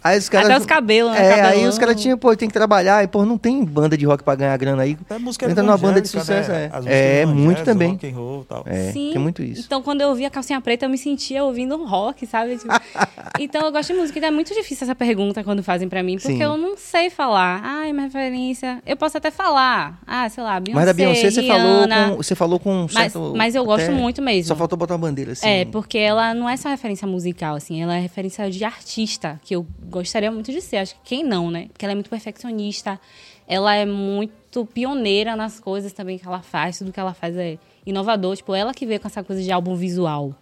Aí 0.04 0.18
os 0.18 0.30
caras. 0.30 0.49
Até 0.49 0.60
os 0.60 0.66
cabelos, 0.66 1.12
né? 1.12 1.18
É, 1.26 1.34
aí 1.34 1.41
Cabelão. 1.41 1.70
os 1.70 1.78
caras 1.78 2.02
tinham, 2.02 2.18
pô, 2.18 2.36
tem 2.36 2.47
que 2.47 2.54
trabalhar, 2.54 3.04
e, 3.04 3.08
pô, 3.08 3.24
não 3.26 3.38
tem 3.38 3.64
banda 3.64 3.97
de 3.97 4.06
rock 4.06 4.24
pra 4.24 4.36
ganhar 4.36 4.58
grana 4.58 4.82
aí. 4.84 4.97
Até 5.02 5.18
música 5.20 5.45
Entra 5.49 5.62
numa 5.64 5.78
banda 5.78 6.02
de 6.02 6.08
sucesso, 6.08 6.49
né? 6.52 6.72
é. 6.86 7.22
É, 7.22 7.26
muito 7.26 7.64
também. 7.64 7.91
Rock 7.91 8.08
and 8.10 8.16
roll 8.16 8.41
e 8.41 8.45
tal. 8.45 8.64
É, 8.66 8.91
Sim. 8.91 9.10
tem 9.14 9.22
muito 9.22 9.43
isso. 9.43 9.64
Então, 9.66 9.82
quando 9.82 10.02
eu 10.02 10.10
ouvia 10.10 10.30
Calcinha 10.30 10.60
Preta, 10.60 10.86
eu 10.86 10.89
me 10.89 10.97
sentia 10.97 11.43
ouvindo 11.43 11.76
um 11.76 11.88
rock, 11.88 12.26
sabe? 12.26 12.58
Tipo, 12.58 12.74
então, 13.39 13.62
eu 13.66 13.72
gosto 13.72 13.93
de 13.93 13.99
música. 13.99 14.18
Então, 14.18 14.30
é 14.30 14.32
muito 14.32 14.54
difícil 14.54 14.86
essa 14.86 14.95
pergunta 14.95 15.43
quando 15.43 15.62
fazem 15.62 15.88
pra 15.88 16.02
mim, 16.02 16.16
porque 16.18 16.34
Sim. 16.36 16.41
eu 16.43 16.58
não 16.58 16.76
sei 16.78 17.10
falar. 17.10 17.62
Ah, 17.64 17.88
é 17.88 17.91
uma 17.91 18.04
referência. 18.04 18.82
Eu 18.86 18.97
posso 18.97 19.18
até 19.18 19.30
falar. 19.30 19.99
Ah, 20.08 20.28
sei 20.30 20.43
lá, 20.43 20.60
Beyoncé, 20.60 20.76
Mas 20.80 20.86
da 20.88 20.93
Beyoncé 20.93 21.30
você 21.32 21.43
falou 21.47 21.88
com. 21.88 22.16
Você 22.18 22.36
falou 22.36 22.60
com 22.60 22.72
um 22.74 22.82
Mas, 22.84 23.12
certo. 23.12 23.34
mas 23.36 23.56
eu 23.56 23.64
gosto 23.66 23.84
até- 23.86 23.93
muito 23.93 24.22
mesmo. 24.22 24.47
Só 24.47 24.56
faltou 24.56 24.78
botar 24.78 24.95
uma 24.95 24.99
bandeira 25.08 25.34
assim. 25.34 25.47
É, 25.47 25.66
porque 25.66 25.97
ela 25.97 26.34
não 26.34 26.49
é 26.49 26.58
só 26.58 26.70
referência 26.70 27.08
musical, 27.08 27.56
assim, 27.56 27.82
ela 27.82 27.95
é 27.95 27.99
referência 27.99 28.49
de 28.49 28.64
artista, 28.64 29.39
que 29.43 29.56
eu 29.56 29.66
gostaria 29.92 30.32
muito 30.32 30.52
de 30.52 30.62
ser. 30.62 30.78
Acho 30.78 30.96
que 30.96 31.02
quem 31.04 31.24
não, 31.24 31.52
né? 31.52 31.68
Porque 31.72 31.86
ela 31.86 31.92
é 31.92 31.96
muito 31.96 32.10
perfeccionista, 32.10 33.00
ela 33.48 33.76
é 33.76 33.86
muito 33.86 34.66
pioneira 34.66 35.36
nas 35.36 35.60
coisas 35.60 35.92
também 35.94 36.18
que 36.18 36.26
ela 36.26 36.42
faz, 36.42 36.78
tudo 36.80 36.92
que 36.92 37.00
ela 37.00 37.14
faz 37.14 37.36
é 37.38 37.58
inovador. 37.86 38.36
Tipo, 38.36 38.56
ela 38.56 38.74
que 38.74 38.86
veio 38.86 39.00
com 39.00 39.08
essa 39.08 39.24
coisa 39.24 39.42
de 39.44 39.52
álbum 39.52 39.76
visual. 39.76 40.34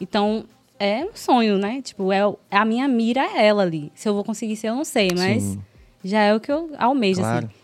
Então, 0.00 0.44
é 0.78 1.04
um 1.04 1.10
sonho, 1.14 1.58
né? 1.58 1.82
Tipo, 1.82 2.12
é, 2.12 2.20
a 2.50 2.64
minha 2.64 2.86
mira 2.86 3.20
é 3.22 3.46
ela 3.46 3.62
ali. 3.62 3.90
Se 3.94 4.08
eu 4.08 4.14
vou 4.14 4.22
conseguir 4.22 4.54
ser, 4.56 4.68
eu 4.68 4.76
não 4.76 4.84
sei, 4.84 5.08
mas 5.16 5.42
Sim. 5.42 5.60
já 6.04 6.20
é 6.22 6.34
o 6.34 6.38
que 6.40 6.52
eu 6.52 6.70
almejo, 6.78 7.20
Claro. 7.20 7.46
assim. 7.46 7.54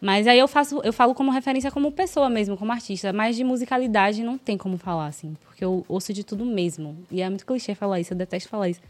Mas 0.00 0.26
aí 0.26 0.36
eu 0.36 0.48
faço, 0.48 0.80
eu 0.82 0.92
falo 0.92 1.14
como 1.14 1.30
referência 1.30 1.70
como 1.70 1.92
pessoa 1.92 2.28
mesmo, 2.28 2.56
como 2.56 2.72
artista. 2.72 3.12
Mas 3.12 3.36
de 3.36 3.44
musicalidade 3.44 4.24
não 4.24 4.36
tem 4.36 4.58
como 4.58 4.76
falar, 4.76 5.06
assim. 5.06 5.36
Porque 5.44 5.64
eu 5.64 5.84
ouço 5.88 6.12
de 6.12 6.24
tudo 6.24 6.44
mesmo. 6.44 6.96
E 7.08 7.22
é 7.22 7.28
muito 7.28 7.46
clichê 7.46 7.72
falar 7.72 8.00
isso, 8.00 8.12
eu 8.12 8.16
detesto 8.18 8.48
falar 8.48 8.68
isso. 8.68 8.80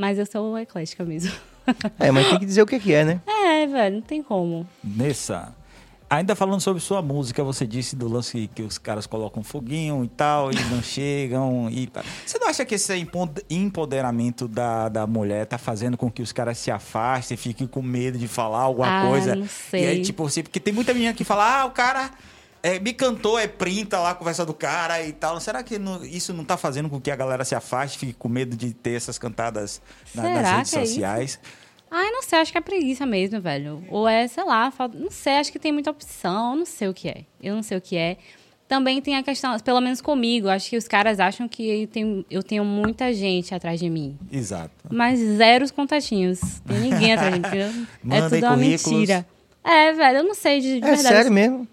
Mas 0.00 0.18
eu 0.18 0.24
sou 0.24 0.56
eclética 0.58 1.04
mesmo. 1.04 1.30
É, 1.98 2.10
mas 2.10 2.26
tem 2.28 2.38
que 2.38 2.46
dizer 2.46 2.62
o 2.62 2.66
que 2.66 2.80
que 2.80 2.92
é, 2.92 3.04
né? 3.04 3.20
é, 3.28 3.66
velho, 3.66 3.96
não 3.96 4.02
tem 4.02 4.22
como. 4.22 4.66
Nessa. 4.82 5.54
Ainda 6.08 6.34
falando 6.34 6.60
sobre 6.60 6.80
sua 6.80 7.00
música, 7.02 7.44
você 7.44 7.64
disse 7.66 7.94
do 7.94 8.08
lance 8.08 8.50
que, 8.52 8.62
os 8.62 8.78
caras 8.78 9.06
colocam 9.06 9.44
foguinho 9.44 10.02
e 10.04 10.08
tal, 10.08 10.50
e 10.50 10.54
não 10.70 10.82
chegam 10.82 11.68
e 11.70 11.86
tal. 11.86 12.02
Você 12.26 12.38
não 12.38 12.48
acha 12.48 12.64
que 12.64 12.74
esse 12.74 12.96
empo- 12.96 13.28
empoderamento 13.48 14.48
da, 14.48 14.88
da 14.88 15.06
mulher 15.06 15.46
tá 15.46 15.58
fazendo 15.58 15.96
com 15.96 16.10
que 16.10 16.22
os 16.22 16.32
caras 16.32 16.56
se 16.58 16.70
afastem, 16.70 17.36
fiquem 17.36 17.66
com 17.66 17.80
medo 17.82 18.18
de 18.18 18.26
falar 18.26 18.62
alguma 18.62 19.02
Ah, 19.02 19.06
coisa? 19.06 19.36
não 19.36 19.46
sei. 19.46 19.84
E 19.84 19.86
aí, 19.86 20.02
tipo 20.02 20.26
assim, 20.26 20.42
porque 20.42 20.58
tem 20.58 20.72
muita 20.74 20.92
menina 20.94 21.12
que 21.12 21.22
fala, 21.24 21.60
ah, 21.60 21.66
o 21.66 21.70
cara 21.70 22.10
é, 22.62 22.78
me 22.78 22.92
cantou, 22.92 23.38
é 23.38 23.46
printa 23.48 23.98
lá 23.98 24.10
a 24.10 24.14
conversa 24.14 24.44
do 24.44 24.52
cara 24.54 25.04
e 25.04 25.12
tal. 25.12 25.40
Será 25.40 25.62
que 25.62 25.78
não- 25.78 26.04
isso 26.04 26.32
não 26.32 26.44
tá 26.44 26.56
fazendo 26.56 26.88
com 26.88 27.00
que 27.00 27.10
a 27.10 27.16
galera 27.16 27.44
se 27.44 27.54
afaste, 27.54 27.98
fique 27.98 28.12
com 28.12 28.28
medo 28.28 28.56
de 28.56 28.72
ter 28.72 28.92
essas 28.96 29.18
cantadas 29.18 29.80
na- 30.14 30.22
nas 30.28 30.50
redes 30.50 30.72
é 30.74 30.80
sociais? 30.84 31.40
Ai, 31.90 32.10
não 32.12 32.22
sei, 32.22 32.38
acho 32.38 32.52
que 32.52 32.58
é 32.58 32.60
preguiça 32.60 33.04
mesmo, 33.04 33.40
velho. 33.40 33.82
Ou 33.88 34.06
é, 34.08 34.26
sei 34.28 34.44
lá, 34.44 34.70
falta, 34.70 34.96
não 34.96 35.10
sei, 35.10 35.38
acho 35.38 35.50
que 35.50 35.58
tem 35.58 35.72
muita 35.72 35.90
opção, 35.90 36.54
não 36.54 36.64
sei 36.66 36.88
o 36.88 36.94
que 36.94 37.08
é. 37.08 37.24
Eu 37.42 37.54
não 37.56 37.62
sei 37.62 37.76
o 37.76 37.80
que 37.80 37.96
é. 37.96 38.16
Também 38.68 39.02
tem 39.02 39.16
a 39.16 39.22
questão, 39.24 39.58
pelo 39.58 39.80
menos 39.80 40.00
comigo, 40.00 40.48
acho 40.48 40.70
que 40.70 40.76
os 40.76 40.86
caras 40.86 41.18
acham 41.18 41.48
que 41.48 41.82
eu 41.82 41.88
tenho, 41.88 42.24
eu 42.30 42.40
tenho 42.40 42.64
muita 42.64 43.12
gente 43.12 43.52
atrás 43.52 43.80
de 43.80 43.90
mim. 43.90 44.16
Exato. 44.30 44.70
Mas 44.88 45.18
zero 45.18 45.64
os 45.64 45.72
contatinhos. 45.72 46.38
Tem 46.64 46.78
ninguém 46.78 47.14
atrás 47.14 47.34
de 47.34 47.40
mim. 47.40 47.86
É 48.14 48.28
tudo 48.28 48.46
uma 48.46 48.56
mentira. 48.56 49.26
É, 49.62 49.92
velho, 49.92 50.18
eu 50.18 50.24
não 50.24 50.34
sei 50.34 50.60
de, 50.60 50.80
de 50.80 50.86
É 50.86 50.94
verdade. 50.94 51.08
sério 51.14 51.30
mesmo? 51.32 51.68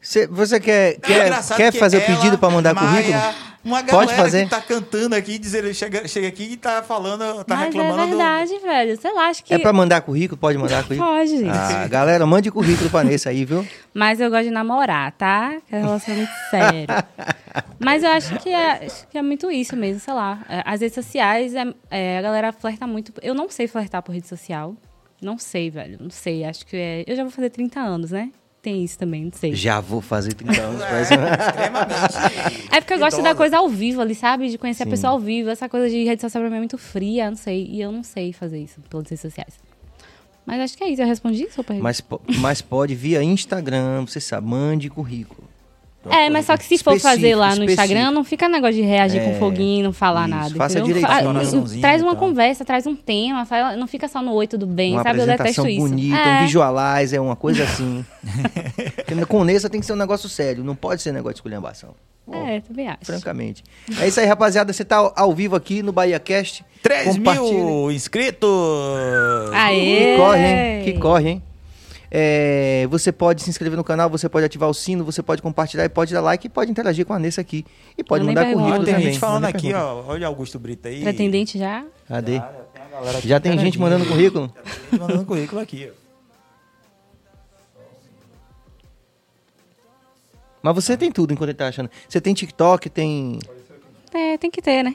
Cê- 0.00 0.26
você 0.26 0.58
quer, 0.60 0.94
É 0.94 0.98
quer, 1.00 1.26
engraçado 1.26 1.56
quer 1.56 1.72
que 1.72 1.78
fazer 1.78 1.98
o 1.98 2.00
pedido 2.06 2.38
pra 2.38 2.48
mandar 2.50 2.74
Maia, 2.74 2.88
currículo? 3.02 3.48
Uma 3.64 3.82
galera 3.82 4.06
Pode 4.06 4.14
fazer. 4.16 4.44
que 4.44 4.50
tá 4.50 4.60
cantando 4.62 5.14
aqui, 5.16 5.36
dizendo, 5.36 5.74
chega, 5.74 6.06
chega 6.08 6.28
aqui 6.28 6.44
e 6.52 6.56
tá 6.56 6.82
falando, 6.82 7.44
tá 7.44 7.56
Mas 7.56 7.66
reclamando 7.66 8.02
é 8.02 8.06
verdade, 8.06 8.58
velho. 8.60 9.00
Sei 9.00 9.12
lá, 9.12 9.26
acho 9.28 9.44
que. 9.44 9.52
É 9.52 9.58
pra 9.58 9.72
mandar 9.72 10.00
currículo? 10.00 10.38
Pode 10.40 10.56
mandar 10.56 10.84
currículo? 10.84 11.10
Pode, 11.10 11.28
gente. 11.28 11.50
Ah, 11.50 11.86
galera, 11.88 12.24
mande 12.24 12.50
currículo 12.50 12.88
pra 12.88 13.02
Nessa 13.04 13.30
aí, 13.30 13.44
viu? 13.44 13.66
Mas 13.92 14.20
eu 14.20 14.30
gosto 14.30 14.44
de 14.44 14.50
namorar, 14.50 15.10
tá? 15.12 15.56
Que 15.68 15.74
é 15.74 15.78
um 15.78 15.82
relacionamento 15.82 16.30
sério. 16.50 16.86
Mas 17.80 18.04
eu 18.04 18.10
acho 18.12 18.38
que, 18.38 18.48
é, 18.48 18.86
acho 18.86 19.06
que 19.08 19.18
é 19.18 19.22
muito 19.22 19.50
isso 19.50 19.76
mesmo, 19.76 20.00
sei 20.00 20.14
lá. 20.14 20.38
É, 20.48 20.62
As 20.64 20.80
redes 20.80 20.94
sociais, 20.94 21.54
é, 21.54 21.66
é, 21.90 22.18
a 22.18 22.22
galera 22.22 22.52
flerta 22.52 22.86
muito. 22.86 23.12
Eu 23.20 23.34
não 23.34 23.50
sei 23.50 23.66
flertar 23.66 24.02
por 24.02 24.12
rede 24.14 24.28
social. 24.28 24.74
Não 25.20 25.38
sei, 25.38 25.70
velho. 25.70 25.98
Não 26.00 26.10
sei. 26.10 26.44
Acho 26.44 26.64
que 26.66 26.76
é. 26.76 27.04
Eu 27.06 27.16
já 27.16 27.22
vou 27.22 27.30
fazer 27.32 27.50
30 27.50 27.80
anos, 27.80 28.10
né? 28.10 28.30
Tem 28.60 28.82
isso 28.84 28.98
também, 28.98 29.24
não 29.24 29.32
sei. 29.32 29.54
Já 29.54 29.80
vou 29.80 30.00
fazer 30.00 30.32
30 30.34 30.60
anos. 30.60 30.82
É, 30.82 30.90
mas- 30.90 31.10
extremamente. 31.10 32.68
É 32.72 32.80
porque 32.80 32.94
eu 32.94 32.98
gosto 32.98 33.22
da 33.22 33.34
coisa 33.34 33.58
ao 33.58 33.68
vivo 33.68 34.00
ali, 34.00 34.14
sabe? 34.14 34.48
De 34.48 34.58
conhecer 34.58 34.82
Sim. 34.84 34.88
a 34.88 34.92
pessoa 34.92 35.12
ao 35.12 35.20
vivo. 35.20 35.48
Essa 35.50 35.68
coisa 35.68 35.88
de 35.88 36.04
rede 36.04 36.20
social 36.20 36.40
pra 36.42 36.50
mim 36.50 36.56
é 36.56 36.60
muito 36.60 36.76
fria, 36.78 37.30
não 37.30 37.36
sei. 37.36 37.66
E 37.70 37.80
eu 37.80 37.90
não 37.92 38.02
sei 38.02 38.32
fazer 38.32 38.58
isso 38.60 38.80
pelas 38.90 39.04
redes 39.08 39.20
sociais. 39.20 39.54
Mas 40.44 40.60
acho 40.60 40.76
que 40.76 40.84
é 40.84 40.88
isso. 40.90 41.02
Eu 41.02 41.06
respondi 41.06 41.48
sua 41.50 41.62
pergunta. 41.62 41.82
Mas, 41.84 42.00
po- 42.00 42.20
mas 42.40 42.60
pode 42.62 42.94
via 42.94 43.22
Instagram, 43.22 44.06
você 44.06 44.20
sabe, 44.20 44.46
mande 44.48 44.88
currículo. 44.90 45.48
É, 46.10 46.30
mas 46.30 46.46
só 46.46 46.56
que 46.56 46.64
se 46.64 46.78
for 46.78 46.98
fazer 46.98 47.34
lá 47.34 47.48
no 47.56 47.64
específico. 47.64 47.82
Instagram, 47.82 48.10
não 48.12 48.24
fica 48.24 48.48
negócio 48.48 48.76
de 48.76 48.82
reagir 48.82 49.22
com 49.22 49.30
É, 49.30 49.34
foguinho, 49.38 49.84
não 49.84 49.92
falar 49.92 50.28
isso, 50.28 50.36
nada. 50.38 50.54
faça 50.54 50.78
entendeu? 50.78 50.96
direitinho. 51.00 51.80
Traz 51.80 52.02
uma 52.02 52.16
conversa, 52.16 52.64
traz 52.64 52.86
um 52.86 52.94
tema, 52.96 53.44
fala- 53.44 53.76
não 53.76 53.86
fica 53.86 54.08
só 54.08 54.22
no 54.22 54.32
oi, 54.32 54.46
tudo 54.46 54.66
bem, 54.66 54.94
Uma 54.94 55.02
sabe? 55.02 55.20
Eu 55.20 55.26
detesto 55.26 55.66
isso. 55.68 55.80
bonita, 55.80 56.16
é. 56.16 56.40
um 56.40 56.44
visualizer, 56.46 57.22
uma 57.22 57.36
coisa 57.36 57.64
assim. 57.64 58.04
Porque 59.04 59.26
com 59.26 59.44
Nessa 59.44 59.68
tem 59.68 59.80
que 59.80 59.86
ser 59.86 59.92
um 59.92 59.96
negócio 59.96 60.28
sério, 60.28 60.62
não 60.64 60.74
pode 60.76 61.02
ser 61.02 61.12
negócio 61.12 61.34
de 61.34 61.38
esculhambação. 61.40 61.90
É, 62.30 62.60
também 62.60 62.86
acho. 62.88 62.98
Francamente. 63.04 63.64
É 64.00 64.06
isso 64.06 64.20
aí, 64.20 64.26
rapaziada. 64.26 64.70
Você 64.72 64.84
tá 64.84 65.12
ao- 65.16 65.32
vivo 65.34 65.56
aqui 65.56 65.82
no 65.82 65.92
Bahia 65.92 66.18
Cast. 66.20 66.62
3 66.82 67.16
Compartilhe. 67.16 67.50
mil 67.54 67.90
inscritos! 67.90 68.48
Aê! 69.54 70.12
Que 70.12 70.16
corre, 70.18 70.46
hein? 70.46 70.84
Que 70.84 70.92
corre, 71.00 71.28
hein? 71.30 71.42
É, 72.10 72.86
você 72.90 73.12
pode 73.12 73.42
se 73.42 73.50
inscrever 73.50 73.76
no 73.76 73.84
canal, 73.84 74.08
você 74.08 74.28
pode 74.28 74.46
ativar 74.46 74.68
o 74.68 74.74
sino, 74.74 75.04
você 75.04 75.22
pode 75.22 75.42
compartilhar 75.42 75.84
e 75.84 75.88
pode 75.88 76.12
dar 76.14 76.20
like 76.20 76.46
e 76.46 76.50
pode 76.50 76.70
interagir 76.70 77.04
com 77.04 77.12
a 77.12 77.18
Nessa 77.18 77.40
aqui. 77.40 77.64
E 77.96 78.02
pode 78.04 78.24
mandar 78.24 78.52
currículo 78.52 78.84
tem 78.84 78.94
também. 78.94 79.06
gente 79.08 79.18
falando 79.18 79.44
aqui, 79.44 79.68
pergunta. 79.72 79.84
ó. 79.84 80.04
Olha 80.06 80.26
Augusto 80.26 80.58
Brito 80.58 80.88
aí. 80.88 81.02
Pretendente 81.02 81.58
já? 81.58 81.84
Cadê? 82.06 82.36
Já, 82.36 83.12
tem 83.12 83.20
Já 83.22 83.40
tem 83.40 83.58
gente 83.58 83.78
mandando 83.78 84.06
currículo? 84.06 84.52
Já 84.54 84.62
tem 84.62 84.72
gente 84.90 85.00
mandando 85.00 85.24
currículo 85.26 85.60
aqui, 85.60 85.90
ó. 85.92 86.08
Mas 90.62 90.74
você 90.74 90.96
tem 90.96 91.12
tudo 91.12 91.32
enquanto 91.32 91.50
ele 91.50 91.56
tá 91.58 91.68
achando. 91.68 91.90
Você 92.08 92.20
tem 92.20 92.34
TikTok, 92.34 92.90
tem. 92.90 93.38
É, 94.12 94.36
tem 94.38 94.50
que 94.50 94.60
ter, 94.60 94.82
né? 94.82 94.94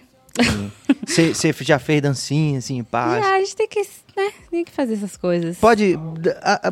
Você 1.05 1.53
já 1.61 1.77
fez 1.79 2.01
dancinha, 2.01 2.57
assim, 2.59 2.84
paz. 2.84 3.23
Ah, 3.23 3.36
a 3.36 3.39
gente 3.39 3.55
tem 3.55 3.67
que, 3.67 3.79
né? 4.15 4.29
Tem 4.49 4.63
que 4.63 4.71
fazer 4.71 4.93
essas 4.95 5.15
coisas. 5.17 5.57
Pode. 5.57 5.99
a- 6.41 6.69
a- 6.69 6.71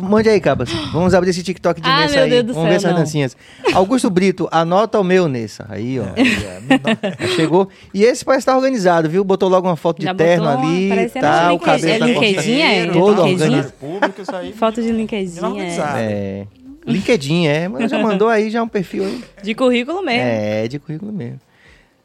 mande 0.00 0.28
aí, 0.28 0.40
Cabas. 0.40 0.70
Vamos 0.92 1.12
abrir 1.14 1.30
esse 1.30 1.42
TikTok 1.42 1.80
de 1.80 1.88
Ah, 1.88 2.00
Nessa 2.00 2.14
meu 2.16 2.24
aí. 2.24 2.30
Deus 2.30 2.44
do 2.44 2.54
Vamos 2.54 2.62
céu, 2.62 2.70
ver 2.70 2.76
essas 2.76 2.92
não. 2.92 2.98
dancinhas. 3.00 3.36
Augusto 3.74 4.10
Brito, 4.10 4.48
anota 4.52 5.00
o 5.00 5.04
meu 5.04 5.28
Nessa. 5.28 5.66
Aí, 5.68 5.98
ó. 5.98 6.04
É, 6.04 6.78
dá- 6.78 7.26
Já 7.26 7.28
Chegou. 7.34 7.68
E 7.92 8.04
esse 8.04 8.24
parece 8.24 8.42
estar 8.42 8.56
organizado, 8.56 9.08
viu? 9.08 9.24
Botou 9.24 9.48
logo 9.48 9.66
uma 9.66 9.76
foto 9.76 9.98
de 9.98 10.04
Já 10.04 10.14
terno 10.14 10.44
botou 10.46 10.60
ali. 10.68 10.88
parecendo 10.88 11.24
Tá, 11.26 11.52
o 11.52 11.58
cabelo 11.58 11.82
LinkedIn, 11.82 11.98
tá 11.98 12.08
é 12.08 12.14
cortado. 12.14 12.26
LinkedIn, 12.36 12.60
é? 12.60 12.86
Todo 12.92 13.24
LinkedIn? 13.24 13.42
organizado. 13.44 13.72
público, 13.80 14.22
isso 14.22 14.36
aí. 14.36 14.52
Foto 14.52 14.82
de 14.82 14.92
LinkedIn, 14.92 15.38
é. 15.38 15.46
Organizado. 15.46 15.98
É. 15.98 16.46
LinkedIn, 16.86 17.46
é. 17.46 17.68
Mas 17.68 17.90
já 17.90 17.98
mandou 17.98 18.28
aí 18.28 18.50
já 18.50 18.62
um 18.62 18.68
perfil 18.68 19.04
aí. 19.04 19.24
De 19.42 19.54
currículo 19.54 20.02
mesmo. 20.02 20.22
É, 20.22 20.68
de 20.68 20.78
currículo 20.78 21.12
mesmo. 21.12 21.40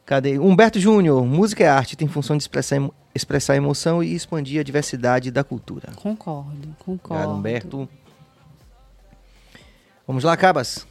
Cadê? 0.06 0.38
Humberto 0.38 0.80
Júnior, 0.80 1.26
música 1.26 1.64
é 1.64 1.68
arte, 1.68 1.96
tem 1.96 2.08
função 2.08 2.38
de 2.38 2.44
expressar, 2.44 2.78
expressar 3.14 3.56
emoção 3.56 4.04
e 4.04 4.14
expandir 4.14 4.60
a 4.60 4.64
diversidade 4.64 5.32
da 5.32 5.44
cultura. 5.44 5.90
Concordo, 5.96 6.76
concordo. 6.86 7.34
Obrigado, 7.34 7.38
Humberto. 7.78 7.90
Vamos 10.08 10.24
lá, 10.24 10.38
Cabas. 10.38 10.86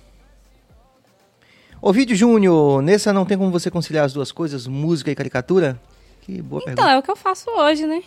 Ovidio 1.81 2.17
Júnior, 2.17 2.83
nessa 2.83 3.13
não 3.13 3.25
tem 3.25 3.37
como 3.39 3.51
você 3.51 3.71
conciliar 3.71 4.05
as 4.07 4.13
duas 4.13 4.33
coisas, 4.33 4.67
música 4.67 5.11
e 5.11 5.15
caricatura? 5.15 5.81
Que 6.23 6.41
boa 6.41 6.63
Então, 6.63 6.75
pergunta. 6.75 6.91
é 6.97 6.99
o 6.99 7.03
que 7.03 7.11
eu 7.11 7.17
faço 7.17 7.51
hoje, 7.51 7.87
né? 7.87 8.03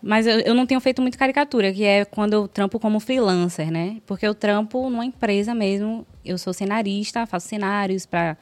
Mas 0.00 0.26
eu, 0.26 0.38
eu 0.40 0.54
não 0.54 0.64
tenho 0.64 0.80
feito 0.80 1.02
muito 1.02 1.18
caricatura, 1.18 1.72
que 1.72 1.82
é 1.84 2.04
quando 2.04 2.32
eu 2.32 2.46
trampo 2.48 2.78
como 2.78 3.00
freelancer, 3.00 3.70
né? 3.70 3.96
Porque 4.06 4.26
eu 4.26 4.34
trampo 4.34 4.88
numa 4.88 5.04
empresa 5.04 5.54
mesmo. 5.54 6.06
Eu 6.24 6.38
sou 6.38 6.52
cenarista, 6.52 7.26
faço 7.26 7.48
cenários 7.48 8.06
para 8.06 8.36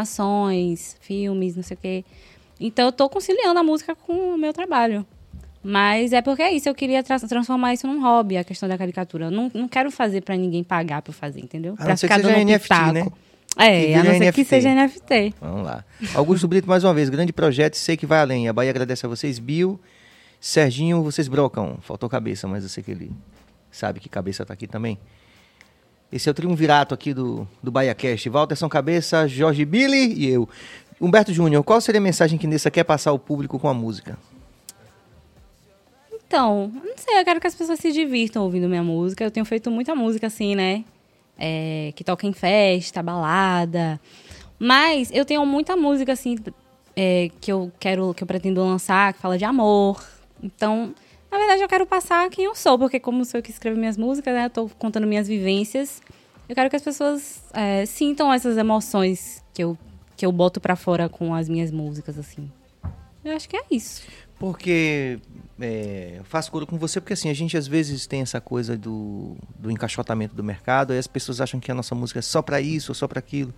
animações, 0.00 0.96
filmes, 1.00 1.56
não 1.56 1.62
sei 1.62 1.76
o 1.76 1.80
quê. 1.80 2.04
Então 2.60 2.86
eu 2.86 2.92
tô 2.92 3.08
conciliando 3.08 3.58
a 3.58 3.62
música 3.62 3.94
com 3.94 4.34
o 4.34 4.38
meu 4.38 4.52
trabalho. 4.52 5.04
Mas 5.62 6.12
é 6.12 6.22
porque 6.22 6.42
é 6.42 6.52
isso, 6.52 6.68
eu 6.68 6.74
queria 6.74 7.02
tra- 7.02 7.18
transformar 7.18 7.74
isso 7.74 7.86
num 7.88 8.00
hobby, 8.00 8.36
a 8.36 8.44
questão 8.44 8.68
da 8.68 8.78
caricatura. 8.78 9.26
Eu 9.26 9.30
não, 9.32 9.50
não 9.52 9.66
quero 9.66 9.90
fazer 9.90 10.20
para 10.20 10.36
ninguém 10.36 10.62
pagar 10.62 11.02
pra 11.02 11.10
eu 11.10 11.14
fazer, 11.14 11.40
entendeu? 11.40 11.72
A 11.74 11.76
Pra 11.76 11.88
não 11.88 11.96
ser 11.96 12.06
que 12.06 12.14
ficar 12.14 12.28
seja 12.28 12.44
NFT, 12.44 12.62
pitaco. 12.62 12.92
né? 12.92 13.06
É, 13.58 13.94
a 13.94 14.04
não 14.04 14.12
ser 14.12 14.18
NFT. 14.20 14.32
que 14.32 14.44
seja 14.44 14.74
NFT. 14.74 15.34
Vamos 15.40 15.64
lá. 15.64 15.84
Augusto 16.14 16.46
Brito, 16.46 16.68
mais 16.68 16.84
uma 16.84 16.94
vez, 16.94 17.08
grande 17.08 17.32
projeto, 17.32 17.74
sei 17.74 17.96
que 17.96 18.06
vai 18.06 18.20
além. 18.20 18.48
A 18.48 18.52
Bahia 18.52 18.70
agradece 18.70 19.04
a 19.04 19.08
vocês, 19.08 19.38
Bill. 19.40 19.80
Serginho, 20.46 21.02
vocês 21.02 21.26
brocam. 21.26 21.76
Faltou 21.80 22.08
cabeça, 22.08 22.46
mas 22.46 22.62
eu 22.62 22.68
sei 22.68 22.80
que 22.80 22.92
ele 22.92 23.10
sabe 23.68 23.98
que 23.98 24.08
cabeça 24.08 24.46
tá 24.46 24.54
aqui 24.54 24.68
também. 24.68 24.96
Esse 26.10 26.28
é 26.28 26.30
o 26.30 26.34
triunvirato 26.34 26.94
aqui 26.94 27.12
do, 27.12 27.48
do 27.60 27.72
BahiaCast. 27.72 28.28
Walter 28.28 28.54
São 28.54 28.68
Cabeça, 28.68 29.26
Jorge 29.26 29.64
Billy 29.64 30.14
e 30.14 30.28
eu. 30.30 30.48
Humberto 31.00 31.32
Júnior, 31.32 31.64
qual 31.64 31.80
seria 31.80 32.00
a 32.00 32.02
mensagem 32.02 32.38
que 32.38 32.46
Nessa 32.46 32.70
quer 32.70 32.84
passar 32.84 33.10
ao 33.10 33.18
público 33.18 33.58
com 33.58 33.66
a 33.66 33.74
música? 33.74 34.16
Então, 36.12 36.70
não 36.72 36.96
sei, 36.96 37.18
eu 37.18 37.24
quero 37.24 37.40
que 37.40 37.48
as 37.48 37.54
pessoas 37.56 37.80
se 37.80 37.90
divirtam 37.90 38.44
ouvindo 38.44 38.68
minha 38.68 38.84
música. 38.84 39.24
Eu 39.24 39.32
tenho 39.32 39.44
feito 39.44 39.68
muita 39.68 39.96
música 39.96 40.28
assim, 40.28 40.54
né? 40.54 40.84
É, 41.36 41.92
que 41.96 42.04
toca 42.04 42.24
em 42.24 42.32
festa, 42.32 43.02
balada. 43.02 44.00
Mas 44.60 45.10
eu 45.12 45.24
tenho 45.24 45.44
muita 45.44 45.76
música 45.76 46.12
assim 46.12 46.36
é, 46.94 47.32
que 47.40 47.50
eu 47.50 47.72
quero, 47.80 48.14
que 48.14 48.22
eu 48.22 48.28
pretendo 48.28 48.60
lançar, 48.62 49.12
que 49.12 49.18
fala 49.18 49.36
de 49.36 49.44
amor. 49.44 50.15
Então, 50.42 50.94
na 51.30 51.38
verdade, 51.38 51.62
eu 51.62 51.68
quero 51.68 51.86
passar 51.86 52.28
quem 52.30 52.44
eu 52.44 52.54
sou, 52.54 52.78
porque 52.78 53.00
como 53.00 53.24
sou 53.24 53.38
eu 53.38 53.42
que 53.42 53.50
escrevo 53.50 53.78
minhas 53.78 53.96
músicas, 53.96 54.34
né? 54.34 54.46
Eu 54.46 54.50
tô 54.50 54.68
contando 54.78 55.06
minhas 55.06 55.28
vivências. 55.28 56.00
Eu 56.48 56.54
quero 56.54 56.70
que 56.70 56.76
as 56.76 56.82
pessoas 56.82 57.42
é, 57.52 57.84
sintam 57.84 58.32
essas 58.32 58.56
emoções 58.56 59.44
que 59.52 59.62
eu, 59.62 59.76
que 60.16 60.24
eu 60.24 60.30
boto 60.30 60.60
para 60.60 60.76
fora 60.76 61.08
com 61.08 61.34
as 61.34 61.48
minhas 61.48 61.70
músicas, 61.70 62.18
assim. 62.18 62.50
Eu 63.24 63.34
acho 63.34 63.48
que 63.48 63.56
é 63.56 63.62
isso. 63.70 64.02
Porque 64.38 65.18
é, 65.58 66.16
eu 66.18 66.24
faço 66.24 66.50
coro 66.50 66.66
com 66.66 66.78
você 66.78 67.00
porque 67.00 67.14
assim, 67.14 67.30
a 67.30 67.34
gente 67.34 67.56
às 67.56 67.66
vezes 67.66 68.06
tem 68.06 68.20
essa 68.20 68.40
coisa 68.40 68.76
do, 68.76 69.36
do 69.58 69.70
encaixotamento 69.70 70.34
do 70.34 70.44
mercado, 70.44 70.92
e 70.92 70.98
as 70.98 71.06
pessoas 71.06 71.40
acham 71.40 71.58
que 71.58 71.70
a 71.70 71.74
nossa 71.74 71.94
música 71.94 72.18
é 72.18 72.22
só 72.22 72.42
para 72.42 72.60
isso 72.60 72.92
ou 72.92 72.94
só 72.94 73.08
para 73.08 73.18
aquilo. 73.18 73.52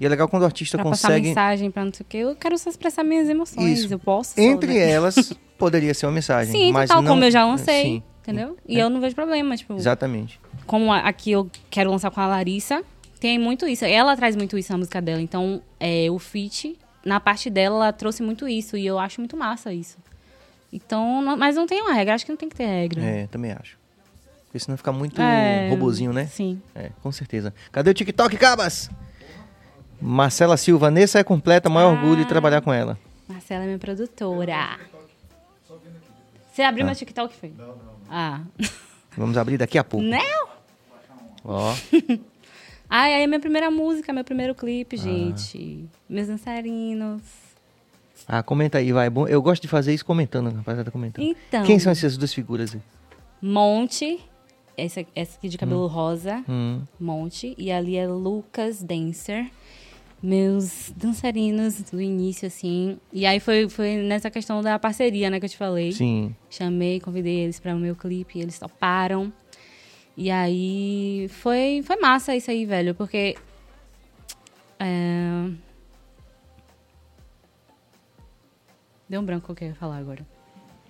E 0.00 0.06
é 0.06 0.08
legal 0.08 0.26
quando 0.28 0.42
o 0.42 0.46
artista 0.46 0.78
pra 0.78 0.84
consegue. 0.84 1.12
Passar 1.12 1.20
mensagem 1.28 1.70
pra 1.70 1.84
não 1.84 1.92
sei 1.92 2.02
o 2.02 2.06
quê. 2.08 2.16
Eu 2.18 2.34
quero 2.34 2.56
só 2.56 2.70
expressar 2.70 3.04
minhas 3.04 3.28
emoções. 3.28 3.80
Isso. 3.80 3.92
Eu 3.92 3.98
posso. 3.98 4.34
só, 4.34 4.40
Entre 4.40 4.72
né? 4.72 4.90
elas, 4.90 5.32
poderia 5.58 5.92
ser 5.92 6.06
uma 6.06 6.12
mensagem. 6.12 6.50
Sim, 6.52 6.72
mas 6.72 6.88
tal 6.88 7.02
não... 7.02 7.10
como 7.12 7.24
eu 7.24 7.30
já 7.30 7.44
lancei. 7.44 7.82
Sim, 7.82 8.02
Entendeu? 8.22 8.56
E 8.66 8.78
É. 8.78 8.82
eu 8.82 8.88
não 8.90 9.00
vejo 9.00 9.14
problema. 9.14 9.56
Tipo, 9.56 9.74
exatamente. 9.74 10.40
como 10.66 10.92
aqui 10.92 11.32
eu 11.32 11.50
quero 11.68 11.90
lançar 11.90 12.10
com 12.10 12.20
a 12.20 12.26
Larissa, 12.26 12.82
tem 13.18 13.38
muito 13.38 13.66
isso. 13.68 13.84
Ela 13.84 14.16
traz 14.16 14.34
muito 14.36 14.56
isso 14.56 14.72
na 14.72 14.78
música 14.78 15.00
dela. 15.02 15.20
Então, 15.20 15.60
é, 15.78 16.06
o 16.10 16.18
feat, 16.18 16.78
na 17.04 17.18
parte 17.20 17.50
dela, 17.50 17.76
ela 17.76 17.92
trouxe 17.92 18.22
muito 18.22 18.48
isso. 18.48 18.76
E 18.76 18.86
eu 18.86 18.98
acho 18.98 19.20
muito 19.20 19.36
massa 19.36 19.72
isso. 19.72 19.98
Então, 20.72 21.20
não- 21.20 21.36
mas 21.36 21.56
não 21.56 21.66
tem 21.66 21.82
uma 21.82 21.92
regra. 21.92 22.14
Acho 22.14 22.24
que 22.24 22.30
não 22.32 22.36
tem 22.38 22.48
que 22.48 22.56
ter 22.56 22.66
regra. 22.66 23.02
É, 23.02 23.26
também 23.26 23.52
acho. 23.52 23.78
Porque 24.46 24.58
senão 24.58 24.76
fica 24.76 24.92
muito 24.92 25.20
É, 25.20 25.68
robozinho, 25.70 26.12
né? 26.12 26.26
Sim. 26.26 26.60
É, 26.74 26.90
com 27.02 27.12
certeza. 27.12 27.52
Cadê 27.70 27.90
o 27.90 27.94
TikTok, 27.94 28.36
Cabas? 28.36 28.90
Marcela 30.00 30.56
Silva, 30.56 30.90
Nessa 30.90 31.18
é 31.18 31.24
completa, 31.24 31.68
maior 31.68 31.88
Ah. 31.96 32.00
orgulho 32.00 32.16
de 32.22 32.26
trabalhar 32.28 32.60
com 32.60 32.72
ela. 32.72 32.98
Marcela 33.28 33.64
é 33.64 33.66
minha 33.66 33.78
produtora. 33.78 34.78
Você 36.52 36.62
abriu 36.62 36.84
meu 36.84 36.94
TikTok, 36.94 37.34
foi? 37.36 37.52
Não, 37.56 37.68
não. 37.68 37.76
Ah. 38.10 38.40
Vamos 39.16 39.36
abrir 39.36 39.56
daqui 39.56 39.78
a 39.78 39.84
pouco. 39.84 40.04
Não! 40.06 40.48
Ó, 41.44 41.74
Ai, 42.92 43.14
aí 43.14 43.22
é 43.22 43.26
minha 43.26 43.38
primeira 43.40 43.70
música, 43.70 44.12
meu 44.12 44.24
primeiro 44.24 44.52
Ah. 44.52 44.56
clipe, 44.56 44.96
gente. 44.96 45.84
Meus 46.08 46.26
dançarinos. 46.26 47.22
ah, 48.26 48.42
comenta 48.42 48.78
aí, 48.78 48.92
vai. 48.92 49.08
Bom, 49.08 49.28
Eu 49.28 49.40
gosto 49.40 49.62
de 49.62 49.68
fazer 49.68 49.94
isso 49.94 50.04
comentando, 50.04 50.50
rapaziada, 50.54 50.90
comentando. 50.90 51.24
Então. 51.24 51.62
Quem 51.64 51.78
são 51.78 51.92
essas 51.92 52.16
duas 52.16 52.34
figuras 52.34 52.74
aí? 52.74 52.80
Monte, 53.40 54.20
essa, 54.76 55.04
essa 55.14 55.36
aqui 55.38 55.48
de 55.48 55.56
cabelo 55.56 55.86
rosa, 55.86 56.44
Hum, 56.48 56.82
Monte, 56.98 57.54
e 57.56 57.70
ali 57.70 57.96
é 57.96 58.06
Lucas 58.08 58.82
Dancer. 58.82 59.50
Meus 60.22 60.92
dançarinos 60.94 61.80
do 61.90 62.00
início, 62.00 62.46
assim. 62.46 62.98
E 63.12 63.24
aí 63.24 63.40
foi, 63.40 63.68
foi 63.68 63.96
nessa 63.96 64.30
questão 64.30 64.60
da 64.62 64.78
parceria, 64.78 65.30
né, 65.30 65.38
que 65.40 65.46
eu 65.46 65.50
te 65.50 65.56
falei. 65.56 65.92
sim. 65.92 66.34
Chamei, 66.50 67.00
convidei 67.00 67.38
eles 67.40 67.58
para 67.58 67.74
o 67.74 67.78
meu 67.78 67.96
clipe, 67.96 68.38
eles 68.38 68.58
toparam. 68.58 69.32
E 70.16 70.30
aí 70.30 71.28
foi, 71.30 71.82
foi 71.84 71.96
massa 71.96 72.36
isso 72.36 72.50
aí, 72.50 72.66
velho, 72.66 72.94
porque. 72.94 73.36
é, 74.78 75.50
Deu 79.08 79.20
um 79.20 79.24
branco 79.24 79.50
o 79.50 79.54
que 79.56 79.64
eu 79.64 79.68
ia 79.68 79.74
falar 79.74 79.96
agora. 79.96 80.24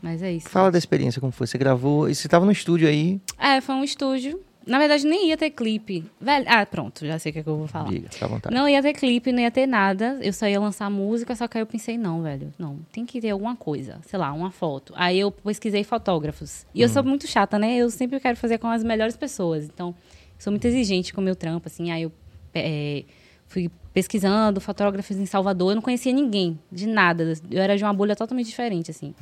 Mas 0.02 0.22
é 0.22 0.32
isso. 0.32 0.48
Fala 0.48 0.70
da 0.70 0.78
experiência, 0.78 1.20
como 1.20 1.32
foi. 1.32 1.46
Você 1.46 1.56
gravou, 1.56 2.06
você 2.06 2.28
tava 2.28 2.44
no 2.44 2.52
estúdio 2.52 2.88
aí. 2.88 3.20
É, 3.38 3.60
foi 3.60 3.74
um 3.74 3.84
estúdio. 3.84 4.40
Na 4.70 4.78
verdade, 4.78 5.04
nem 5.04 5.30
ia 5.30 5.36
ter 5.36 5.50
clipe. 5.50 6.04
Velho, 6.20 6.44
ah, 6.48 6.64
pronto, 6.64 7.04
já 7.04 7.18
sei 7.18 7.30
o 7.30 7.32
que, 7.32 7.38
é 7.40 7.42
que 7.42 7.48
eu 7.48 7.56
vou 7.56 7.66
falar. 7.66 7.88
Diga, 7.90 8.08
fica 8.08 8.24
à 8.24 8.28
vontade. 8.28 8.54
Não 8.54 8.68
ia 8.68 8.80
ter 8.80 8.92
clipe, 8.92 9.32
não 9.32 9.40
ia 9.40 9.50
ter 9.50 9.66
nada. 9.66 10.16
Eu 10.22 10.32
só 10.32 10.46
ia 10.46 10.60
lançar 10.60 10.88
música, 10.88 11.34
só 11.34 11.48
que 11.48 11.58
aí 11.58 11.62
eu 11.62 11.66
pensei, 11.66 11.98
não, 11.98 12.22
velho, 12.22 12.54
não, 12.56 12.78
tem 12.92 13.04
que 13.04 13.20
ter 13.20 13.30
alguma 13.30 13.56
coisa, 13.56 13.98
sei 14.06 14.16
lá, 14.16 14.32
uma 14.32 14.52
foto. 14.52 14.92
Aí 14.96 15.18
eu 15.18 15.32
pesquisei 15.32 15.82
fotógrafos. 15.82 16.64
E 16.72 16.82
eu 16.82 16.88
sou 16.88 17.02
muito 17.02 17.26
chata, 17.26 17.58
né? 17.58 17.78
Eu 17.78 17.90
sempre 17.90 18.20
quero 18.20 18.36
fazer 18.36 18.58
com 18.58 18.68
as 18.68 18.84
melhores 18.84 19.16
pessoas. 19.16 19.64
Então, 19.64 19.92
sou 20.38 20.52
muito 20.52 20.64
exigente 20.64 21.12
com 21.12 21.20
o 21.20 21.24
meu 21.24 21.34
trampo, 21.34 21.66
assim. 21.66 21.90
Aí 21.90 22.04
eu 22.04 22.12
é, 22.54 23.02
fui 23.48 23.68
pesquisando 23.92 24.60
fotógrafos 24.60 25.16
em 25.16 25.26
Salvador. 25.26 25.72
Eu 25.72 25.74
não 25.74 25.82
conhecia 25.82 26.12
ninguém, 26.12 26.56
de 26.70 26.86
nada. 26.86 27.32
Eu 27.50 27.60
era 27.60 27.76
de 27.76 27.82
uma 27.82 27.92
bolha 27.92 28.14
totalmente 28.14 28.46
diferente, 28.46 28.92
assim. 28.92 29.16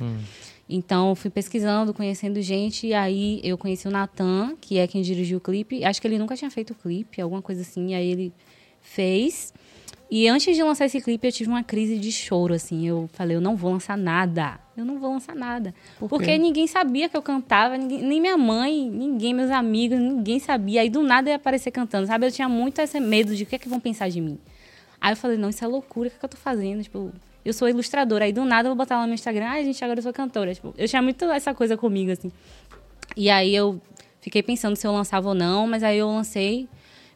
Então, 0.71 1.15
fui 1.15 1.31
pesquisando, 1.31 1.93
conhecendo 1.95 2.39
gente, 2.43 2.85
e 2.85 2.93
aí 2.93 3.41
eu 3.43 3.57
conheci 3.57 3.87
o 3.87 3.91
Natan, 3.91 4.55
que 4.61 4.77
é 4.77 4.85
quem 4.85 5.01
dirigiu 5.01 5.39
o 5.39 5.41
clipe. 5.41 5.83
Acho 5.83 5.99
que 5.99 6.07
ele 6.07 6.19
nunca 6.19 6.35
tinha 6.35 6.51
feito 6.51 6.71
o 6.71 6.75
clipe, 6.75 7.19
alguma 7.19 7.41
coisa 7.41 7.61
assim, 7.61 7.89
e 7.89 7.95
aí 7.95 8.07
ele 8.11 8.33
fez. 8.79 9.51
E 10.11 10.27
antes 10.27 10.55
de 10.55 10.61
lançar 10.63 10.85
esse 10.85 10.99
clipe, 11.01 11.27
eu 11.27 11.31
tive 11.31 11.49
uma 11.49 11.63
crise 11.63 11.97
de 11.97 12.11
choro, 12.11 12.53
assim. 12.53 12.87
Eu 12.87 13.09
falei, 13.13 13.35
eu 13.35 13.41
não 13.41 13.55
vou 13.55 13.71
lançar 13.71 13.97
nada. 13.97 14.59
Eu 14.77 14.85
não 14.85 14.99
vou 14.99 15.11
lançar 15.11 15.35
nada. 15.35 15.73
Por 15.99 16.07
Porque 16.09 16.35
ninguém 16.37 16.65
sabia 16.67 17.09
que 17.09 17.15
eu 17.17 17.21
cantava, 17.21 17.77
ninguém- 17.77 18.01
nem 18.01 18.21
minha 18.21 18.37
mãe, 18.37 18.89
ninguém, 18.89 19.33
meus 19.33 19.51
amigos, 19.51 19.99
ninguém 19.99 20.39
sabia. 20.39 20.81
Aí 20.81 20.89
do 20.89 21.03
nada 21.03 21.29
eu 21.29 21.31
ia 21.31 21.35
aparecer 21.35 21.69
cantando, 21.71 22.07
sabe? 22.07 22.25
Eu 22.25 22.31
tinha 22.31 22.49
muito 22.49 22.79
esse 22.79 22.99
medo 22.99 23.35
de 23.35 23.43
o 23.43 23.45
que 23.45 23.55
é 23.55 23.59
que 23.59 23.69
vão 23.69 23.79
pensar 23.79 24.09
de 24.09 24.19
mim. 24.21 24.39
Aí 25.01 25.11
eu 25.13 25.17
falei, 25.17 25.37
não, 25.37 25.49
isso 25.49 25.63
é 25.63 25.67
loucura, 25.67 26.07
o 26.07 26.11
que, 26.11 26.17
é 26.17 26.19
que 26.19 26.25
eu 26.25 26.29
tô 26.29 26.37
fazendo? 26.37 26.81
Tipo, 26.81 27.11
eu 27.49 27.53
sou 27.53 27.67
ilustradora. 27.67 28.25
Aí 28.25 28.33
do 28.33 28.45
nada 28.45 28.67
eu 28.67 28.71
vou 28.71 28.77
botar 28.77 28.97
lá 28.97 29.07
no 29.07 29.13
Instagram, 29.13 29.45
ai, 29.47 29.63
gente, 29.65 29.83
agora 29.83 29.99
eu 29.99 30.03
sou 30.03 30.13
cantora. 30.13 30.53
Tipo, 30.53 30.73
eu 30.77 30.87
tinha 30.87 31.01
muito 31.01 31.25
essa 31.25 31.53
coisa 31.53 31.75
comigo, 31.75 32.11
assim. 32.11 32.31
E 33.15 33.29
aí 33.29 33.55
eu 33.55 33.81
fiquei 34.21 34.43
pensando 34.43 34.75
se 34.75 34.85
eu 34.85 34.91
lançava 34.91 35.27
ou 35.27 35.35
não, 35.35 35.67
mas 35.67 35.83
aí 35.83 35.97
eu 35.97 36.07
lancei, 36.07 36.67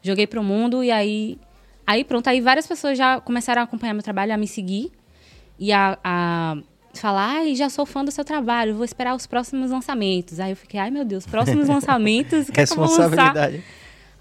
joguei 0.02 0.26
pro 0.26 0.42
mundo 0.42 0.82
e 0.82 0.90
aí. 0.90 1.38
Aí 1.86 2.02
pronto, 2.02 2.28
aí 2.28 2.40
várias 2.40 2.66
pessoas 2.66 2.96
já 2.96 3.20
começaram 3.20 3.60
a 3.60 3.64
acompanhar 3.64 3.92
meu 3.92 4.02
trabalho, 4.02 4.32
a 4.32 4.36
me 4.38 4.48
seguir 4.48 4.90
e 5.58 5.70
a, 5.70 5.98
a 6.02 6.56
falar, 6.94 7.36
ai, 7.36 7.54
já 7.54 7.68
sou 7.68 7.84
fã 7.84 8.04
do 8.04 8.10
seu 8.10 8.24
trabalho, 8.24 8.74
vou 8.74 8.84
esperar 8.84 9.14
os 9.14 9.26
próximos 9.26 9.70
lançamentos. 9.70 10.40
Aí 10.40 10.50
eu 10.50 10.56
fiquei, 10.56 10.80
ai 10.80 10.90
meu 10.90 11.04
Deus, 11.04 11.26
próximos 11.26 11.68
lançamentos, 11.68 12.48
que, 12.48 12.60
é 12.60 12.66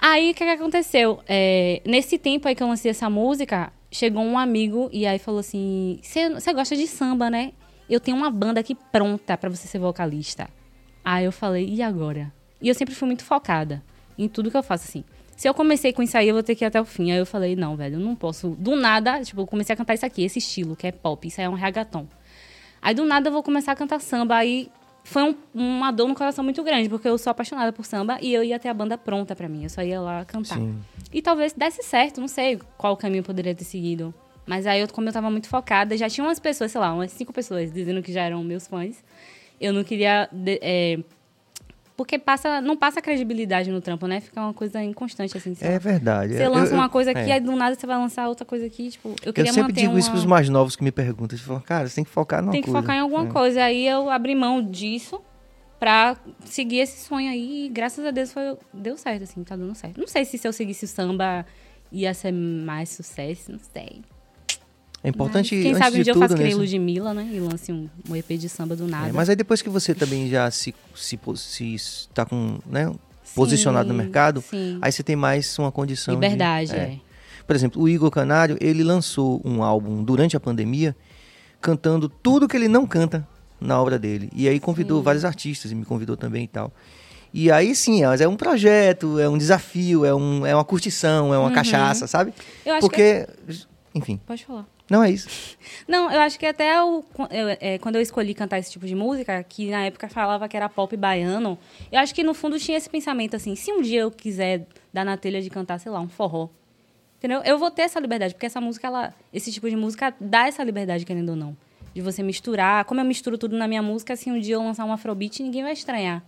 Aí, 0.05 0.31
o 0.31 0.33
que, 0.33 0.43
que 0.43 0.51
aconteceu? 0.51 1.21
É, 1.25 1.81
nesse 1.85 2.17
tempo 2.17 2.45
aí 2.45 2.53
que 2.53 2.61
eu 2.61 2.67
lancei 2.67 2.91
essa 2.91 3.09
música, 3.09 3.71
chegou 3.89 4.21
um 4.21 4.37
amigo 4.37 4.89
e 4.91 5.05
aí 5.05 5.17
falou 5.17 5.39
assim: 5.39 5.97
Você 6.03 6.53
gosta 6.53 6.75
de 6.75 6.85
samba, 6.87 7.29
né? 7.29 7.53
Eu 7.89 8.01
tenho 8.01 8.17
uma 8.17 8.29
banda 8.29 8.59
aqui 8.59 8.75
pronta 8.75 9.37
pra 9.37 9.49
você 9.49 9.65
ser 9.65 9.79
vocalista. 9.79 10.49
Aí 11.05 11.23
eu 11.23 11.31
falei: 11.31 11.69
E 11.69 11.81
agora? 11.81 12.33
E 12.61 12.67
eu 12.67 12.75
sempre 12.75 12.93
fui 12.93 13.05
muito 13.05 13.23
focada 13.23 13.81
em 14.17 14.27
tudo 14.27 14.51
que 14.51 14.57
eu 14.57 14.61
faço, 14.61 14.89
assim. 14.89 15.05
Se 15.37 15.47
eu 15.47 15.53
comecei 15.53 15.93
com 15.93 16.03
isso 16.03 16.17
aí, 16.17 16.27
eu 16.27 16.33
vou 16.33 16.43
ter 16.43 16.55
que 16.55 16.65
ir 16.65 16.67
até 16.67 16.81
o 16.81 16.85
fim. 16.85 17.13
Aí 17.13 17.17
eu 17.19 17.25
falei: 17.25 17.55
Não, 17.55 17.77
velho, 17.77 17.95
eu 17.95 18.01
não 18.01 18.13
posso. 18.13 18.49
Do 18.59 18.75
nada, 18.75 19.21
tipo, 19.23 19.39
eu 19.39 19.47
comecei 19.47 19.73
a 19.73 19.77
cantar 19.77 19.93
isso 19.93 20.05
aqui, 20.05 20.25
esse 20.25 20.39
estilo, 20.39 20.75
que 20.75 20.85
é 20.85 20.91
pop. 20.91 21.25
Isso 21.25 21.39
aí 21.39 21.45
é 21.45 21.49
um 21.49 21.53
reggaeton. 21.53 22.05
Aí 22.81 22.93
do 22.93 23.05
nada 23.05 23.29
eu 23.29 23.31
vou 23.31 23.41
começar 23.41 23.71
a 23.71 23.75
cantar 23.75 24.01
samba. 24.01 24.35
Aí 24.35 24.69
foi 25.03 25.23
um- 25.23 25.35
uma 25.53 25.91
dor 25.91 26.07
no 26.07 26.15
coração 26.15 26.43
muito 26.43 26.63
grande, 26.63 26.87
porque 26.89 27.07
eu 27.07 27.17
sou 27.17 27.31
apaixonada 27.31 27.71
por 27.73 27.85
samba 27.85 28.17
e 28.21 28.33
eu 28.33 28.43
ia 28.43 28.57
ter 28.59 28.69
a 28.69 28.73
banda 28.73 28.97
pronta 28.97 29.35
pra 29.35 29.47
mim. 29.49 29.63
Eu 29.63 29.69
só 29.69 29.81
ia 29.81 29.99
lá 29.99 30.23
cantar. 30.25 30.55
Sim. 30.57 30.77
E 31.13 31.21
talvez 31.21 31.53
desse 31.53 31.83
certo, 31.83 32.19
não 32.21 32.27
sei 32.27 32.59
qual 32.77 32.95
caminho 32.97 33.19
eu 33.19 33.23
poderia 33.23 33.53
ter 33.53 33.63
seguido. 33.65 34.13
Mas 34.45 34.65
aí, 34.67 34.81
eu, 34.81 34.87
como 34.89 35.07
eu 35.07 35.13
tava 35.13 35.29
muito 35.29 35.47
focada, 35.47 35.95
já 35.97 36.09
tinha 36.09 36.25
umas 36.25 36.39
pessoas, 36.39 36.71
sei 36.71 36.81
lá, 36.81 36.93
umas 36.93 37.11
cinco 37.11 37.31
pessoas 37.31 37.71
dizendo 37.71 38.01
que 38.01 38.11
já 38.11 38.23
eram 38.23 38.43
meus 38.43 38.67
fãs. 38.67 39.03
Eu 39.61 39.71
não 39.71 39.83
queria. 39.83 40.27
de- 40.31 40.59
é, 40.61 40.99
porque 41.95 42.17
passa, 42.17 42.59
não 42.61 42.75
passa 42.75 43.01
credibilidade 43.01 43.69
no 43.71 43.79
trampo, 43.81 44.07
né? 44.07 44.19
Fica 44.19 44.41
uma 44.41 44.53
coisa 44.53 44.81
inconstante, 44.83 45.37
assim. 45.37 45.55
É 45.61 45.73
lá. 45.73 45.77
verdade. 45.77 46.33
Você 46.33 46.45
Eu- 46.45 46.51
lança 46.51 46.71
eu- 46.73 46.77
uma 46.77 46.89
coisa 46.89 47.11
aqui, 47.11 47.29
é. 47.29 47.33
aí 47.33 47.39
do 47.39 47.55
nada 47.55 47.75
você 47.75 47.85
vai 47.85 47.97
lançar 47.97 48.27
outra 48.27 48.45
coisa 48.45 48.65
aqui. 48.65 48.89
Tipo, 48.89 49.09
eu 49.09 49.15
Eu 49.25 49.33
queria 49.33 49.51
sempre 49.53 49.69
manter 49.71 49.81
digo 49.81 49.93
uma... 49.93 49.99
isso 49.99 50.09
pros 50.11 50.25
mais 50.25 50.49
novos 50.49 50.75
que 50.75 50.83
me 50.83 50.91
perguntam. 50.91 51.35
Eles 51.35 51.45
falam, 51.45 51.61
cara, 51.61 51.87
você 51.87 51.95
tem 51.95 52.03
que 52.03 52.09
focar 52.09 52.41
numa 52.41 52.51
Tem 52.51 52.61
que 52.61 52.67
coisa. 52.69 52.81
focar 52.81 52.95
em 52.95 52.99
alguma 52.99 53.25
É. 53.27 53.31
coisa. 53.31 53.63
Aí 53.63 53.87
eu 53.87 54.09
abri 54.09 54.33
mão 54.35 54.61
disso 54.63 55.21
pra 55.79 56.17
seguir 56.45 56.79
esse 56.79 57.05
sonho 57.05 57.29
aí. 57.29 57.65
E 57.65 57.69
graças 57.69 58.03
a 58.05 58.11
Deus 58.11 58.31
foi, 58.33 58.57
deu 58.73 58.97
certo, 58.97 59.23
assim, 59.23 59.43
tá 59.43 59.55
dando 59.55 59.75
certo. 59.75 59.99
Não 59.99 60.07
sei 60.07 60.25
se 60.25 60.37
se 60.37 60.47
eu 60.47 60.53
seguisse 60.53 60.85
o 60.85 60.87
samba 60.87 61.45
ia 61.91 62.13
ser 62.13 62.31
mais 62.31 62.89
sucesso, 62.89 63.51
não 63.51 63.59
sei. 63.59 64.01
É 65.03 65.09
importante, 65.09 65.53
Mas 65.55 65.63
quem 65.63 65.75
sabe 65.75 65.99
um 65.99 66.03
dia 66.03 66.11
eu 66.11 66.13
tudo, 66.13 66.21
faço 66.23 66.33
que 66.35 66.39
né, 66.39 66.43
nem 66.45 66.51
isso- 66.51 66.59
Ludmilla, 66.61 67.13
né? 67.13 67.29
E 67.33 67.39
lance 67.39 67.71
um, 67.73 67.89
um 68.09 68.15
EP 68.15 68.37
de 68.37 68.47
samba 68.47 68.75
do 68.75 68.87
nada. 68.87 69.09
É, 69.09 69.11
mas 69.11 69.29
aí 69.29 69.35
depois 69.35 69.61
que 69.61 69.67
você 69.69 69.93
também 69.93 70.29
já 70.29 70.49
se, 70.49 70.73
se, 70.95 71.17
po- 71.17 71.35
se 71.35 71.75
está 71.75 72.25
com, 72.25 72.57
né, 72.65 72.89
posicionado 73.35 73.87
no 73.89 73.93
Sim, 73.93 73.97
mercado, 73.97 74.41
sim. 74.41 74.77
aí 74.81 74.91
você 74.91 75.03
tem 75.03 75.15
mais 75.15 75.57
uma 75.59 75.71
condição 75.71 76.13
de- 76.13 76.21
Liberdade, 76.21 76.73
é. 76.75 76.97
Por 77.45 77.53
exemplo, 77.55 77.81
o 77.81 77.89
Igor 77.89 78.09
Canário, 78.09 78.57
ele 78.61 78.81
lançou 78.83 79.41
um 79.43 79.61
álbum 79.61 80.01
durante 80.01 80.37
a 80.37 80.39
pandemia, 80.39 80.95
cantando 81.59 82.07
tudo 82.07 82.47
que 82.47 82.55
ele 82.55 82.69
não 82.69 82.85
canta 82.87 83.27
na 83.59 83.81
obra 83.81 83.99
dele. 83.99 84.29
E 84.33 84.47
aí 84.47 84.57
convidou 84.59 85.03
vários 85.03 85.25
artistas 85.25 85.69
e 85.71 85.75
me 85.75 85.83
convidou 85.83 86.15
também 86.15 86.45
e 86.45 86.47
tal. 86.47 86.71
E 87.33 87.51
aí 87.51 87.75
sim, 87.75 88.05
mas 88.05 88.21
é 88.21 88.27
um 88.27 88.37
projeto, 88.37 89.19
é 89.19 89.27
um 89.27 89.37
desafio, 89.37 90.05
é, 90.05 90.13
um, 90.15 90.45
é 90.45 90.55
uma 90.55 90.63
curtição, 90.63 91.33
é 91.33 91.37
uma 91.37 91.51
cachaça, 91.51 92.07
sabe? 92.07 92.29
Uhum. 92.31 92.35
Eu 92.65 92.73
acho 92.75 92.81
Porque, 92.81 93.27
enfim, 93.93 94.19
Pode 94.25 94.45
falar. 94.45 94.65
Não 94.89 95.03
é 95.03 95.11
isso. 95.11 95.57
Não, 95.87 96.11
eu 96.11 96.19
acho 96.21 96.37
que 96.37 96.45
até 96.45 96.81
o, 96.81 97.03
eu, 97.31 97.57
é, 97.59 97.77
quando 97.77 97.95
eu 97.95 98.01
escolhi 98.01 98.33
cantar 98.33 98.59
esse 98.59 98.71
tipo 98.71 98.85
de 98.85 98.95
música, 98.95 99.43
que 99.43 99.69
na 99.69 99.85
época 99.85 100.07
falava 100.07 100.47
que 100.47 100.55
era 100.55 100.69
pop 100.69 100.95
baiano, 100.95 101.57
eu 101.91 101.99
acho 101.99 102.13
que 102.13 102.23
no 102.23 102.33
fundo 102.33 102.59
tinha 102.59 102.77
esse 102.77 102.89
pensamento 102.89 103.35
assim, 103.35 103.55
se 103.55 103.71
um 103.71 103.81
dia 103.81 104.01
eu 104.01 104.11
quiser 104.11 104.67
dar 104.93 105.03
na 105.03 105.17
telha 105.17 105.41
de 105.41 105.49
cantar, 105.49 105.79
sei 105.79 105.91
lá, 105.91 105.99
um 105.99 106.07
forró, 106.07 106.49
entendeu? 107.17 107.41
Eu 107.43 107.57
vou 107.57 107.71
ter 107.71 107.83
essa 107.83 107.99
liberdade, 107.99 108.33
porque 108.33 108.45
essa 108.45 108.61
música, 108.61 108.87
ela, 108.87 109.13
esse 109.33 109.51
tipo 109.51 109.69
de 109.69 109.75
música 109.75 110.13
dá 110.19 110.47
essa 110.47 110.63
liberdade, 110.63 111.05
querendo 111.05 111.29
ou 111.29 111.35
não. 111.35 111.57
De 111.93 112.01
você 112.01 112.23
misturar, 112.23 112.85
como 112.85 112.99
eu 112.99 113.05
misturo 113.05 113.37
tudo 113.37 113.57
na 113.57 113.67
minha 113.67 113.81
música, 113.81 114.15
se 114.15 114.29
um 114.31 114.39
dia 114.39 114.55
eu 114.55 114.63
lançar 114.63 114.85
um 114.85 114.91
afrobeat, 114.91 115.41
ninguém 115.41 115.63
vai 115.63 115.73
estranhar. 115.73 116.23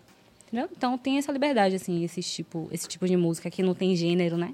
Entendeu? 0.48 0.70
Então 0.76 0.98
tem 0.98 1.18
essa 1.18 1.32
liberdade, 1.32 1.76
assim, 1.76 2.04
esse 2.04 2.22
tipo, 2.22 2.70
esse 2.72 2.88
tipo 2.88 3.08
de 3.08 3.18
música 3.18 3.50
que 3.50 3.64
não 3.64 3.74
tem 3.74 3.96
gênero, 3.96 4.38
né? 4.38 4.54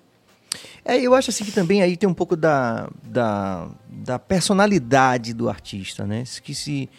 É, 0.84 0.98
eu 1.00 1.14
acho 1.14 1.30
assim 1.30 1.46
que 1.46 1.52
também 1.52 1.82
aí 1.82 1.96
tem 1.96 2.08
um 2.10 2.14
pouco 2.14 2.36
da, 2.36 2.90
da, 3.04 3.68
da 3.88 4.20
personalidade 4.20 5.34
do 5.34 5.50
artista, 5.50 6.06
né? 6.06 6.24
Que 6.44 6.54
se 6.54 6.90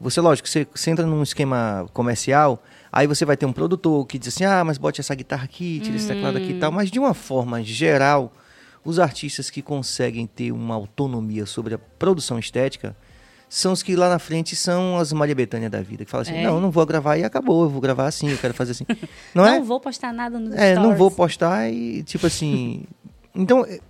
você, 0.00 0.20
lógico, 0.20 0.48
você, 0.48 0.66
você 0.74 0.90
entra 0.90 1.06
num 1.06 1.22
esquema 1.22 1.88
comercial, 1.92 2.62
aí 2.92 3.06
você 3.06 3.24
vai 3.24 3.36
ter 3.36 3.46
um 3.46 3.52
produtor 3.52 4.06
que 4.06 4.18
diz 4.18 4.28
assim, 4.28 4.44
ah, 4.44 4.62
mas 4.64 4.78
bote 4.78 5.00
essa 5.00 5.14
guitarra 5.14 5.44
aqui, 5.44 5.80
tira 5.80 5.96
esse 5.96 6.06
teclado 6.06 6.36
aqui 6.36 6.52
e 6.52 6.58
tal, 6.58 6.70
mas 6.70 6.90
de 6.90 6.98
uma 6.98 7.14
forma 7.14 7.62
geral, 7.62 8.32
os 8.84 8.98
artistas 8.98 9.48
que 9.48 9.62
conseguem 9.62 10.26
ter 10.26 10.52
uma 10.52 10.74
autonomia 10.74 11.46
sobre 11.46 11.74
a 11.74 11.78
produção 11.78 12.38
estética 12.38 12.96
são 13.58 13.72
os 13.72 13.82
que 13.82 13.96
lá 13.96 14.08
na 14.10 14.18
frente 14.18 14.54
são 14.54 14.98
as 14.98 15.12
Maria 15.12 15.34
Bethânia 15.34 15.70
da 15.70 15.80
vida, 15.80 16.04
que 16.04 16.10
falam 16.10 16.22
assim, 16.22 16.34
É. 16.34 16.42
não, 16.44 16.60
não 16.60 16.70
vou 16.70 16.84
gravar 16.84 17.16
e 17.16 17.24
acabou, 17.24 17.62
eu 17.64 17.70
vou 17.70 17.80
gravar 17.80 18.06
assim, 18.06 18.28
eu 18.30 18.36
quero 18.36 18.52
fazer 18.52 18.72
assim. 18.72 18.84
Não, 19.34 19.44
Não, 19.46 19.54
é? 19.54 19.60
vou 19.60 19.80
postar 19.80 20.12
nada 20.12 20.38
no 20.38 20.54
É, 20.54 20.74
não 20.74 20.94
vou 20.94 21.10
postar 21.10 21.70
e, 21.70 22.02
tipo 22.02 22.26
assim. 22.26 22.84
Então, 23.34 23.64
é, 23.64 23.80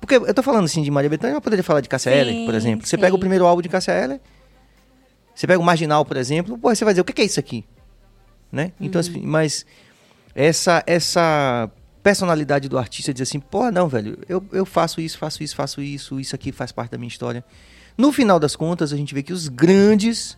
porque 0.00 0.16
eu 0.16 0.34
tô 0.34 0.42
falando 0.42 0.64
assim 0.66 0.82
de 0.82 0.90
Maria 0.90 1.08
Bethânia, 1.08 1.36
eu 1.36 1.40
poderia 1.40 1.62
falar 1.62 1.80
de 1.80 1.88
Cássia 1.88 2.12
Sim, 2.12 2.18
Eller, 2.18 2.44
por 2.44 2.54
exemplo. 2.54 2.86
Você 2.86 2.96
sim. 2.96 3.00
pega 3.00 3.14
o 3.14 3.18
primeiro 3.18 3.46
álbum 3.46 3.62
de 3.62 3.68
Cássia 3.70 3.92
Eller, 3.92 4.20
você 5.34 5.46
pega 5.46 5.58
o 5.58 5.64
Marginal, 5.64 6.04
por 6.04 6.16
exemplo, 6.18 6.58
pô, 6.58 6.74
você 6.74 6.84
vai 6.84 6.92
dizer, 6.92 7.00
o 7.00 7.04
que 7.04 7.20
é 7.20 7.24
isso 7.24 7.40
aqui? 7.40 7.64
Né? 8.52 8.72
Então, 8.80 9.00
Uhum. 9.00 9.08
assim, 9.08 9.20
mas 9.24 9.64
essa, 10.34 10.82
essa 10.86 11.70
personalidade 12.02 12.68
do 12.68 12.76
artista 12.78 13.12
diz 13.14 13.26
assim, 13.26 13.40
pô, 13.40 13.70
não, 13.70 13.88
velho, 13.88 14.18
eu, 14.28 14.44
eu 14.52 14.66
faço 14.66 15.00
isso, 15.00 15.16
faço 15.16 15.42
isso, 15.42 15.56
faço 15.56 15.80
isso, 15.80 16.20
isso 16.20 16.34
aqui 16.34 16.52
faz 16.52 16.70
parte 16.70 16.90
da 16.90 16.98
minha 16.98 17.08
história. 17.08 17.42
No 17.96 18.12
final 18.12 18.40
das 18.40 18.56
contas, 18.56 18.92
a 18.92 18.96
gente 18.96 19.14
vê 19.14 19.22
que 19.22 19.32
os 19.32 19.48
grandes 19.48 20.36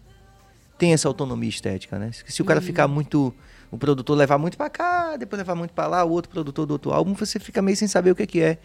têm 0.79 0.93
essa 0.93 1.09
autonomia 1.09 1.49
estética, 1.49 1.99
né? 1.99 2.11
Se 2.13 2.43
o 2.43 2.45
cara 2.45 2.61
ficar 2.61 2.87
muito. 2.87 3.35
O 3.71 3.77
produtor 3.77 4.17
levar 4.17 4.39
muito 4.39 4.57
pra 4.57 4.71
cá, 4.71 5.17
depois 5.17 5.39
levar 5.39 5.57
muito 5.57 5.73
pra 5.73 5.89
lá, 5.89 6.05
o 6.05 6.11
outro 6.11 6.31
produtor 6.31 6.67
do 6.67 6.71
outro 6.73 6.93
álbum, 6.93 7.15
você 7.15 7.41
fica 7.41 7.61
meio 7.61 7.77
sem 7.77 7.89
saber 7.89 8.13
o 8.13 8.15
que, 8.15 8.27
que 8.27 8.41
é. 8.41 8.59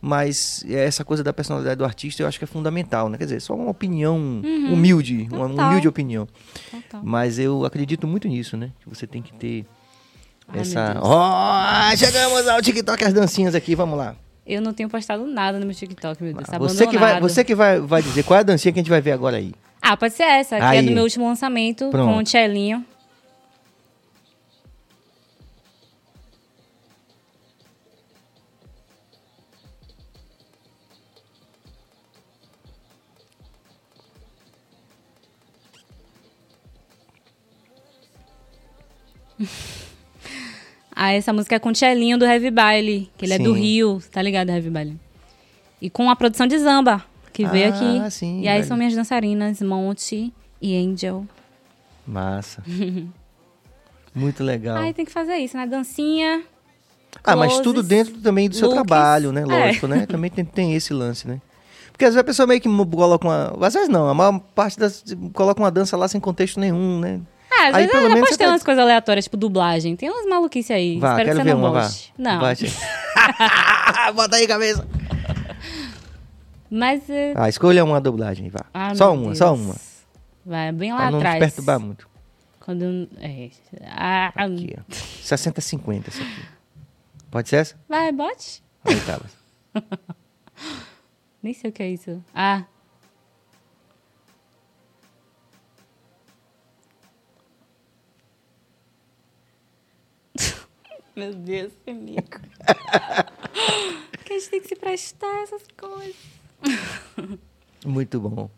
Mas 0.00 0.64
essa 0.68 1.04
coisa 1.04 1.22
da 1.22 1.32
personalidade 1.32 1.76
do 1.76 1.84
artista 1.84 2.24
eu 2.24 2.26
acho 2.26 2.36
que 2.36 2.44
é 2.44 2.46
fundamental, 2.46 3.08
né? 3.08 3.16
Quer 3.16 3.24
dizer, 3.24 3.40
só 3.40 3.54
uma 3.54 3.70
opinião 3.70 4.42
humilde, 4.68 5.28
uma 5.30 5.48
Total. 5.48 5.68
humilde 5.68 5.86
opinião. 5.86 6.26
Total. 6.72 7.00
Mas 7.04 7.38
eu 7.38 7.64
acredito 7.64 8.04
muito 8.04 8.26
nisso, 8.26 8.56
né? 8.56 8.72
Que 8.80 8.88
você 8.88 9.06
tem 9.06 9.22
que 9.22 9.32
ter 9.32 9.64
Ai, 10.48 10.60
essa. 10.60 10.98
Ó, 11.00 11.96
chegamos 11.96 12.48
ao 12.48 12.60
TikTok, 12.60 13.04
as 13.04 13.12
dancinhas 13.12 13.54
aqui, 13.54 13.76
vamos 13.76 13.96
lá. 13.96 14.16
Eu 14.46 14.60
não 14.60 14.72
tenho 14.72 14.88
postado 14.88 15.24
nada 15.26 15.58
no 15.58 15.66
meu 15.66 15.74
TikTok, 15.74 16.22
meu 16.22 16.34
Deus. 16.34 16.48
Tá 16.48 16.58
você 16.58 16.86
que, 16.86 16.98
vai, 16.98 17.20
você 17.20 17.44
que 17.44 17.54
vai, 17.54 17.80
vai 17.80 18.02
dizer 18.02 18.24
qual 18.24 18.38
é 18.38 18.40
a 18.40 18.42
dancinha 18.42 18.72
que 18.72 18.80
a 18.80 18.82
gente 18.82 18.90
vai 18.90 19.00
ver 19.00 19.12
agora 19.12 19.36
aí. 19.36 19.52
Ah, 19.80 19.96
pode 19.96 20.14
ser 20.14 20.24
essa, 20.24 20.56
que 20.56 20.62
é 20.62 20.66
Aí. 20.66 20.86
do 20.86 20.92
meu 20.92 21.02
último 21.02 21.26
lançamento, 21.26 21.90
Pronto. 21.90 22.12
com 22.12 22.18
o 22.18 22.22
Tchelinho. 22.24 22.84
Ah, 41.04 41.12
essa 41.12 41.32
música 41.32 41.56
é 41.56 41.58
com 41.58 41.70
o 41.70 41.72
Tchelinho 41.72 42.16
do 42.16 42.24
Heavy 42.24 42.48
Baile, 42.52 43.10
que 43.18 43.24
ele 43.24 43.32
é 43.34 43.38
do 43.38 43.54
Sim. 43.54 43.60
Rio, 43.60 44.00
tá 44.12 44.22
ligado, 44.22 44.50
Heavy 44.50 44.70
Baile? 44.70 44.96
E 45.80 45.90
com 45.90 46.08
a 46.08 46.14
produção 46.14 46.46
de 46.46 46.56
Zamba, 46.56 47.04
que 47.32 47.44
veio 47.44 47.72
Ah, 47.72 47.76
aqui. 48.06 48.10
sim, 48.12 48.40
e 48.42 48.46
aí 48.46 48.58
velho. 48.58 48.68
são 48.68 48.76
minhas 48.76 48.94
dançarinas, 48.94 49.60
Monte 49.60 50.32
e 50.60 50.76
Angel. 50.76 51.26
Massa. 52.06 52.62
Muito 54.14 54.44
legal. 54.44 54.76
Aí 54.76 54.92
tem 54.94 55.04
que 55.04 55.10
fazer 55.10 55.38
isso, 55.38 55.56
né? 55.56 55.66
Dancinha. 55.66 56.44
Ah, 57.24 57.34
mas 57.34 57.48
closes, 57.48 57.62
tudo 57.64 57.82
dentro 57.82 58.14
também 58.18 58.48
do 58.48 58.54
seu 58.54 58.68
looks. 58.68 58.84
trabalho, 58.86 59.32
né? 59.32 59.42
É. 59.42 59.44
Lógico, 59.44 59.88
né? 59.88 60.06
Também 60.06 60.30
tem, 60.30 60.44
tem 60.44 60.74
esse 60.74 60.92
lance, 60.94 61.26
né? 61.26 61.40
Porque 61.90 62.04
às 62.04 62.10
vezes 62.14 62.20
a 62.20 62.24
pessoa 62.24 62.46
meio 62.46 62.60
que 62.60 62.68
coloca 62.68 63.26
uma. 63.26 63.66
Às 63.66 63.74
vezes 63.74 63.88
não, 63.88 64.08
a 64.08 64.14
maior 64.14 64.38
parte 64.54 64.78
das. 64.78 65.02
coloca 65.32 65.60
uma 65.60 65.70
dança 65.70 65.96
lá 65.96 66.06
sem 66.06 66.20
contexto 66.20 66.60
nenhum, 66.60 67.00
né? 67.00 67.20
Ah, 67.54 67.68
às 67.68 67.74
Aí, 67.74 67.82
vezes 67.86 67.90
pelo 67.92 68.08
menos, 68.08 68.20
postei 68.20 68.36
você 68.38 68.44
tá- 68.44 68.50
umas 68.50 68.62
coisas 68.62 68.82
aleatórias, 68.82 69.24
tipo 69.24 69.36
dublagem. 69.36 69.94
Tem 69.96 70.08
umas 70.10 70.26
maluquices 70.26 70.70
aí. 70.70 70.98
Vá, 70.98 71.10
Espero 71.10 71.28
que 71.28 71.34
ver 71.36 71.42
você 71.42 71.50
não 71.54 71.58
uma, 71.60 71.70
vá. 71.72 71.82
goste. 71.82 72.14
Não. 72.18 72.40
Bate. 72.40 72.66
Bota 74.14 74.36
aí, 74.36 74.46
cabeça. 74.46 74.86
Mas. 76.70 77.08
eh, 77.10 77.34
Ah, 77.36 77.48
escolha 77.48 77.84
uma 77.84 78.00
dublagem, 78.00 78.48
vá. 78.48 78.64
ah, 78.72 78.94
só 78.94 79.12
uma, 79.12 79.26
Deus. 79.26 79.38
só 79.38 79.54
uma. 79.54 79.74
Vai 80.44 80.72
bem 80.72 80.90
lá 80.92 80.98
Pra 80.98 81.10
não 81.10 81.18
atrás. 81.18 81.38
perturbar 81.38 81.78
muito. 81.78 82.08
Quando. 82.60 83.08
É. 83.20 83.50
Ah, 83.86 84.32
Aqui, 84.34 84.74
ó. 84.78 84.82
60-50 85.22 86.08
essa 86.08 86.22
aqui. 86.22 86.42
Pode 87.30 87.48
ser 87.48 87.56
essa? 87.56 87.74
vai, 87.88 88.10
bote. 88.12 88.62
Aí 88.84 88.98
tá. 89.00 89.20
Nem 91.42 91.52
sei 91.54 91.70
o 91.70 91.72
que 91.72 91.82
é 91.82 91.88
isso. 91.90 92.22
Ah. 92.34 92.62
Meu 101.14 101.34
Deus, 101.34 101.72
amigo. 101.86 102.22
que 104.24 104.32
a 104.32 104.38
gente 104.38 104.50
tem 104.50 104.60
que 104.60 104.68
se 104.68 104.76
prestar 104.76 105.26
a 105.26 105.42
essas 105.42 105.62
coisas. 105.76 106.14
Muito 107.84 108.20
bom. 108.20 108.48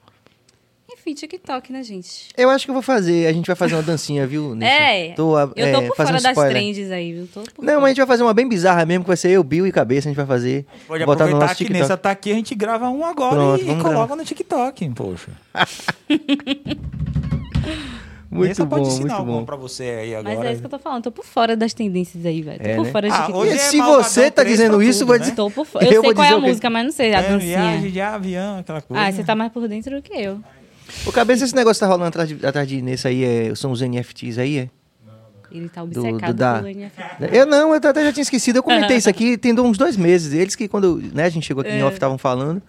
Enfim, 0.93 1.15
TikTok, 1.15 1.73
né, 1.73 1.83
gente? 1.83 2.29
Eu 2.37 2.49
acho 2.51 2.65
que 2.65 2.71
eu 2.71 2.75
vou 2.75 2.83
fazer. 2.83 3.27
A 3.27 3.33
gente 3.33 3.47
vai 3.47 3.57
fazer 3.57 3.75
uma 3.75 3.83
dancinha, 3.83 4.27
viu? 4.27 4.55
Nisso. 4.55 4.71
É, 4.71 5.13
Tô, 5.15 5.35
a- 5.37 5.51
eu 5.57 5.67
é, 5.67 5.73
tô 5.73 5.83
por 5.83 5.97
fazendo 5.97 6.13
fora 6.13 6.23
das 6.23 6.33
spoiler. 6.33 6.53
trends 6.53 6.91
aí, 6.91 7.13
viu? 7.13 7.27
Tô 7.27 7.43
por 7.43 7.65
Não, 7.65 7.75
mas 7.75 7.85
a 7.85 7.89
gente 7.89 7.97
vai 7.99 8.07
fazer 8.07 8.23
uma 8.23 8.33
bem 8.35 8.49
bizarra 8.49 8.87
mesmo, 8.87 9.03
que 9.03 9.09
vai 9.09 9.17
ser 9.17 9.31
eu, 9.31 9.43
Bill 9.43 9.67
e 9.67 9.73
Cabeça, 9.73 10.09
a 10.09 10.11
gente 10.11 10.17
vai 10.17 10.27
fazer. 10.27 10.65
Pode 10.87 11.05
botar 11.05 11.25
no 11.25 11.31
aproveitar 11.31 11.47
nosso 11.47 11.59
que 11.59 11.65
TikTok. 11.65 11.81
nessa 11.83 11.97
tá 11.97 12.11
aqui, 12.13 12.31
a 12.31 12.35
gente 12.35 12.55
grava 12.55 12.89
um 12.89 13.05
agora 13.05 13.35
Pronto, 13.35 13.63
e 13.63 13.67
vamos 13.67 13.83
coloca 13.83 13.99
gravar. 14.07 14.17
no 14.17 14.25
TikTok, 14.25 14.89
poxa. 14.91 15.31
Muito 18.35 18.51
Essa 18.51 18.65
bom, 18.65 18.77
pode 18.77 18.89
ensinar 18.89 19.01
muito 19.01 19.15
alguma 19.15 19.39
bom. 19.39 19.45
pra 19.45 19.57
você 19.57 19.83
aí 19.85 20.15
Mas 20.23 20.27
agora. 20.33 20.49
é 20.49 20.53
isso 20.53 20.61
que 20.61 20.67
eu 20.67 20.71
tô 20.71 20.79
falando. 20.79 21.03
Tô 21.05 21.13
por 21.13 21.25
fora 21.25 21.57
das 21.57 21.73
tendências 21.73 22.27
aí, 22.27 22.43
velho. 22.43 22.59
Tô 22.61 22.69
É, 22.69 22.75
por 22.77 22.85
né? 22.87 22.91
fora 22.93 23.09
de 23.09 23.15
Ah, 23.15 23.19
TikTok. 23.19 23.39
hoje 23.39 23.51
E 23.53 23.55
é 23.55 23.59
se 23.59 23.77
Malvadão 23.79 24.03
você 24.03 24.31
tá 24.31 24.43
3 24.43 24.57
dizendo 24.59 24.83
isso, 24.83 24.99
tudo, 25.01 25.07
vou 25.07 25.15
né? 25.17 25.21
dizer- 25.21 25.35
Tô 25.37 25.51
por 25.51 25.65
fora. 25.67 25.85
Eu 25.85 25.93
Eu, 25.93 26.03
vou 26.03 26.11
sei 26.11 26.15
qual 26.15 26.25
é 26.25 26.29
dizer 26.29 26.35
a 26.35 26.39
o 26.39 26.43
quê? 26.43 26.49
música, 26.49 26.71
mas 26.71 26.85
não 26.85 26.93
sei 26.93 27.15
a 27.15 27.21
É, 27.21 27.29
dancinha. 27.31 27.59
viagem 27.59 27.91
de 27.93 28.01
avião, 28.01 28.59
aquela 28.59 28.81
coisa. 28.83 29.03
Ah, 29.05 29.13
você 29.13 29.23
tá 29.25 29.35
mais 29.37 29.53
por 29.53 29.69
dentro 29.69 29.97
do 29.97 30.03
que 30.03 30.13
eu. 30.15 30.41
O 31.07 31.13
Cabeça, 31.13 31.45
esse 31.45 31.55
negócio 31.55 31.79
que 31.81 31.87
tá 31.87 31.87
rolando 31.87 32.09
atrás 32.09 32.29
de, 32.29 32.45
atrás 32.47 32.67
de 32.69 32.77
Inês 32.79 33.07
aí, 33.07 33.25
é, 33.25 33.55
são 33.55 33.71
os 33.71 33.81
NFTs 33.81 34.37
aí, 34.39 34.59
é? 34.59 34.69
Ele 35.53 35.69
tá 35.69 35.85
Do- 35.85 36.01
obcecado 36.01 36.33
do 36.33 36.37
da- 36.37 36.55
pelo 36.57 36.69
NFT. 36.69 37.01
Eu 37.33 37.47
não, 37.47 37.69
eu 37.71 37.75
até 37.75 38.05
já 38.05 38.13
tinha 38.13 38.23
esquecido. 38.23 38.57
Eu 38.57 38.63
comentei 38.63 38.97
isso 38.99 39.09
aqui 39.09 39.39
tem 39.39 39.53
uns 39.61 39.79
dois 39.79 39.97
meses. 39.97 40.33
Eles 40.33 40.57
que 40.57 40.67
quando 40.67 41.01
né, 41.15 41.25
a 41.25 41.29
gente 41.29 41.47
chegou 41.47 41.61
aqui 41.61 41.71
em 41.71 41.79
É. 41.79 41.85
off 41.85 41.95
estavam 41.95 42.19
falando. 42.19 42.61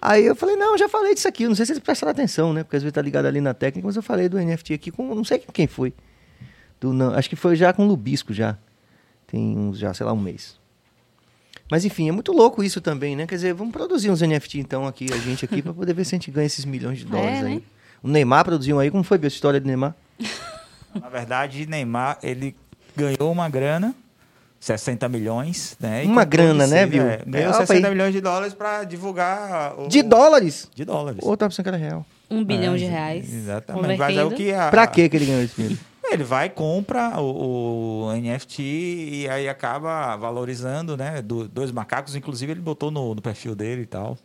Aí 0.00 0.24
eu 0.26 0.36
falei, 0.36 0.54
não, 0.56 0.78
já 0.78 0.88
falei 0.88 1.14
disso 1.14 1.26
aqui. 1.28 1.42
Eu 1.44 1.48
não 1.48 1.56
sei 1.56 1.66
se 1.66 1.72
eles 1.72 1.82
prestaram 1.82 2.12
atenção, 2.12 2.52
né? 2.52 2.62
Porque 2.62 2.76
às 2.76 2.82
vezes 2.82 2.92
tá 2.94 3.02
ligado 3.02 3.26
ali 3.26 3.40
na 3.40 3.52
técnica, 3.54 3.86
mas 3.86 3.96
eu 3.96 4.02
falei 4.02 4.28
do 4.28 4.38
NFT 4.38 4.74
aqui 4.74 4.90
com. 4.90 5.14
Não 5.14 5.24
sei 5.24 5.38
quem 5.52 5.66
foi. 5.66 5.92
Do, 6.80 6.92
não, 6.92 7.12
acho 7.14 7.28
que 7.28 7.34
foi 7.36 7.56
já 7.56 7.72
com 7.72 7.84
o 7.84 7.88
Lubisco 7.88 8.32
já. 8.32 8.56
Tem 9.26 9.58
uns, 9.58 9.78
já, 9.78 9.92
sei 9.92 10.06
lá, 10.06 10.12
um 10.12 10.20
mês. 10.20 10.56
Mas 11.70 11.84
enfim, 11.84 12.08
é 12.08 12.12
muito 12.12 12.32
louco 12.32 12.62
isso 12.62 12.80
também, 12.80 13.14
né? 13.14 13.26
Quer 13.26 13.34
dizer, 13.34 13.52
vamos 13.54 13.72
produzir 13.72 14.10
uns 14.10 14.22
NFT 14.22 14.58
então 14.60 14.86
aqui, 14.86 15.06
a 15.12 15.16
gente 15.18 15.44
aqui, 15.44 15.60
pra 15.60 15.74
poder 15.74 15.92
ver 15.92 16.04
se 16.04 16.14
a 16.14 16.16
gente 16.18 16.30
ganha 16.30 16.46
esses 16.46 16.64
milhões 16.64 16.98
de 16.98 17.04
dólares 17.04 17.42
É, 17.42 17.46
aí. 17.46 17.54
né? 17.56 17.62
O 18.02 18.08
Neymar 18.08 18.44
produziu 18.44 18.76
um 18.76 18.78
aí, 18.78 18.90
como 18.90 19.02
foi 19.04 19.18
a 19.22 19.26
história 19.26 19.60
do 19.60 19.66
Neymar? 19.66 19.94
Na 20.98 21.08
verdade, 21.10 21.66
Neymar, 21.66 22.18
ele 22.22 22.56
ganhou 22.96 23.30
uma 23.30 23.48
grana, 23.50 23.94
60 24.60 25.08
milhões, 25.08 25.76
né? 25.80 26.04
e 26.04 26.08
Uma 26.08 26.24
grana, 26.24 26.66
né, 26.66 26.84
viu? 26.86 27.02
é, 27.02 27.20
ganhou 27.26 27.48
É, 27.52 27.54
opa 27.54 27.66
60 27.66 27.86
aí. 27.86 27.92
milhões 27.94 28.12
de 28.12 28.20
dólares 28.20 28.54
pra 28.54 28.84
divulgar... 28.84 29.78
O, 29.78 29.88
De 29.88 30.02
dólares? 30.02 30.68
De 30.74 30.84
dólares. 30.84 31.20
Ou 31.22 31.36
pensando 31.36 31.62
que 31.64 31.68
era 31.68 31.76
real? 31.78 32.04
Um 32.30 32.44
bilhão 32.44 32.76
de 32.76 32.84
reais. 32.84 33.32
Exatamente. 33.32 33.96
Mas 33.98 34.16
é 34.16 34.24
o 34.24 34.30
que 34.30 34.52
a, 34.52 34.68
Pra 34.70 34.86
que 34.86 35.08
que 35.08 35.16
ele 35.16 35.26
ganhou 35.26 35.42
esse 35.42 35.54
dinheiro? 35.56 35.78
Ele 36.10 36.24
vai, 36.24 36.48
compra 36.48 37.20
o, 37.20 38.06
o 38.06 38.12
NFT 38.14 38.62
e 38.62 39.28
aí 39.28 39.46
acaba 39.46 40.16
valorizando, 40.16 40.96
né? 40.96 41.20
Do- 41.20 41.46
dois 41.46 41.70
macacos, 41.70 42.16
inclusive 42.16 42.50
ele 42.50 42.62
botou 42.62 42.90
no, 42.90 43.14
no 43.14 43.20
perfil 43.20 43.54
dele 43.54 43.82
e 43.82 43.86
tal. 43.86 44.16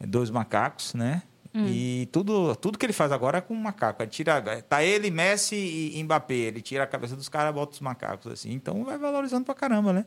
Dois 0.00 0.30
macacos, 0.30 0.94
né? 0.94 1.22
E 1.54 2.08
tudo, 2.10 2.56
tudo 2.56 2.78
que 2.78 2.86
ele 2.86 2.92
faz 2.92 3.12
agora 3.12 3.38
é 3.38 3.40
com 3.40 3.54
macaco. 3.54 4.02
Ele 4.02 4.10
tira, 4.10 4.62
tá 4.62 4.82
ele, 4.82 5.10
Messi 5.10 5.56
e 5.94 6.02
Mbappé. 6.02 6.34
Ele 6.34 6.62
tira 6.62 6.84
a 6.84 6.86
cabeça 6.86 7.14
dos 7.14 7.28
caras 7.28 7.54
bota 7.54 7.72
os 7.72 7.80
macacos, 7.80 8.32
assim. 8.32 8.52
Então 8.52 8.84
vai 8.84 8.96
valorizando 8.96 9.44
pra 9.44 9.54
caramba, 9.54 9.92
né? 9.92 10.06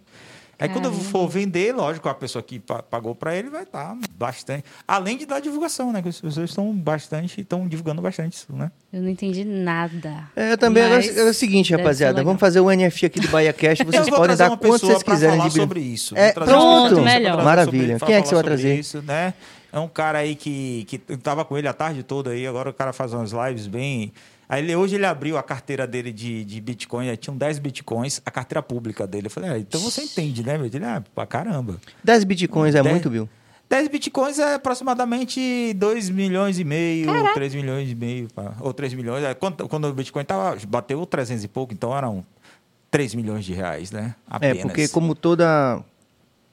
Aí 0.57 0.69
quando 0.69 0.85
eu 0.85 0.93
for 0.93 1.27
vender, 1.27 1.73
lógico, 1.75 2.07
a 2.07 2.13
pessoa 2.13 2.41
que 2.41 2.59
pa- 2.59 2.81
pagou 2.81 3.13
pra 3.13 3.35
ele 3.35 3.49
vai 3.49 3.63
estar 3.63 3.97
bastante. 4.17 4.63
Além 4.87 5.17
de 5.17 5.25
dar 5.25 5.39
divulgação, 5.41 5.91
né? 5.91 6.01
Que 6.01 6.09
as 6.09 6.19
pessoas 6.21 6.49
estão 6.49 6.73
bastante, 6.73 7.41
estão 7.41 7.67
divulgando 7.67 8.01
bastante 8.01 8.33
isso, 8.33 8.47
né? 8.55 8.71
Eu 8.93 9.01
não 9.01 9.09
entendi 9.09 9.43
nada. 9.43 10.29
É, 10.35 10.53
eu 10.53 10.57
também. 10.57 10.83
É 10.83 11.23
o 11.23 11.33
seguinte, 11.33 11.75
rapaziada. 11.75 12.23
Vamos 12.23 12.39
fazer 12.39 12.59
o 12.61 12.69
NFT 12.69 13.05
aqui 13.07 13.19
do 13.19 13.27
Bahia 13.27 13.51
Cash. 13.51 13.79
Vocês 13.85 14.09
podem 14.09 14.35
dar 14.35 14.49
quanto 14.57 14.85
vocês 14.87 15.03
quiserem 15.03 15.37
falar 15.37 15.49
de 15.49 15.55
sobre 15.55 15.79
isso. 15.81 16.15
É, 16.17 16.25
Vou 16.25 16.33
trazer 16.33 16.53
uma 16.53 16.87
pronto. 16.89 17.01
Melhor. 17.03 17.43
Maravilha. 17.43 17.99
Quem 17.99 18.15
é 18.15 18.21
que 18.21 18.27
você 18.27 18.35
vai 18.35 18.43
trazer? 18.43 18.79
Isso, 18.79 19.01
né? 19.01 19.33
É 19.73 19.79
um 19.79 19.89
cara 19.89 20.19
aí 20.19 20.35
que, 20.35 20.85
que 20.87 21.01
eu 21.09 21.17
tava 21.17 21.43
com 21.43 21.57
ele 21.57 21.67
a 21.67 21.73
tarde 21.73 22.01
toda 22.01 22.29
aí, 22.29 22.47
agora 22.47 22.69
o 22.69 22.73
cara 22.73 22.93
faz 22.93 23.11
umas 23.13 23.31
lives 23.33 23.67
bem. 23.67 24.13
Aí 24.47 24.63
ele, 24.63 24.75
hoje 24.75 24.95
ele 24.95 25.05
abriu 25.05 25.37
a 25.37 25.43
carteira 25.43 25.87
dele 25.87 26.11
de, 26.11 26.45
de 26.45 26.61
Bitcoin, 26.61 27.09
aí 27.09 27.17
tinham 27.17 27.35
10 27.37 27.59
Bitcoins, 27.59 28.21
a 28.25 28.31
carteira 28.31 28.61
pública 28.61 29.07
dele. 29.07 29.27
Eu 29.27 29.31
falei, 29.31 29.49
ah, 29.49 29.57
então 29.57 29.79
você 29.81 30.01
entende, 30.03 30.43
né, 30.43 30.57
meu? 30.57 30.67
Ele, 30.67 30.85
ah, 30.85 31.03
pra 31.13 31.25
caramba. 31.25 31.77
10 32.03 32.23
bitcoins 32.25 32.75
é 32.75 32.81
Dez- 32.83 32.93
muito, 32.93 33.09
Bill. 33.09 33.27
10 33.67 33.87
bitcoins 33.87 34.37
é 34.37 34.53
aproximadamente 34.53 35.73
2 35.73 36.09
milhões 36.11 36.59
e 36.59 36.63
meio, 36.63 37.07
3 37.33 37.55
milhões 37.55 37.89
e 37.89 37.95
meio, 37.95 38.27
ou 38.59 38.71
3 38.73 38.93
milhões. 38.93 39.23
É, 39.23 39.33
Quando, 39.33 39.67
quando 39.67 39.85
o 39.85 39.93
Bitcoin 39.93 40.23
tava, 40.23 40.55
bateu 40.67 41.03
300 41.05 41.43
e 41.43 41.47
pouco, 41.47 41.73
então 41.73 41.95
eram 41.97 42.23
3 42.91 43.15
milhões 43.15 43.43
de 43.43 43.53
reais, 43.53 43.91
né? 43.91 44.13
É, 44.29 44.35
Apenas. 44.35 44.61
porque 44.61 44.87
como 44.87 45.15
toda, 45.15 45.81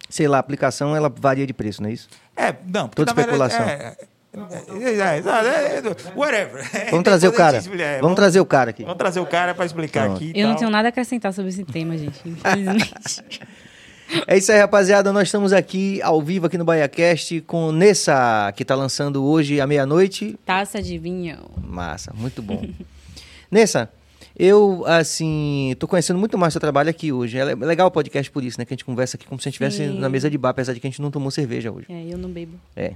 sei 0.09 0.27
lá, 0.27 0.39
aplicação, 0.39 0.97
ela 0.97 1.09
varia 1.15 1.47
de 1.47 1.53
preço, 1.53 1.83
não 1.83 1.91
é 1.91 1.93
isso? 1.93 2.09
É, 2.35 2.55
não, 2.67 2.89
porque 2.89 3.05
Toda 3.05 3.11
especulação. 3.21 3.61
É, 3.61 3.69
é, 3.69 3.75
é, 3.75 3.77
é, 3.77 3.97
é, 4.03 4.07
whatever. 6.17 6.65
Vamos 6.91 7.05
trazer 7.05 7.29
o 7.29 7.33
cara. 7.33 7.59
é, 7.59 8.01
Vamos 8.01 8.17
trazer 8.17 8.41
o 8.41 8.47
cara 8.47 8.71
aqui. 8.71 8.83
Vamos 8.83 8.99
trazer 8.99 9.21
o 9.21 9.27
cara 9.27 9.55
para 9.55 9.65
explicar 9.67 10.05
Pronto. 10.05 10.17
aqui. 10.17 10.33
e 10.35 10.41
Eu 10.41 10.49
não 10.49 10.57
tenho 10.57 10.71
nada 10.71 10.89
a 10.89 10.91
acrescentar 10.91 11.33
sobre 11.33 11.51
esse 11.51 11.65
tema, 11.65 11.97
gente. 11.99 12.19
Infelizmente. 12.25 13.41
É 14.27 14.37
isso 14.37 14.53
aí, 14.53 14.59
rapaziada. 14.59 15.13
Nós 15.13 15.29
estamos 15.29 15.53
aqui 15.53 16.01
ao 16.03 16.21
vivo 16.21 16.47
aqui 16.47 16.59
no 16.59 16.65
BaiaCast 16.65 17.41
com 17.43 17.73
Nessa, 17.73 18.53
que 18.55 18.65
tá 18.65 18.75
lançando 18.75 19.25
hoje 19.25 19.61
à 19.61 19.67
meia-noite. 19.67 20.39
Taça 20.45 20.83
de 20.83 20.99
vinho. 20.99 21.39
Massa, 21.63 22.13
muito 22.15 22.43
bom. 22.43 22.63
Nessa, 23.51 23.89
eu, 24.39 24.85
assim, 24.87 25.75
tô 25.79 25.89
conhecendo 25.89 26.19
muito 26.19 26.37
mais 26.37 26.53
seu 26.53 26.61
trabalho 26.61 26.91
aqui 26.91 27.11
hoje. 27.11 27.39
É 27.39 27.45
le- 27.45 27.55
legal 27.55 27.89
o 27.89 27.91
podcast 27.91 28.31
por 28.31 28.45
isso, 28.45 28.59
né? 28.59 28.65
Que 28.67 28.73
a 28.73 28.77
gente 28.77 28.85
conversa 28.85 29.17
aqui 29.17 29.27
como 29.27 29.41
se 29.41 29.49
a 29.49 29.51
gente 29.51 29.63
estivesse 29.63 29.99
na 29.99 30.09
mesa 30.11 30.29
de 30.29 30.37
bar, 30.37 30.51
apesar 30.51 30.75
de 30.75 30.81
que 30.81 30.87
a 30.87 30.91
gente 30.91 31.01
não 31.01 31.11
tomou 31.11 31.31
cerveja 31.31 31.71
hoje. 31.73 31.87
É, 31.89 32.13
eu 32.13 32.19
não 32.19 32.29
bebo. 32.31 32.59
É. 32.77 32.93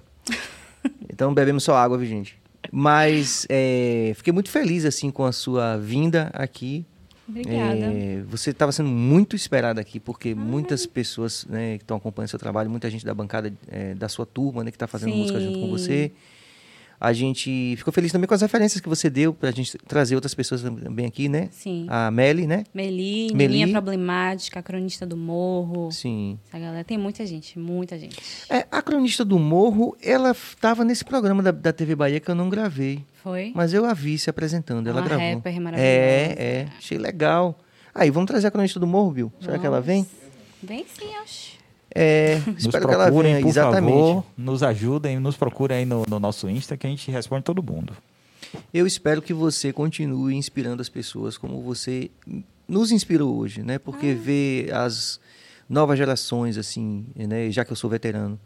Então 1.12 1.32
bebemos 1.32 1.64
só 1.64 1.74
água, 1.74 1.96
viu, 1.96 2.08
gente? 2.08 2.38
Mas 2.70 3.46
é, 3.48 4.12
fiquei 4.16 4.32
muito 4.32 4.50
feliz, 4.50 4.84
assim, 4.84 5.10
com 5.10 5.24
a 5.24 5.32
sua 5.32 5.76
vinda 5.76 6.30
aqui. 6.32 6.84
Obrigada. 7.28 7.86
É, 7.86 8.22
você 8.28 8.50
estava 8.50 8.70
sendo 8.70 8.88
muito 8.88 9.34
esperada 9.34 9.80
aqui, 9.80 9.98
porque 9.98 10.34
muitas 10.34 10.86
pessoas 10.86 11.44
né, 11.48 11.78
que 11.78 11.84
estão 11.84 11.96
acompanhando 11.96 12.30
seu 12.30 12.38
trabalho, 12.38 12.70
muita 12.70 12.88
gente 12.88 13.04
da 13.04 13.12
bancada 13.14 13.52
é, 13.68 13.94
da 13.94 14.08
sua 14.08 14.24
turma, 14.24 14.62
né, 14.62 14.70
que 14.70 14.76
está 14.76 14.86
fazendo 14.86 15.12
Sim. 15.12 15.18
música 15.20 15.40
junto 15.40 15.58
com 15.58 15.68
você. 15.68 16.12
A 16.98 17.12
gente 17.12 17.74
ficou 17.76 17.92
feliz 17.92 18.10
também 18.10 18.26
com 18.26 18.34
as 18.34 18.40
referências 18.40 18.80
que 18.80 18.88
você 18.88 19.10
deu 19.10 19.34
para 19.34 19.50
a 19.50 19.52
gente 19.52 19.76
trazer 19.78 20.14
outras 20.14 20.34
pessoas 20.34 20.62
também 20.62 21.06
aqui, 21.06 21.28
né? 21.28 21.48
Sim. 21.52 21.86
A 21.88 22.10
Meli, 22.10 22.46
né? 22.46 22.64
Meli, 22.74 23.32
Meli. 23.34 23.58
Nininha 23.58 23.68
Problemática, 23.68 24.62
Cronista 24.62 25.04
do 25.04 25.16
Morro. 25.16 25.92
Sim. 25.92 26.38
Essa 26.48 26.58
galera. 26.58 26.84
Tem 26.84 26.96
muita 26.96 27.26
gente, 27.26 27.58
muita 27.58 27.98
gente. 27.98 28.16
É, 28.48 28.66
a 28.70 28.80
cronista 28.80 29.24
do 29.24 29.38
Morro, 29.38 29.96
ela 30.02 30.30
estava 30.30 30.84
nesse 30.84 31.04
programa 31.04 31.42
da, 31.42 31.50
da 31.50 31.72
TV 31.72 31.94
Bahia 31.94 32.20
que 32.20 32.30
eu 32.30 32.34
não 32.34 32.48
gravei. 32.48 33.04
Foi? 33.22 33.52
Mas 33.54 33.72
eu 33.74 33.84
a 33.84 33.92
vi 33.92 34.18
se 34.18 34.30
apresentando, 34.30 34.88
ela 34.88 35.00
Uma 35.00 35.08
gravou. 35.08 35.34
rapper 35.34 35.60
maravilhosa. 35.60 35.90
É, 35.90 36.34
é, 36.38 36.68
achei 36.78 36.96
legal. 36.96 37.58
Aí, 37.94 38.10
vamos 38.10 38.28
trazer 38.28 38.46
a 38.46 38.50
cronista 38.50 38.78
do 38.78 38.86
Morro, 38.86 39.10
Bill? 39.10 39.32
Será 39.40 39.58
que 39.58 39.66
ela 39.66 39.80
vem? 39.80 40.06
Bem 40.62 40.84
sim, 40.86 41.14
acho. 41.22 41.56
É, 41.98 42.42
Nos 42.46 42.66
espero 42.66 42.86
que 42.86 42.94
ela 42.94 43.10
venha, 43.10 43.40
por 43.40 43.48
exatamente. 43.48 43.90
favor, 43.90 44.24
nos 44.36 44.62
ajudem, 44.62 45.18
nos 45.18 45.34
procurem 45.34 45.78
aí 45.78 45.84
no, 45.86 46.04
no 46.06 46.20
nosso 46.20 46.46
Insta 46.48 46.76
que 46.76 46.86
a 46.86 46.90
gente 46.90 47.10
responde 47.10 47.44
todo 47.44 47.62
mundo. 47.62 47.94
Eu 48.72 48.86
espero 48.86 49.22
que 49.22 49.32
você 49.32 49.72
continue 49.72 50.34
inspirando 50.34 50.82
as 50.82 50.90
pessoas 50.90 51.38
como 51.38 51.62
você 51.62 52.10
nos 52.68 52.92
inspirou 52.92 53.36
hoje, 53.38 53.62
né? 53.62 53.78
Porque 53.78 54.12
ver 54.12 54.72
as 54.74 55.18
novas 55.68 55.96
gerações, 55.96 56.58
assim, 56.58 57.06
né? 57.16 57.50
Já 57.50 57.64
que 57.64 57.72
eu 57.72 57.76
sou 57.76 57.88
veterano, 57.88 58.38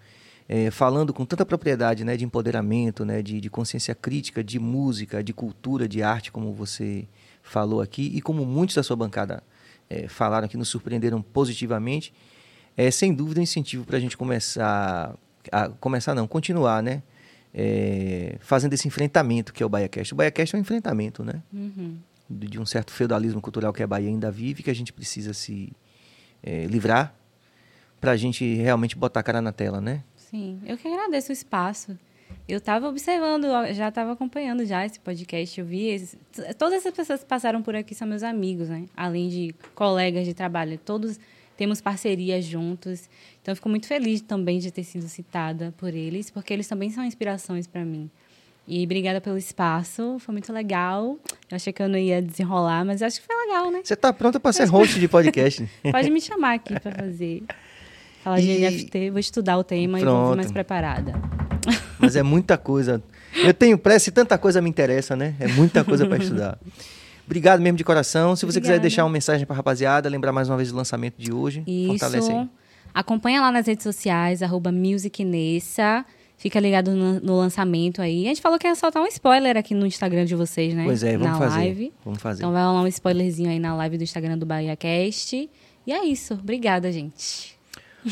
é, 0.48 0.70
falando 0.70 1.12
com 1.12 1.24
tanta 1.26 1.44
propriedade, 1.44 2.04
né? 2.04 2.16
De 2.16 2.24
empoderamento, 2.24 3.04
né? 3.04 3.20
De, 3.20 3.40
de 3.40 3.50
consciência 3.50 3.96
crítica, 3.96 4.44
de 4.44 4.60
música, 4.60 5.24
de 5.24 5.32
cultura, 5.32 5.88
de 5.88 6.04
arte, 6.04 6.30
como 6.30 6.52
você 6.52 7.04
falou 7.42 7.80
aqui 7.80 8.12
e 8.14 8.20
como 8.20 8.46
muitos 8.46 8.76
da 8.76 8.82
sua 8.84 8.94
bancada 8.94 9.42
é, 9.88 10.06
falaram 10.06 10.46
que 10.46 10.56
nos 10.56 10.68
surpreenderam 10.68 11.20
positivamente, 11.20 12.14
é 12.86 12.90
sem 12.90 13.12
dúvida 13.12 13.40
um 13.40 13.42
incentivo 13.42 13.84
para 13.84 13.98
a 13.98 14.00
gente 14.00 14.16
começar, 14.16 15.14
a, 15.52 15.68
começar 15.68 16.14
não, 16.14 16.26
continuar, 16.26 16.82
né? 16.82 17.02
É, 17.52 18.36
fazendo 18.40 18.72
esse 18.72 18.88
enfrentamento 18.88 19.52
que 19.52 19.62
é 19.62 19.66
o 19.66 19.68
BaiaCast. 19.68 20.14
O 20.14 20.16
BaiaCast 20.16 20.54
é 20.54 20.58
um 20.58 20.62
enfrentamento, 20.62 21.22
né? 21.22 21.42
Uhum. 21.52 21.98
De, 22.28 22.46
de 22.46 22.58
um 22.58 22.64
certo 22.64 22.92
feudalismo 22.92 23.40
cultural 23.40 23.72
que 23.72 23.82
a 23.82 23.86
Bahia 23.86 24.08
ainda 24.08 24.30
vive, 24.30 24.62
que 24.62 24.70
a 24.70 24.74
gente 24.74 24.92
precisa 24.92 25.34
se 25.34 25.72
é, 26.42 26.64
livrar 26.66 27.14
para 28.00 28.12
a 28.12 28.16
gente 28.16 28.54
realmente 28.54 28.96
botar 28.96 29.20
a 29.20 29.22
cara 29.22 29.42
na 29.42 29.52
tela, 29.52 29.80
né? 29.80 30.02
Sim, 30.16 30.60
eu 30.64 30.78
que 30.78 30.88
agradeço 30.88 31.30
o 31.30 31.32
espaço. 31.32 31.98
Eu 32.48 32.58
estava 32.58 32.88
observando, 32.88 33.46
já 33.74 33.88
estava 33.88 34.12
acompanhando 34.12 34.64
já 34.64 34.86
esse 34.86 34.98
podcast. 34.98 35.60
Eu 35.60 35.66
vi. 35.66 36.08
todas 36.56 36.78
essas 36.78 36.94
pessoas 36.94 37.20
que 37.20 37.26
passaram 37.26 37.62
por 37.62 37.74
aqui 37.74 37.94
são 37.94 38.08
meus 38.08 38.22
amigos, 38.22 38.68
né? 38.68 38.86
Além 38.96 39.28
de 39.28 39.54
colegas 39.74 40.24
de 40.24 40.32
trabalho. 40.32 40.78
Todos 40.78 41.18
temos 41.60 41.78
parcerias 41.82 42.42
juntos. 42.46 43.06
Então, 43.42 43.52
eu 43.52 43.56
fico 43.56 43.68
muito 43.68 43.86
feliz 43.86 44.22
também 44.22 44.58
de 44.58 44.70
ter 44.70 44.82
sido 44.82 45.06
citada 45.08 45.74
por 45.76 45.92
eles, 45.94 46.30
porque 46.30 46.54
eles 46.54 46.66
também 46.66 46.88
são 46.90 47.04
inspirações 47.04 47.66
para 47.66 47.84
mim. 47.84 48.08
E 48.66 48.82
obrigada 48.82 49.20
pelo 49.20 49.36
espaço, 49.36 50.16
foi 50.20 50.32
muito 50.32 50.50
legal. 50.54 51.18
Eu 51.50 51.56
achei 51.56 51.70
que 51.70 51.82
eu 51.82 51.88
não 51.88 51.98
ia 51.98 52.22
desenrolar, 52.22 52.82
mas 52.86 53.02
acho 53.02 53.20
que 53.20 53.26
foi 53.26 53.36
legal, 53.46 53.70
né? 53.70 53.82
Você 53.84 53.92
está 53.92 54.10
pronta 54.10 54.40
para 54.40 54.54
ser 54.54 54.64
host 54.64 54.98
de 54.98 55.06
podcast? 55.06 55.68
Pode 55.92 56.08
me 56.08 56.18
chamar 56.20 56.54
aqui 56.54 56.80
para 56.80 56.92
fazer. 56.92 57.42
Falar 58.24 58.40
de 58.40 58.48
E- 58.50 58.70
NFT, 58.70 59.10
vou 59.10 59.18
estudar 59.18 59.58
o 59.58 59.64
tema 59.64 60.00
e 60.00 60.04
vou 60.04 60.12
Pronto. 60.14 60.30
vir 60.30 60.36
mais 60.36 60.52
preparada. 60.52 61.12
Mas 61.98 62.16
é 62.16 62.22
muita 62.22 62.56
coisa. 62.56 63.02
Eu 63.44 63.52
tenho 63.52 63.76
pressa 63.76 64.08
e 64.08 64.12
tanta 64.12 64.38
coisa 64.38 64.62
me 64.62 64.70
interessa, 64.70 65.14
né? 65.14 65.34
É 65.38 65.46
muita 65.48 65.84
coisa 65.84 66.06
para 66.06 66.16
estudar. 66.22 66.58
Obrigado 67.30 67.60
mesmo 67.60 67.78
de 67.78 67.84
coração. 67.84 68.34
Se 68.34 68.44
você 68.44 68.60
quiser 68.60 68.72
Obrigada. 68.72 68.82
deixar 68.82 69.04
uma 69.04 69.10
mensagem 69.10 69.46
para 69.46 69.54
rapaziada, 69.54 70.08
lembrar 70.08 70.32
mais 70.32 70.48
uma 70.48 70.56
vez 70.56 70.72
do 70.72 70.76
lançamento 70.76 71.14
de 71.16 71.32
hoje, 71.32 71.62
fortalece 71.86 72.28
aí. 72.28 72.38
Isso. 72.40 72.50
Acompanha 72.92 73.40
lá 73.40 73.52
nas 73.52 73.68
redes 73.68 73.84
sociais, 73.84 74.42
arroba 74.42 74.72
musicnessa. 74.72 76.04
Fica 76.36 76.58
ligado 76.58 76.90
no, 76.90 77.20
no 77.20 77.36
lançamento 77.36 78.02
aí. 78.02 78.24
A 78.24 78.30
gente 78.30 78.40
falou 78.40 78.58
que 78.58 78.66
ia 78.66 78.74
soltar 78.74 79.00
um 79.00 79.06
spoiler 79.06 79.56
aqui 79.56 79.74
no 79.74 79.86
Instagram 79.86 80.24
de 80.24 80.34
vocês, 80.34 80.74
né? 80.74 80.82
Pois 80.84 81.04
é, 81.04 81.16
vamos 81.16 81.32
na 81.32 81.38
fazer. 81.38 81.58
live. 81.58 81.92
Vamos 82.04 82.20
fazer. 82.20 82.42
Então 82.42 82.50
vai 82.52 82.64
rolar 82.64 82.82
um 82.82 82.86
spoilerzinho 82.88 83.48
aí 83.48 83.60
na 83.60 83.76
live 83.76 83.96
do 83.96 84.02
Instagram 84.02 84.36
do 84.36 84.44
BahiaCast. 84.44 85.48
E 85.86 85.92
é 85.92 86.04
isso. 86.04 86.34
Obrigada, 86.34 86.90
gente. 86.90 87.56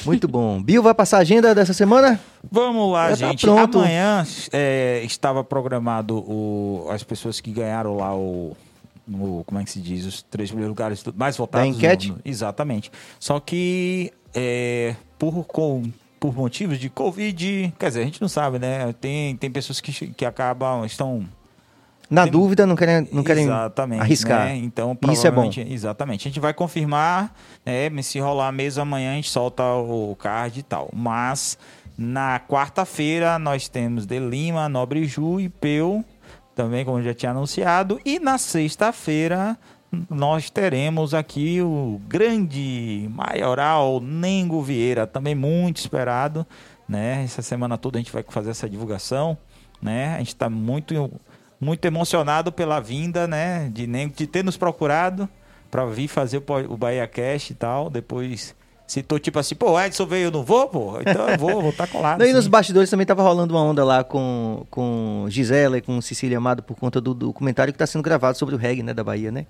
Muito 0.06 0.28
bom. 0.28 0.62
Bill, 0.62 0.80
vai 0.80 0.94
passar 0.94 1.16
a 1.16 1.20
agenda 1.22 1.52
dessa 1.56 1.72
semana? 1.72 2.20
Vamos 2.48 2.92
lá, 2.92 3.10
Já 3.14 3.26
tá 3.26 3.32
gente. 3.32 3.40
pronto. 3.40 3.78
Amanhã 3.78 4.24
é, 4.52 5.02
estava 5.04 5.42
programado 5.42 6.18
o, 6.18 6.86
as 6.90 7.02
pessoas 7.02 7.40
que 7.40 7.50
ganharam 7.50 7.96
lá 7.96 8.14
o, 8.14 8.56
o- 9.10 9.44
Como 9.44 9.60
é 9.60 9.64
que 9.64 9.70
se 9.70 9.80
diz? 9.80 10.04
Os 10.04 10.22
três 10.22 10.50
primeiros 10.50 10.70
lugares 10.70 11.02
mais 11.16 11.36
votados. 11.36 11.68
no- 11.68 11.74
enquete? 11.76 12.10
no- 12.12 12.18
exatamente. 12.24 12.90
Só 13.18 13.38
que 13.40 14.12
é, 14.34 14.94
por, 15.18 15.44
com, 15.44 15.84
por 16.20 16.34
motivos 16.34 16.78
de 16.78 16.88
Covid, 16.90 17.72
quer 17.78 17.88
dizer, 17.88 18.00
a 18.02 18.04
gente 18.04 18.20
não 18.20 18.28
sabe, 18.28 18.58
né? 18.58 18.92
Tem, 19.00 19.36
tem 19.36 19.50
pessoas 19.50 19.80
que, 19.80 19.92
que 20.08 20.24
acabam, 20.24 20.84
estão 20.84 21.24
Na 22.10 22.22
Tem- 22.22 22.32
dúvida, 22.32 22.66
não 22.66 22.74
querem, 22.74 23.06
não 23.12 23.22
querem 23.22 23.46
arriscar. 24.00 24.46
né? 24.46 24.56
Então, 24.56 24.96
Isso 25.10 25.26
é 25.26 25.30
bom. 25.30 25.50
Exatamente. 25.68 26.26
A 26.26 26.30
gente 26.30 26.40
vai 26.40 26.54
confirmar, 26.54 27.34
né? 27.66 27.90
Se 28.02 28.18
rolar 28.18 28.50
mesmo 28.50 28.80
amanhã, 28.82 29.12
a 29.12 29.14
gente 29.16 29.28
solta 29.28 29.62
o 29.62 30.16
card 30.18 30.58
e 30.60 30.62
tal. 30.62 30.88
Mas 30.94 31.58
na 31.98 32.40
quarta-feira 32.40 33.38
nós 33.38 33.68
temos 33.68 34.06
De 34.06 34.18
Lima, 34.18 34.68
Nobre 34.70 35.04
Ju 35.04 35.38
e 35.38 35.48
Peu, 35.50 36.02
também 36.58 36.84
como 36.84 37.00
já 37.00 37.14
tinha 37.14 37.30
anunciado. 37.30 38.00
E 38.04 38.18
na 38.18 38.36
sexta-feira 38.36 39.56
nós 40.10 40.50
teremos 40.50 41.14
aqui 41.14 41.62
o 41.62 42.00
grande 42.08 43.08
maioral 43.12 44.00
Nengo 44.00 44.60
Vieira, 44.60 45.06
também 45.06 45.36
muito 45.36 45.76
esperado, 45.76 46.44
né? 46.88 47.22
Essa 47.22 47.42
semana 47.42 47.78
toda 47.78 47.96
a 47.96 48.00
gente 48.00 48.10
vai 48.10 48.24
fazer 48.28 48.50
essa 48.50 48.68
divulgação, 48.68 49.38
né? 49.80 50.16
A 50.16 50.18
gente 50.18 50.34
está 50.34 50.50
muito 50.50 51.12
muito 51.60 51.84
emocionado 51.84 52.50
pela 52.50 52.80
vinda, 52.80 53.26
né, 53.26 53.68
de 53.72 53.86
Nengo, 53.86 54.14
de 54.14 54.26
ter 54.28 54.44
nos 54.44 54.56
procurado 54.56 55.28
para 55.70 55.86
vir 55.86 56.06
fazer 56.06 56.42
o 56.68 56.76
Bahia 56.76 57.06
Cash 57.06 57.50
e 57.50 57.54
tal. 57.54 57.88
Depois 57.88 58.54
Se 58.88 59.02
tô 59.02 59.18
tipo 59.18 59.38
assim, 59.38 59.54
pô, 59.54 59.78
Edson 59.78 60.06
veio, 60.06 60.24
eu 60.24 60.30
não 60.30 60.42
vou, 60.42 60.66
pô, 60.66 60.98
então 60.98 61.28
eu 61.28 61.36
vou, 61.36 61.60
vou 61.60 61.70
estar 61.70 61.86
tá 61.86 61.92
colado. 61.92 62.24
E 62.24 62.32
nos 62.32 62.46
bastidores 62.48 62.88
também 62.88 63.04
tava 63.04 63.22
rolando 63.22 63.52
uma 63.52 63.62
onda 63.62 63.84
lá 63.84 64.02
com, 64.02 64.64
com 64.70 65.26
Gisela 65.28 65.76
e 65.76 65.82
com 65.82 66.00
Cecília 66.00 66.38
Amado 66.38 66.62
por 66.62 66.74
conta 66.74 66.98
do 66.98 67.12
documentário 67.12 67.70
que 67.70 67.74
está 67.74 67.86
sendo 67.86 68.00
gravado 68.00 68.38
sobre 68.38 68.54
o 68.54 68.58
reggae, 68.58 68.82
né, 68.82 68.94
da 68.94 69.04
Bahia, 69.04 69.30
né? 69.30 69.46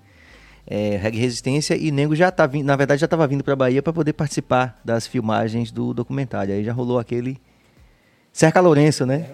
É, 0.67 0.97
reggae 0.97 1.19
Resistência 1.19 1.77
e 1.77 1.89
Nego 1.89 2.17
já 2.17 2.29
tá 2.29 2.45
vindo, 2.45 2.65
na 2.65 2.75
verdade 2.75 2.99
já 2.99 3.05
estava 3.05 3.25
vindo 3.27 3.41
para 3.41 3.55
Bahia 3.55 3.81
para 3.81 3.93
poder 3.93 4.11
participar 4.11 4.77
das 4.83 5.07
filmagens 5.07 5.71
do 5.71 5.93
documentário. 5.93 6.53
Aí 6.53 6.61
já 6.61 6.73
rolou 6.73 6.99
aquele 6.99 7.39
Cerca 8.33 8.59
Lourenço, 8.59 9.05
né? 9.05 9.25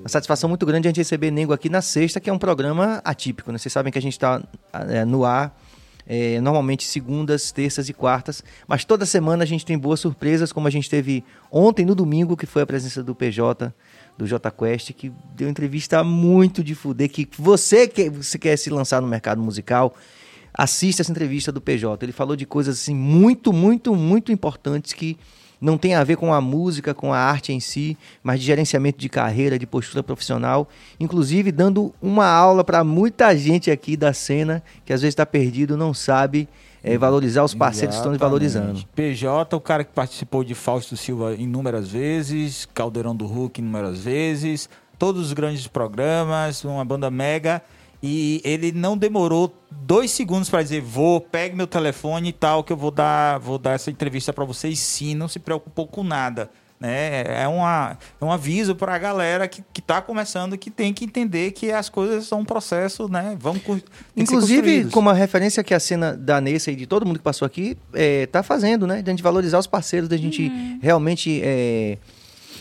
Uma 0.00 0.10
satisfação 0.10 0.50
muito 0.50 0.66
grande 0.66 0.86
a 0.86 0.90
gente 0.90 0.98
receber 0.98 1.30
Nego 1.30 1.54
aqui 1.54 1.70
na 1.70 1.80
sexta, 1.80 2.20
que 2.20 2.28
é 2.28 2.32
um 2.32 2.38
programa 2.38 3.00
atípico, 3.02 3.50
né? 3.50 3.56
Vocês 3.56 3.72
sabem 3.72 3.90
que 3.90 3.98
a 3.98 4.02
gente 4.02 4.12
está 4.12 4.42
é, 4.90 5.02
no 5.06 5.24
ar 5.24 5.58
é, 6.06 6.40
normalmente 6.40 6.84
segundas, 6.84 7.50
terças 7.50 7.88
e 7.88 7.92
quartas. 7.92 8.42
Mas 8.66 8.84
toda 8.84 9.04
semana 9.04 9.42
a 9.42 9.46
gente 9.46 9.66
tem 9.66 9.76
boas 9.76 10.00
surpresas, 10.00 10.52
como 10.52 10.68
a 10.68 10.70
gente 10.70 10.88
teve 10.88 11.24
ontem, 11.50 11.84
no 11.84 11.94
domingo, 11.94 12.36
que 12.36 12.46
foi 12.46 12.62
a 12.62 12.66
presença 12.66 13.02
do 13.02 13.14
PJ, 13.14 13.74
do 14.16 14.26
J 14.26 14.50
Quest, 14.50 14.92
que 14.92 15.12
deu 15.34 15.48
entrevista 15.48 16.02
muito 16.04 16.62
de 16.62 16.74
fuder, 16.74 17.10
que 17.10 17.28
você 17.36 17.88
que 17.88 18.08
você 18.08 18.38
quer 18.38 18.56
se 18.56 18.70
lançar 18.70 19.02
no 19.02 19.08
mercado 19.08 19.40
musical, 19.42 19.94
assista 20.54 21.02
essa 21.02 21.10
entrevista 21.10 21.50
do 21.50 21.60
PJ. 21.60 22.04
Ele 22.04 22.12
falou 22.12 22.36
de 22.36 22.46
coisas 22.46 22.78
assim 22.80 22.94
muito, 22.94 23.52
muito, 23.52 23.94
muito 23.94 24.32
importantes 24.32 24.92
que 24.92 25.18
não 25.60 25.78
tem 25.78 25.94
a 25.94 26.04
ver 26.04 26.16
com 26.16 26.32
a 26.32 26.40
música, 26.40 26.94
com 26.94 27.12
a 27.12 27.18
arte 27.18 27.52
em 27.52 27.60
si, 27.60 27.96
mas 28.22 28.40
de 28.40 28.46
gerenciamento 28.46 28.98
de 28.98 29.08
carreira, 29.08 29.58
de 29.58 29.66
postura 29.66 30.02
profissional, 30.02 30.68
inclusive 31.00 31.50
dando 31.50 31.94
uma 32.00 32.26
aula 32.26 32.62
para 32.62 32.84
muita 32.84 33.36
gente 33.36 33.70
aqui 33.70 33.96
da 33.96 34.12
cena 34.12 34.62
que 34.84 34.92
às 34.92 35.00
vezes 35.00 35.12
está 35.12 35.24
perdido, 35.24 35.76
não 35.76 35.94
sabe 35.94 36.48
é, 36.82 36.96
valorizar 36.96 37.42
os 37.42 37.54
parceiros 37.54 37.96
que 37.96 38.00
estão 38.00 38.16
valorizando. 38.16 38.84
PJ, 38.94 39.56
o 39.56 39.60
cara 39.60 39.82
que 39.82 39.92
participou 39.92 40.44
de 40.44 40.54
Fausto 40.54 40.96
Silva 40.96 41.34
inúmeras 41.34 41.88
vezes, 41.88 42.66
Caldeirão 42.72 43.14
do 43.14 43.26
Hulk 43.26 43.60
inúmeras 43.60 43.98
vezes, 43.98 44.68
todos 44.98 45.26
os 45.26 45.32
grandes 45.32 45.66
programas, 45.66 46.64
uma 46.64 46.84
banda 46.84 47.10
mega 47.10 47.62
e 48.02 48.40
ele 48.44 48.72
não 48.72 48.96
demorou 48.96 49.54
dois 49.70 50.10
segundos 50.10 50.48
para 50.48 50.62
dizer: 50.62 50.80
vou, 50.80 51.20
pegue 51.20 51.56
meu 51.56 51.66
telefone 51.66 52.28
e 52.28 52.32
tal, 52.32 52.62
que 52.62 52.72
eu 52.72 52.76
vou 52.76 52.90
dar, 52.90 53.38
vou 53.38 53.58
dar 53.58 53.72
essa 53.72 53.90
entrevista 53.90 54.32
para 54.32 54.44
vocês. 54.44 54.78
Sim, 54.78 55.14
não 55.14 55.28
se 55.28 55.38
preocupou 55.38 55.86
com 55.86 56.02
nada. 56.02 56.50
Né? 56.78 57.22
É, 57.42 57.48
uma, 57.48 57.96
é 58.20 58.24
um 58.24 58.30
aviso 58.30 58.74
para 58.74 58.94
a 58.94 58.98
galera 58.98 59.48
que 59.48 59.62
está 59.78 60.02
começando 60.02 60.58
que 60.58 60.70
tem 60.70 60.92
que 60.92 61.06
entender 61.06 61.52
que 61.52 61.72
as 61.72 61.88
coisas 61.88 62.26
são 62.26 62.40
um 62.40 62.44
processo, 62.44 63.08
né? 63.08 63.34
Vão 63.40 63.58
Inclusive, 64.14 64.84
como 64.90 65.08
a 65.08 65.14
referência 65.14 65.64
que 65.64 65.72
a 65.72 65.80
cena 65.80 66.14
da 66.14 66.38
Nessa 66.38 66.70
e 66.70 66.76
de 66.76 66.86
todo 66.86 67.06
mundo 67.06 67.16
que 67.16 67.24
passou 67.24 67.46
aqui 67.46 67.78
está 67.94 68.40
é, 68.40 68.42
fazendo, 68.42 68.86
né? 68.86 69.00
De 69.00 69.08
a 69.08 69.12
gente 69.12 69.22
valorizar 69.22 69.58
os 69.58 69.66
parceiros, 69.66 70.06
da 70.06 70.18
gente 70.18 70.48
uhum. 70.48 70.78
realmente. 70.82 71.40
É, 71.42 71.96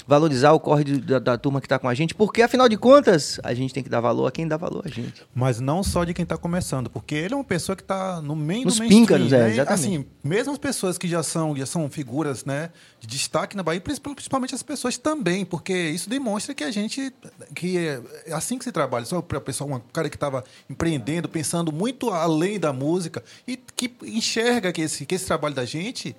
valorizar 0.07 0.51
o 0.51 0.59
corre 0.59 0.83
de, 0.83 0.97
da, 0.99 1.19
da, 1.19 1.37
turma 1.37 1.59
que 1.59 1.65
está 1.65 1.79
com 1.79 1.87
a 1.87 1.93
gente, 1.93 2.13
porque 2.13 2.41
afinal 2.41 2.69
de 2.69 2.77
contas, 2.77 3.39
a 3.43 3.53
gente 3.53 3.73
tem 3.73 3.83
que 3.83 3.89
dar 3.89 3.99
valor 3.99 4.27
a 4.27 4.31
quem 4.31 4.47
dá 4.47 4.57
valor 4.57 4.83
a 4.85 4.89
gente. 4.89 5.23
Mas 5.33 5.59
não 5.59 5.83
só 5.83 6.03
de 6.03 6.13
quem 6.13 6.23
está 6.23 6.37
começando, 6.37 6.89
porque 6.89 7.15
ele 7.15 7.33
é 7.33 7.37
uma 7.37 7.43
pessoa 7.43 7.75
que 7.75 7.81
está 7.81 8.21
no 8.21 8.35
meio 8.35 8.65
Nos 8.65 8.79
do 8.79 8.87
píncaros, 8.87 9.33
é, 9.33 9.39
né? 9.39 9.51
exatamente. 9.51 9.87
Assim, 9.87 10.05
mesmo 10.23 10.51
as 10.53 10.59
pessoas 10.59 10.97
que 10.97 11.07
já 11.07 11.23
são, 11.23 11.55
já 11.55 11.65
são 11.65 11.89
figuras, 11.89 12.45
né, 12.45 12.69
de 12.99 13.07
destaque 13.07 13.57
na 13.57 13.63
Bahia, 13.63 13.81
principalmente 13.81 14.53
as 14.53 14.63
pessoas 14.63 14.97
também, 14.97 15.43
porque 15.43 15.73
isso 15.73 16.09
demonstra 16.09 16.53
que 16.53 16.63
a 16.63 16.71
gente 16.71 17.13
que 17.53 17.77
é 17.77 18.01
assim 18.31 18.57
que 18.57 18.63
se 18.63 18.71
trabalha, 18.71 19.05
só 19.05 19.21
para 19.21 19.41
pessoa, 19.41 19.75
um 19.75 19.79
cara 19.91 20.09
que 20.09 20.15
estava 20.15 20.43
empreendendo, 20.69 21.27
pensando 21.27 21.71
muito 21.71 22.09
além 22.09 22.59
da 22.59 22.71
música 22.71 23.23
e 23.47 23.57
que 23.57 23.91
enxerga 24.03 24.71
que 24.71 24.81
esse 24.81 25.05
que 25.05 25.15
esse 25.15 25.25
trabalho 25.25 25.55
da 25.55 25.65
gente 25.65 26.15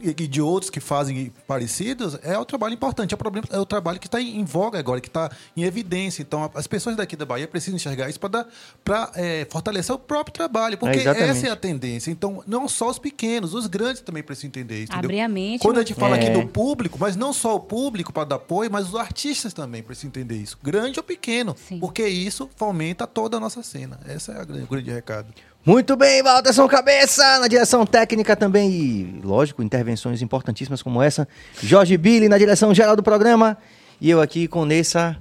e 0.00 0.12
de 0.12 0.40
outros 0.40 0.70
que 0.70 0.80
fazem 0.80 1.32
parecidos, 1.46 2.18
é 2.22 2.38
o 2.38 2.44
trabalho 2.44 2.74
importante. 2.74 3.12
É 3.12 3.14
o, 3.14 3.18
problema, 3.18 3.46
é 3.50 3.58
o 3.58 3.64
trabalho 3.66 3.98
que 3.98 4.06
está 4.06 4.20
em 4.20 4.44
voga 4.44 4.78
agora, 4.78 5.00
que 5.00 5.08
está 5.08 5.30
em 5.56 5.62
evidência. 5.62 6.22
Então, 6.22 6.50
as 6.54 6.66
pessoas 6.66 6.96
daqui 6.96 7.16
da 7.16 7.24
Bahia 7.24 7.48
precisam 7.48 7.76
enxergar 7.76 8.08
isso 8.08 8.20
para 8.20 9.10
é, 9.14 9.46
fortalecer 9.50 9.94
o 9.94 9.98
próprio 9.98 10.34
trabalho, 10.34 10.76
porque 10.76 11.00
é 11.00 11.04
essa 11.04 11.46
é 11.46 11.50
a 11.50 11.56
tendência. 11.56 12.10
Então, 12.10 12.42
não 12.46 12.68
só 12.68 12.90
os 12.90 12.98
pequenos, 12.98 13.54
os 13.54 13.66
grandes 13.66 14.02
também 14.02 14.22
precisam 14.22 14.48
entender 14.48 14.84
isso. 14.84 14.92
Abrir 14.92 15.20
a 15.20 15.28
mente. 15.28 15.62
Quando 15.62 15.78
a 15.78 15.80
gente 15.80 15.94
fala 15.94 16.16
é. 16.16 16.20
aqui 16.20 16.30
do 16.30 16.46
público, 16.48 16.98
mas 17.00 17.16
não 17.16 17.32
só 17.32 17.54
o 17.54 17.60
público 17.60 18.12
para 18.12 18.24
dar 18.24 18.36
apoio, 18.36 18.70
mas 18.70 18.88
os 18.88 18.94
artistas 18.94 19.52
também 19.52 19.82
precisam 19.82 20.08
entender 20.08 20.36
isso. 20.36 20.58
Grande 20.62 20.98
ou 20.98 21.04
pequeno, 21.04 21.56
Sim. 21.68 21.78
porque 21.78 22.06
isso 22.06 22.48
fomenta 22.56 23.06
toda 23.06 23.36
a 23.36 23.40
nossa 23.40 23.62
cena. 23.62 23.98
Esse 24.06 24.30
é 24.30 24.42
o 24.42 24.66
grande 24.66 24.90
recado. 24.90 25.32
Muito 25.66 25.96
bem, 25.96 26.22
Valterson 26.22 26.68
Cabeça, 26.68 27.38
na 27.38 27.48
direção 27.48 27.86
técnica 27.86 28.36
também, 28.36 28.70
e 28.70 29.20
lógico, 29.24 29.62
intervenções 29.62 30.20
importantíssimas 30.20 30.82
como 30.82 31.00
essa. 31.00 31.26
Jorge 31.62 31.96
Billy 31.96 32.28
na 32.28 32.36
direção 32.36 32.74
geral 32.74 32.94
do 32.94 33.02
programa. 33.02 33.56
E 33.98 34.10
eu 34.10 34.20
aqui 34.20 34.46
com 34.46 34.66
Nessa. 34.66 35.16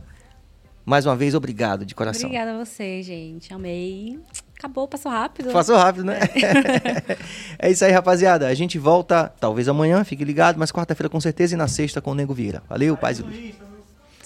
Mais 0.85 1.05
uma 1.05 1.15
vez, 1.15 1.33
obrigado 1.33 1.85
de 1.85 1.95
coração. 1.95 2.25
Obrigada 2.25 2.51
a 2.51 2.65
você, 2.65 3.01
gente. 3.01 3.53
Amei. 3.53 4.19
Acabou, 4.59 4.85
passou 4.85 5.09
rápido. 5.09 5.49
Passou 5.53 5.77
rápido, 5.77 6.03
né? 6.03 6.19
É. 6.35 7.17
é 7.69 7.71
isso 7.71 7.85
aí, 7.85 7.93
rapaziada. 7.93 8.47
A 8.47 8.53
gente 8.53 8.77
volta, 8.77 9.33
talvez 9.39 9.69
amanhã, 9.69 10.03
fique 10.03 10.25
ligado, 10.25 10.59
mas 10.59 10.73
quarta-feira 10.73 11.07
com 11.07 11.21
certeza 11.21 11.53
e 11.53 11.57
na 11.57 11.69
sexta 11.69 12.01
com 12.01 12.11
o 12.11 12.15
Nego 12.15 12.33
Vieira. 12.33 12.61
Valeu, 12.67 12.97
paz 12.97 13.19
e 13.19 13.21
luz. 13.21 13.53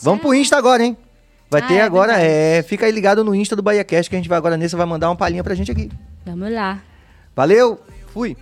Vamos 0.01 0.21
pro 0.21 0.33
Insta 0.33 0.57
agora, 0.57 0.83
hein? 0.83 0.97
Vai 1.49 1.61
ah, 1.61 1.67
ter 1.67 1.75
é 1.75 1.81
agora, 1.81 2.13
verdade. 2.13 2.29
é. 2.29 2.63
Fica 2.63 2.85
aí 2.85 2.91
ligado 2.91 3.23
no 3.23 3.33
Insta 3.33 3.55
do 3.55 3.61
Bahia 3.61 3.83
Cast 3.83 4.09
que 4.09 4.15
a 4.15 4.19
gente 4.19 4.27
vai 4.27 4.37
agora 4.37 4.57
nesse 4.57 4.75
vai 4.75 4.85
mandar 4.85 5.09
uma 5.09 5.15
palhinha 5.15 5.43
pra 5.43 5.55
gente 5.55 5.71
aqui. 5.71 5.89
Vamos 6.25 6.51
lá. 6.51 6.81
Valeu, 7.35 7.79
fui. 8.07 8.35